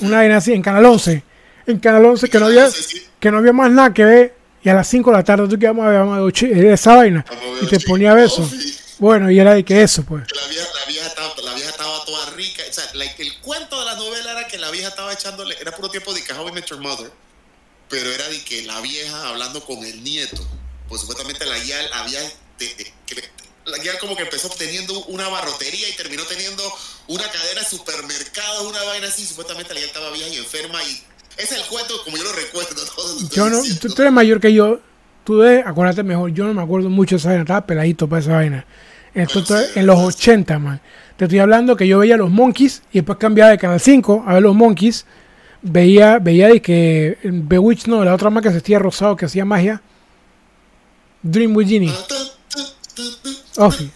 Una 0.00 0.16
vaina 0.18 0.38
así, 0.38 0.52
en 0.52 0.62
Canal 0.62 0.84
11. 0.86 1.22
En 1.66 1.78
Canal 1.78 2.04
11 2.06 2.28
que 2.28 2.38
no 2.38 2.46
había, 2.46 2.66
que 3.20 3.30
no 3.30 3.38
había 3.38 3.52
más 3.52 3.70
nada 3.70 3.92
que 3.92 4.04
ver. 4.04 4.34
Y 4.62 4.68
a 4.68 4.74
las 4.74 4.88
5 4.88 5.10
de 5.10 5.16
la 5.16 5.22
tarde 5.24 5.46
tú 5.48 5.58
que 5.58 5.66
vamos 5.66 5.84
a 5.86 5.88
ver, 5.90 5.98
vamos 6.00 6.18
a 6.18 6.20
ver 6.46 6.58
era 6.58 6.74
esa 6.74 6.96
vaina. 6.96 7.24
Y 7.60 7.66
te 7.66 7.78
ponía 7.80 8.14
besos. 8.14 8.46
Ofi. 8.52 8.74
Bueno, 8.98 9.30
y 9.30 9.38
era 9.38 9.52
de 9.54 9.62
que 9.64 9.82
eso, 9.82 10.02
pues. 10.04 10.22
La 10.34 10.48
vieja, 10.48 10.64
la, 10.80 10.86
vieja 10.90 11.06
estaba, 11.06 11.28
la 11.44 11.54
vieja 11.54 11.70
estaba 11.70 12.04
toda 12.06 12.30
rica. 12.30 12.62
O 12.68 12.72
sea, 12.72 12.84
like, 12.94 13.22
el 13.22 13.38
cuento 13.42 13.78
de 13.78 13.84
la 13.84 13.94
novela 13.96 14.32
era 14.32 14.46
que 14.48 14.56
la 14.58 14.70
vieja 14.70 14.88
estaba 14.88 15.12
echándole. 15.12 15.54
Era 15.60 15.72
puro 15.72 15.88
tiempo 15.90 16.14
de 16.14 16.24
que 16.24 16.32
How 16.32 16.48
I 16.48 16.52
Met 16.52 16.64
Your 16.66 16.80
Mother. 16.80 17.10
Pero 17.88 18.10
era 18.10 18.28
de 18.28 18.42
que 18.42 18.62
la 18.62 18.80
vieja 18.80 19.28
hablando 19.28 19.64
con 19.64 19.78
el 19.84 20.02
nieto. 20.02 20.44
Pues 20.88 21.00
supuestamente 21.02 21.44
la 21.46 21.58
guía 21.58 21.76
había. 21.94 22.20
de- 22.20 22.74
de- 22.74 22.92
que- 23.06 23.28
la 23.66 23.76
guía 23.78 23.98
como 23.98 24.16
que 24.16 24.22
empezó 24.22 24.48
teniendo 24.48 25.04
una 25.06 25.28
barrotería 25.28 25.88
y 25.88 25.92
terminó 25.96 26.22
teniendo 26.24 26.62
una 27.08 27.24
cadena 27.30 27.60
de 27.60 27.66
supermercados, 27.66 28.66
una 28.66 28.82
vaina 28.84 29.08
así. 29.08 29.26
Supuestamente 29.26 29.74
la 29.74 29.80
guía 29.80 29.88
estaba 29.88 30.10
vieja 30.10 30.28
y 30.30 30.36
enferma. 30.38 30.82
Y 30.84 31.02
ese 31.36 31.54
es 31.56 31.60
el 31.62 31.66
cuento 31.66 31.94
como 32.04 32.16
yo 32.16 32.22
lo 32.24 32.32
recuerdo. 32.32 32.70
todo 32.94 33.28
Yo 33.28 33.50
no, 33.50 33.60
tú, 33.80 33.88
tú 33.92 34.02
eres 34.02 34.12
mayor 34.12 34.40
que 34.40 34.52
yo. 34.54 34.80
Tú 35.24 35.38
debes 35.40 35.66
acordarte 35.66 36.02
mejor. 36.04 36.32
Yo 36.32 36.44
no 36.46 36.54
me 36.54 36.62
acuerdo 36.62 36.88
mucho 36.88 37.16
de 37.16 37.18
esa 37.18 37.28
vaina. 37.28 37.42
Estaba 37.42 37.66
peladito 37.66 38.08
para 38.08 38.22
esa 38.22 38.32
vaina. 38.32 38.64
Esto 39.12 39.42
Bueno, 39.42 39.64
sí, 39.66 39.78
en 39.80 39.86
los 39.86 39.98
80, 39.98 40.58
man. 40.58 40.80
Te 41.16 41.24
estoy 41.24 41.38
hablando 41.40 41.76
que 41.76 41.88
yo 41.88 41.98
veía 41.98 42.16
los 42.16 42.30
Monkeys 42.30 42.82
y 42.92 42.98
después 42.98 43.18
cambiaba 43.18 43.50
de 43.50 43.58
Canal 43.58 43.80
5 43.80 44.24
a 44.26 44.34
ver 44.34 44.42
los 44.42 44.54
Monkeys. 44.54 45.04
Veía, 45.62 46.18
veía 46.18 46.48
de 46.48 46.60
que 46.62 47.18
Bewitch, 47.22 47.86
no, 47.86 48.04
la 48.04 48.14
otra 48.14 48.30
más 48.30 48.42
que 48.42 48.48
se 48.50 48.54
vestía 48.56 48.78
rosado 48.78 49.16
que 49.16 49.24
hacía 49.26 49.44
magia. 49.44 49.82
Dream 51.22 51.56
with 51.56 51.66
Genie. 51.68 51.92
Ofi. 53.58 53.90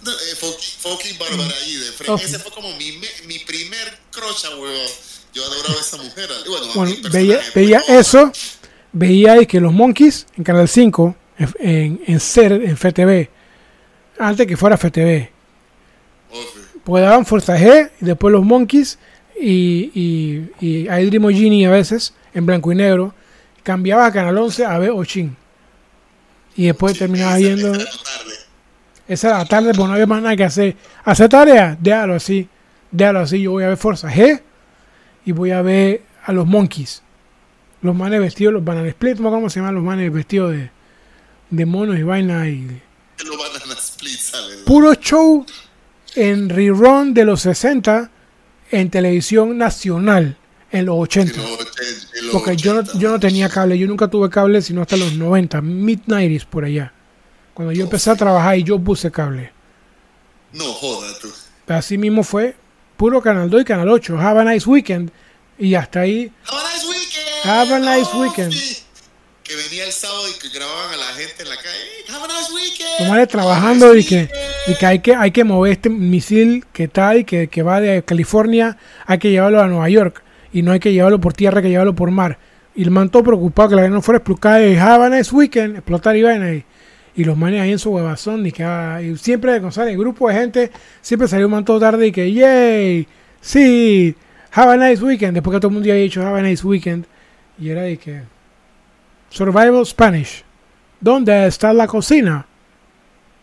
Funky- 0.80 1.18
Bárbara 1.18 1.54
ahí 1.62 1.76
de 1.76 1.92
frente. 1.92 2.12
Ofi. 2.12 2.24
Ese 2.24 2.38
fue 2.38 2.50
como 2.52 2.68
mi, 2.76 2.92
mi 3.26 3.38
primer 3.40 3.98
crush, 4.10 4.44
weón. 4.58 4.86
Yo 5.32 5.44
adoraba 5.44 5.74
a 5.74 5.80
esa 5.80 5.96
mujer. 5.98 6.28
Bueno, 6.48 6.66
a 6.70 6.74
Bueno, 6.74 6.94
veía, 7.12 7.36
pues, 7.38 7.54
veía 7.54 7.80
eso. 7.88 8.32
Veía 8.92 9.34
de 9.34 9.46
que 9.46 9.60
los 9.60 9.72
Monkeys 9.72 10.26
en 10.36 10.42
Canal 10.42 10.68
5, 10.68 11.14
en, 11.38 11.54
en, 11.60 12.00
en 12.08 12.18
SER, 12.20 12.52
en 12.54 12.76
FTV, 12.76 13.28
antes 14.18 14.46
que 14.48 14.56
fuera 14.56 14.76
FTV, 14.76 15.30
Ofi. 16.32 16.58
pues 16.82 17.04
daban 17.04 17.24
Fuerza 17.24 17.56
G 17.56 17.88
y 18.00 18.04
después 18.04 18.32
los 18.32 18.44
Monkeys 18.44 18.98
y, 19.40 19.90
y, 20.60 20.84
y 20.84 20.86
Genie 21.34 21.66
a 21.66 21.70
veces 21.70 22.14
en 22.34 22.46
blanco 22.46 22.72
y 22.72 22.74
negro. 22.74 23.14
Cambiaba 23.62 24.06
a 24.06 24.12
Canal 24.12 24.36
11 24.38 24.64
a 24.64 24.78
ver 24.78 24.90
Ochin. 24.90 25.36
Y 26.56 26.66
después 26.66 26.94
Sí, 26.94 26.98
terminaba 27.00 27.36
viendo. 27.36 27.72
esa 29.08 29.28
era 29.28 29.38
la 29.38 29.44
tarde, 29.44 29.72
pues 29.74 29.86
no 29.88 29.92
había 29.94 30.06
más 30.06 30.22
nada 30.22 30.36
que 30.36 30.44
hacer. 30.44 30.76
Hacer 31.04 31.28
tarea, 31.28 31.76
déjalo 31.80 32.14
así. 32.14 32.48
Déjalo 32.90 33.20
así. 33.20 33.40
Yo 33.42 33.52
voy 33.52 33.64
a 33.64 33.68
ver 33.68 33.76
Fuerza 33.76 34.10
G 34.10 34.40
y 35.24 35.32
voy 35.32 35.50
a 35.50 35.62
ver 35.62 36.02
a 36.24 36.32
los 36.32 36.46
Monkeys. 36.46 37.02
Los 37.82 37.94
manes 37.94 38.20
vestidos, 38.20 38.52
los 38.52 38.64
Banana 38.64 38.88
Split, 38.88 39.16
no 39.16 39.22
me 39.22 39.28
acuerdo 39.28 39.36
cómo 39.38 39.50
se 39.50 39.60
llaman 39.60 39.74
los 39.74 39.84
manes 39.84 40.12
vestidos 40.12 40.52
de, 40.52 40.70
de 41.50 41.66
monos 41.66 41.98
y 41.98 42.02
vaina. 42.02 42.46
Y 42.48 42.80
Los 43.24 43.38
Banana 43.38 43.74
Split 43.78 44.20
puro 44.66 44.94
show 44.94 45.46
en 46.14 46.48
rerun 46.48 47.14
de 47.14 47.24
los 47.24 47.40
60 47.42 48.10
en 48.70 48.90
televisión 48.90 49.56
nacional 49.58 50.36
en 50.72 50.86
los 50.86 50.96
80. 50.98 51.32
En 51.34 51.38
los 51.42 51.50
ochenta- 51.60 51.82
en 52.18 52.26
los 52.26 52.32
Porque 52.32 52.56
yo 52.56 52.74
no, 52.74 52.80
80. 52.80 52.98
yo 52.98 53.10
no 53.10 53.20
tenía 53.20 53.48
cable, 53.48 53.78
yo 53.78 53.86
nunca 53.86 54.08
tuve 54.08 54.30
cable 54.30 54.62
sino 54.62 54.82
hasta 54.82 54.96
los 54.96 55.14
90, 55.14 55.60
mid-90s 55.60 56.44
por 56.46 56.64
allá. 56.64 56.92
Cuando 57.54 57.72
yo 57.72 57.84
empecé 57.84 58.10
a 58.10 58.16
trabajar 58.16 58.56
y 58.58 58.62
yo 58.62 58.78
puse 58.78 59.10
cable. 59.10 59.52
No 60.52 60.64
joda 60.64 61.08
tú. 61.20 61.28
Así 61.68 61.98
mismo 61.98 62.22
fue 62.24 62.56
puro 62.96 63.20
Canal 63.22 63.48
2 63.50 63.62
y 63.62 63.64
Canal 63.64 63.88
8. 63.88 64.18
Have 64.18 64.40
a 64.40 64.44
nice 64.44 64.68
weekend. 64.68 65.10
Y 65.58 65.74
hasta 65.74 66.00
ahí, 66.00 66.32
Have 66.46 66.58
a 66.58 66.72
nice 66.72 66.86
weekend. 66.86 67.44
Have 67.44 67.74
a 67.74 67.78
nice 67.96 68.16
weekend. 68.16 68.54
Que 69.50 69.56
venía 69.56 69.84
el 69.84 69.90
sábado 69.92 70.22
y 70.28 70.38
que 70.38 70.56
grababan 70.56 70.94
a 70.94 70.96
la 70.96 71.06
gente 71.06 71.42
en 71.42 71.48
la 71.48 71.56
calle. 71.56 71.68
"Hey, 72.06 72.14
Have 72.14 72.24
a 72.24 72.28
nice 72.28 72.52
weekend. 72.54 73.28
trabajando 73.28 73.96
y 73.96 74.04
que, 74.04 74.14
weekend". 74.14 74.30
y 74.68 74.74
que 74.76 74.86
hay 74.86 74.98
que 75.00 75.14
hay 75.16 75.30
que 75.32 75.42
mover 75.42 75.72
este 75.72 75.90
misil 75.90 76.64
que 76.72 76.84
está 76.84 77.16
y 77.16 77.24
que, 77.24 77.48
que 77.48 77.64
va 77.64 77.80
de 77.80 78.04
California, 78.04 78.76
hay 79.06 79.18
que 79.18 79.32
llevarlo 79.32 79.60
a 79.60 79.66
Nueva 79.66 79.88
York. 79.88 80.22
Y 80.52 80.62
no 80.62 80.70
hay 80.70 80.78
que 80.78 80.92
llevarlo 80.92 81.20
por 81.20 81.32
tierra, 81.32 81.58
hay 81.58 81.64
que 81.64 81.68
llevarlo 81.70 81.96
por 81.96 82.12
mar. 82.12 82.38
Y 82.76 82.84
el 82.84 82.92
man 82.92 83.08
todo 83.10 83.24
preocupado 83.24 83.70
que 83.70 83.74
la 83.74 83.82
vaina 83.82 83.96
no 83.96 84.02
fuera 84.02 84.18
a 84.18 84.20
explotar. 84.20 84.62
Y 84.62 84.76
have 84.76 85.04
a 85.04 85.08
nice 85.08 85.34
weekend, 85.34 85.74
explotar 85.78 86.16
y 86.16 86.22
vaina. 86.22 86.54
Y, 86.54 86.64
y 87.16 87.24
los 87.24 87.36
manes 87.36 87.60
ahí 87.60 87.72
en 87.72 87.80
su 87.80 87.90
huevazón. 87.90 88.46
Y, 88.46 88.52
que, 88.52 88.62
ah, 88.62 89.02
y 89.02 89.16
siempre, 89.16 89.60
con 89.60 89.72
el 89.88 89.98
grupo 89.98 90.28
de 90.28 90.34
gente, 90.34 90.70
siempre 91.00 91.26
salió 91.26 91.46
un 91.46 91.52
man 91.52 91.64
todo 91.64 91.80
tarde 91.80 92.06
y 92.06 92.12
que, 92.12 92.32
yay, 92.32 93.08
sí, 93.40 94.14
have 94.52 94.72
a 94.74 94.76
nice 94.76 95.02
weekend. 95.02 95.34
Después 95.34 95.56
que 95.56 95.60
todo 95.60 95.70
el 95.70 95.74
mundo 95.74 95.88
ya 95.88 95.94
había 95.94 96.04
dicho 96.04 96.24
have 96.24 96.38
a 96.38 96.42
nice 96.42 96.64
weekend. 96.64 97.04
Y 97.58 97.70
era 97.70 97.82
de 97.82 97.96
que, 97.96 98.22
survival 99.30 99.86
Spanish. 99.86 100.44
¿Dónde 101.00 101.46
está 101.46 101.72
la 101.72 101.86
cocina? 101.86 102.46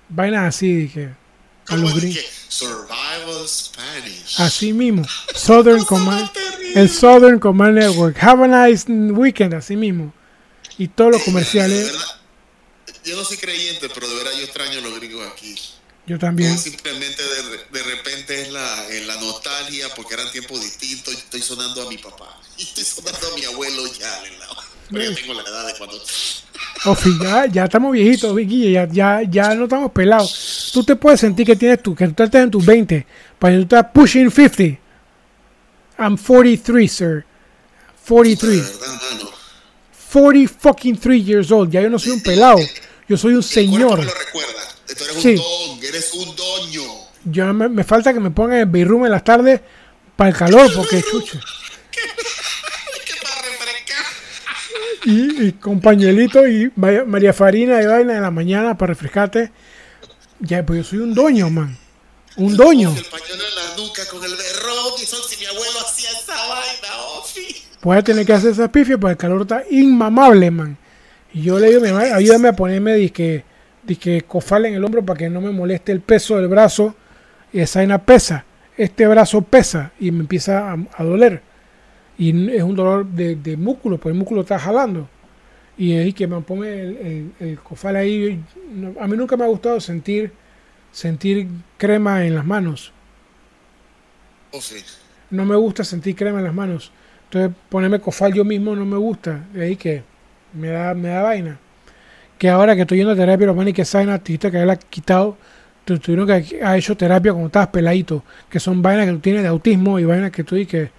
Vaina 0.09 0.47
así, 0.47 0.73
dije. 0.73 1.05
A 1.05 1.71
¿Cómo 1.71 1.81
los 1.83 1.91
es 1.91 1.97
gringos. 2.01 2.25
Survival 2.49 3.47
Spanish. 3.47 4.39
Así 4.39 4.73
mismo. 4.73 5.05
Southern 5.35 5.83
Command. 5.85 6.29
El 6.75 6.89
Southern 6.89 7.39
Command 7.39 7.77
Network. 7.79 8.17
Have 8.21 8.43
a 8.45 8.67
nice 8.67 8.85
weekend, 8.89 9.53
así 9.53 9.75
mismo. 9.75 10.13
Y 10.77 10.87
todos 10.87 11.11
los 11.13 11.21
De 11.21 11.25
comerciales. 11.25 11.91
verdad, 11.91 12.05
yo 13.03 13.15
no 13.17 13.23
soy 13.25 13.37
creyente, 13.37 13.89
pero 13.93 14.07
de 14.07 14.15
verdad 14.15 14.31
yo 14.37 14.43
extraño 14.43 14.79
a 14.79 14.81
los 14.81 14.95
gringos 14.99 15.27
aquí. 15.31 15.55
Yo 16.05 16.17
también. 16.19 16.51
No, 16.53 16.57
simplemente 16.57 17.21
de, 17.21 17.79
de 17.79 17.83
repente 17.83 18.41
es 18.43 18.51
la, 18.51 18.89
eh, 18.91 19.03
la 19.05 19.15
nostalgia 19.15 19.87
porque 19.95 20.13
eran 20.13 20.31
tiempos 20.31 20.61
distintos 20.61 21.13
estoy 21.15 21.41
sonando 21.41 21.81
a 21.85 21.89
mi 21.89 21.97
papá. 21.97 22.39
Y 22.57 22.63
estoy 22.63 22.83
sonando 22.85 23.27
a 23.33 23.35
mi 23.35 23.43
abuelo 23.45 23.85
ya. 23.87 24.21
Pero 24.89 25.03
yo 25.03 25.15
tengo 25.15 25.33
la 25.33 25.41
edad 25.43 25.67
de 25.67 25.73
cuando... 25.77 26.01
Ofi, 26.85 27.09
ya, 27.21 27.45
ya 27.47 27.63
estamos 27.65 27.91
viejitos, 27.91 28.35
Guille, 28.35 28.71
ya, 28.71 28.87
ya, 28.87 29.21
ya 29.29 29.55
no 29.55 29.63
estamos 29.63 29.91
pelados. 29.91 30.69
Tú 30.73 30.83
te 30.83 30.95
puedes 30.95 31.19
sentir 31.19 31.45
que 31.45 31.55
tienes 31.55 31.81
tú, 31.81 31.95
que 31.95 32.07
tú 32.07 32.23
estás 32.23 32.43
en 32.43 32.51
tus 32.51 32.65
20, 32.65 33.05
pero 33.39 33.55
tú 33.57 33.61
estás 33.63 33.85
pushing 33.93 34.29
50. 34.31 34.79
I'm 35.97 36.15
43, 36.17 36.91
sir. 36.91 37.07
De 37.07 37.25
43. 38.07 38.79
verdad, 38.79 39.01
mano. 39.11 39.31
40 40.13 40.53
fucking 40.59 40.97
3 40.97 41.25
years 41.25 41.51
old. 41.51 41.71
Ya 41.71 41.81
yo 41.81 41.89
no 41.89 41.99
soy 41.99 42.11
un 42.13 42.21
pelado. 42.21 42.59
Yo 43.09 43.17
soy 43.17 43.31
un 43.33 43.37
El 43.39 43.43
señor. 43.43 44.03
lo 44.05 44.13
recuerda. 44.13 44.61
Tú 44.85 45.03
eres 45.03 45.21
Sí. 45.21 45.29
un 45.29 45.35
don, 45.77 45.83
eres 45.83 46.13
un 46.13 46.35
doño. 46.35 46.83
Yo 47.25 47.53
me, 47.53 47.67
me 47.67 47.83
falta 47.83 48.13
que 48.13 48.19
me 48.19 48.31
pongan 48.31 48.59
el 48.59 48.65
bedroom 48.67 49.05
en 49.05 49.11
las 49.11 49.23
tardes 49.23 49.59
para 50.15 50.29
el 50.29 50.35
calor, 50.35 50.71
porque 50.73 51.01
chucha. 51.03 51.39
¿Qué 51.91 52.01
para 53.21 53.41
refrescar? 53.41 54.05
Y, 55.09 55.41
y 55.41 55.51
con 55.53 55.79
pañuelito 55.79 56.45
y 56.45 56.69
María 56.75 57.31
Farina 57.31 57.81
y 57.81 57.85
vaina 57.85 58.17
en 58.17 58.21
la 58.23 58.29
mañana 58.29 58.77
para 58.77 58.91
refrescarte. 58.91 59.53
Ya, 60.41 60.65
pues 60.65 60.79
yo 60.79 60.83
soy 60.83 60.99
un 60.99 61.13
doño, 61.13 61.49
man. 61.49 61.77
Un 62.35 62.57
doño. 62.57 62.89
El 62.89 63.05
pañuelo 63.05 63.43
en 63.47 63.55
la 63.55 63.77
nuca 63.77 64.01
con 64.11 64.21
el 64.21 64.31
berrón. 64.31 64.93
Y 65.01 65.05
son 65.05 65.21
si 65.25 65.39
mi 65.39 65.45
abuelo 65.45 65.79
hacía 65.79 66.09
esa 66.09 66.33
vaina, 66.33 67.01
Ofi. 67.19 67.55
Voy 67.83 67.95
a 67.95 68.01
tener 68.01 68.25
que 68.25 68.33
hacer 68.33 68.51
esa 68.51 68.69
pifia 68.69 68.97
porque 68.97 69.13
el 69.13 69.17
calor 69.17 69.43
está 69.43 69.63
inmamable, 69.71 70.51
man. 70.51 70.77
Y 71.33 71.43
yo 71.43 71.57
le 71.57 71.67
digo 71.69 71.79
a 71.79 71.83
mi 71.85 71.91
mamá, 71.93 72.03
ayúdame 72.13 72.49
a 72.49 72.53
ponerme 72.53 72.95
disque, 72.95 73.45
disque 73.83 74.23
cofal 74.27 74.65
en 74.65 74.73
el 74.73 74.83
hombro 74.83 75.05
para 75.05 75.17
que 75.17 75.29
no 75.29 75.39
me 75.39 75.51
moleste 75.51 75.93
el 75.93 76.01
peso 76.01 76.35
del 76.35 76.49
brazo. 76.49 76.97
Y 77.53 77.61
esa 77.61 77.79
vaina 77.79 78.03
pesa. 78.03 78.43
Este 78.75 79.07
brazo 79.07 79.41
pesa 79.41 79.93
y 80.01 80.11
me 80.11 80.19
empieza 80.19 80.69
a, 80.69 80.77
a 80.97 81.03
doler. 81.05 81.43
Y 82.17 82.49
es 82.51 82.63
un 82.63 82.75
dolor 82.75 83.05
de, 83.07 83.35
de 83.35 83.57
músculo, 83.57 83.97
porque 83.97 84.09
el 84.13 84.15
músculo 84.19 84.41
está 84.41 84.59
jalando. 84.59 85.09
Y 85.77 85.93
ahí 85.95 86.13
que 86.13 86.27
me 86.27 86.41
pone 86.41 86.69
el, 86.81 86.97
el- 86.97 87.33
el 87.49 87.59
cofal 87.61 87.95
ahí. 87.97 88.43
a 88.99 89.07
mí 89.07 89.17
nunca 89.17 89.37
me 89.37 89.45
ha 89.45 89.47
gustado 89.47 89.79
sentir, 89.81 90.33
sentir 90.91 91.47
crema 91.77 92.25
en 92.25 92.35
las 92.35 92.45
manos. 92.45 92.93
Ofi. 94.51 94.83
no 95.29 95.45
me 95.45 95.55
gusta 95.55 95.83
sentir 95.83 96.15
crema 96.15 96.39
en 96.39 96.45
las 96.45 96.53
manos. 96.53 96.91
Entonces 97.25 97.55
ponerme 97.69 97.99
cofal 97.99 98.33
yo 98.33 98.45
mismo 98.45 98.75
no 98.75 98.85
me 98.85 98.97
gusta. 98.97 99.45
De 99.53 99.63
ahí 99.65 99.75
que 99.75 100.03
me 100.53 100.69
da, 100.69 100.93
me 100.93 101.09
da 101.09 101.23
vaina. 101.23 101.59
Que 102.37 102.49
ahora 102.49 102.75
que 102.75 102.81
estoy 102.83 102.99
yendo 102.99 103.13
a 103.13 103.15
terapia, 103.15 103.47
los 103.47 103.55
manes 103.55 103.73
que 103.73 103.85
saben 103.85 104.09
artista 104.09 104.51
que 104.51 104.61
él 104.61 104.69
ha 104.69 104.77
quitado, 104.77 105.37
tu- 105.85 105.99
tuvieron 105.99 106.27
que 106.27 106.61
ha 106.63 106.77
hecho 106.77 106.97
terapia 106.97 107.33
cuando 107.33 107.47
estabas 107.47 107.69
peladito, 107.69 108.23
que 108.49 108.59
son 108.59 108.81
vainas 108.81 109.07
que 109.07 109.13
tú 109.13 109.19
tienes 109.19 109.43
de 109.43 109.49
autismo 109.49 109.99
y 109.99 110.05
vainas 110.05 110.31
que 110.31 110.43
tú 110.43 110.55
y 110.57 110.65
que, 110.65 110.91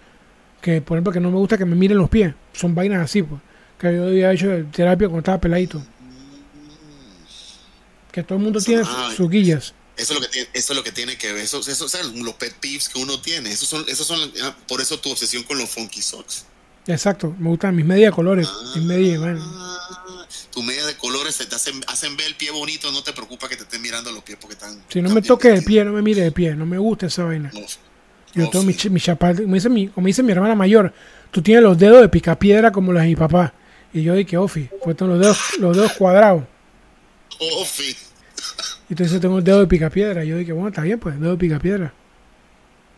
que 0.60 0.80
por 0.80 0.96
ejemplo 0.96 1.12
que 1.12 1.20
no 1.20 1.30
me 1.30 1.36
gusta 1.36 1.58
que 1.58 1.64
me 1.64 1.76
miren 1.76 1.98
los 1.98 2.10
pies. 2.10 2.34
Son 2.52 2.74
vainas 2.74 3.02
así, 3.02 3.22
pues. 3.22 3.40
Que 3.78 3.94
yo 3.94 4.06
había 4.06 4.32
hecho 4.32 4.48
terapia 4.72 5.08
cuando 5.08 5.20
estaba 5.20 5.40
peladito. 5.40 5.82
Que 8.10 8.22
todo 8.22 8.38
el 8.38 8.44
mundo 8.44 8.60
tiene 8.60 8.82
Ay. 8.86 9.16
sus 9.16 9.30
guillas. 9.30 9.74
Eso 9.96 10.14
es 10.14 10.20
lo 10.20 10.26
que 10.26 10.32
tiene, 10.32 10.48
eso 10.52 10.72
es 10.72 10.76
lo 10.76 10.84
que 10.84 10.92
tiene 10.92 11.18
que 11.18 11.32
ver. 11.32 11.44
Eso, 11.44 11.58
eso, 11.60 11.88
son 11.88 12.24
los 12.24 12.34
pet 12.34 12.54
peeves 12.54 12.88
que 12.88 12.98
uno 13.00 13.20
tiene. 13.20 13.50
Esos 13.50 13.68
son, 13.68 13.84
esos 13.88 14.06
son, 14.06 14.32
ah, 14.42 14.56
por 14.66 14.80
eso 14.80 14.98
tu 15.00 15.10
obsesión 15.10 15.42
con 15.42 15.58
los 15.58 15.68
funky 15.68 16.00
socks. 16.00 16.44
Exacto, 16.86 17.34
me 17.38 17.50
gustan 17.50 17.76
mis 17.76 17.84
medias 17.84 18.12
de 18.12 18.14
colores. 18.14 18.48
Mis 18.74 18.84
medias, 18.84 19.20
bueno. 19.20 19.40
Ah, 19.44 20.26
tu 20.52 20.62
media 20.62 20.86
de 20.86 20.96
colores 20.96 21.34
se 21.34 21.46
te 21.46 21.54
hacen, 21.54 21.80
hacen 21.88 22.16
ver 22.16 22.28
el 22.28 22.34
pie 22.36 22.50
bonito. 22.50 22.90
No 22.92 23.02
te 23.02 23.12
preocupa 23.12 23.48
que 23.48 23.56
te 23.56 23.64
estén 23.64 23.82
mirando 23.82 24.10
los 24.12 24.22
pies 24.22 24.38
porque 24.40 24.54
están. 24.54 24.82
Si 24.88 25.02
no 25.02 25.08
me 25.08 25.16
bien 25.16 25.26
toque 25.26 25.52
el 25.52 25.64
pie, 25.64 25.84
no 25.84 25.92
me 25.92 26.02
mire 26.02 26.22
de 26.22 26.32
pie. 26.32 26.54
No 26.54 26.64
me 26.64 26.78
gusta 26.78 27.06
esa 27.06 27.24
vaina. 27.24 27.50
No, 27.52 27.60
Yo 28.38 28.44
no, 28.44 28.50
tengo 28.50 28.64
mi, 28.64 28.72
sí. 28.72 28.88
ch- 28.88 28.90
mi 28.90 29.00
chaparro, 29.00 29.42
como 29.42 29.54
dice 29.54 29.68
mi, 29.68 29.88
como 29.88 30.06
dice 30.06 30.22
mi 30.22 30.32
hermana 30.32 30.54
mayor, 30.54 30.92
tú 31.30 31.42
tienes 31.42 31.62
los 31.62 31.76
dedos 31.78 32.00
de 32.00 32.08
picapiedra 32.08 32.72
como 32.72 32.92
los 32.92 33.02
de 33.02 33.08
mi 33.08 33.16
papá. 33.16 33.52
Y 33.92 34.02
yo 34.02 34.14
dije, 34.14 34.36
Ofi, 34.36 34.68
pues 34.84 34.96
tengo 34.96 35.12
los 35.12 35.20
dedos, 35.20 35.38
los 35.58 35.76
dedos 35.76 35.92
cuadrados. 35.92 36.44
Oh, 37.40 37.64
sí. 37.64 37.96
Y 38.88 38.92
entonces 38.94 39.20
tengo 39.20 39.38
el 39.38 39.44
dedo 39.44 39.60
de 39.60 39.66
picapiedra. 39.66 40.24
Y 40.24 40.28
yo 40.28 40.36
dije, 40.36 40.52
bueno, 40.52 40.68
está 40.68 40.82
bien, 40.82 40.98
pues, 40.98 41.18
dedo 41.20 41.32
de 41.32 41.38
picapiedra. 41.38 41.92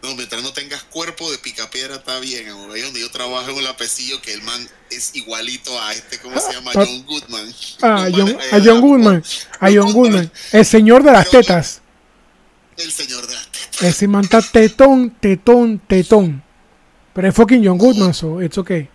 No, 0.03 0.14
mientras 0.14 0.43
no 0.43 0.53
tengas 0.53 0.82
cuerpo 0.84 1.30
de 1.30 1.36
picapiedra 1.38 1.97
está 1.97 2.18
bien, 2.20 2.49
amor. 2.49 2.70
Ahí 2.72 2.80
donde 2.80 3.01
yo 3.01 3.11
trabajo 3.11 3.51
en 3.51 3.57
un 3.57 3.64
lapecillo 3.64 4.20
que 4.22 4.32
el 4.32 4.43
man 4.43 4.66
es 4.91 5.14
igualito 5.14 5.78
a 5.82 5.93
este, 5.93 6.18
¿cómo 6.18 6.41
se 6.41 6.55
llama? 6.55 6.70
Ah, 6.74 6.84
John 6.86 7.05
Goodman. 7.07 7.55
Ah, 7.82 8.09
John, 8.11 8.36
a 8.53 8.57
eh, 8.57 8.62
John 8.64 8.80
Goodman. 8.80 9.22
A 9.61 9.68
John 9.70 9.93
Goodman. 9.93 10.30
El 10.53 10.64
señor 10.64 11.03
de 11.03 11.12
las 11.12 11.28
tetas. 11.28 11.82
El 12.78 12.91
señor 12.91 13.26
de 13.26 13.34
la 13.34 13.39
teta. 13.39 13.39
Ese 13.81 14.07
man 14.07 14.24
está 14.24 14.43
tetón, 14.43 15.11
tetón, 15.11 15.78
tetón. 15.78 16.43
Pero 17.14 17.28
es 17.28 17.35
fucking 17.35 17.64
John 17.64 17.78
Goodman, 17.78 18.14
so 18.14 18.41
it's 18.43 18.59
okay. 18.59 18.89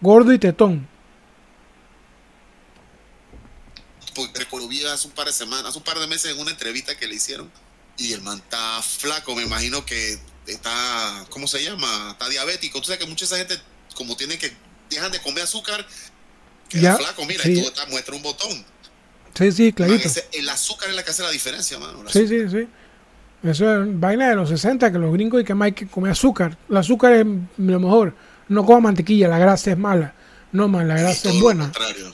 Gordo. 0.00 0.32
Y 0.32 0.38
tetón. 0.38 0.88
Vi 4.68 4.84
hace 4.84 5.06
un 5.06 5.14
par 5.14 5.26
de 5.26 5.32
semanas, 5.32 5.66
hace 5.66 5.78
un 5.78 5.84
par 5.84 5.98
de 5.98 6.06
meses 6.06 6.32
en 6.32 6.38
una 6.40 6.50
entrevista 6.50 6.96
que 6.96 7.06
le 7.06 7.14
hicieron. 7.14 7.50
Y 7.96 8.12
el 8.12 8.20
man 8.22 8.38
está 8.38 8.82
flaco, 8.82 9.34
me 9.34 9.42
imagino 9.42 9.84
que 9.86 10.18
está, 10.46 11.24
¿cómo 11.30 11.46
se 11.46 11.62
llama? 11.62 12.10
Está 12.12 12.28
diabético. 12.28 12.80
Tú 12.80 12.86
sabes 12.86 12.98
que 13.00 13.06
mucha 13.06 13.24
esa 13.24 13.36
gente, 13.38 13.56
como 13.94 14.16
tienen 14.16 14.38
que, 14.38 14.52
dejan 14.90 15.10
de 15.12 15.20
comer 15.20 15.44
azúcar, 15.44 15.86
queda 16.68 16.82
Ya, 16.82 16.96
flaco, 16.96 17.24
mira, 17.24 17.42
sí. 17.44 17.52
y 17.52 17.62
tú 17.62 17.68
está- 17.68 17.86
muestra 17.86 18.14
un 18.14 18.22
botón. 18.22 18.64
Sí, 19.38 19.52
sí, 19.52 19.62
Man, 19.64 19.72
clarito. 19.72 20.08
ese- 20.08 20.28
el 20.32 20.48
azúcar 20.48 20.88
es 20.90 20.96
la 20.96 21.04
que 21.04 21.10
hace 21.12 21.22
la 21.22 21.30
diferencia, 21.30 21.78
mano. 21.78 21.98
Sí, 22.10 22.18
azúcar. 22.24 22.28
sí, 22.28 22.48
sí. 22.50 22.68
Eso 23.48 23.82
es 23.82 24.00
vaina 24.00 24.28
de 24.30 24.34
los 24.34 24.48
60, 24.48 24.90
que 24.90 24.98
los 24.98 25.12
gringos 25.12 25.40
y 25.40 25.44
que 25.44 25.54
más 25.54 25.66
hay 25.66 25.72
que 25.72 25.86
comer 25.86 26.10
azúcar. 26.12 26.58
El 26.68 26.76
azúcar 26.76 27.12
es 27.12 27.24
lo 27.56 27.80
mejor. 27.80 28.14
No 28.48 28.66
coma 28.66 28.80
mantequilla, 28.80 29.28
la 29.28 29.38
grasa 29.38 29.70
es 29.70 29.78
mala. 29.78 30.14
No, 30.50 30.66
man, 30.68 30.88
la 30.88 30.96
grasa 30.98 31.28
es 31.28 31.34
lo 31.36 31.40
buena. 31.42 31.64
contrario. 31.64 32.12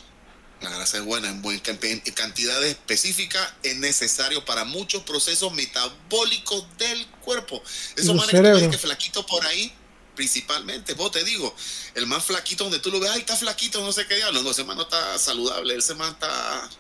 La 0.61 0.70
grasa 0.70 0.99
es 0.99 1.05
buena, 1.05 1.29
en, 1.29 1.41
buen, 1.43 1.61
en 1.83 2.01
cantidades 2.14 2.70
específicas 2.70 3.55
es 3.62 3.77
necesario 3.79 4.45
para 4.45 4.64
muchos 4.64 5.03
procesos 5.03 5.53
metabólicos 5.53 6.66
del 6.79 7.07
cuerpo. 7.22 7.62
Esos 7.97 8.14
manes 8.16 8.70
que 8.70 8.79
flaquito 8.79 9.25
por 9.27 9.45
ahí, 9.47 9.72
principalmente, 10.15 10.95
vos 10.95 11.11
te 11.11 11.23
digo, 11.25 11.55
el 11.95 12.07
más 12.07 12.25
flaquito 12.25 12.65
donde 12.65 12.79
tú 12.79 12.91
lo 12.91 13.01
ves, 13.01 13.11
ay, 13.12 13.21
está 13.21 13.37
flaquito, 13.37 13.81
no 13.83 13.93
sé 13.93 14.07
qué 14.07 14.17
diablo, 14.17 14.43
no, 14.43 14.51
ese 14.51 14.65
man 14.65 14.77
no 14.77 14.83
está 14.85 15.19
saludable, 15.19 15.77
ese 15.77 15.95
man 15.95 16.12
está... 16.12 16.29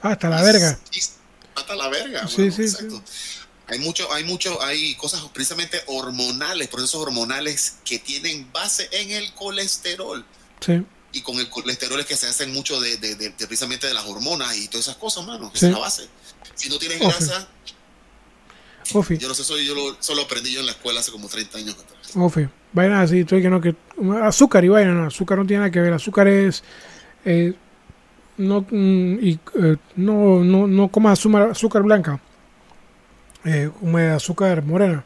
Ah, 0.02 0.10
hasta 0.12 0.28
la 0.28 0.42
verga. 0.42 0.78
Hasta 1.56 1.74
la 1.76 1.88
verga. 1.88 2.26
Sí, 2.28 2.36
bueno, 2.36 2.52
sí, 2.56 2.62
exacto. 2.62 3.02
Hay 3.68 3.78
mucho, 3.78 4.12
hay 4.12 4.24
mucho, 4.24 4.62
hay 4.62 4.94
cosas 4.96 5.22
precisamente 5.32 5.82
hormonales, 5.86 6.68
procesos 6.68 7.00
hormonales 7.00 7.76
que 7.84 7.98
tienen 7.98 8.50
base 8.52 8.88
en 8.92 9.10
el 9.10 9.32
colesterol 9.34 10.24
Sí, 10.60 10.82
y 11.12 11.20
con 11.22 11.38
el 11.38 11.48
colesterol 11.48 11.98
es 12.00 12.06
que 12.06 12.16
se 12.16 12.26
hacen 12.26 12.52
mucho 12.52 12.78
de, 12.80 12.96
de- 12.98 13.14
de- 13.14 13.30
de 13.30 13.46
precisamente 13.46 13.86
de 13.86 13.94
las 13.94 14.04
hormonas 14.04 14.56
y 14.56 14.68
todas 14.68 14.86
esas 14.88 14.96
cosas, 14.96 15.24
mano. 15.26 15.50
Esa 15.54 15.60
Sí. 15.60 15.66
es 15.66 15.72
la 15.72 15.78
base. 15.78 16.08
Si 16.54 16.68
no 16.68 16.78
tienes 16.78 16.98
grasa, 17.00 17.48
Ofi, 18.92 19.16
yo 19.16 19.28
no 19.28 19.34
sé, 19.34 19.42
eso 19.42 19.56
yo 19.58 19.74
lo, 19.74 19.98
eso 19.98 20.14
lo 20.14 20.22
aprendí 20.22 20.52
yo 20.52 20.60
en 20.60 20.66
la 20.66 20.72
escuela 20.72 21.00
hace 21.00 21.10
como 21.10 21.26
30 21.28 21.56
años 21.58 21.74
atrás. 21.74 22.10
Ofi. 22.16 22.46
Vaina 22.74 23.00
así, 23.00 23.20
estoy 23.20 23.40
que 23.40 23.48
no, 23.48 23.60
que. 23.60 23.74
Azúcar 24.22 24.64
y 24.64 24.68
vaina, 24.68 24.92
no. 24.92 25.06
Azúcar 25.06 25.38
no 25.38 25.46
tiene 25.46 25.60
nada 25.60 25.70
que 25.70 25.80
ver. 25.80 25.92
Azúcar 25.92 26.28
es. 26.28 26.62
eh, 27.24 27.54
no, 28.36 28.62
mm, 28.68 29.18
y, 29.22 29.38
eh, 29.62 29.76
no, 29.96 30.42
no, 30.42 30.66
no 30.66 30.88
comas 30.88 31.18
azúcar, 31.18 31.50
azúcar 31.50 31.82
blanca. 31.82 32.20
Eh, 33.44 33.70
come 33.78 34.08
azúcar 34.08 34.64
morena. 34.64 35.04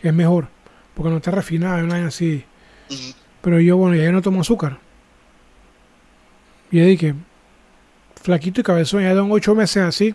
Es 0.00 0.14
mejor. 0.14 0.48
Porque 0.94 1.10
no 1.10 1.16
está 1.16 1.32
refinada, 1.32 1.82
una 1.82 1.94
vaina 1.94 2.08
así. 2.08 2.44
Pero 3.42 3.60
yo, 3.60 3.76
bueno, 3.76 3.96
ya 3.96 4.10
no 4.12 4.22
tomo 4.22 4.40
azúcar. 4.40 4.78
Y 6.70 6.80
dije, 6.80 7.14
flaquito 8.22 8.60
y 8.60 8.64
cabezón, 8.64 9.02
ya 9.02 9.14
dan 9.14 9.30
ocho 9.30 9.54
meses 9.54 9.82
así. 9.82 10.14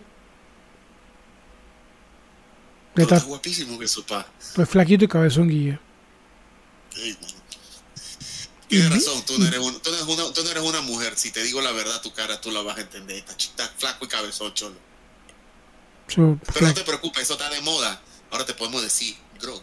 No, 2.94 3.02
está 3.02 3.18
guapísimo 3.20 3.78
que 3.78 3.86
eso, 3.86 4.06
pa. 4.06 4.24
pues 4.54 4.68
flaquito 4.68 5.04
y 5.04 5.08
cabezón, 5.08 5.48
Guille. 5.48 5.78
Ey. 6.96 7.16
Tienes 8.68 8.90
Y- 8.90 8.94
razón, 8.94 9.22
tú 9.26 9.38
no, 9.38 9.46
eres 9.46 9.58
una, 9.60 9.78
tú, 9.78 9.90
no 9.90 9.96
eres 9.96 10.08
una, 10.08 10.32
tú 10.32 10.42
no 10.44 10.50
eres 10.50 10.62
una 10.62 10.80
mujer. 10.80 11.12
Si 11.16 11.30
te 11.30 11.42
digo 11.42 11.60
la 11.60 11.72
verdad, 11.72 12.00
tu 12.02 12.12
cara 12.12 12.40
tú 12.40 12.50
la 12.50 12.62
vas 12.62 12.78
a 12.78 12.80
entender. 12.80 13.16
Está, 13.18 13.36
chi- 13.36 13.48
está 13.50 13.66
flaco 13.76 14.04
y 14.04 14.08
cabezón, 14.08 14.52
cholo. 14.54 14.76
So, 16.08 16.38
Pero 16.52 16.66
no 16.66 16.74
te 16.74 16.82
preocupes, 16.82 17.22
eso 17.22 17.34
está 17.34 17.48
de 17.50 17.60
moda. 17.60 18.00
Ahora 18.30 18.44
te 18.44 18.54
podemos 18.54 18.82
decir, 18.82 19.14
grog. 19.40 19.62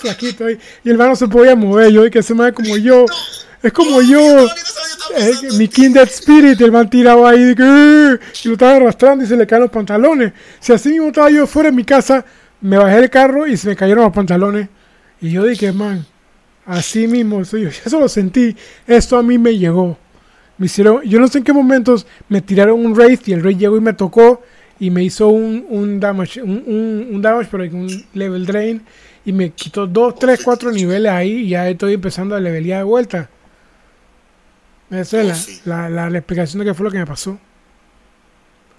Flaquito 0.00 0.46
ahí. 0.46 0.58
Y 0.84 0.90
el 0.90 0.98
man 0.98 1.08
no 1.08 1.16
se 1.16 1.28
podía 1.28 1.54
mover. 1.54 1.90
Yo 1.92 2.02
dije, 2.04 2.18
ese 2.18 2.34
man 2.34 2.48
es 2.48 2.54
como 2.54 2.76
yo. 2.76 3.06
Es 3.62 3.72
como 3.72 4.02
yo. 4.02 4.46
Eh, 5.16 5.32
mi. 5.54 5.68
Kindred 5.68 6.08
Spirit, 6.08 6.60
el 6.60 6.70
man 6.72 6.88
tirado 6.90 7.26
ahí 7.26 7.42
de 7.42 7.54
que, 7.56 7.62
"Eh", 7.62 8.18
y 8.44 8.48
lo 8.48 8.54
estaba 8.54 8.76
arrastrando 8.76 9.24
y 9.24 9.26
se 9.28 9.36
le 9.36 9.46
caen 9.46 9.62
los 9.62 9.70
pantalones. 9.70 10.32
Si 10.60 10.72
así 10.72 10.90
mismo 10.90 11.08
estaba 11.08 11.30
yo 11.30 11.46
fuera 11.46 11.70
de 11.70 11.76
mi 11.76 11.84
casa, 11.84 12.24
me 12.60 12.76
bajé 12.78 12.96
del 13.00 13.10
carro 13.10 13.46
y 13.46 13.56
se 13.56 13.68
me 13.68 13.76
cayeron 13.76 14.04
los 14.04 14.12
pantalones. 14.12 14.68
Y 15.20 15.30
yo 15.30 15.44
dije, 15.44 15.72
man, 15.72 16.06
así 16.66 17.06
mismo 17.06 17.42
yo. 17.42 17.68
Eso 17.84 18.00
lo 18.00 18.08
sentí. 18.08 18.56
Esto 18.86 19.16
a 19.16 19.22
mí 19.22 19.38
me 19.38 19.56
llegó. 19.56 19.98
Me 20.58 20.66
hicieron, 20.66 21.02
yo 21.02 21.20
no 21.20 21.28
sé 21.28 21.38
en 21.38 21.44
qué 21.44 21.52
momentos 21.52 22.06
me 22.28 22.40
tiraron 22.42 22.84
un 22.84 22.96
raid 22.96 23.20
y 23.26 23.32
el 23.32 23.42
raid 23.44 23.58
llegó 23.58 23.76
y 23.76 23.80
me 23.80 23.92
tocó 23.92 24.42
y 24.80 24.90
me 24.90 25.04
hizo 25.04 25.28
un, 25.28 25.64
un 25.68 26.00
damage, 26.00 26.42
un, 26.42 26.62
un, 26.66 27.08
un 27.12 27.22
damage, 27.22 27.48
pero 27.50 27.64
un 27.64 28.04
level 28.12 28.44
drain 28.44 28.82
y 29.24 29.32
me 29.32 29.50
quitó 29.50 29.86
dos, 29.86 30.16
tres, 30.16 30.40
cuatro 30.42 30.72
niveles 30.72 31.12
ahí 31.12 31.30
y 31.30 31.48
ya 31.50 31.68
estoy 31.68 31.94
empezando 31.94 32.34
a 32.34 32.40
levelear 32.40 32.78
de 32.80 32.84
vuelta. 32.84 33.30
Esa 34.90 35.22
es 35.22 35.66
la, 35.66 35.88
la, 35.88 36.08
la 36.08 36.18
explicación 36.18 36.60
de 36.60 36.66
qué 36.66 36.74
fue 36.74 36.84
lo 36.84 36.90
que 36.90 36.98
me 36.98 37.06
pasó. 37.06 37.38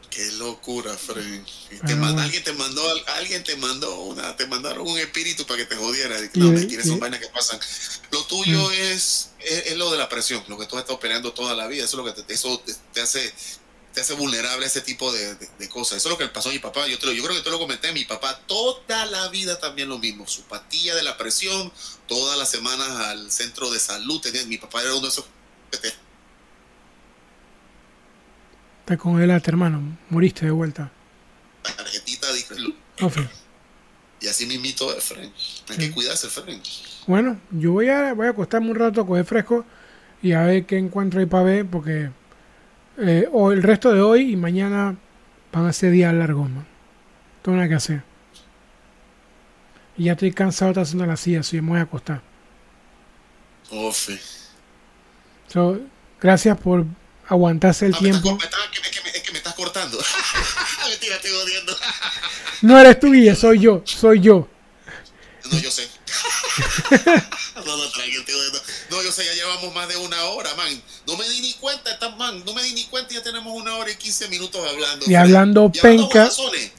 Qué 0.09 0.31
locura, 0.33 0.97
Frank. 0.97 1.47
Y 1.71 1.77
te 1.85 1.95
manda- 1.95 2.23
alguien 2.23 2.43
te 2.43 2.51
mandó, 2.53 2.81
alguien 3.15 3.43
te 3.43 3.55
mandó 3.57 3.99
una, 4.01 4.35
te 4.35 4.47
mandaron 4.47 4.87
un 4.87 4.97
espíritu 4.97 5.45
para 5.45 5.57
que 5.59 5.65
te 5.65 5.75
jodiera. 5.75 6.17
No, 6.33 6.51
mentira, 6.51 6.83
son 6.83 6.97
y- 6.97 6.99
vainas 6.99 7.19
que 7.19 7.27
pasan. 7.27 7.59
Lo 8.11 8.23
tuyo 8.25 8.69
Mm. 8.69 8.73
es, 8.73 9.29
es, 9.39 9.67
es 9.67 9.77
lo 9.77 9.91
de 9.91 9.97
la 9.99 10.09
presión, 10.09 10.43
lo 10.47 10.57
que 10.57 10.65
tú 10.65 10.75
has 10.77 10.81
estado 10.81 10.99
peleando 10.99 11.31
toda 11.33 11.53
la 11.55 11.67
vida. 11.67 11.85
Eso 11.85 11.99
es 11.99 12.05
lo 12.05 12.13
que 12.13 12.21
te, 12.23 12.33
eso 12.33 12.59
te, 12.59 12.73
te 12.93 13.01
hace 13.01 13.33
te 13.93 14.01
hace 14.01 14.13
vulnerable 14.13 14.63
a 14.65 14.67
ese 14.67 14.81
tipo 14.81 15.11
de, 15.11 15.33
de- 15.33 15.49
de 15.57 15.67
cosas. 15.69 15.97
Eso 15.97 16.09
es 16.09 16.11
lo 16.11 16.17
que 16.17 16.23
le 16.25 16.29
pasó 16.29 16.49
a 16.49 16.51
mi 16.51 16.59
papá. 16.59 16.85
Yo, 16.87 16.99
te 16.99 17.07
lo- 17.07 17.11
yo 17.11 17.23
creo 17.23 17.35
que 17.35 17.41
te 17.41 17.49
lo 17.49 17.57
comenté. 17.57 17.91
Mi 17.91 18.05
papá 18.05 18.39
toda 18.45 19.05
la 19.07 19.29
vida 19.29 19.59
también 19.59 19.89
lo 19.89 19.97
mismo. 19.97 20.27
Su 20.27 20.43
patilla 20.43 20.93
de 20.93 21.01
la 21.01 21.17
presión, 21.17 21.73
todas 22.07 22.37
las 22.37 22.51
semanas 22.51 22.87
al 23.07 23.31
centro 23.31 23.71
de 23.71 23.79
salud. 23.79 24.21
Tenía, 24.21 24.45
mi 24.45 24.59
papá 24.59 24.81
era 24.83 24.91
uno 24.93 25.01
de 25.01 25.07
esos 25.09 25.25
que 25.71 25.77
te 25.79 25.91
Te 28.89 28.97
congelaste, 28.97 29.51
hermano. 29.51 29.83
Moriste 30.09 30.45
de 30.47 30.51
vuelta. 30.51 30.89
tarjetita 31.61 32.25
de- 32.33 32.73
Ofi. 33.05 33.21
y 34.19 34.27
así 34.27 34.47
mismito 34.47 34.91
es, 34.97 35.03
Frank. 35.03 35.31
Hay 35.69 35.77
que 35.77 35.91
cuidarse, 35.91 36.27
Frank. 36.27 36.63
Bueno, 37.05 37.39
yo 37.51 37.73
voy 37.73 37.87
a, 37.87 38.13
voy 38.15 38.25
a 38.25 38.31
acostarme 38.31 38.71
un 38.71 38.75
rato 38.75 39.01
a 39.01 39.05
coger 39.05 39.25
fresco 39.25 39.63
y 40.23 40.31
a 40.31 40.41
ver 40.41 40.65
qué 40.65 40.79
encuentro 40.79 41.19
ahí 41.19 41.27
para 41.27 41.43
ver, 41.43 41.67
porque 41.67 42.09
eh, 42.97 43.29
o 43.31 43.51
el 43.51 43.61
resto 43.61 43.93
de 43.93 44.01
hoy 44.01 44.31
y 44.31 44.35
mañana 44.35 44.97
van 45.53 45.67
a 45.67 45.71
ser 45.73 45.91
días 45.91 46.11
largos, 46.11 46.49
man. 46.49 46.65
Tengo 47.43 47.57
nada 47.57 47.69
que 47.69 47.75
hacer. 47.75 48.01
Y 49.97 50.05
ya 50.05 50.13
estoy 50.13 50.31
cansado 50.33 50.69
de 50.69 50.71
estar 50.71 50.83
haciendo 50.85 51.05
la 51.05 51.15
silla, 51.15 51.41
así 51.41 51.57
que 51.57 51.61
me 51.61 51.69
voy 51.69 51.79
a 51.79 51.83
acostar. 51.83 52.23
Ofe. 53.69 54.19
So, 55.47 55.79
gracias 56.19 56.57
por 56.57 56.87
aguantarse 57.29 57.85
el 57.85 57.95
tiempo. 57.97 58.21
com- 58.29 58.37
me 58.37 58.43
estás- 58.45 58.59
es, 58.73 58.89
que 58.89 59.01
me, 59.03 59.09
es 59.09 59.23
que 59.23 59.31
me 59.31 59.37
estás 59.37 59.53
cortando. 59.53 59.97
Mentira, 60.89 61.15
estoy 61.15 61.31
jodiendo. 61.31 61.77
No 62.61 62.77
eres 62.79 62.99
tú, 62.99 63.11
Guille, 63.11 63.35
soy 63.35 63.59
yo, 63.59 63.81
soy 63.85 64.19
yo. 64.19 64.47
No, 65.51 65.57
yo 65.59 65.71
sé. 65.71 65.87
no, 67.65 67.77
no, 67.77 67.89
tranquilo, 67.91 68.19
estoy 68.19 68.35
jodiendo. 68.35 68.61
No, 68.91 69.01
yo 69.03 69.11
sé, 69.11 69.25
ya 69.25 69.33
llevamos 69.33 69.73
más 69.73 69.87
de 69.87 69.97
una 69.97 70.23
hora, 70.25 70.53
man. 70.55 70.81
No 71.07 71.17
me 71.17 71.27
di 71.29 71.41
ni 71.41 71.53
cuenta, 71.53 71.91
está, 71.91 72.09
man. 72.09 72.43
No 72.45 72.53
me 72.53 72.61
di 72.63 72.73
ni 72.73 72.85
cuenta 72.85 73.13
y 73.13 73.17
ya 73.17 73.23
tenemos 73.23 73.53
una 73.55 73.75
hora 73.77 73.91
y 73.91 73.95
15 73.95 74.27
minutos 74.27 74.61
hablando. 74.67 75.05
Y 75.09 75.15
hablando 75.15 75.71
Y 75.73 75.79
penca, 75.79 76.29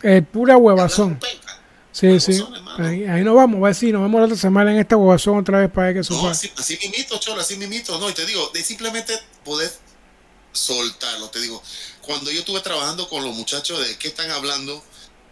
eh, 0.02 0.22
pura 0.22 0.56
huevazón. 0.56 1.18
penca. 1.18 1.56
Sí, 1.92 2.20
sí. 2.20 2.44
Ahí, 2.78 3.04
ahí 3.04 3.24
nos 3.24 3.34
vamos, 3.34 3.60
va 3.60 3.66
a 3.66 3.70
decir, 3.70 3.92
nos 3.92 4.02
vemos 4.02 4.20
la 4.20 4.26
otra 4.26 4.38
semana 4.38 4.72
en 4.72 4.78
esta 4.78 4.96
huevazón 4.96 5.38
otra 5.38 5.58
vez 5.58 5.70
para 5.72 5.88
ver 5.92 6.02
qué 6.04 6.08
No, 6.14 6.28
así, 6.28 6.50
así 6.56 6.78
mimito, 6.80 7.18
cholo, 7.18 7.40
así 7.40 7.56
mimito. 7.56 7.98
No, 7.98 8.08
y 8.08 8.12
te 8.12 8.24
digo, 8.26 8.50
de 8.54 8.62
simplemente 8.62 9.18
poder 9.44 9.70
soltarlo. 10.52 11.28
Te 11.30 11.40
digo, 11.40 11.62
cuando 12.02 12.30
yo 12.30 12.40
estuve 12.40 12.60
trabajando 12.60 13.08
con 13.08 13.24
los 13.24 13.34
muchachos 13.34 13.86
de 13.86 13.96
qué 13.98 14.08
están 14.08 14.30
hablando, 14.30 14.82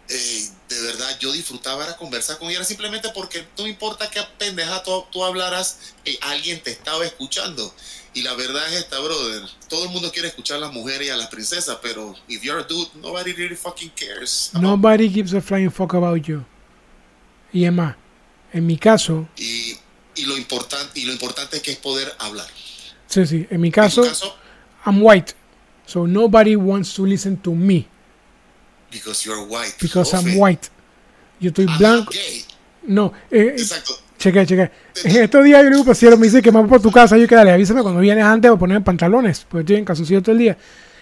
eh, 0.09 0.49
de 0.69 0.81
verdad 0.81 1.17
yo 1.19 1.31
disfrutaba 1.31 1.83
era 1.83 1.95
conversar 1.97 2.39
con 2.39 2.49
ellos, 2.49 2.67
simplemente 2.67 3.09
porque 3.13 3.45
no 3.57 3.67
importa 3.67 4.09
qué 4.09 4.21
pendeja 4.37 4.81
tú, 4.83 5.05
tú 5.11 5.23
hablaras, 5.23 5.77
eh, 6.05 6.17
alguien 6.21 6.61
te 6.63 6.71
estaba 6.71 7.05
escuchando. 7.05 7.73
Y 8.11 8.23
la 8.23 8.33
verdad 8.33 8.67
es 8.73 8.79
esta, 8.79 8.99
brother. 8.99 9.43
Todo 9.67 9.83
el 9.83 9.91
mundo 9.91 10.11
quiere 10.11 10.29
escuchar 10.29 10.57
a 10.57 10.61
las 10.61 10.73
mujeres 10.73 11.07
y 11.07 11.11
a 11.11 11.15
las 11.17 11.27
princesas, 11.27 11.77
pero 11.81 12.15
if 12.27 12.41
you're 12.41 12.59
a 12.59 12.63
dude, 12.63 12.89
nobody 12.95 13.33
really 13.33 13.55
fucking 13.55 13.91
cares. 13.91 14.49
Nobody 14.53 15.07
gives 15.09 15.33
a 15.35 15.41
flying 15.41 15.69
fuck 15.71 15.93
about 15.93 16.23
you. 16.23 16.43
Y 17.53 17.65
es 17.65 17.71
más, 17.71 17.95
en 18.51 18.65
mi 18.65 18.77
caso, 18.77 19.27
Y, 19.37 19.77
y 20.15 20.25
lo 20.25 20.37
importante 20.37 20.99
y 20.99 21.05
lo 21.05 21.13
importante 21.13 21.57
es 21.57 21.63
que 21.63 21.71
es 21.71 21.77
poder 21.77 22.11
hablar. 22.17 22.47
sí, 23.07 23.27
sí, 23.27 23.47
en 23.49 23.61
mi 23.61 23.67
En 23.67 23.73
caso, 23.73 24.03
I'm 24.85 25.01
white. 25.01 25.33
So 25.85 26.05
nobody 26.05 26.55
wants 26.55 26.93
to 26.95 27.05
listen 27.05 27.37
to 27.37 27.53
me 27.55 27.87
because 28.91 29.25
you're 29.25 29.43
white. 29.45 29.75
because 29.81 30.13
I'm 30.13 30.37
white. 30.37 30.69
Yo 31.39 31.49
estoy 31.51 31.65
I'm 31.65 31.71
not 31.71 31.79
blanco. 31.79 32.11
gay. 32.11 32.43
No, 32.87 33.13
eh, 33.31 33.55
Exacto. 33.57 33.93
cheque, 34.17 34.45
cheque. 34.45 34.71
En 35.03 35.15
estos 35.23 35.43
días 35.43 35.61
yo 35.63 35.69
le 35.69 35.75
digo, 35.75 35.85
pasiero, 35.85 36.17
me 36.17 36.27
dice 36.27 36.41
que 36.41 36.51
vamos 36.51 36.69
por 36.69 36.81
tu 36.81 36.91
casa. 36.91 37.17
Yo 37.17 37.27
que 37.27 37.35
dale, 37.35 37.51
avísame 37.51 37.81
cuando 37.81 37.99
vienes 38.01 38.23
antes 38.23 38.49
o 38.51 38.57
poner 38.57 38.83
pantalones, 38.83 39.45
porque 39.49 39.61
estoy 39.61 39.75
en 39.77 39.85
calzoncillo 39.85 40.21
todo 40.21 40.33
el 40.33 40.39
día. 40.39 40.57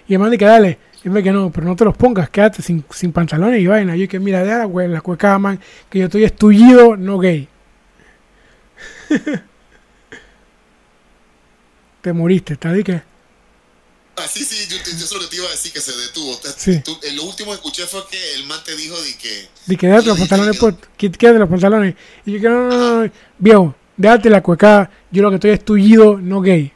Y 0.07 0.13
el 0.13 0.19
man 0.19 0.35
que 0.37 0.45
dale. 0.45 0.79
Y 1.03 1.09
me 1.09 1.21
que 1.21 1.31
no, 1.31 1.51
pero 1.51 1.67
no 1.67 1.75
te 1.75 1.85
los 1.85 1.95
pongas, 1.95 2.29
quédate 2.29 2.61
sin, 2.61 2.83
sin 2.89 3.11
pantalones 3.11 3.61
y 3.61 3.67
vaina. 3.67 3.95
Yo 3.95 4.07
que 4.07 4.19
mira, 4.19 4.43
de 4.43 4.49
la, 4.49 4.65
güey, 4.65 4.87
la 4.87 5.01
cueca, 5.01 5.37
man, 5.37 5.59
que 5.89 5.99
yo 5.99 6.05
estoy 6.05 6.23
estullido, 6.23 6.97
no 6.97 7.19
gay. 7.19 7.47
te 12.01 12.13
moriste, 12.13 12.53
¿está 12.53 12.71
de 12.71 12.83
qué? 12.83 13.01
Ah, 14.19 14.27
sí, 14.27 14.45
yo, 14.69 14.77
yo, 14.77 14.81
eso 14.83 15.05
es 15.05 15.11
lo 15.11 15.19
que 15.19 15.27
te 15.27 15.35
iba 15.35 15.45
a 15.47 15.51
decir, 15.51 15.71
que 15.71 15.79
se 15.79 15.95
detuvo. 15.95 16.39
Sí. 16.57 16.79
tú- 16.83 16.97
eh, 17.03 17.11
lo 17.13 17.23
último 17.23 17.51
que 17.51 17.55
escuché 17.55 17.85
fue 17.85 18.01
que 18.09 18.33
el 18.35 18.45
man 18.47 18.59
te 18.65 18.75
dijo 18.75 18.99
de 19.01 19.15
que... 19.15 19.47
De 19.67 19.77
que 19.77 19.87
déjate 19.87 20.07
los 20.07 20.17
pantalones, 20.19 20.57
pues, 20.57 20.75
que- 20.97 21.11
quédate 21.11 21.39
los 21.39 21.49
pantalones. 21.49 21.95
Y 22.25 22.31
yo 22.33 22.41
que 22.41 22.49
no, 22.49 22.67
no, 22.67 22.77
no, 22.77 23.03
no, 23.05 23.11
viejo, 23.37 23.75
déjate 23.95 24.29
la 24.29 24.41
cueca, 24.41 24.89
yo 25.11 25.21
lo 25.21 25.29
que 25.29 25.35
estoy 25.35 25.51
es 25.51 25.63
tullido, 25.63 26.17
no 26.17 26.41
gay. 26.41 26.73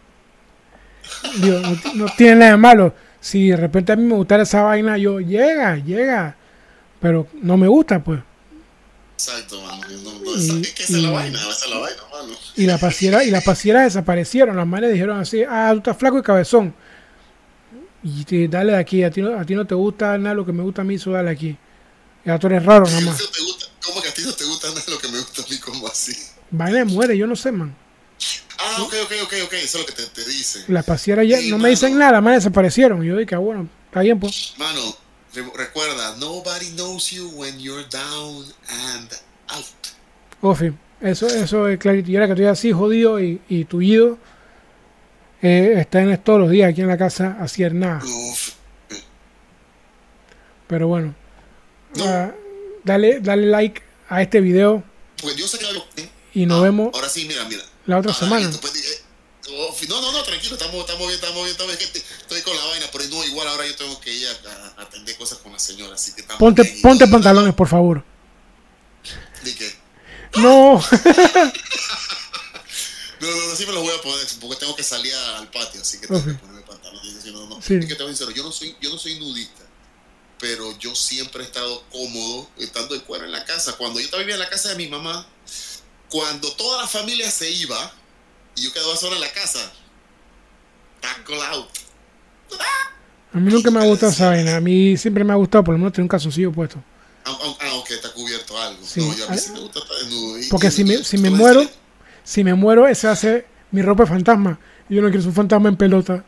Digo, 1.38 1.60
no, 1.60 1.80
no 1.96 2.06
tiene 2.16 2.36
nada 2.36 2.52
de 2.52 2.58
malo. 2.58 2.96
Si 3.20 3.50
de 3.50 3.58
repente 3.58 3.92
a 3.92 3.96
mí 3.96 4.04
me 4.04 4.16
gustara 4.16 4.44
esa 4.44 4.62
vaina, 4.64 4.98
yo, 4.98 5.20
llega, 5.20 5.78
llega. 5.78 6.36
Pero 7.00 7.28
no 7.42 7.58
me 7.58 7.68
gusta, 7.68 8.04
pues. 8.04 8.20
Exacto, 9.16 9.62
mano. 9.62 9.82
No, 10.04 10.20
no, 10.20 10.36
Y- 10.38 10.62
es 10.62 10.72
que 10.74 10.84
esa 10.84 10.98
es 10.98 11.04
la 11.04 11.10
vaina, 11.12 11.40
esa 11.40 11.66
es 11.66 11.70
la 11.72 11.78
vaina, 11.80 12.02
mano. 12.12 12.34
Y 12.56 12.66
las 13.32 13.44
pasieras 13.44 13.84
desaparecieron. 13.86 14.56
Las 14.56 14.68
manes 14.68 14.92
dijeron 14.92 15.20
así, 15.20 15.44
ah, 15.48 15.70
tú 15.74 15.78
estás 15.80 15.98
flaco 15.98 16.18
y 16.20 16.22
cabezón. 16.24 16.74
Y 18.04 18.24
te- 18.26 18.48
dale 18.48 18.74
de 18.74 18.80
aquí, 18.80 19.04
a 19.04 19.12
ti, 19.12 19.22
no, 19.22 19.38
a 19.40 19.46
ti 19.46 19.54
no 19.56 19.66
te 19.66 19.76
gusta 19.76 20.18
nada 20.18 20.34
lo 20.36 20.46
que 20.46 20.52
me 20.52 20.64
gusta 20.64 20.82
a 20.82 20.86
mí, 20.86 20.96
eso 20.96 21.12
dale 21.12 21.30
aquí. 21.30 21.56
Ya 22.26 22.38
tú 22.40 22.48
eres 22.48 22.66
raro 22.66 22.86
nada 22.86 22.98
¿Cómo 22.98 23.12
más. 23.12 23.22
que 23.22 23.28
te 23.28 23.42
gusta- 23.44 23.66
¿Cómo 23.84 24.02
que 24.02 24.10
a 24.10 24.14
ti 24.14 24.22
no 24.24 24.34
te 24.34 24.44
gusta 24.46 24.68
nada 24.70 24.82
de 24.86 24.92
lo 24.92 25.00
que 25.00 25.08
me 25.08 25.18
gusta 25.20 25.42
a 25.42 25.46
mí? 25.50 25.58
como 25.60 25.88
así? 25.88 26.14
De 26.52 26.86
muere, 26.86 27.18
yo 27.18 27.26
no 27.28 27.36
sé, 27.36 27.52
man. 27.52 27.76
Ah, 28.60 28.84
ok, 28.84 28.94
ok, 29.06 29.12
ok, 29.24 29.34
ok, 29.46 29.54
eso 29.54 29.78
es 29.80 29.80
lo 29.80 29.86
que 29.86 29.94
te, 29.94 30.06
te 30.08 30.30
dice. 30.30 30.64
Las 30.68 30.86
pasieras 30.86 31.28
ya 31.28 31.40
Sí, 31.40 31.50
no 31.50 31.58
me 31.58 31.70
dicen 31.70 31.98
nada, 31.98 32.22
manes 32.22 32.44
desaparecieron. 32.44 33.02
Yo 33.04 33.18
dije, 33.18 33.34
ah, 33.36 33.40
bueno, 33.40 33.68
está 33.88 34.02
bien, 34.02 34.20
pues. 34.20 34.54
Mano, 34.58 34.96
re- 35.34 35.52
recuerda, 35.56 36.16
nobody 36.18 36.68
knows 36.76 37.10
you 37.10 37.30
when 37.36 37.60
you're 37.60 37.86
down 37.90 38.46
and 38.70 39.10
out. 39.50 39.66
Ofi, 40.42 40.72
eso, 41.02 41.26
eso 41.28 41.68
es 41.68 41.80
clarito. 41.80 42.12
Y 42.12 42.16
ahora 42.16 42.28
que 42.28 42.34
estoy 42.34 42.46
así 42.48 42.72
jodido 42.72 43.20
y, 43.20 43.42
y 43.50 43.66
tullido, 43.66 44.20
eh, 45.42 45.76
están 45.80 46.16
todos 46.24 46.40
los 46.42 46.50
días 46.50 46.70
aquí 46.72 46.82
en 46.82 46.88
la 46.88 46.98
casa 46.98 47.38
hacer 47.40 47.74
nada. 47.74 48.02
Pero 50.68 50.88
bueno, 50.88 51.14
No. 51.96 52.06
ah, 52.08 52.32
dale, 52.84 53.20
dale 53.20 53.48
like 53.48 53.82
a 54.10 54.22
este 54.22 54.40
video 54.40 54.84
Pues 55.22 55.36
yo 55.36 55.48
sé 55.48 55.58
que 55.60 55.66
algo... 55.68 55.86
y 56.34 56.46
nos 56.46 56.60
Ah, 56.60 56.64
vemos 56.64 56.92
Ahora 56.94 57.10
sí, 57.10 57.26
mira, 57.26 57.44
mira. 57.46 57.62
la 57.86 57.98
otra 58.00 58.12
Ah, 58.12 58.16
semana. 58.16 58.50
pues, 58.62 58.76
eh, 58.76 59.02
oh, 59.50 59.76
no, 59.90 60.02
no, 60.02 60.12
no, 60.14 60.24
tranquilo, 60.24 60.56
estamos, 60.56 60.76
estamos 60.80 61.00
bien, 61.08 61.12
estamos 61.16 61.36
bien, 61.44 61.48
estamos 61.52 61.78
bien. 61.78 61.90
Estoy 62.22 62.42
con 62.42 62.56
la 62.56 62.66
vaina, 62.66 62.86
pero 62.92 63.04
no, 63.10 63.24
igual 63.26 63.48
ahora 63.50 63.68
yo 63.68 63.76
tengo 63.76 64.00
que 64.00 64.14
ir 64.14 64.28
a, 64.28 64.80
a 64.80 64.84
atender 64.84 65.18
cosas 65.18 65.40
con 65.40 65.52
la 65.52 65.60
señora, 65.60 65.96
así 65.96 66.14
que 66.14 66.24
Ponte, 66.24 66.64
bien, 66.64 66.82
ponte 66.82 67.08
pantalones, 67.08 67.54
por 67.54 67.68
favor. 67.68 68.04
Di 69.44 69.54
que, 69.56 69.70
No, 70.38 70.82
No, 73.22 73.28
no, 73.30 73.48
no, 73.50 73.56
sí 73.56 73.66
me 73.68 73.72
los 73.74 73.84
voy 73.84 73.94
a 73.96 74.02
poner, 74.02 74.26
porque 74.40 74.56
tengo 74.60 74.76
que 74.76 74.84
salir 74.84 75.14
al 75.14 75.50
patio, 75.52 75.82
así 75.82 76.00
que 76.00 76.08
tengo 76.08 76.26
que 76.26 76.34
ponerme 76.34 76.62
pantalones. 76.62 77.26
no, 77.26 77.46
no. 77.48 77.62
Sí. 77.62 77.76
Es 77.76 77.86
que 77.86 77.96
te 77.96 78.04
voy 78.04 78.12
a 78.14 78.16
decir, 78.18 78.28
yo 78.34 78.44
no 78.44 78.52
soy, 78.52 78.76
yo 78.82 78.90
no 78.90 78.98
soy 78.98 79.20
nudista, 79.20 79.64
pero 80.40 80.78
yo 80.80 80.96
siempre 80.96 81.44
he 81.44 81.46
estado 81.46 81.84
cómodo 81.92 82.50
estando 82.58 82.96
de 82.96 83.02
cuero 83.02 83.26
en 83.26 83.32
la 83.32 83.46
casa. 83.46 83.74
Cuando 83.78 84.00
yo 84.00 84.06
estaba 84.06 84.22
viviendo 84.24 84.44
en 84.44 84.50
la 84.50 84.54
casa 84.56 84.70
de 84.70 84.76
mi 84.76 84.88
mamá, 84.88 85.28
cuando 86.10 86.52
toda 86.54 86.82
la 86.82 86.88
familia 86.88 87.30
se 87.30 87.50
iba 87.52 87.94
y 88.56 88.64
yo 88.64 88.74
quedaba 88.74 88.96
sola 88.98 89.16
en 89.16 89.22
la 89.22 89.32
casa, 89.32 89.72
tackle 91.00 91.42
out. 91.44 91.70
a 93.34 93.38
mí 93.40 93.52
nunca 93.54 93.72
me 93.72 93.80
ha 93.82 93.86
gustado 93.86 94.12
esa 94.12 94.28
vaina. 94.30 94.58
A 94.58 94.62
mí 94.62 94.98
siempre 94.98 95.24
me 95.24 95.32
ha 95.34 95.36
gustado 95.36 95.64
por 95.64 95.74
lo 95.74 95.78
menos 95.78 95.94
tener 95.94 96.04
un 96.04 96.10
calzoncillo 96.10 96.52
puesto. 96.52 96.84
Ah, 97.24 97.38
ah, 97.40 97.58
ah, 97.62 97.74
ok, 97.76 97.92
está 97.92 98.12
cubierto 98.14 98.60
algo. 98.60 98.84
Sí. 98.86 99.00
No, 99.00 99.16
yo 99.16 99.26
a 99.26 99.30
mí 99.30 99.36
Ah, 99.36 99.38
sí 99.38 99.52
me 99.52 99.60
gusta 99.60 99.80
estar 99.80 99.98
desnudo. 99.98 100.40
Y- 100.40 100.50
Porque 100.50 100.68
y- 100.68 100.72
si 100.72 100.84
me, 100.84 101.04
si 101.04 101.18
me 101.20 101.30
muero, 101.30 101.70
si 102.24 102.44
me 102.44 102.54
muero, 102.54 102.88
ese 102.88 103.08
hace 103.08 103.46
mi 103.72 103.82
ropa 103.82 104.04
de 104.04 104.10
fantasma. 104.10 104.60
Yo 104.90 105.02
no 105.02 105.08
quiero 105.08 105.22
ser 105.22 105.30
un 105.30 105.36
fantasma 105.36 105.70
en 105.70 105.78
pelota. 105.78 106.24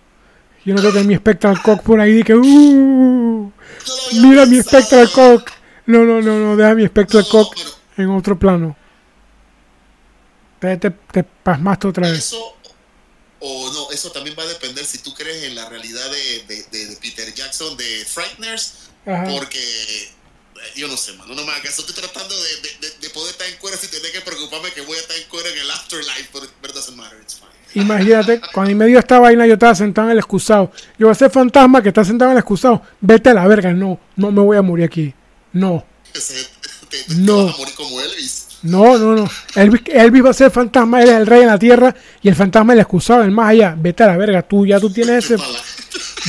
Yo 0.65 0.73
no 0.73 0.79
quiero 0.79 0.93
tener 0.93 1.07
mi 1.07 1.15
Spectral 1.15 1.61
Cock 1.61 1.81
por 1.83 1.99
ahí 1.99 2.23
que, 2.23 2.33
uh, 2.35 3.51
mira 4.21 4.45
mi. 4.45 4.61
Spectral 4.61 5.09
Cock. 5.11 5.51
No, 5.85 6.05
no, 6.05 6.21
no, 6.21 6.39
no, 6.39 6.55
deja 6.55 6.73
mi 6.75 6.85
Spectral 6.87 7.27
Cock 7.27 7.57
en 7.97 8.09
otro 8.09 8.39
plano. 8.39 8.75
Te, 10.59 10.77
te, 10.77 10.91
te 10.91 11.23
pasmaste 11.23 11.87
otra 11.87 12.07
vez. 12.09 12.19
Eso, 12.19 12.41
o 13.39 13.73
no, 13.73 13.91
eso 13.91 14.09
también 14.11 14.35
va 14.39 14.43
a 14.43 14.47
depender 14.47 14.85
si 14.85 14.99
tú 14.99 15.13
crees 15.13 15.43
en 15.43 15.55
la 15.55 15.67
realidad 15.67 16.05
de, 16.09 16.55
de, 16.55 16.85
de- 16.87 16.95
Peter 17.01 17.33
Jackson, 17.33 17.75
de 17.75 18.05
Frighteners, 18.07 18.89
Ajá. 19.05 19.25
porque 19.29 19.59
yo 20.75 20.87
no 20.87 20.97
sé, 20.97 21.13
mano, 21.13 21.33
no 21.35 21.43
me 21.45 21.51
hagas 21.51 21.65
eso. 21.73 21.81
Estoy 21.85 21.95
tratando 22.03 22.35
de, 22.35 22.49
de, 22.61 22.87
de- 22.87 22.93
de 23.01 23.09
poder 23.09 23.31
estar 23.31 23.47
en 23.47 23.55
cuero 23.57 23.77
sin 23.77 23.89
tener 23.89 24.11
que 24.11 24.21
preocuparme 24.21 24.71
que 24.71 24.81
voy 24.81 24.95
a 24.95 24.99
estar 24.99 25.15
en 25.17 25.23
cuero 25.29 25.49
en 25.49 25.59
el 25.59 25.71
afterlife, 25.71 26.29
pero 26.31 26.45
it 26.45 26.73
doesn't 26.75 26.95
matter, 26.97 27.17
it's 27.21 27.35
fine. 27.35 27.49
Imagínate, 27.83 28.39
cuando 28.53 28.75
me 28.75 28.85
dio 28.85 28.99
esta 28.99 29.19
vaina, 29.19 29.47
yo 29.47 29.53
estaba 29.53 29.73
sentado 29.75 30.07
en 30.07 30.11
el 30.13 30.17
excusado. 30.19 30.71
Yo 30.99 31.07
voy 31.07 31.11
a 31.11 31.15
ser 31.15 31.31
fantasma 31.31 31.81
que 31.81 31.89
está 31.89 32.03
sentado 32.05 32.31
en 32.31 32.37
el 32.37 32.41
excusado. 32.41 32.81
Vete 33.01 33.29
a 33.31 33.33
la 33.33 33.47
verga. 33.47 33.73
No, 33.73 33.99
no 34.15 34.31
me 34.31 34.41
voy 34.41 34.57
a 34.57 34.61
morir 34.61 34.85
aquí. 34.85 35.13
No, 35.53 35.83
No. 37.17 37.35
te 37.35 37.45
vas 37.45 37.55
a 37.55 37.57
morir 37.57 37.73
como 37.75 37.99
Elvis. 37.99 38.47
no, 38.61 38.97
no, 38.99 39.15
no. 39.15 39.29
Elvis, 39.55 39.81
Elvis 39.87 40.23
va 40.23 40.29
a 40.29 40.33
ser 40.33 40.51
fantasma. 40.51 41.01
Él 41.01 41.09
es 41.09 41.15
el 41.15 41.25
rey 41.27 41.41
en 41.41 41.47
la 41.47 41.57
tierra 41.57 41.95
y 42.21 42.29
el 42.29 42.35
fantasma 42.35 42.73
es 42.73 42.77
el 42.77 42.81
excusado, 42.81 43.23
el 43.23 43.31
más 43.31 43.49
allá. 43.49 43.75
Vete 43.77 44.03
a 44.03 44.07
la 44.07 44.17
verga. 44.17 44.41
Tú 44.43 44.65
ya 44.67 44.79
tú 44.79 44.91
tienes 44.93 45.25
ese. 45.31 45.43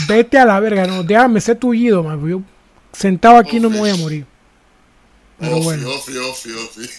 Vete 0.09 0.39
a 0.39 0.47
la 0.47 0.59
verga. 0.61 0.87
No, 0.87 1.03
déjame 1.03 1.41
ser 1.43 1.59
tullido, 1.59 2.03
man. 2.03 2.27
Yo 2.27 2.41
sentado 2.95 3.37
aquí 3.37 3.61
no 3.61 3.71
me 3.71 3.79
voy 3.79 3.91
a 3.91 3.97
morir. 3.97 4.27
Pero 5.39 5.57
Ofi, 5.57 5.65
bueno. 5.65 5.91
ofi, 5.91 6.17
ofi, 6.17 6.53
ofi. 6.53 6.91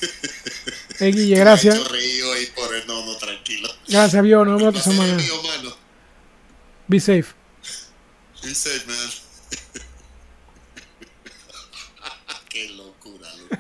Eh, 1.00 1.12
Guille, 1.12 1.36
gracias. 1.38 1.76
Ahí 1.92 2.46
por 2.56 2.74
el- 2.74 2.88
no, 2.88 3.06
no, 3.06 3.18
tranquilo. 3.18 3.68
Gracias, 3.88 4.24
viejo. 4.24 4.46
Nos 4.46 4.58
vemos 4.62 4.76
otra 4.78 4.92
semana. 4.92 5.16
mío, 5.16 5.42
mano. 5.44 5.76
Be 6.88 7.00
safe. 7.00 7.34
Be 8.44 8.54
safe, 8.56 8.86
man. 8.88 8.96
Qué 12.50 12.70
locura, 12.70 13.30
loco. 13.36 13.58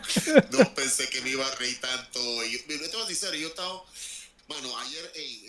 No 0.57 0.74
pensé 0.76 1.10
que 1.10 1.20
me 1.22 1.32
iba 1.32 1.45
a 1.45 1.56
reír 1.56 1.80
tanto. 1.82 2.20
Y, 2.45 2.53
yo 2.53 2.60
te 2.68 2.78
voy 2.95 3.06
a 3.06 3.07
decir, 3.07 3.32
yo 3.34 3.48
estaba. 3.49 3.84
Mano, 4.48 4.78
ayer, 4.80 5.12
ey, 5.16 5.44